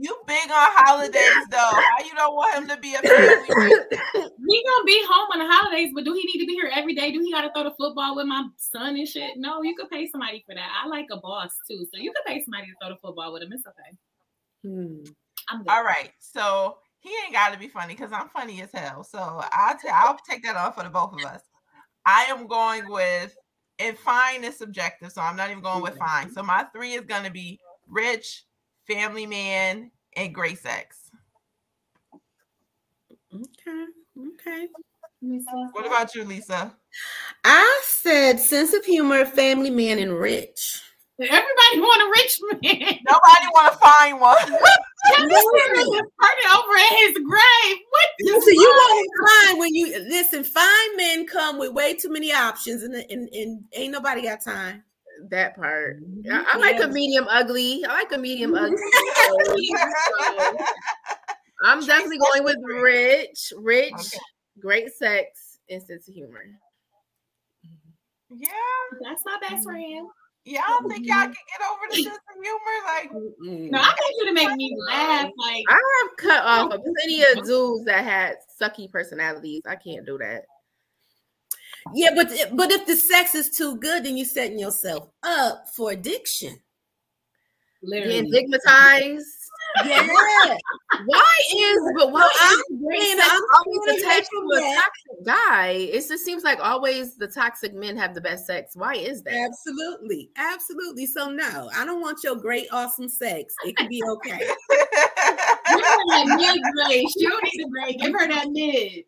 You 0.00 0.16
big 0.28 0.44
on 0.44 0.70
holidays 0.76 1.48
though. 1.50 1.58
How 1.58 2.04
you 2.04 2.14
don't 2.14 2.34
want 2.36 2.54
him 2.54 2.68
to 2.68 2.76
be 2.76 2.94
a 2.94 2.98
family? 2.98 3.48
man? 3.48 3.70
He 4.14 4.64
gonna 4.64 4.84
be 4.86 5.02
home 5.08 5.28
on 5.32 5.38
the 5.40 5.52
holidays, 5.52 5.90
but 5.92 6.04
do 6.04 6.14
he 6.14 6.22
need 6.22 6.38
to 6.38 6.46
be 6.46 6.54
here 6.54 6.70
every 6.72 6.94
day? 6.94 7.10
Do 7.10 7.18
he 7.18 7.32
gotta 7.32 7.50
throw 7.52 7.64
the 7.64 7.74
football 7.76 8.14
with 8.14 8.26
my 8.26 8.44
son 8.58 8.94
and 8.94 9.08
shit? 9.08 9.32
No, 9.36 9.62
you 9.62 9.74
could 9.74 9.90
pay 9.90 10.06
somebody 10.06 10.44
for 10.46 10.54
that. 10.54 10.68
I 10.84 10.86
like 10.86 11.06
a 11.10 11.16
boss 11.16 11.50
too, 11.68 11.84
so 11.92 12.00
you 12.00 12.12
could 12.12 12.32
pay 12.32 12.44
somebody 12.44 12.66
to 12.66 12.72
throw 12.80 12.94
the 12.94 13.00
football 13.00 13.32
with 13.32 13.42
him. 13.42 13.52
It's 13.52 13.66
okay. 13.66 13.98
Hmm. 14.64 15.04
I'm. 15.48 15.64
All 15.68 15.84
right. 15.84 16.10
So 16.18 16.78
he 17.00 17.10
ain't 17.24 17.34
got 17.34 17.52
to 17.52 17.58
be 17.58 17.68
funny 17.68 17.94
because 17.94 18.12
I'm 18.12 18.28
funny 18.28 18.60
as 18.62 18.72
hell. 18.72 19.04
So 19.04 19.18
I'll 19.18 19.78
t- 19.78 19.88
I'll 19.92 20.18
take 20.28 20.42
that 20.44 20.56
on 20.56 20.72
for 20.72 20.82
the 20.82 20.90
both 20.90 21.14
of 21.14 21.24
us. 21.24 21.42
I 22.04 22.24
am 22.24 22.46
going 22.46 22.88
with 22.88 23.34
and 23.78 23.96
fine 23.98 24.44
is 24.44 24.56
subjective, 24.56 25.12
so 25.12 25.20
I'm 25.20 25.36
not 25.36 25.50
even 25.50 25.62
going 25.62 25.82
with 25.82 25.98
fine. 25.98 26.32
So 26.32 26.42
my 26.42 26.64
three 26.74 26.94
is 26.94 27.04
gonna 27.04 27.30
be 27.30 27.60
rich, 27.86 28.44
family 28.86 29.26
man, 29.26 29.90
and 30.16 30.34
great 30.34 30.58
sex. 30.58 31.10
Okay. 33.32 33.84
Okay. 34.18 34.68
What 35.72 35.86
about 35.86 36.14
you, 36.14 36.24
Lisa? 36.24 36.74
I 37.44 37.82
said 37.84 38.40
sense 38.40 38.72
of 38.72 38.84
humor, 38.84 39.24
family 39.24 39.70
man, 39.70 39.98
and 39.98 40.12
rich. 40.12 40.82
Everybody 41.20 41.80
want 41.80 42.02
a 42.02 42.10
rich 42.20 42.40
man. 42.62 42.98
Nobody 43.04 43.46
want 43.52 43.72
to 43.72 43.78
find 43.78 44.20
one. 44.20 44.36
Kevin 44.36 45.30
Samuels 45.30 45.96
is 45.96 46.10
turning 46.20 46.50
over 46.54 46.76
at 46.76 46.98
his 46.98 47.14
grave. 47.14 47.78
What 47.90 48.08
the 48.18 48.32
Listen, 48.34 48.54
you 48.54 48.72
fuck? 48.72 48.92
won't 48.92 49.10
find 49.28 49.58
when 49.58 49.74
you 49.74 49.98
listen. 50.08 50.44
Fine 50.44 50.96
men 50.96 51.26
come 51.26 51.58
with 51.58 51.72
way 51.72 51.94
too 51.94 52.10
many 52.10 52.32
options, 52.32 52.84
and 52.84 52.94
and, 52.94 53.28
and 53.32 53.64
ain't 53.72 53.92
nobody 53.92 54.22
got 54.22 54.44
time. 54.44 54.84
That 55.30 55.56
part. 55.56 55.96
I, 56.30 56.36
I 56.36 56.38
mm-hmm. 56.38 56.60
like 56.60 56.80
a 56.80 56.86
medium 56.86 57.26
ugly. 57.28 57.84
I 57.84 57.94
like 57.94 58.12
a 58.12 58.18
medium 58.18 58.54
ugly. 58.54 58.76
Mm-hmm. 58.76 60.56
I'm 61.64 61.84
definitely 61.84 62.18
going 62.18 62.44
with 62.44 62.56
rich, 62.62 63.52
rich, 63.58 63.92
Okay. 63.92 64.18
great 64.60 64.92
sex, 64.92 65.58
and 65.68 65.82
sense 65.82 66.06
of 66.06 66.14
humor. 66.14 66.44
Mm-hmm. 67.66 68.36
Yeah, 68.38 69.00
That's 69.02 69.24
my 69.24 69.38
best 69.40 69.64
friend. 69.64 70.08
Yeah. 70.44 70.62
I 70.66 70.78
don't 70.80 70.90
think 70.90 71.06
y'all 71.06 71.16
mm-hmm. 71.16 71.24
can 71.24 71.34
get 71.34 71.60
over 71.70 71.82
the 71.90 72.02
sense 72.02 72.16
of 72.16 72.42
humor. 72.42 72.76
Like, 72.86 73.70
No, 73.70 73.78
I 73.78 73.82
want 73.82 74.14
you 74.18 74.26
to 74.26 74.32
make 74.32 74.56
me 74.56 74.76
laugh. 74.88 75.30
Like 75.36 75.64
I 75.68 75.80
have 76.02 76.16
cut 76.16 76.44
off 76.44 76.72
a 76.72 76.78
plenty 76.78 77.22
of 77.22 77.44
dudes 77.44 77.84
that 77.84 78.04
had 78.04 78.36
sucky 78.60 78.90
personalities. 78.90 79.62
I 79.66 79.76
can't 79.76 80.06
do 80.06 80.18
that. 80.18 80.44
Yeah, 81.94 82.10
but 82.14 82.30
eh, 82.32 82.46
but 82.52 82.70
if 82.70 82.86
the 82.86 82.96
sex 82.96 83.34
is 83.34 83.50
too 83.50 83.76
good, 83.76 84.04
then 84.04 84.16
you're 84.16 84.26
setting 84.26 84.58
yourself 84.58 85.08
up 85.22 85.64
for 85.74 85.90
addiction. 85.90 86.58
literally. 87.82 88.22
Being 88.22 88.32
stigmatized. 88.32 89.37
Yeah, 89.84 90.06
Why 91.06 91.38
is 91.56 91.78
but 91.96 92.10
why 92.10 92.28
I'm 92.40 92.58
is 92.58 92.82
great 92.82 93.02
sex 93.02 93.30
I'm 93.30 93.42
always 93.54 93.80
saying 93.86 94.00
attached 94.00 94.30
to 94.30 94.56
a 94.56 94.74
toxic 94.74 95.24
guy? 95.26 95.68
It 95.68 96.08
just 96.08 96.24
seems 96.24 96.42
like 96.42 96.58
always 96.60 97.16
the 97.16 97.28
toxic 97.28 97.74
men 97.74 97.96
have 97.96 98.14
the 98.14 98.20
best 98.20 98.46
sex. 98.46 98.74
Why 98.74 98.94
is 98.94 99.22
that? 99.22 99.34
absolutely, 99.34 100.30
absolutely. 100.36 101.06
So 101.06 101.30
no, 101.30 101.70
I 101.76 101.84
don't 101.84 102.00
want 102.00 102.18
your 102.24 102.36
great, 102.36 102.66
awesome 102.72 103.08
sex. 103.08 103.54
It 103.64 103.76
can 103.76 103.88
be 103.88 104.02
okay. 104.04 104.38
Give 105.68 105.80
her 105.80 106.04
that 106.08 106.36
mid 106.38 106.62
grade. 106.74 107.06
She 107.10 107.26
don't 107.26 107.44
need 107.44 107.64
a 107.64 107.68
grade. 107.68 108.00
Give 108.00 108.12
her 108.12 108.28
that 108.28 108.48
mid. 108.50 109.04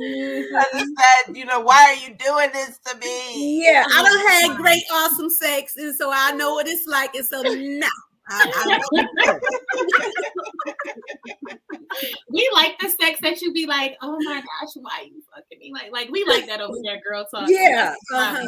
I 0.00 0.64
just 0.72 0.92
said, 0.96 1.36
you 1.36 1.44
know, 1.44 1.60
why 1.60 1.84
are 1.84 2.08
you 2.08 2.14
doing 2.14 2.50
this 2.52 2.78
to 2.86 2.96
me? 2.98 3.64
Yeah, 3.64 3.84
I 3.86 4.00
oh 4.00 4.04
don't 4.04 4.50
had 4.50 4.56
great, 4.62 4.82
awesome 4.92 5.30
sex, 5.30 5.76
and 5.76 5.94
so 5.96 6.10
I 6.12 6.32
know 6.32 6.54
what 6.54 6.68
it's 6.68 6.86
like. 6.86 7.14
And 7.14 7.26
so 7.26 7.42
no, 7.42 7.88
I, 8.30 8.80
I, 9.24 9.38
We 12.30 12.48
like 12.52 12.78
the 12.78 12.88
sex 12.90 13.18
that 13.22 13.40
you 13.40 13.52
be 13.52 13.66
like, 13.66 13.96
oh 14.02 14.16
my 14.20 14.36
gosh, 14.40 14.72
why 14.76 15.06
you 15.06 15.22
fucking 15.34 15.58
me? 15.58 15.72
Like, 15.72 15.90
like 15.92 16.08
we 16.10 16.24
like 16.24 16.46
that 16.46 16.60
over 16.60 16.76
there, 16.84 17.00
girl 17.06 17.26
talk. 17.32 17.48
yeah, 17.48 17.94
uh-huh. 18.14 18.44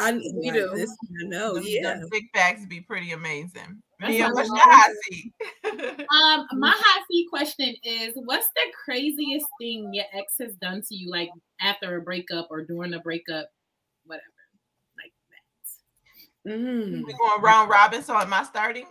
I, 0.00 0.12
We 0.12 0.50
do. 0.50 0.70
this- 0.74 0.90
I 0.90 1.24
know. 1.26 1.54
Them- 1.54 1.64
Yeah, 1.66 1.94
them 1.94 2.08
big 2.10 2.24
bags 2.32 2.66
be 2.66 2.80
pretty 2.80 3.12
amazing. 3.12 3.82
That's 4.00 4.12
Mia, 4.12 4.28
what's 4.30 4.48
your 4.48 4.58
hot 4.58 4.90
seat? 5.10 5.32
Um, 6.10 6.46
my 6.58 6.72
hot 6.74 7.04
seat 7.10 7.26
question 7.28 7.74
is, 7.82 8.12
what's 8.24 8.46
the 8.56 8.62
craziest 8.84 9.46
thing 9.60 9.92
your 9.92 10.06
ex 10.14 10.34
has 10.40 10.54
done 10.56 10.82
to 10.88 10.94
you, 10.94 11.10
like 11.10 11.28
after 11.60 11.96
a 11.96 12.00
breakup 12.00 12.48
or 12.50 12.62
during 12.64 12.94
a 12.94 13.00
breakup, 13.00 13.48
whatever, 14.06 14.24
like 14.96 15.12
that? 16.44 16.50
Mm. 16.52 17.04
we 17.04 17.12
going 17.12 17.42
round 17.42 17.68
robin, 17.70 18.02
so 18.02 18.16
am 18.16 18.32
I 18.32 18.44
starting? 18.44 18.86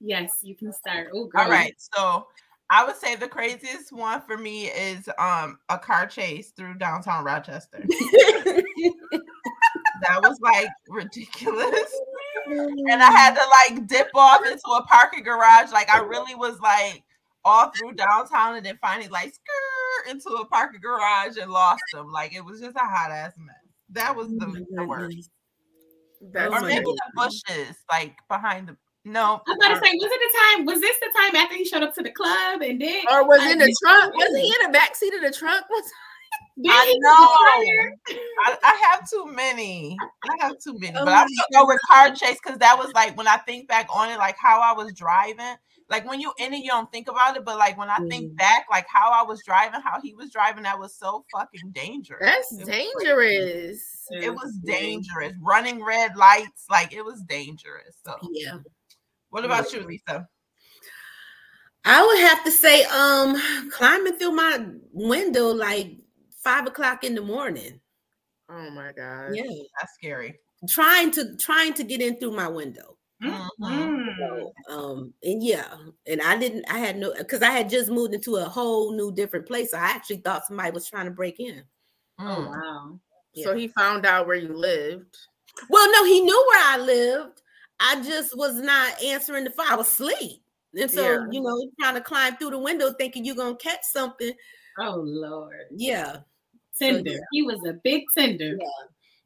Yes, 0.00 0.38
you 0.42 0.54
can 0.54 0.72
start. 0.72 1.08
Oh, 1.14 1.26
girl. 1.26 1.42
All 1.42 1.50
right. 1.50 1.74
So 1.78 2.26
I 2.68 2.84
would 2.84 2.96
say 2.96 3.16
the 3.16 3.28
craziest 3.28 3.92
one 3.92 4.20
for 4.22 4.36
me 4.36 4.66
is 4.66 5.08
um 5.18 5.58
a 5.68 5.78
car 5.78 6.06
chase 6.06 6.50
through 6.50 6.74
downtown 6.74 7.24
Rochester. 7.24 7.84
that 10.02 10.20
was 10.22 10.38
like 10.40 10.68
ridiculous. 10.88 12.00
And 12.48 13.02
I 13.02 13.10
had 13.10 13.34
to 13.34 13.74
like 13.74 13.88
dip 13.88 14.08
off 14.14 14.46
into 14.46 14.68
a 14.68 14.84
parking 14.84 15.24
garage. 15.24 15.72
Like 15.72 15.90
I 15.90 15.98
really 15.98 16.36
was 16.36 16.60
like 16.60 17.02
all 17.44 17.70
through 17.70 17.94
downtown 17.94 18.54
and 18.54 18.64
then 18.64 18.78
finally 18.80 19.08
like 19.08 19.34
skirt 19.34 20.12
into 20.12 20.28
a 20.28 20.46
parking 20.46 20.80
garage 20.80 21.38
and 21.38 21.50
lost 21.50 21.82
them. 21.92 22.12
Like 22.12 22.36
it 22.36 22.44
was 22.44 22.60
just 22.60 22.76
a 22.76 22.80
hot 22.80 23.10
ass 23.10 23.32
mess. 23.36 23.56
That 23.90 24.14
was 24.14 24.28
Oh 24.28 24.38
the, 24.38 24.46
my 24.46 24.60
the 24.70 24.84
worst. 24.84 25.30
That's 26.32 26.54
Or 26.54 26.60
maybe 26.60 26.84
the 26.84 27.10
bushes, 27.16 27.76
like 27.90 28.14
behind 28.28 28.68
the 28.68 28.76
no. 29.06 29.40
I 29.46 29.50
was 29.50 29.56
about 29.56 29.74
to 29.74 29.86
say, 29.86 29.92
was 29.94 30.10
it 30.12 30.20
the 30.20 30.38
time? 30.38 30.66
Was 30.66 30.80
this 30.80 30.96
the 31.00 31.12
time 31.16 31.36
after 31.36 31.54
he 31.54 31.64
showed 31.64 31.82
up 31.82 31.94
to 31.94 32.02
the 32.02 32.10
club 32.10 32.60
and 32.62 32.80
then? 32.80 33.02
or 33.10 33.26
was 33.26 33.40
I 33.40 33.52
in 33.52 33.58
the 33.58 33.74
trunk? 33.82 34.14
Was 34.14 34.36
he 34.36 34.54
in 34.60 34.66
the 34.66 34.72
back 34.72 34.94
seat 34.96 35.14
of 35.14 35.22
the 35.22 35.30
trunk? 35.30 35.64
What's 35.68 35.90
Then 36.56 36.72
I 36.72 36.94
know. 36.98 38.16
I, 38.46 38.56
I 38.62 38.90
have 38.90 39.08
too 39.08 39.26
many. 39.26 39.96
I 40.28 40.36
have 40.40 40.52
too 40.62 40.76
many. 40.78 40.92
Oh 40.96 41.04
but 41.04 41.14
I'm 41.14 41.26
gonna 41.26 41.62
go 41.62 41.66
with 41.66 41.78
car 41.90 42.10
chase 42.14 42.38
because 42.42 42.58
that 42.58 42.76
was 42.76 42.92
like 42.94 43.16
when 43.16 43.28
I 43.28 43.36
think 43.38 43.68
back 43.68 43.86
on 43.94 44.10
it, 44.10 44.18
like 44.18 44.36
how 44.38 44.60
I 44.60 44.72
was 44.72 44.92
driving. 44.92 45.56
Like 45.88 46.08
when 46.08 46.20
you 46.20 46.32
in 46.38 46.52
it, 46.52 46.64
you 46.64 46.70
don't 46.70 46.90
think 46.90 47.08
about 47.08 47.36
it, 47.36 47.44
but 47.44 47.58
like 47.58 47.78
when 47.78 47.88
I 47.88 47.98
think 48.08 48.32
Mm. 48.32 48.36
back, 48.36 48.66
like 48.70 48.86
how 48.88 49.12
I 49.12 49.22
was 49.22 49.40
driving, 49.46 49.80
how 49.82 50.00
he 50.02 50.14
was 50.14 50.32
driving, 50.32 50.64
that 50.64 50.78
was 50.80 50.96
so 50.96 51.24
fucking 51.32 51.70
dangerous. 51.70 52.18
that's 52.20 52.52
It 52.52 52.66
was 52.66 52.66
crazy. 52.66 53.06
dangerous. 53.06 54.06
It 54.10 54.34
was 54.34 54.58
dangerous. 54.64 55.32
Running 55.40 55.84
red 55.84 56.16
lights, 56.16 56.64
like 56.68 56.92
it 56.92 57.04
was 57.04 57.22
dangerous. 57.28 57.96
So, 58.04 58.16
Yeah. 58.32 58.58
What 59.36 59.44
about 59.44 59.70
you, 59.70 59.82
Lisa? 59.82 60.26
I 61.84 62.04
would 62.06 62.18
have 62.20 62.42
to 62.44 62.50
say, 62.50 62.84
um, 62.84 63.70
climbing 63.70 64.14
through 64.16 64.32
my 64.32 64.64
window 64.92 65.48
like 65.48 65.98
five 66.42 66.66
o'clock 66.66 67.04
in 67.04 67.14
the 67.14 67.20
morning. 67.20 67.78
Oh 68.48 68.70
my 68.70 68.92
god. 68.92 69.34
Yeah, 69.34 69.42
That's 69.78 69.92
scary. 69.92 70.40
trying 70.70 71.10
to 71.12 71.36
trying 71.36 71.74
to 71.74 71.84
get 71.84 72.00
in 72.00 72.18
through 72.18 72.30
my 72.30 72.48
window. 72.48 72.96
Mhm. 73.22 73.48
Mm. 73.60 74.16
So, 74.18 74.52
um, 74.70 75.14
and 75.22 75.42
yeah, 75.44 75.76
and 76.06 76.22
I 76.22 76.38
didn't. 76.38 76.64
I 76.70 76.78
had 76.78 76.96
no 76.96 77.12
because 77.12 77.42
I 77.42 77.50
had 77.50 77.68
just 77.68 77.90
moved 77.90 78.14
into 78.14 78.36
a 78.36 78.44
whole 78.44 78.96
new 78.96 79.12
different 79.12 79.46
place. 79.46 79.72
So 79.72 79.76
I 79.76 79.82
actually 79.90 80.22
thought 80.22 80.46
somebody 80.46 80.70
was 80.70 80.88
trying 80.88 81.04
to 81.06 81.10
break 81.10 81.40
in. 81.40 81.62
Oh 82.18 82.22
Mm. 82.24 82.46
wow. 82.46 83.00
So 83.44 83.54
he 83.54 83.68
found 83.68 84.06
out 84.06 84.26
where 84.26 84.36
you 84.36 84.56
lived. 84.56 85.14
Well, 85.68 85.92
no, 85.92 86.04
he 86.06 86.22
knew 86.22 86.46
where 86.52 86.64
I 86.64 86.78
lived. 86.78 87.42
I 87.80 88.02
just 88.02 88.36
was 88.36 88.54
not 88.54 89.02
answering 89.02 89.44
the 89.44 89.50
phone. 89.50 89.66
I 89.68 89.76
was 89.76 89.88
asleep. 89.88 90.42
And 90.78 90.90
so, 90.90 91.02
Yeah. 91.02 91.26
you 91.30 91.40
know, 91.40 91.70
trying 91.80 91.94
to 91.94 92.00
climb 92.00 92.36
through 92.36 92.50
the 92.50 92.58
window 92.58 92.92
thinking 92.92 93.24
you're 93.24 93.34
gonna 93.36 93.56
catch 93.56 93.84
something. 93.84 94.32
Oh 94.78 94.96
Lord. 95.04 95.66
Yeah. 95.70 96.18
Tender. 96.78 97.10
yeah. 97.10 97.18
He 97.32 97.42
was 97.42 97.58
a 97.66 97.72
big 97.84 98.04
tender. 98.16 98.58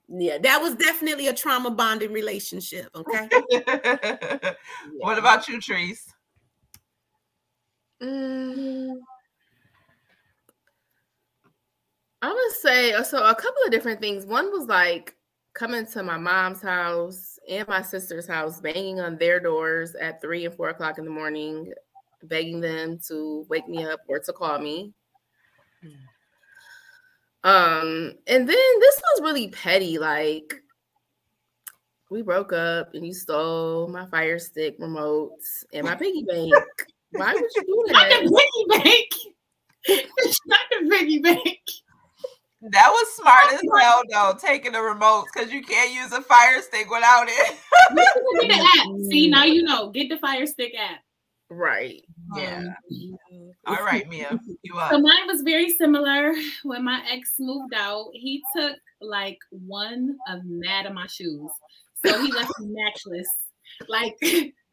Yeah, 0.08 0.38
that 0.38 0.60
was 0.60 0.74
definitely 0.74 1.28
a 1.28 1.32
trauma 1.32 1.70
bonding 1.70 2.12
relationship. 2.12 2.88
Okay. 2.94 3.28
what 4.98 5.18
about 5.18 5.48
you, 5.48 5.60
Trees? 5.60 6.12
Mm. 8.02 8.96
I'm 12.22 12.30
gonna 12.30 12.50
say 12.60 12.92
so 13.04 13.24
a 13.24 13.34
couple 13.34 13.62
of 13.64 13.70
different 13.70 14.00
things. 14.00 14.26
One 14.26 14.50
was 14.50 14.66
like 14.66 15.16
coming 15.60 15.84
to 15.84 16.02
my 16.02 16.16
mom's 16.16 16.62
house 16.62 17.38
and 17.46 17.68
my 17.68 17.82
sister's 17.82 18.26
house, 18.26 18.62
banging 18.62 18.98
on 18.98 19.18
their 19.18 19.38
doors 19.38 19.94
at 19.94 20.18
three 20.18 20.46
and 20.46 20.54
four 20.54 20.70
o'clock 20.70 20.96
in 20.96 21.04
the 21.04 21.10
morning, 21.10 21.70
begging 22.22 22.60
them 22.60 22.98
to 23.06 23.44
wake 23.50 23.68
me 23.68 23.84
up 23.84 24.00
or 24.08 24.18
to 24.18 24.32
call 24.32 24.58
me. 24.58 24.94
Um, 27.44 28.14
and 28.26 28.48
then 28.48 28.56
this 28.80 29.02
was 29.12 29.20
really 29.20 29.48
petty. 29.48 29.98
Like 29.98 30.54
we 32.10 32.22
broke 32.22 32.54
up 32.54 32.94
and 32.94 33.06
you 33.06 33.12
stole 33.12 33.86
my 33.86 34.06
fire 34.06 34.38
stick 34.38 34.80
remotes 34.80 35.62
and 35.74 35.84
my 35.84 35.94
piggy 35.94 36.24
bank. 36.26 36.54
Why 37.12 37.34
would 37.34 37.50
you 37.54 37.62
do 37.66 37.84
that? 37.88 38.08
Not 38.08 38.24
the 38.24 38.72
piggy 38.72 38.82
bank. 38.82 39.08
It's 40.18 40.40
Not 40.46 40.60
the 40.70 40.88
piggy 40.88 41.18
bank. 41.18 41.58
That 42.62 42.90
was 42.90 43.16
smart 43.16 43.52
as 43.54 43.62
hell, 43.80 44.02
though, 44.10 44.38
taking 44.38 44.72
the 44.72 44.78
remotes 44.78 45.26
because 45.32 45.50
you 45.50 45.62
can't 45.62 45.92
use 45.92 46.12
a 46.12 46.20
fire 46.20 46.60
stick 46.60 46.90
without 46.90 47.26
it. 47.28 47.56
Get 48.40 48.48
the 48.48 48.68
app. 48.78 48.86
See, 49.10 49.28
now 49.28 49.44
you 49.44 49.62
know. 49.62 49.90
Get 49.90 50.08
the 50.08 50.18
Fire 50.18 50.46
Stick 50.46 50.74
app. 50.78 51.00
Right. 51.48 52.02
Yeah. 52.36 52.62
Um, 52.62 53.52
All 53.66 53.84
right, 53.84 54.08
Mia, 54.08 54.38
you 54.62 54.72
So 54.90 55.00
mine 55.00 55.26
was 55.26 55.42
very 55.42 55.70
similar. 55.70 56.32
When 56.62 56.84
my 56.84 57.02
ex 57.10 57.34
moved 57.40 57.74
out, 57.74 58.10
he 58.12 58.42
took 58.54 58.76
like 59.00 59.38
one 59.50 60.16
of 60.28 60.40
mad 60.44 60.86
of 60.86 60.92
my 60.92 61.06
shoes. 61.06 61.50
So 62.04 62.22
he 62.22 62.30
left 62.30 62.52
me 62.60 62.68
matchless. 62.68 63.28
Like 63.88 64.16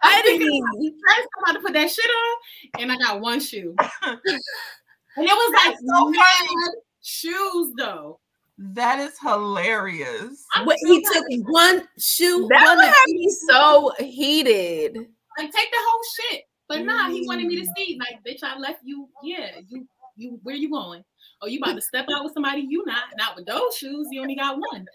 I 0.03 0.21
didn't 0.21 0.93
first 1.07 1.27
I'm 1.37 1.43
about 1.43 1.53
to 1.53 1.65
put 1.65 1.73
that 1.73 1.89
shit 1.89 2.05
on, 2.05 2.81
and 2.81 2.91
I 2.91 2.97
got 2.97 3.21
one 3.21 3.39
shoe. 3.39 3.73
And 4.03 5.25
it 5.25 5.31
was 5.31 5.53
like 5.65 5.73
That's 5.73 5.83
so 5.87 6.09
mad 6.09 6.25
funny. 6.39 6.73
Shoes 7.03 7.73
though. 7.77 8.19
That 8.57 8.99
is 8.99 9.17
hilarious. 9.21 10.43
I'm 10.55 10.65
What 10.65 10.79
still 10.79 10.95
he 10.95 11.03
took 11.03 11.25
one 11.47 11.87
shoe, 11.99 12.47
That 12.49 12.65
one 12.65 12.77
would 12.77 12.87
have 12.87 12.95
me 13.07 13.29
so 13.47 13.91
heated. 13.99 14.97
like 15.37 15.51
take 15.51 15.71
the 15.71 15.77
whole 15.79 16.01
shit. 16.19 16.43
But 16.67 16.83
nah, 16.83 17.09
he 17.09 17.25
wanted 17.25 17.47
me 17.47 17.55
to 17.57 17.61
mm-hmm. 17.61 17.71
see. 17.77 17.99
Like, 17.99 18.19
bitch, 18.27 18.43
I 18.43 18.57
left 18.57 18.79
you. 18.83 19.07
Yeah, 19.23 19.51
you 19.67 19.87
you 20.15 20.39
where 20.43 20.55
you 20.55 20.69
going? 20.69 21.03
Oh, 21.41 21.47
you 21.47 21.59
about 21.59 21.75
to 21.75 21.81
step 21.81 22.07
out 22.13 22.23
with 22.23 22.33
somebody? 22.33 22.65
You 22.67 22.83
not 22.85 23.03
not 23.17 23.35
with 23.35 23.45
those 23.45 23.77
shoes. 23.77 24.07
You 24.11 24.21
only 24.21 24.35
got 24.35 24.57
one. 24.57 24.85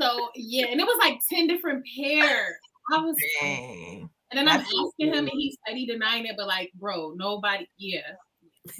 So 0.00 0.28
yeah, 0.34 0.66
and 0.66 0.80
it 0.80 0.84
was 0.84 0.98
like 1.00 1.20
ten 1.28 1.46
different 1.46 1.84
pairs. 1.96 2.54
I 2.92 2.98
was, 2.98 3.16
Dang. 3.40 4.08
and 4.30 4.38
then 4.38 4.46
I'm 4.46 4.58
That's 4.58 4.70
asking 4.70 5.14
him, 5.14 5.26
and 5.26 5.30
he 5.30 5.58
said 5.66 5.76
he 5.76 5.86
denying 5.86 6.26
it, 6.26 6.36
but 6.36 6.46
like, 6.46 6.70
bro, 6.78 7.14
nobody. 7.16 7.66
Yeah, 7.78 8.02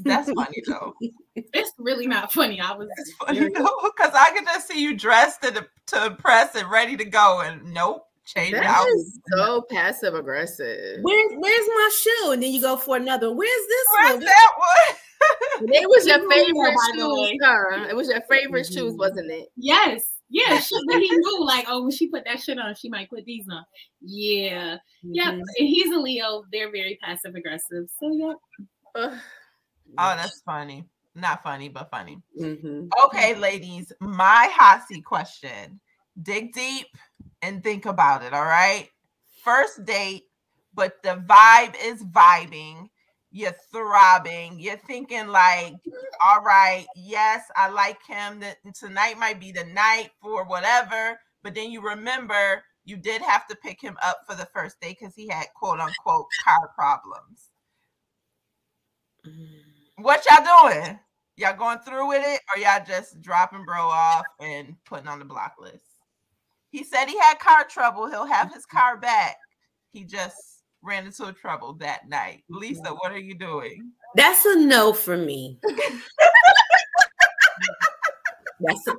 That's 0.00 0.30
funny 0.32 0.62
though. 0.66 0.94
it's 1.34 1.72
really 1.78 2.06
not 2.06 2.32
funny. 2.32 2.60
I 2.60 2.72
was 2.74 2.88
That's 2.96 3.12
funny 3.14 3.40
though, 3.54 3.78
because 3.96 4.12
I 4.14 4.30
can 4.34 4.44
just 4.44 4.68
see 4.68 4.80
you 4.80 4.96
dressed 4.96 5.42
to, 5.42 5.66
to 5.88 6.06
impress 6.06 6.54
and 6.54 6.70
ready 6.70 6.96
to 6.96 7.04
go, 7.04 7.40
and 7.40 7.72
nope, 7.72 8.06
change 8.24 8.52
That 8.52 8.64
out. 8.64 8.86
is 8.88 9.18
so 9.36 9.62
passive 9.70 10.14
aggressive. 10.14 10.98
Where's 11.02 11.32
where's 11.36 11.66
my 11.68 11.90
shoe? 12.02 12.30
And 12.32 12.42
then 12.42 12.52
you 12.52 12.60
go 12.60 12.76
for 12.76 12.96
another. 12.96 13.32
Where's 13.32 13.66
this 13.68 13.86
Where's 13.98 14.14
one? 14.14 14.24
that 14.24 14.50
one? 14.58 14.96
It 15.62 15.88
was 15.88 16.06
your 16.06 16.18
favorite 16.30 16.52
know, 16.52 16.70
by 16.70 16.98
the 16.98 17.22
way. 17.22 17.30
shoes, 17.30 17.38
huh? 17.42 17.86
It 17.88 17.96
was 17.96 18.08
your 18.08 18.20
favorite 18.30 18.66
shoes, 18.66 18.92
wasn't 18.96 19.30
it? 19.30 19.48
Yes. 19.56 20.04
Yeah, 20.28 20.58
she 20.60 20.76
but 20.86 20.96
he 21.00 21.08
knew 21.10 21.44
like, 21.44 21.64
oh, 21.68 21.82
when 21.82 21.90
she 21.90 22.08
put 22.08 22.24
that 22.26 22.40
shit 22.40 22.58
on, 22.58 22.74
she 22.74 22.90
might 22.90 23.08
put 23.08 23.24
these 23.24 23.46
on. 23.50 23.64
Yeah. 24.02 24.76
Yeah. 25.02 25.30
Mhm. 25.32 25.40
And 25.40 25.68
he's 25.68 25.90
a 25.92 25.98
Leo. 25.98 26.44
They're 26.52 26.70
very 26.70 26.98
passive 27.02 27.34
aggressive. 27.34 27.88
So 27.98 28.12
yeah. 28.12 28.32
Ugh. 28.96 29.18
Oh, 29.98 30.14
that's 30.16 30.40
funny. 30.42 30.84
Not 31.14 31.42
funny, 31.42 31.68
but 31.68 31.90
funny. 31.90 32.22
Mhm. 32.38 32.90
Okay, 33.04 33.34
ladies, 33.34 33.92
my 34.00 34.48
hot 34.52 34.86
seat 34.86 35.04
question. 35.04 35.80
Dig 36.22 36.52
deep 36.52 36.86
and 37.42 37.62
think 37.62 37.86
about 37.86 38.22
it. 38.22 38.32
All 38.34 38.44
right. 38.44 38.90
First 39.42 39.84
date, 39.84 40.24
but 40.74 41.02
the 41.02 41.16
vibe 41.26 41.74
is 41.82 42.02
vibing. 42.04 42.90
You're 43.30 43.56
throbbing. 43.70 44.58
You're 44.60 44.78
thinking 44.78 45.28
like, 45.28 45.74
all 46.24 46.42
right, 46.42 46.86
yes, 46.96 47.44
I 47.54 47.68
like 47.68 47.98
him. 48.06 48.42
Tonight 48.74 49.18
might 49.18 49.40
be 49.40 49.52
the 49.52 49.64
night 49.64 50.10
for 50.20 50.44
whatever. 50.44 51.20
But 51.42 51.54
then 51.54 51.70
you 51.70 51.80
remember 51.82 52.64
you 52.84 52.96
did 52.96 53.20
have 53.22 53.46
to 53.48 53.56
pick 53.56 53.80
him 53.80 53.96
up 54.02 54.20
for 54.26 54.34
the 54.34 54.46
first 54.54 54.80
day 54.80 54.96
because 54.98 55.14
he 55.14 55.28
had 55.28 55.46
quote 55.54 55.80
unquote 55.80 56.26
car 56.44 56.68
problems. 56.74 57.50
What 59.98 60.24
y'all 60.30 60.44
doing? 60.70 60.98
Y'all 61.36 61.56
going 61.56 61.78
through 61.78 62.08
with 62.08 62.22
it, 62.24 62.40
or 62.54 62.60
y'all 62.60 62.84
just 62.86 63.20
dropping 63.22 63.64
bro 63.64 63.80
off 63.80 64.24
and 64.40 64.76
putting 64.84 65.08
on 65.08 65.18
the 65.18 65.24
block 65.24 65.54
list? 65.58 65.84
He 66.70 66.84
said 66.84 67.06
he 67.06 67.18
had 67.18 67.38
car 67.38 67.64
trouble. 67.64 68.06
He'll 68.06 68.26
have 68.26 68.52
his 68.52 68.66
car 68.66 68.98
back. 68.98 69.36
He 69.92 70.04
just 70.04 70.36
ran 70.82 71.06
into 71.06 71.32
trouble 71.32 71.74
that 71.74 72.08
night. 72.08 72.44
Lisa, 72.50 72.90
what 72.90 73.10
are 73.10 73.18
you 73.18 73.34
doing? 73.34 73.90
That's 74.14 74.44
a 74.44 74.56
no 74.56 74.92
for 74.92 75.16
me. 75.16 75.58
that's 78.60 78.86
a 78.86 78.94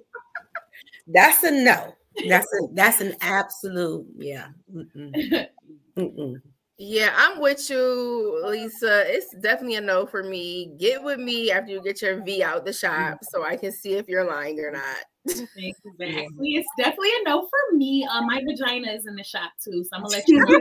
that's 1.08 1.44
a 1.44 1.52
no. 1.52 1.94
That's 2.28 2.48
a 2.54 2.68
that's 2.74 3.02
an 3.02 3.16
absolute 3.22 4.08
yeah. 4.18 4.48
Mm-mm. 4.74 5.48
Mm-mm. 5.98 6.42
Yeah, 6.80 7.12
I'm 7.18 7.40
with 7.42 7.70
you, 7.72 8.44
Lisa. 8.46 9.04
It's 9.08 9.34
definitely 9.42 9.78
a 9.78 9.82
no 9.82 10.06
for 10.06 10.22
me. 10.22 10.74
Get 10.78 11.04
with 11.04 11.20
me 11.20 11.50
after 11.50 11.72
you 11.72 11.82
get 11.82 12.04
your 12.04 12.22
V 12.24 12.44
out 12.44 12.66
the 12.66 12.74
shop 12.74 13.18
so 13.24 13.44
I 13.44 13.56
can 13.56 13.72
see 13.72 13.94
if 13.94 14.08
you're 14.08 14.28
lying 14.28 14.60
or 14.60 14.72
not. 14.72 14.98
Exactly. 15.58 16.54
It's 16.54 16.70
definitely 16.78 17.10
a 17.10 17.30
no 17.30 17.42
for 17.42 17.76
me. 17.76 18.08
Um, 18.10 18.28
my 18.28 18.42
vagina 18.48 18.92
is 18.92 19.08
in 19.08 19.16
the 19.16 19.24
shop 19.24 19.52
too, 19.62 19.84
so 19.84 19.90
I'm 19.94 20.04
gonna 20.04 20.14
let 20.14 20.28
you 20.28 20.38
know. 20.38 20.60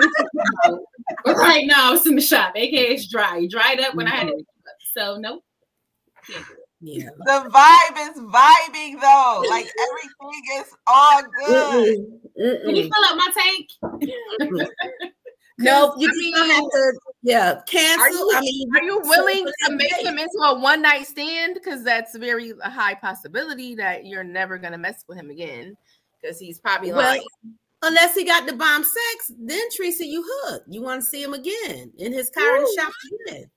but 1.25 1.37
right 1.37 1.65
now 1.67 1.93
it's 1.93 2.07
in 2.07 2.17
the 2.17 2.23
shop, 2.23 2.53
aka 2.57 2.81
it's 2.81 3.07
dry. 3.07 3.39
It 3.39 3.51
dried 3.51 3.79
up 3.81 3.95
when 3.95 4.09
I 4.09 4.17
had 4.17 4.29
it. 4.29 4.47
So 4.97 5.19
nope. 5.19 5.45
Can't 6.29 6.45
do 6.49 6.55
it. 6.55 6.67
Yeah. 6.81 7.11
The 7.27 7.49
vibe 7.51 8.11
is 8.11 8.19
vibing 8.23 9.01
though. 9.01 9.45
Like 9.49 9.71
everything 9.89 10.43
is 10.59 10.73
all 10.87 11.23
good. 11.47 11.99
Mm-mm. 12.41 12.65
Can 12.65 12.77
you 12.77 12.83
fill 12.83 13.05
up 13.05 13.17
my 13.17 13.31
tank? 13.37 15.13
No, 15.59 15.95
you 15.97 16.07
I 16.07 16.11
just 16.11 16.19
mean, 16.19 16.35
gonna 16.35 16.53
have 16.55 16.65
to 16.65 16.93
yeah 17.23 17.61
cancel. 17.67 18.13
you- 18.33 18.37
I 18.37 18.41
mean, 18.41 18.69
Are 18.77 18.83
you 18.83 19.01
willing 19.01 19.47
for 19.47 19.71
to 19.71 19.77
make 19.77 19.91
date. 19.97 20.07
him 20.07 20.19
into 20.19 20.39
a 20.43 20.59
one 20.61 20.83
night 20.83 21.07
stand? 21.07 21.55
Because 21.55 21.83
that's 21.83 22.15
very 22.17 22.53
a 22.63 22.69
high 22.71 22.95
possibility 22.95 23.75
that 23.77 24.05
you're 24.05 24.25
never 24.25 24.59
gonna 24.59 24.77
mess 24.79 25.03
with 25.09 25.17
him 25.19 25.31
again. 25.31 25.77
Because 26.21 26.39
he's 26.39 26.59
probably 26.59 26.93
Well, 26.93 27.01
like, 27.01 27.23
unless 27.83 28.15
he 28.15 28.25
got 28.25 28.47
the 28.47 28.53
bomb 28.53 28.83
sex, 28.85 29.33
then 29.39 29.63
Teresa, 29.77 30.05
you 30.05 30.25
hook. 30.27 30.63
You 30.69 30.83
want 30.83 31.01
to 31.03 31.07
see 31.07 31.23
him 31.23 31.33
again 31.35 31.91
in 31.97 32.13
his 32.13 32.29
car 32.31 32.57
in 32.57 32.63
the 32.63 32.77
shop 32.79 32.93
again. 33.27 33.51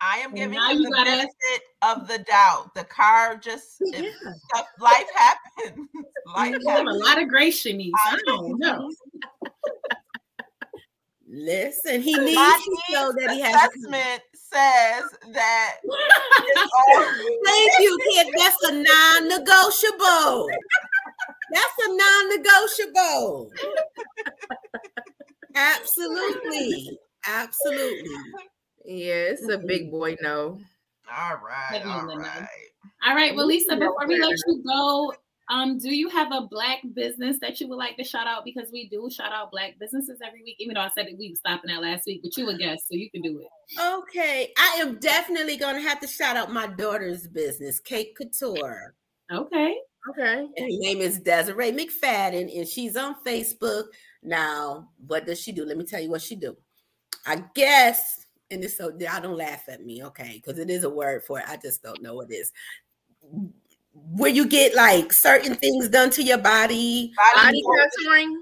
I 0.00 0.18
am 0.18 0.34
giving 0.34 0.58
now 0.58 0.70
him 0.70 0.78
you 0.78 0.84
the 0.84 0.90
gotta- 0.90 1.10
benefit 1.10 1.62
of 1.82 2.08
the 2.08 2.18
doubt. 2.20 2.74
The 2.74 2.84
car 2.84 3.36
just 3.36 3.76
Yeah. 3.80 4.00
if 4.02 4.14
stuff, 4.50 4.66
life 4.80 5.06
happens. 5.14 5.88
Life 6.36 6.52
Give 6.52 6.62
him 6.78 6.86
a 6.88 6.92
lot 6.94 7.20
of 7.20 7.28
grace, 7.28 7.62
Shenise. 7.64 7.90
I 8.06 8.18
don't 8.26 8.58
know. 8.60 8.90
Listen, 11.34 12.02
he 12.02 12.14
My 12.14 12.24
needs 12.24 12.64
to 12.64 12.92
know 12.92 13.12
that 13.18 13.30
he 13.30 13.40
has. 13.40 13.54
assessment 13.54 14.20
says 14.34 15.04
that 15.32 15.76
Thank 17.46 17.70
you, 17.80 17.98
kid. 18.10 18.26
That's 18.36 18.62
a 18.64 18.72
non-negotiable. 18.72 20.48
That's 21.50 21.74
a 21.86 21.96
non-negotiable. 21.96 23.50
Absolutely. 25.54 26.98
Absolutely. 27.26 28.10
yeah, 28.84 29.14
it's 29.32 29.48
a 29.48 29.56
big 29.58 29.90
boy 29.90 30.16
no. 30.20 30.58
all 31.10 31.36
right. 31.42 31.68
Put 31.70 31.86
me 31.86 31.90
All 31.92 32.00
in 32.00 32.06
the 32.08 32.16
right. 32.18 32.46
All 33.06 33.14
right, 33.14 33.34
well, 33.34 33.46
Lisa, 33.46 33.76
before 33.76 34.06
we 34.06 34.20
let 34.20 34.30
you 34.46 34.62
go, 34.66 35.12
um, 35.52 35.76
do 35.76 35.94
you 35.94 36.08
have 36.08 36.32
a 36.32 36.46
black 36.50 36.78
business 36.94 37.36
that 37.42 37.60
you 37.60 37.68
would 37.68 37.76
like 37.76 37.98
to 37.98 38.04
shout 38.04 38.26
out? 38.26 38.42
Because 38.42 38.70
we 38.72 38.88
do 38.88 39.10
shout 39.10 39.32
out 39.32 39.50
black 39.50 39.74
businesses 39.78 40.18
every 40.24 40.42
week, 40.42 40.56
even 40.58 40.74
though 40.74 40.80
I 40.80 40.88
said 40.88 41.06
that 41.06 41.18
we 41.18 41.28
were 41.28 41.36
stopping 41.36 41.70
that 41.70 41.82
last 41.82 42.06
week, 42.06 42.22
but 42.22 42.34
you 42.38 42.48
a 42.48 42.56
guest, 42.56 42.88
so 42.88 42.94
you 42.94 43.10
can 43.10 43.20
do 43.20 43.38
it. 43.38 43.80
Okay. 43.80 44.50
I 44.56 44.78
am 44.80 44.98
definitely 44.98 45.58
going 45.58 45.74
to 45.74 45.82
have 45.82 46.00
to 46.00 46.06
shout 46.06 46.38
out 46.38 46.52
my 46.52 46.68
daughter's 46.68 47.28
business, 47.28 47.80
Cake 47.80 48.16
Couture. 48.16 48.94
Okay. 49.30 49.76
Okay. 50.10 50.38
And 50.38 50.58
her 50.58 50.78
name 50.80 50.98
is 51.02 51.20
Desiray 51.20 51.78
McFadden, 51.78 52.56
and 52.56 52.66
she's 52.66 52.96
on 52.96 53.16
Facebook. 53.22 53.84
Now, 54.22 54.88
what 55.06 55.26
does 55.26 55.38
she 55.38 55.52
do? 55.52 55.66
Let 55.66 55.76
me 55.76 55.84
tell 55.84 56.00
you 56.00 56.10
what 56.10 56.22
she 56.22 56.34
do. 56.34 56.56
I 57.26 57.44
guess, 57.54 58.26
and 58.50 58.64
it's 58.64 58.78
so 58.78 58.90
I 59.10 59.20
don't 59.20 59.36
laugh 59.36 59.68
at 59.68 59.84
me, 59.84 60.02
okay, 60.04 60.40
because 60.42 60.58
it 60.58 60.70
is 60.70 60.84
a 60.84 60.90
word 60.90 61.24
for 61.24 61.40
it. 61.40 61.44
I 61.46 61.58
just 61.58 61.82
don't 61.82 62.02
know 62.02 62.14
what 62.14 62.30
it 62.30 62.36
is. 62.36 62.52
Where 63.94 64.30
you 64.30 64.46
get 64.46 64.74
like 64.74 65.12
certain 65.12 65.54
things 65.54 65.88
done 65.88 66.10
to 66.10 66.22
your 66.22 66.38
body. 66.38 67.12
Body 67.34 67.62
contouring. 67.62 68.34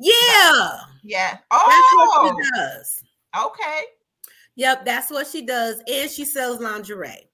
Yeah, 0.00 0.80
Yeah. 1.02 1.30
that's 1.32 1.42
Oh, 1.50 2.32
what 2.34 2.44
she 2.44 2.50
does. 2.54 3.02
okay. 3.36 3.80
Yep, 4.56 4.84
that's 4.84 5.10
what 5.10 5.26
she 5.26 5.42
does, 5.42 5.80
and 5.88 6.10
she 6.10 6.24
sells 6.24 6.60
lingerie. 6.60 7.28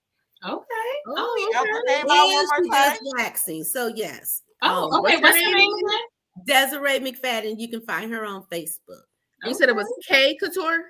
Okay. 0.46 0.64
Oh, 1.06 1.48
Spell 1.50 1.62
okay. 1.62 1.70
the 1.72 1.82
name 1.86 2.06
out 2.10 2.26
one 2.26 2.46
And 2.56 2.64
she 2.64 2.70
does 2.70 2.98
waxing. 3.18 3.64
So 3.64 3.86
yes. 3.88 4.42
Oh, 4.62 4.90
Um, 4.92 5.00
okay. 5.04 5.16
what's 5.16 5.22
What's 5.22 5.36
her 5.38 5.44
her 5.50 5.54
name 5.54 5.70
name? 5.70 6.46
Desiray 6.46 7.00
McFadden. 7.00 7.58
You 7.58 7.68
can 7.68 7.80
find 7.82 8.12
her 8.12 8.24
on 8.26 8.44
Facebook. 8.52 9.02
You 9.44 9.54
said 9.54 9.68
it 9.68 9.76
was 9.76 9.86
K 10.06 10.36
Couture. 10.36 10.84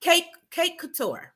Cake 0.00 0.26
Cake 0.50 0.78
Couture. 0.78 1.32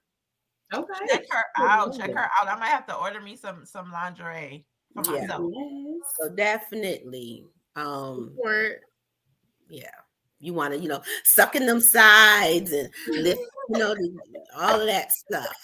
Okay. 0.74 0.92
Check 1.08 1.24
her 1.30 1.44
out. 1.58 1.96
Check 1.96 2.12
her 2.12 2.28
out. 2.40 2.48
I 2.48 2.56
might 2.58 2.68
have 2.68 2.86
to 2.86 2.94
order 2.96 3.20
me 3.20 3.36
some 3.36 3.64
some 3.64 3.90
lingerie 3.92 4.64
for 4.66 4.75
Yeah. 4.96 5.02
myself. 5.26 5.50
Yes. 5.54 6.00
So 6.20 6.34
definitely, 6.34 7.44
um, 7.74 8.32
Word. 8.36 8.80
yeah, 9.68 9.90
you 10.40 10.54
want 10.54 10.74
to, 10.74 10.80
you 10.80 10.88
know, 10.88 11.02
sucking 11.24 11.66
them 11.66 11.80
sides 11.80 12.72
and 12.72 12.88
lift, 13.08 13.40
you 13.68 13.78
know, 13.78 13.94
all 14.56 14.80
of 14.80 14.86
that 14.86 15.12
stuff. 15.12 15.56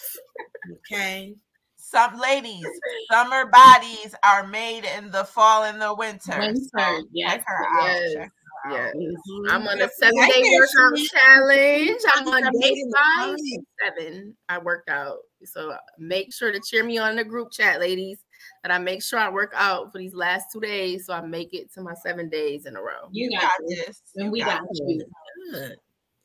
Okay. 0.71 1.35
Some 1.75 2.17
ladies, 2.17 2.65
summer 3.11 3.45
bodies 3.47 4.15
are 4.23 4.47
made 4.47 4.83
in 4.97 5.11
the 5.11 5.25
fall 5.25 5.63
and 5.63 5.79
the 5.81 5.93
winter. 5.93 6.39
Winter, 6.39 6.59
So 6.75 7.03
yes, 7.11 7.33
check 7.33 7.43
her 7.45 7.65
out. 7.79 7.85
yes, 7.85 8.13
Check 8.13 8.31
her 8.63 8.71
out. 8.71 8.91
Yes. 8.95 9.13
Mhm. 9.29 9.51
I'm 9.51 9.67
on 9.67 9.81
a 9.81 9.89
seven 9.89 10.15
day 10.15 10.43
workout 10.55 10.97
challenge. 11.11 12.01
I'm 12.15 12.27
on 12.29 12.45
I'm 12.45 12.53
day 12.59 12.83
five, 12.95 13.37
seven. 13.83 14.35
I 14.49 14.57
worked 14.57 14.89
out. 14.89 15.17
So 15.43 15.75
make 15.99 16.33
sure 16.33 16.51
to 16.51 16.59
cheer 16.65 16.83
me 16.83 16.97
on 16.97 17.11
in 17.11 17.17
the 17.17 17.23
group 17.25 17.51
chat, 17.51 17.79
ladies. 17.79 18.17
That 18.63 18.71
I 18.71 18.77
make 18.77 19.03
sure 19.03 19.19
I 19.19 19.29
work 19.29 19.51
out 19.55 19.91
for 19.91 19.97
these 19.97 20.13
last 20.13 20.47
two 20.51 20.61
days 20.61 21.05
so 21.05 21.13
I 21.13 21.19
make 21.21 21.53
it 21.53 21.71
to 21.73 21.81
my 21.81 21.93
seven 21.95 22.29
days 22.29 22.65
in 22.65 22.77
a 22.77 22.81
row. 22.81 23.09
You 23.11 23.25
You 23.29 23.37
got 23.37 23.41
got 23.41 23.51
this. 23.67 23.85
this. 23.85 24.01
And 24.15 24.31
we 24.31 24.39
got 24.41 24.61
you. 24.73 25.05
Good. 25.51 25.77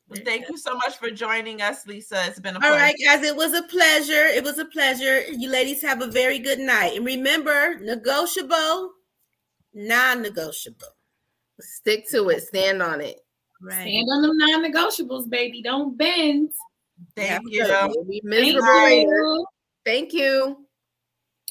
Well, 0.08 0.20
Thank 0.24 0.48
you 0.48 0.56
so 0.56 0.74
much 0.76 0.96
for 0.96 1.10
joining 1.10 1.60
us, 1.62 1.86
Lisa. 1.86 2.24
It's 2.26 2.38
been 2.40 2.56
a 2.56 2.60
pleasure. 2.60 2.72
All 2.74 2.78
right, 2.80 2.94
guys, 3.04 3.22
it 3.24 3.36
was 3.36 3.52
a 3.54 3.62
pleasure. 3.64 4.24
It 4.26 4.42
was 4.44 4.58
a 4.58 4.64
pleasure. 4.66 5.20
You 5.30 5.50
ladies 5.50 5.82
have 5.82 6.00
a 6.00 6.06
very 6.06 6.38
good 6.38 6.60
night. 6.60 6.96
And 6.96 7.04
remember, 7.04 7.78
negotiable, 7.80 8.92
non 9.74 10.22
negotiable. 10.22 10.86
Stick 11.60 12.08
to 12.10 12.28
it. 12.30 12.42
Stand 12.44 12.80
on 12.82 13.00
it. 13.00 13.18
Right. 13.60 13.80
Stand 13.82 14.06
on 14.12 14.22
them 14.22 14.38
non-negotiables, 14.38 15.28
baby. 15.28 15.60
Don't 15.60 15.98
bend. 15.98 16.52
Thank 17.16 17.42
Yeah. 17.50 17.66
you. 17.84 17.90
We'll 17.96 18.04
be 18.04 18.20
miserable 18.22 18.72
later. 18.84 19.08
you. 19.10 19.46
Thank 19.84 20.12
you. 20.12 20.67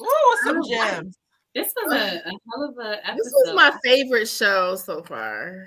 Ooh, 0.02 0.36
some 0.44 0.62
gems. 0.68 1.16
This 1.54 1.72
was 1.76 1.92
a, 1.92 2.16
a 2.16 2.30
hell 2.30 2.68
of 2.68 2.78
a 2.78 2.98
episode. 3.04 3.16
This 3.16 3.32
was 3.46 3.54
my 3.54 3.72
favorite 3.84 4.28
show 4.28 4.76
so 4.76 5.02
far. 5.02 5.66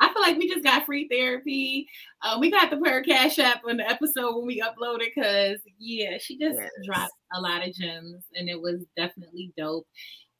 I 0.00 0.12
feel 0.12 0.20
like 0.20 0.36
we 0.36 0.48
just 0.48 0.64
got 0.64 0.84
free 0.84 1.06
therapy. 1.08 1.86
Uh, 2.22 2.36
we 2.40 2.50
got 2.50 2.70
the 2.70 2.76
per 2.76 3.02
cash 3.04 3.38
app 3.38 3.62
on 3.66 3.76
the 3.76 3.88
episode 3.88 4.36
when 4.36 4.46
we 4.46 4.60
uploaded 4.60 5.06
because 5.14 5.60
yeah, 5.78 6.18
she 6.18 6.36
just 6.36 6.58
Yes. 6.58 6.70
dropped 6.84 7.12
a 7.34 7.40
lot 7.40 7.66
of 7.66 7.72
gems 7.72 8.24
and 8.34 8.48
it 8.48 8.60
was 8.60 8.84
definitely 8.96 9.52
dope. 9.56 9.86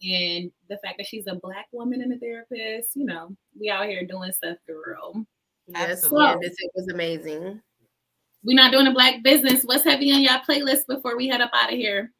And 0.03 0.51
the 0.69 0.79
fact 0.79 0.99
that 0.99 1.07
she's 1.07 1.29
a 1.29 1.37
black 1.37 1.67
woman 1.71 2.03
and 2.03 2.13
a 2.13 2.19
therapist, 2.19 2.97
you 2.97 3.05
know, 3.05 3.37
we 3.59 3.71
out 3.71 3.87
here 3.87 4.05
doing 4.05 4.33
stuff 4.33 4.57
for 4.67 4.75
real. 4.85 5.25
Yes, 5.69 6.03
it 6.05 6.11
was 6.11 6.89
amazing. 6.93 7.61
We're 8.43 8.57
not 8.57 8.73
doing 8.73 8.89
a 8.89 8.93
black 8.93 9.23
business. 9.23 9.63
What's 9.63 9.85
heavy 9.85 10.13
on 10.13 10.23
y'all 10.23 10.41
playlist 10.41 10.89
before 10.89 11.17
we 11.17 11.29
head 11.29 11.41
up 11.41 11.53
out 11.55 11.73
of 11.73 11.79
here? 11.79 12.11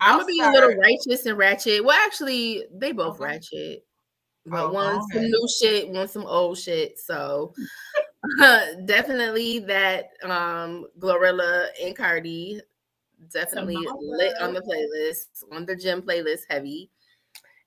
I'm 0.00 0.16
gonna 0.16 0.26
be 0.26 0.40
a 0.40 0.50
little 0.50 0.74
righteous 0.76 1.26
and 1.26 1.38
ratchet. 1.38 1.84
Well, 1.84 1.98
actually, 2.04 2.64
they 2.72 2.92
both 2.92 3.16
Okay. 3.20 3.24
ratchet. 3.24 3.86
Oh, 4.46 4.50
But 4.50 4.66
go 4.68 4.72
one 4.72 5.02
some 5.02 5.22
new 5.22 5.48
shit, 5.60 5.88
one 5.88 6.08
some 6.08 6.26
old 6.26 6.58
shit. 6.58 6.98
So 6.98 7.54
definitely 8.84 9.60
that 9.60 10.10
um 10.22 10.86
Glorilla 10.98 11.68
and 11.82 11.96
Cardi 11.96 12.60
definitely 13.32 13.76
lit 14.00 14.34
on 14.40 14.54
the 14.54 14.60
playlist, 14.60 15.44
on 15.52 15.66
the 15.66 15.76
gym 15.76 16.02
playlist 16.02 16.42
heavy. 16.48 16.90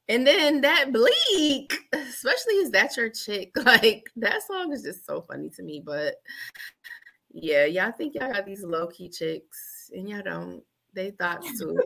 And 0.09 0.25
then 0.25 0.61
that 0.61 0.93
Bleek, 0.93 1.73
especially 1.91 2.55
is 2.55 2.71
that 2.71 2.95
your 2.95 3.09
chick? 3.09 3.51
Like 3.65 4.09
that 4.15 4.43
song 4.43 4.71
is 4.71 4.83
just 4.83 5.05
so 5.05 5.21
funny 5.21 5.49
to 5.51 5.63
me. 5.63 5.81
But 5.85 6.15
yeah, 7.33 7.65
y'all 7.65 7.91
think 7.91 8.15
y'all 8.15 8.31
got 8.31 8.45
these 8.45 8.63
low 8.63 8.87
key 8.87 9.09
chicks, 9.09 9.91
and 9.93 10.07
y'all 10.07 10.21
don't. 10.21 10.63
They 10.97 11.11
thought 11.11 11.43
too. 11.43 11.77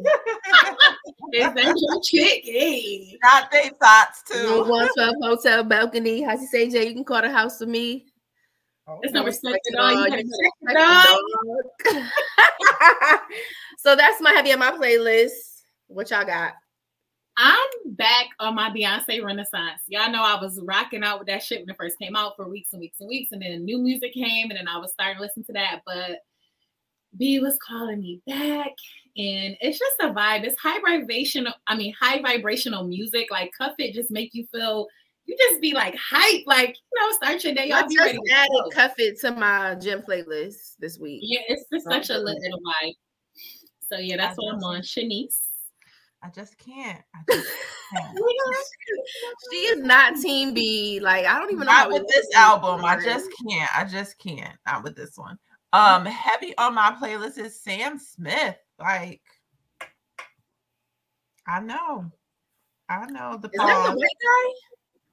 Is 1.33 1.53
that 1.53 1.75
your 1.77 2.01
chick? 2.01 2.43
Hey. 2.45 3.17
Got 3.21 3.51
they 3.51 3.69
thoughts 3.81 4.23
No 4.31 4.63
too. 4.63 4.69
one 4.69 4.87
twelve 4.93 5.15
hotel 5.21 5.63
balcony. 5.65 6.21
How's 6.21 6.39
you 6.39 6.47
say, 6.47 6.69
Jay? 6.69 6.87
You 6.87 6.93
can 6.93 7.03
call 7.03 7.21
the 7.21 7.29
house 7.29 7.59
with 7.59 7.67
me. 7.67 8.05
Oh, 8.87 8.99
it's 9.01 9.13
no 9.13 9.25
respect 9.25 9.59
respect 9.65 9.75
at 9.75 9.79
at 9.79 9.83
all. 9.83 9.91
You 9.91 9.97
all. 9.97 10.07
gotta 10.07 10.23
You 10.23 10.31
respect 10.31 10.55
respect 10.63 11.17
the 11.83 11.93
dog. 11.93 13.19
so 13.79 13.95
that's 13.97 14.21
my 14.21 14.31
heavy 14.31 14.53
on 14.53 14.59
my 14.59 14.71
playlist. 14.71 15.31
What 15.87 16.09
y'all 16.09 16.25
got? 16.25 16.53
I'm 17.37 17.69
back 17.85 18.27
on 18.39 18.55
my 18.55 18.69
Beyonce 18.69 19.23
renaissance. 19.23 19.81
Y'all 19.87 20.11
know 20.11 20.23
I 20.23 20.39
was 20.41 20.59
rocking 20.63 21.03
out 21.03 21.19
with 21.19 21.27
that 21.27 21.43
shit 21.43 21.59
when 21.59 21.69
it 21.69 21.75
first 21.77 21.99
came 21.99 22.15
out 22.15 22.37
for 22.37 22.47
weeks 22.47 22.69
and 22.71 22.79
weeks 22.79 23.01
and 23.01 23.09
weeks, 23.09 23.33
and 23.33 23.41
then 23.41 23.65
new 23.65 23.77
music 23.77 24.13
came, 24.13 24.49
and 24.49 24.57
then 24.57 24.69
I 24.69 24.77
was 24.77 24.91
starting 24.93 25.17
to 25.17 25.21
listen 25.21 25.43
to 25.45 25.53
that. 25.53 25.81
But 25.85 26.19
B 27.17 27.39
was 27.39 27.57
calling 27.65 27.99
me 27.99 28.21
back, 28.25 28.71
and 29.17 29.57
it's 29.61 29.77
just 29.79 29.95
a 30.01 30.07
vibe. 30.13 30.43
It's 30.43 30.59
high 30.59 30.79
vibrational. 30.79 31.53
I 31.67 31.75
mean, 31.75 31.93
high 31.99 32.21
vibrational 32.21 32.83
music. 32.85 33.27
Like 33.31 33.51
Cuff 33.57 33.73
It 33.79 33.93
just 33.93 34.11
make 34.11 34.33
you 34.33 34.45
feel. 34.51 34.87
You 35.25 35.37
just 35.37 35.61
be 35.61 35.73
like 35.73 35.95
hype, 35.95 36.43
like 36.47 36.69
you 36.69 36.99
know, 36.99 37.11
start 37.15 37.43
your 37.43 37.53
day 37.53 37.71
I 37.71 37.81
off. 37.81 37.89
Be 37.89 37.95
just 37.95 38.05
ready 38.05 38.17
to 38.17 38.33
added 38.33 38.49
go. 38.51 38.69
Cuff 38.69 38.93
It 38.97 39.19
to 39.21 39.31
my 39.31 39.75
gym 39.75 40.01
playlist 40.01 40.75
this 40.79 40.97
week. 40.99 41.21
Yeah, 41.23 41.41
it's 41.47 41.65
just 41.71 41.85
Oh, 41.87 41.91
such 41.91 42.09
a 42.09 42.17
lit 42.17 42.25
goodness. 42.35 42.43
little 42.43 42.59
vibe. 42.59 42.93
So 43.89 43.97
yeah, 43.97 44.17
that's 44.17 44.37
what 44.37 44.55
I'm 44.55 44.63
on. 44.63 44.81
Shenise. 44.81 45.35
I 46.23 46.29
just 46.29 46.57
can't. 46.57 47.01
I 47.15 47.33
just 47.33 47.49
can't. 47.93 48.17
she 49.51 49.57
is 49.57 49.83
not 49.83 50.15
Team 50.17 50.53
B. 50.53 50.99
Like 51.01 51.25
I 51.25 51.37
don't 51.39 51.51
even 51.51 51.65
know. 51.65 51.71
how 51.71 51.83
Not 51.83 51.93
we 51.93 51.99
with 51.99 52.07
this 52.07 52.27
album. 52.35 52.85
I 52.85 52.99
just 53.03 53.29
can't. 53.47 53.69
I 53.75 53.85
just 53.85 54.17
can't. 54.17 54.57
Not 54.65 54.83
with 54.83 54.95
this 54.95 55.17
one. 55.17 55.37
Um, 55.73 56.05
heavy 56.05 56.55
on 56.57 56.75
my 56.75 56.95
playlist 57.01 57.37
is 57.37 57.61
Sam 57.61 57.97
Smith. 57.97 58.57
Like, 58.81 59.21
I 61.47 61.59
know, 61.59 62.11
I 62.89 63.05
know 63.07 63.37
the 63.37 63.49
Is 63.53 63.57
that 63.59 63.83
the 63.85 63.97
white 63.97 64.17
guy? 64.23 64.53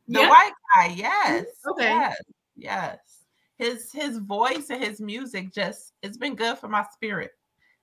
The 0.09 0.21
Yeah. 0.21 0.29
white 0.31 0.53
guy, 0.75 0.87
yes. 0.89 1.45
Okay. 1.67 1.85
Yes. 1.85 2.23
Yes. 2.57 2.99
His 3.59 3.93
his 3.93 4.19
voice 4.19 4.71
and 4.71 4.83
his 4.83 5.01
music 5.01 5.53
just 5.53 5.93
it's 6.03 6.17
been 6.17 6.35
good 6.35 6.59
for 6.59 6.69
my 6.69 6.85
spirit. 6.93 7.33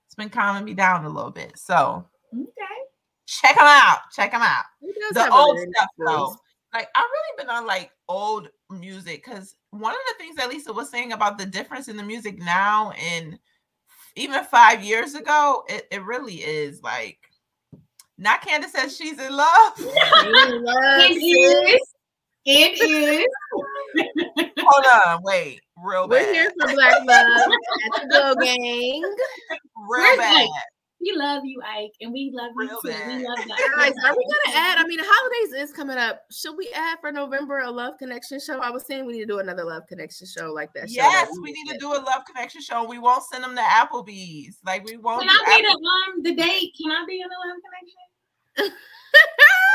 It's 0.06 0.14
been 0.14 0.30
calming 0.30 0.64
me 0.64 0.74
down 0.74 1.04
a 1.04 1.08
little 1.08 1.30
bit. 1.30 1.58
So 1.58 2.08
Okay. 2.34 2.82
check 3.26 3.52
him 3.56 3.66
out. 3.66 4.10
Check 4.12 4.32
him 4.32 4.42
out. 4.42 4.64
The 5.12 5.30
old 5.32 5.58
stuff 5.58 5.88
voice. 5.98 6.06
though. 6.06 6.36
Like 6.72 6.88
I've 6.94 7.04
really 7.04 7.36
been 7.44 7.50
on 7.50 7.66
like 7.66 7.90
old 8.08 8.48
music 8.70 9.24
because 9.24 9.56
one 9.70 9.92
of 9.92 9.98
the 10.08 10.14
things 10.18 10.36
that 10.36 10.48
Lisa 10.48 10.72
was 10.72 10.90
saying 10.90 11.12
about 11.12 11.38
the 11.38 11.46
difference 11.46 11.88
in 11.88 11.96
the 11.96 12.02
music 12.02 12.38
now 12.38 12.90
and 12.92 13.38
even 14.16 14.42
five 14.44 14.82
years 14.82 15.14
ago, 15.14 15.64
it, 15.68 15.86
it 15.90 16.02
really 16.04 16.36
is 16.36 16.82
like 16.82 17.18
not 18.18 18.42
Candace 18.42 18.72
says 18.72 18.96
she's 18.96 19.18
in 19.20 19.36
love. 19.36 19.72
He 19.76 19.84
loves 19.84 21.10
It 21.10 21.18
it. 21.22 21.80
is. 21.80 21.94
It 22.46 22.80
is. 22.80 23.26
Hold 24.58 24.86
on, 25.04 25.20
wait, 25.22 25.60
real 25.82 26.08
We're 26.08 26.20
bad. 26.20 26.34
here 26.34 26.50
for 26.60 26.72
Black 26.74 26.94
Love 27.04 27.28
at 27.28 28.02
the 28.02 28.08
Glow 28.10 28.34
Gang. 28.44 29.02
real 29.02 29.16
Where's 29.88 30.18
bad. 30.18 30.42
Ike? 30.42 30.50
We 31.06 31.16
love 31.16 31.44
you, 31.44 31.62
Ike, 31.62 31.92
and 32.00 32.12
we 32.12 32.32
love 32.34 32.50
you 32.56 32.60
Real 32.68 32.80
too. 32.80 32.88
bad. 32.88 33.06
We 33.18 33.24
love 33.26 33.36
that. 33.46 33.72
Guys, 33.76 33.92
are 34.04 34.16
we 34.16 34.24
gonna 34.24 34.56
add? 34.58 34.78
I 34.78 34.84
mean, 34.88 34.98
the 34.98 35.04
holidays 35.06 35.62
is 35.68 35.72
coming 35.72 35.96
up. 35.96 36.22
Should 36.32 36.56
we 36.56 36.68
add 36.74 36.98
for 37.00 37.12
November 37.12 37.60
a 37.60 37.70
Love 37.70 37.94
Connection 37.98 38.40
show? 38.40 38.58
I 38.60 38.70
was 38.70 38.84
saying 38.86 39.06
we 39.06 39.12
need 39.12 39.20
to 39.20 39.26
do 39.26 39.38
another 39.38 39.64
Love 39.64 39.86
Connection 39.86 40.26
show 40.26 40.52
like 40.52 40.72
that. 40.74 40.90
show 40.90 41.02
that 41.02 41.26
Yes, 41.28 41.38
we 41.42 41.52
need 41.52 41.68
to 41.70 41.78
do 41.78 41.92
a 41.92 42.00
love 42.02 42.24
connection 42.26 42.60
show. 42.60 42.84
We 42.84 42.98
won't 42.98 43.22
send 43.24 43.44
them 43.44 43.54
to 43.54 43.62
Applebee's. 43.62 44.58
Like 44.66 44.84
we 44.84 44.96
won't. 44.96 45.20
Can 45.22 45.30
I 45.30 45.56
be 45.56 45.62
the 45.62 45.70
um 45.70 46.22
the 46.24 46.34
date? 46.34 46.72
Can 46.80 46.90
I 46.90 47.04
be 47.06 47.20
in 47.20 47.28
the 47.28 47.48
love 47.48 47.56
connection? 48.58 48.76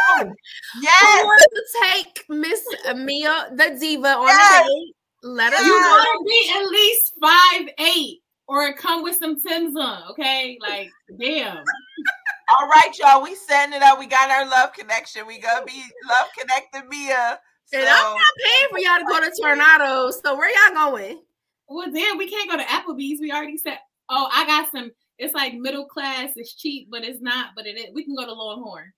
Oh, 0.09 0.31
yes. 0.81 1.21
Who 1.21 1.27
wants 1.27 1.45
to 1.53 1.63
take 1.91 2.25
Miss 2.29 2.65
Mia, 3.05 3.49
the 3.55 3.77
diva, 3.79 4.09
on 4.17 4.27
Yes. 4.27 4.65
a 4.65 4.67
date? 4.67 4.95
Let 5.23 5.53
us 5.53 5.61
You 5.65 5.79
know. 5.79 5.87
gotta 5.87 6.23
be 6.27 6.51
at 6.55 6.65
least 6.67 7.13
five 7.21 7.69
eight, 7.79 8.20
or 8.51 8.73
come 8.73 9.01
with 9.01 9.15
some 9.15 9.39
Tim's 9.39 9.77
on. 9.77 10.03
Okay, 10.11 10.57
like 10.61 10.91
damn. 11.17 11.57
All 11.57 12.67
right, 12.67 12.91
y'all. 12.99 13.23
We 13.23 13.33
setting 13.33 13.73
it 13.73 13.81
up. 13.81 13.97
We 13.97 14.07
got 14.07 14.29
our 14.29 14.45
love 14.45 14.73
connection. 14.73 15.25
We 15.25 15.39
gonna 15.39 15.65
be 15.65 15.81
love 16.09 16.27
connected 16.37 16.89
Mia. 16.89 17.39
And 17.73 17.83
I'm 17.83 17.87
not 17.87 18.17
paying 18.43 18.69
for 18.69 18.79
y'all 18.79 18.99
to 18.99 19.05
go 19.05 19.21
to 19.21 19.41
Tornado. 19.41 20.11
So 20.11 20.35
where 20.35 20.49
y'all 20.49 20.91
going? 20.91 21.21
Well, 21.69 21.89
then 21.89 22.17
we 22.17 22.29
can't 22.29 22.51
go 22.51 22.57
to 22.57 22.63
Applebee's. 22.63 23.21
We 23.21 23.31
already 23.31 23.57
said. 23.57 23.79
Oh, 24.09 24.29
I 24.33 24.45
got 24.45 24.69
some. 24.69 24.91
It's 25.17 25.33
like 25.33 25.53
middle 25.53 25.85
class. 25.85 26.31
It's 26.35 26.53
cheap, 26.53 26.89
but 26.91 27.05
it's 27.05 27.21
not. 27.21 27.51
But 27.55 27.67
it 27.67 27.77
is. 27.77 27.93
We 27.93 28.03
can 28.03 28.15
go 28.15 28.25
to 28.25 28.33
Longhorn. 28.33 28.91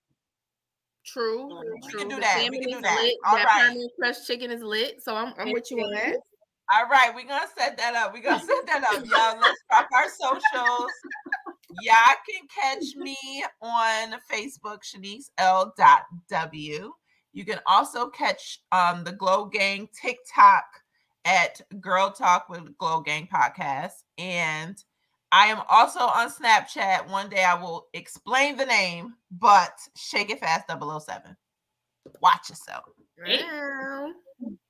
True. 1.06 1.62
We 1.84 1.92
can 1.92 2.08
do 2.08 2.16
The 2.16 2.22
that. 2.22 2.38
We 2.38 2.44
salmon 2.44 2.62
can 2.62 2.72
do 2.72 2.82
that. 2.82 3.02
Lit. 3.04 3.14
All 3.28 3.36
that 3.36 3.46
right. 3.46 3.78
Parmesan 4.00 4.26
chicken 4.26 4.50
is 4.50 4.64
lit. 4.64 5.04
So 5.04 5.16
I'm, 5.16 5.36
I'm 5.38 5.52
with 5.52 5.70
you 5.70 5.78
on 5.78 5.94
that. 5.94 6.16
All 6.72 6.88
right, 6.88 7.12
we're 7.14 7.28
gonna 7.28 7.48
set 7.58 7.78
that 7.78 7.96
up. 7.96 8.14
We're 8.14 8.24
gonna 8.24 8.40
set 8.46 8.66
that 8.68 8.84
up, 8.84 9.06
y'all. 9.06 9.40
Let's 9.42 9.62
drop 9.70 9.88
our 9.94 10.10
socials. 10.10 10.92
Y'all 11.82 12.16
can 12.30 12.48
catch 12.54 12.84
me 12.96 13.18
on 13.62 14.16
Facebook, 14.32 14.80
Shenise 14.84 15.30
L. 15.38 15.74
W. 16.30 16.94
You 17.34 17.46
can 17.46 17.60
also 17.68 18.10
catch 18.10 18.60
um 18.72 19.04
the 19.04 19.12
Glow 19.12 19.46
Gang 19.46 19.90
TikTok 20.00 20.64
at 21.26 21.60
Girl 21.80 22.12
Talk 22.12 22.48
with 22.50 22.78
Glow 22.78 23.02
Gang 23.02 23.28
Podcast. 23.34 24.04
And 24.18 24.82
I 25.32 25.48
am 25.48 25.62
also 25.70 26.00
on 26.00 26.30
Snapchat. 26.30 27.10
One 27.10 27.30
day 27.30 27.44
I 27.44 27.56
will 27.56 27.88
explain 27.94 28.56
the 28.56 28.66
name, 28.66 29.16
but 29.32 29.78
shake 29.96 30.30
it 30.30 30.40
fast 30.40 30.70
007. 30.70 31.36
Watch 32.22 32.50
yourself. 32.50 32.86
Wow. 33.18 34.12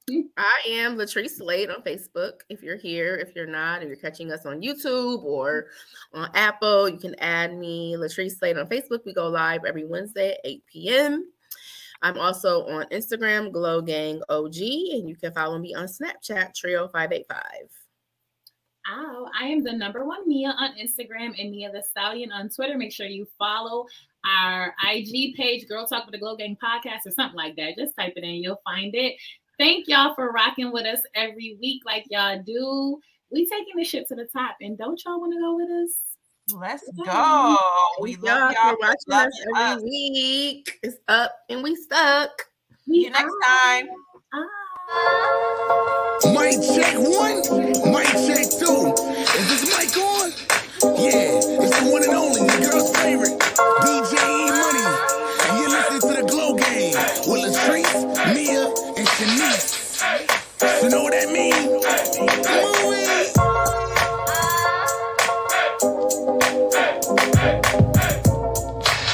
I 0.38 0.62
am 0.68 0.98
Latrice 0.98 1.38
Slade 1.38 1.70
on 1.70 1.82
Facebook. 1.82 2.42
If 2.50 2.62
you're 2.62 2.78
here, 2.78 3.16
if 3.16 3.36
you're 3.36 3.48
not, 3.48 3.82
if 3.82 3.88
you're 3.88 3.98
catching 3.98 4.32
us 4.32 4.46
on 4.46 4.62
YouTube 4.62 5.24
or 5.24 5.68
on 6.14 6.30
Apple, 6.34 6.90
you 6.90 6.98
can 6.98 7.16
add 7.20 7.58
me, 7.58 7.96
Latrice 7.98 8.38
Slade 8.38 8.58
on 8.58 8.68
Facebook. 8.68 9.06
We 9.06 9.14
go 9.14 9.30
live 9.30 9.62
every 9.66 9.86
Wednesday 9.86 10.32
at 10.32 10.40
8 10.44 10.64
p.m. 10.66 11.32
I'm 12.02 12.18
also 12.18 12.66
on 12.68 12.86
Instagram, 12.88 13.54
Glow 13.54 13.82
Gang 13.82 14.22
OG, 14.28 14.58
and 14.58 15.08
you 15.08 15.16
can 15.16 15.32
follow 15.32 15.58
me 15.58 15.74
on 15.74 15.86
Snapchat, 15.86 16.52
Trio585. 16.54 17.24
Oh, 18.90 19.30
I 19.40 19.46
am 19.46 19.64
the 19.64 19.72
number 19.72 20.04
one 20.04 20.28
Mia 20.28 20.50
on 20.50 20.72
Instagram 20.72 21.40
and 21.40 21.52
Mia 21.52 21.72
the 21.72 21.82
Stallion 21.82 22.34
on 22.34 22.50
Twitter. 22.50 22.78
Make 22.78 22.92
sure 22.92 23.06
you 23.06 23.26
follow 23.40 23.86
our 24.26 24.76
IG 24.86 25.36
page, 25.36 25.70
Girl 25.70 25.88
Talk 25.88 26.06
with 26.06 26.12
the 26.12 26.20
Glow 26.20 26.36
Gang 26.36 26.58
Podcast, 26.62 27.06
or 27.06 27.12
something 27.12 27.38
like 27.38 27.56
that. 27.56 27.78
Just 27.78 27.96
type 27.98 28.14
it 28.18 28.26
in, 28.26 28.44
you'll 28.44 28.62
find 28.66 28.94
it. 28.94 29.16
Thank 29.60 29.88
y'all 29.88 30.16
for 30.16 30.32
rocking 30.32 30.72
with 30.72 30.86
us 30.86 31.00
every 31.16 31.58
week, 31.62 31.84
like 31.86 32.06
y'all 32.10 32.42
do. 32.42 33.00
We 33.32 33.48
taking 33.48 33.76
this 33.78 33.88
shit 33.88 34.08
to 34.08 34.16
the 34.16 34.26
top, 34.26 34.56
and 34.62 34.78
don't 34.78 35.02
y'all 35.06 35.20
want 35.20 35.34
to 35.34 35.40
go 35.40 35.56
with 35.56 35.70
us? 35.70 35.92
Let's 36.54 36.84
go. 37.06 37.58
We 38.02 38.14
Thank 38.14 38.26
love 38.26 38.52
for 38.52 38.56
y'all 38.56 38.72
for 38.72 38.78
watching 38.82 38.98
loving 39.08 39.28
us 39.28 39.46
every 39.56 39.76
us. 39.76 39.84
week. 39.84 40.80
It's 40.84 40.98
up 41.08 41.32
and 41.50 41.64
we 41.64 41.76
stuck. 41.76 42.30
See 42.86 43.04
you 43.04 43.12
next 43.12 43.34
time. 43.46 43.86
Mic 46.34 46.60
check 46.76 46.96
one, 46.98 47.38
mic 47.94 48.08
check 48.26 48.50
two. 48.50 48.92
Is 49.38 49.46
this 49.50 49.64
mic 49.72 49.96
on? 49.98 50.32
Yeah, 51.00 51.40
it's 51.40 51.80
the 51.80 51.92
one 51.92 52.04
and 52.04 52.14
only, 52.14 52.42
your 52.42 52.72
girl's 52.72 52.96
favorite, 52.98 53.40
DJ 53.40 54.14
E 54.20 54.52
Money. 54.52 54.84
And 55.46 55.60
you're 55.60 55.70
listening 55.70 56.02
to 56.02 56.22
the 56.22 56.28
Glow 56.28 56.56
Gang 56.56 56.94
with 57.28 57.56
Latrice, 57.56 58.13
And 59.24 59.40
You 60.84 60.90
know 60.90 61.04
what 61.04 61.14
that 61.14 61.32
means? 61.32 61.84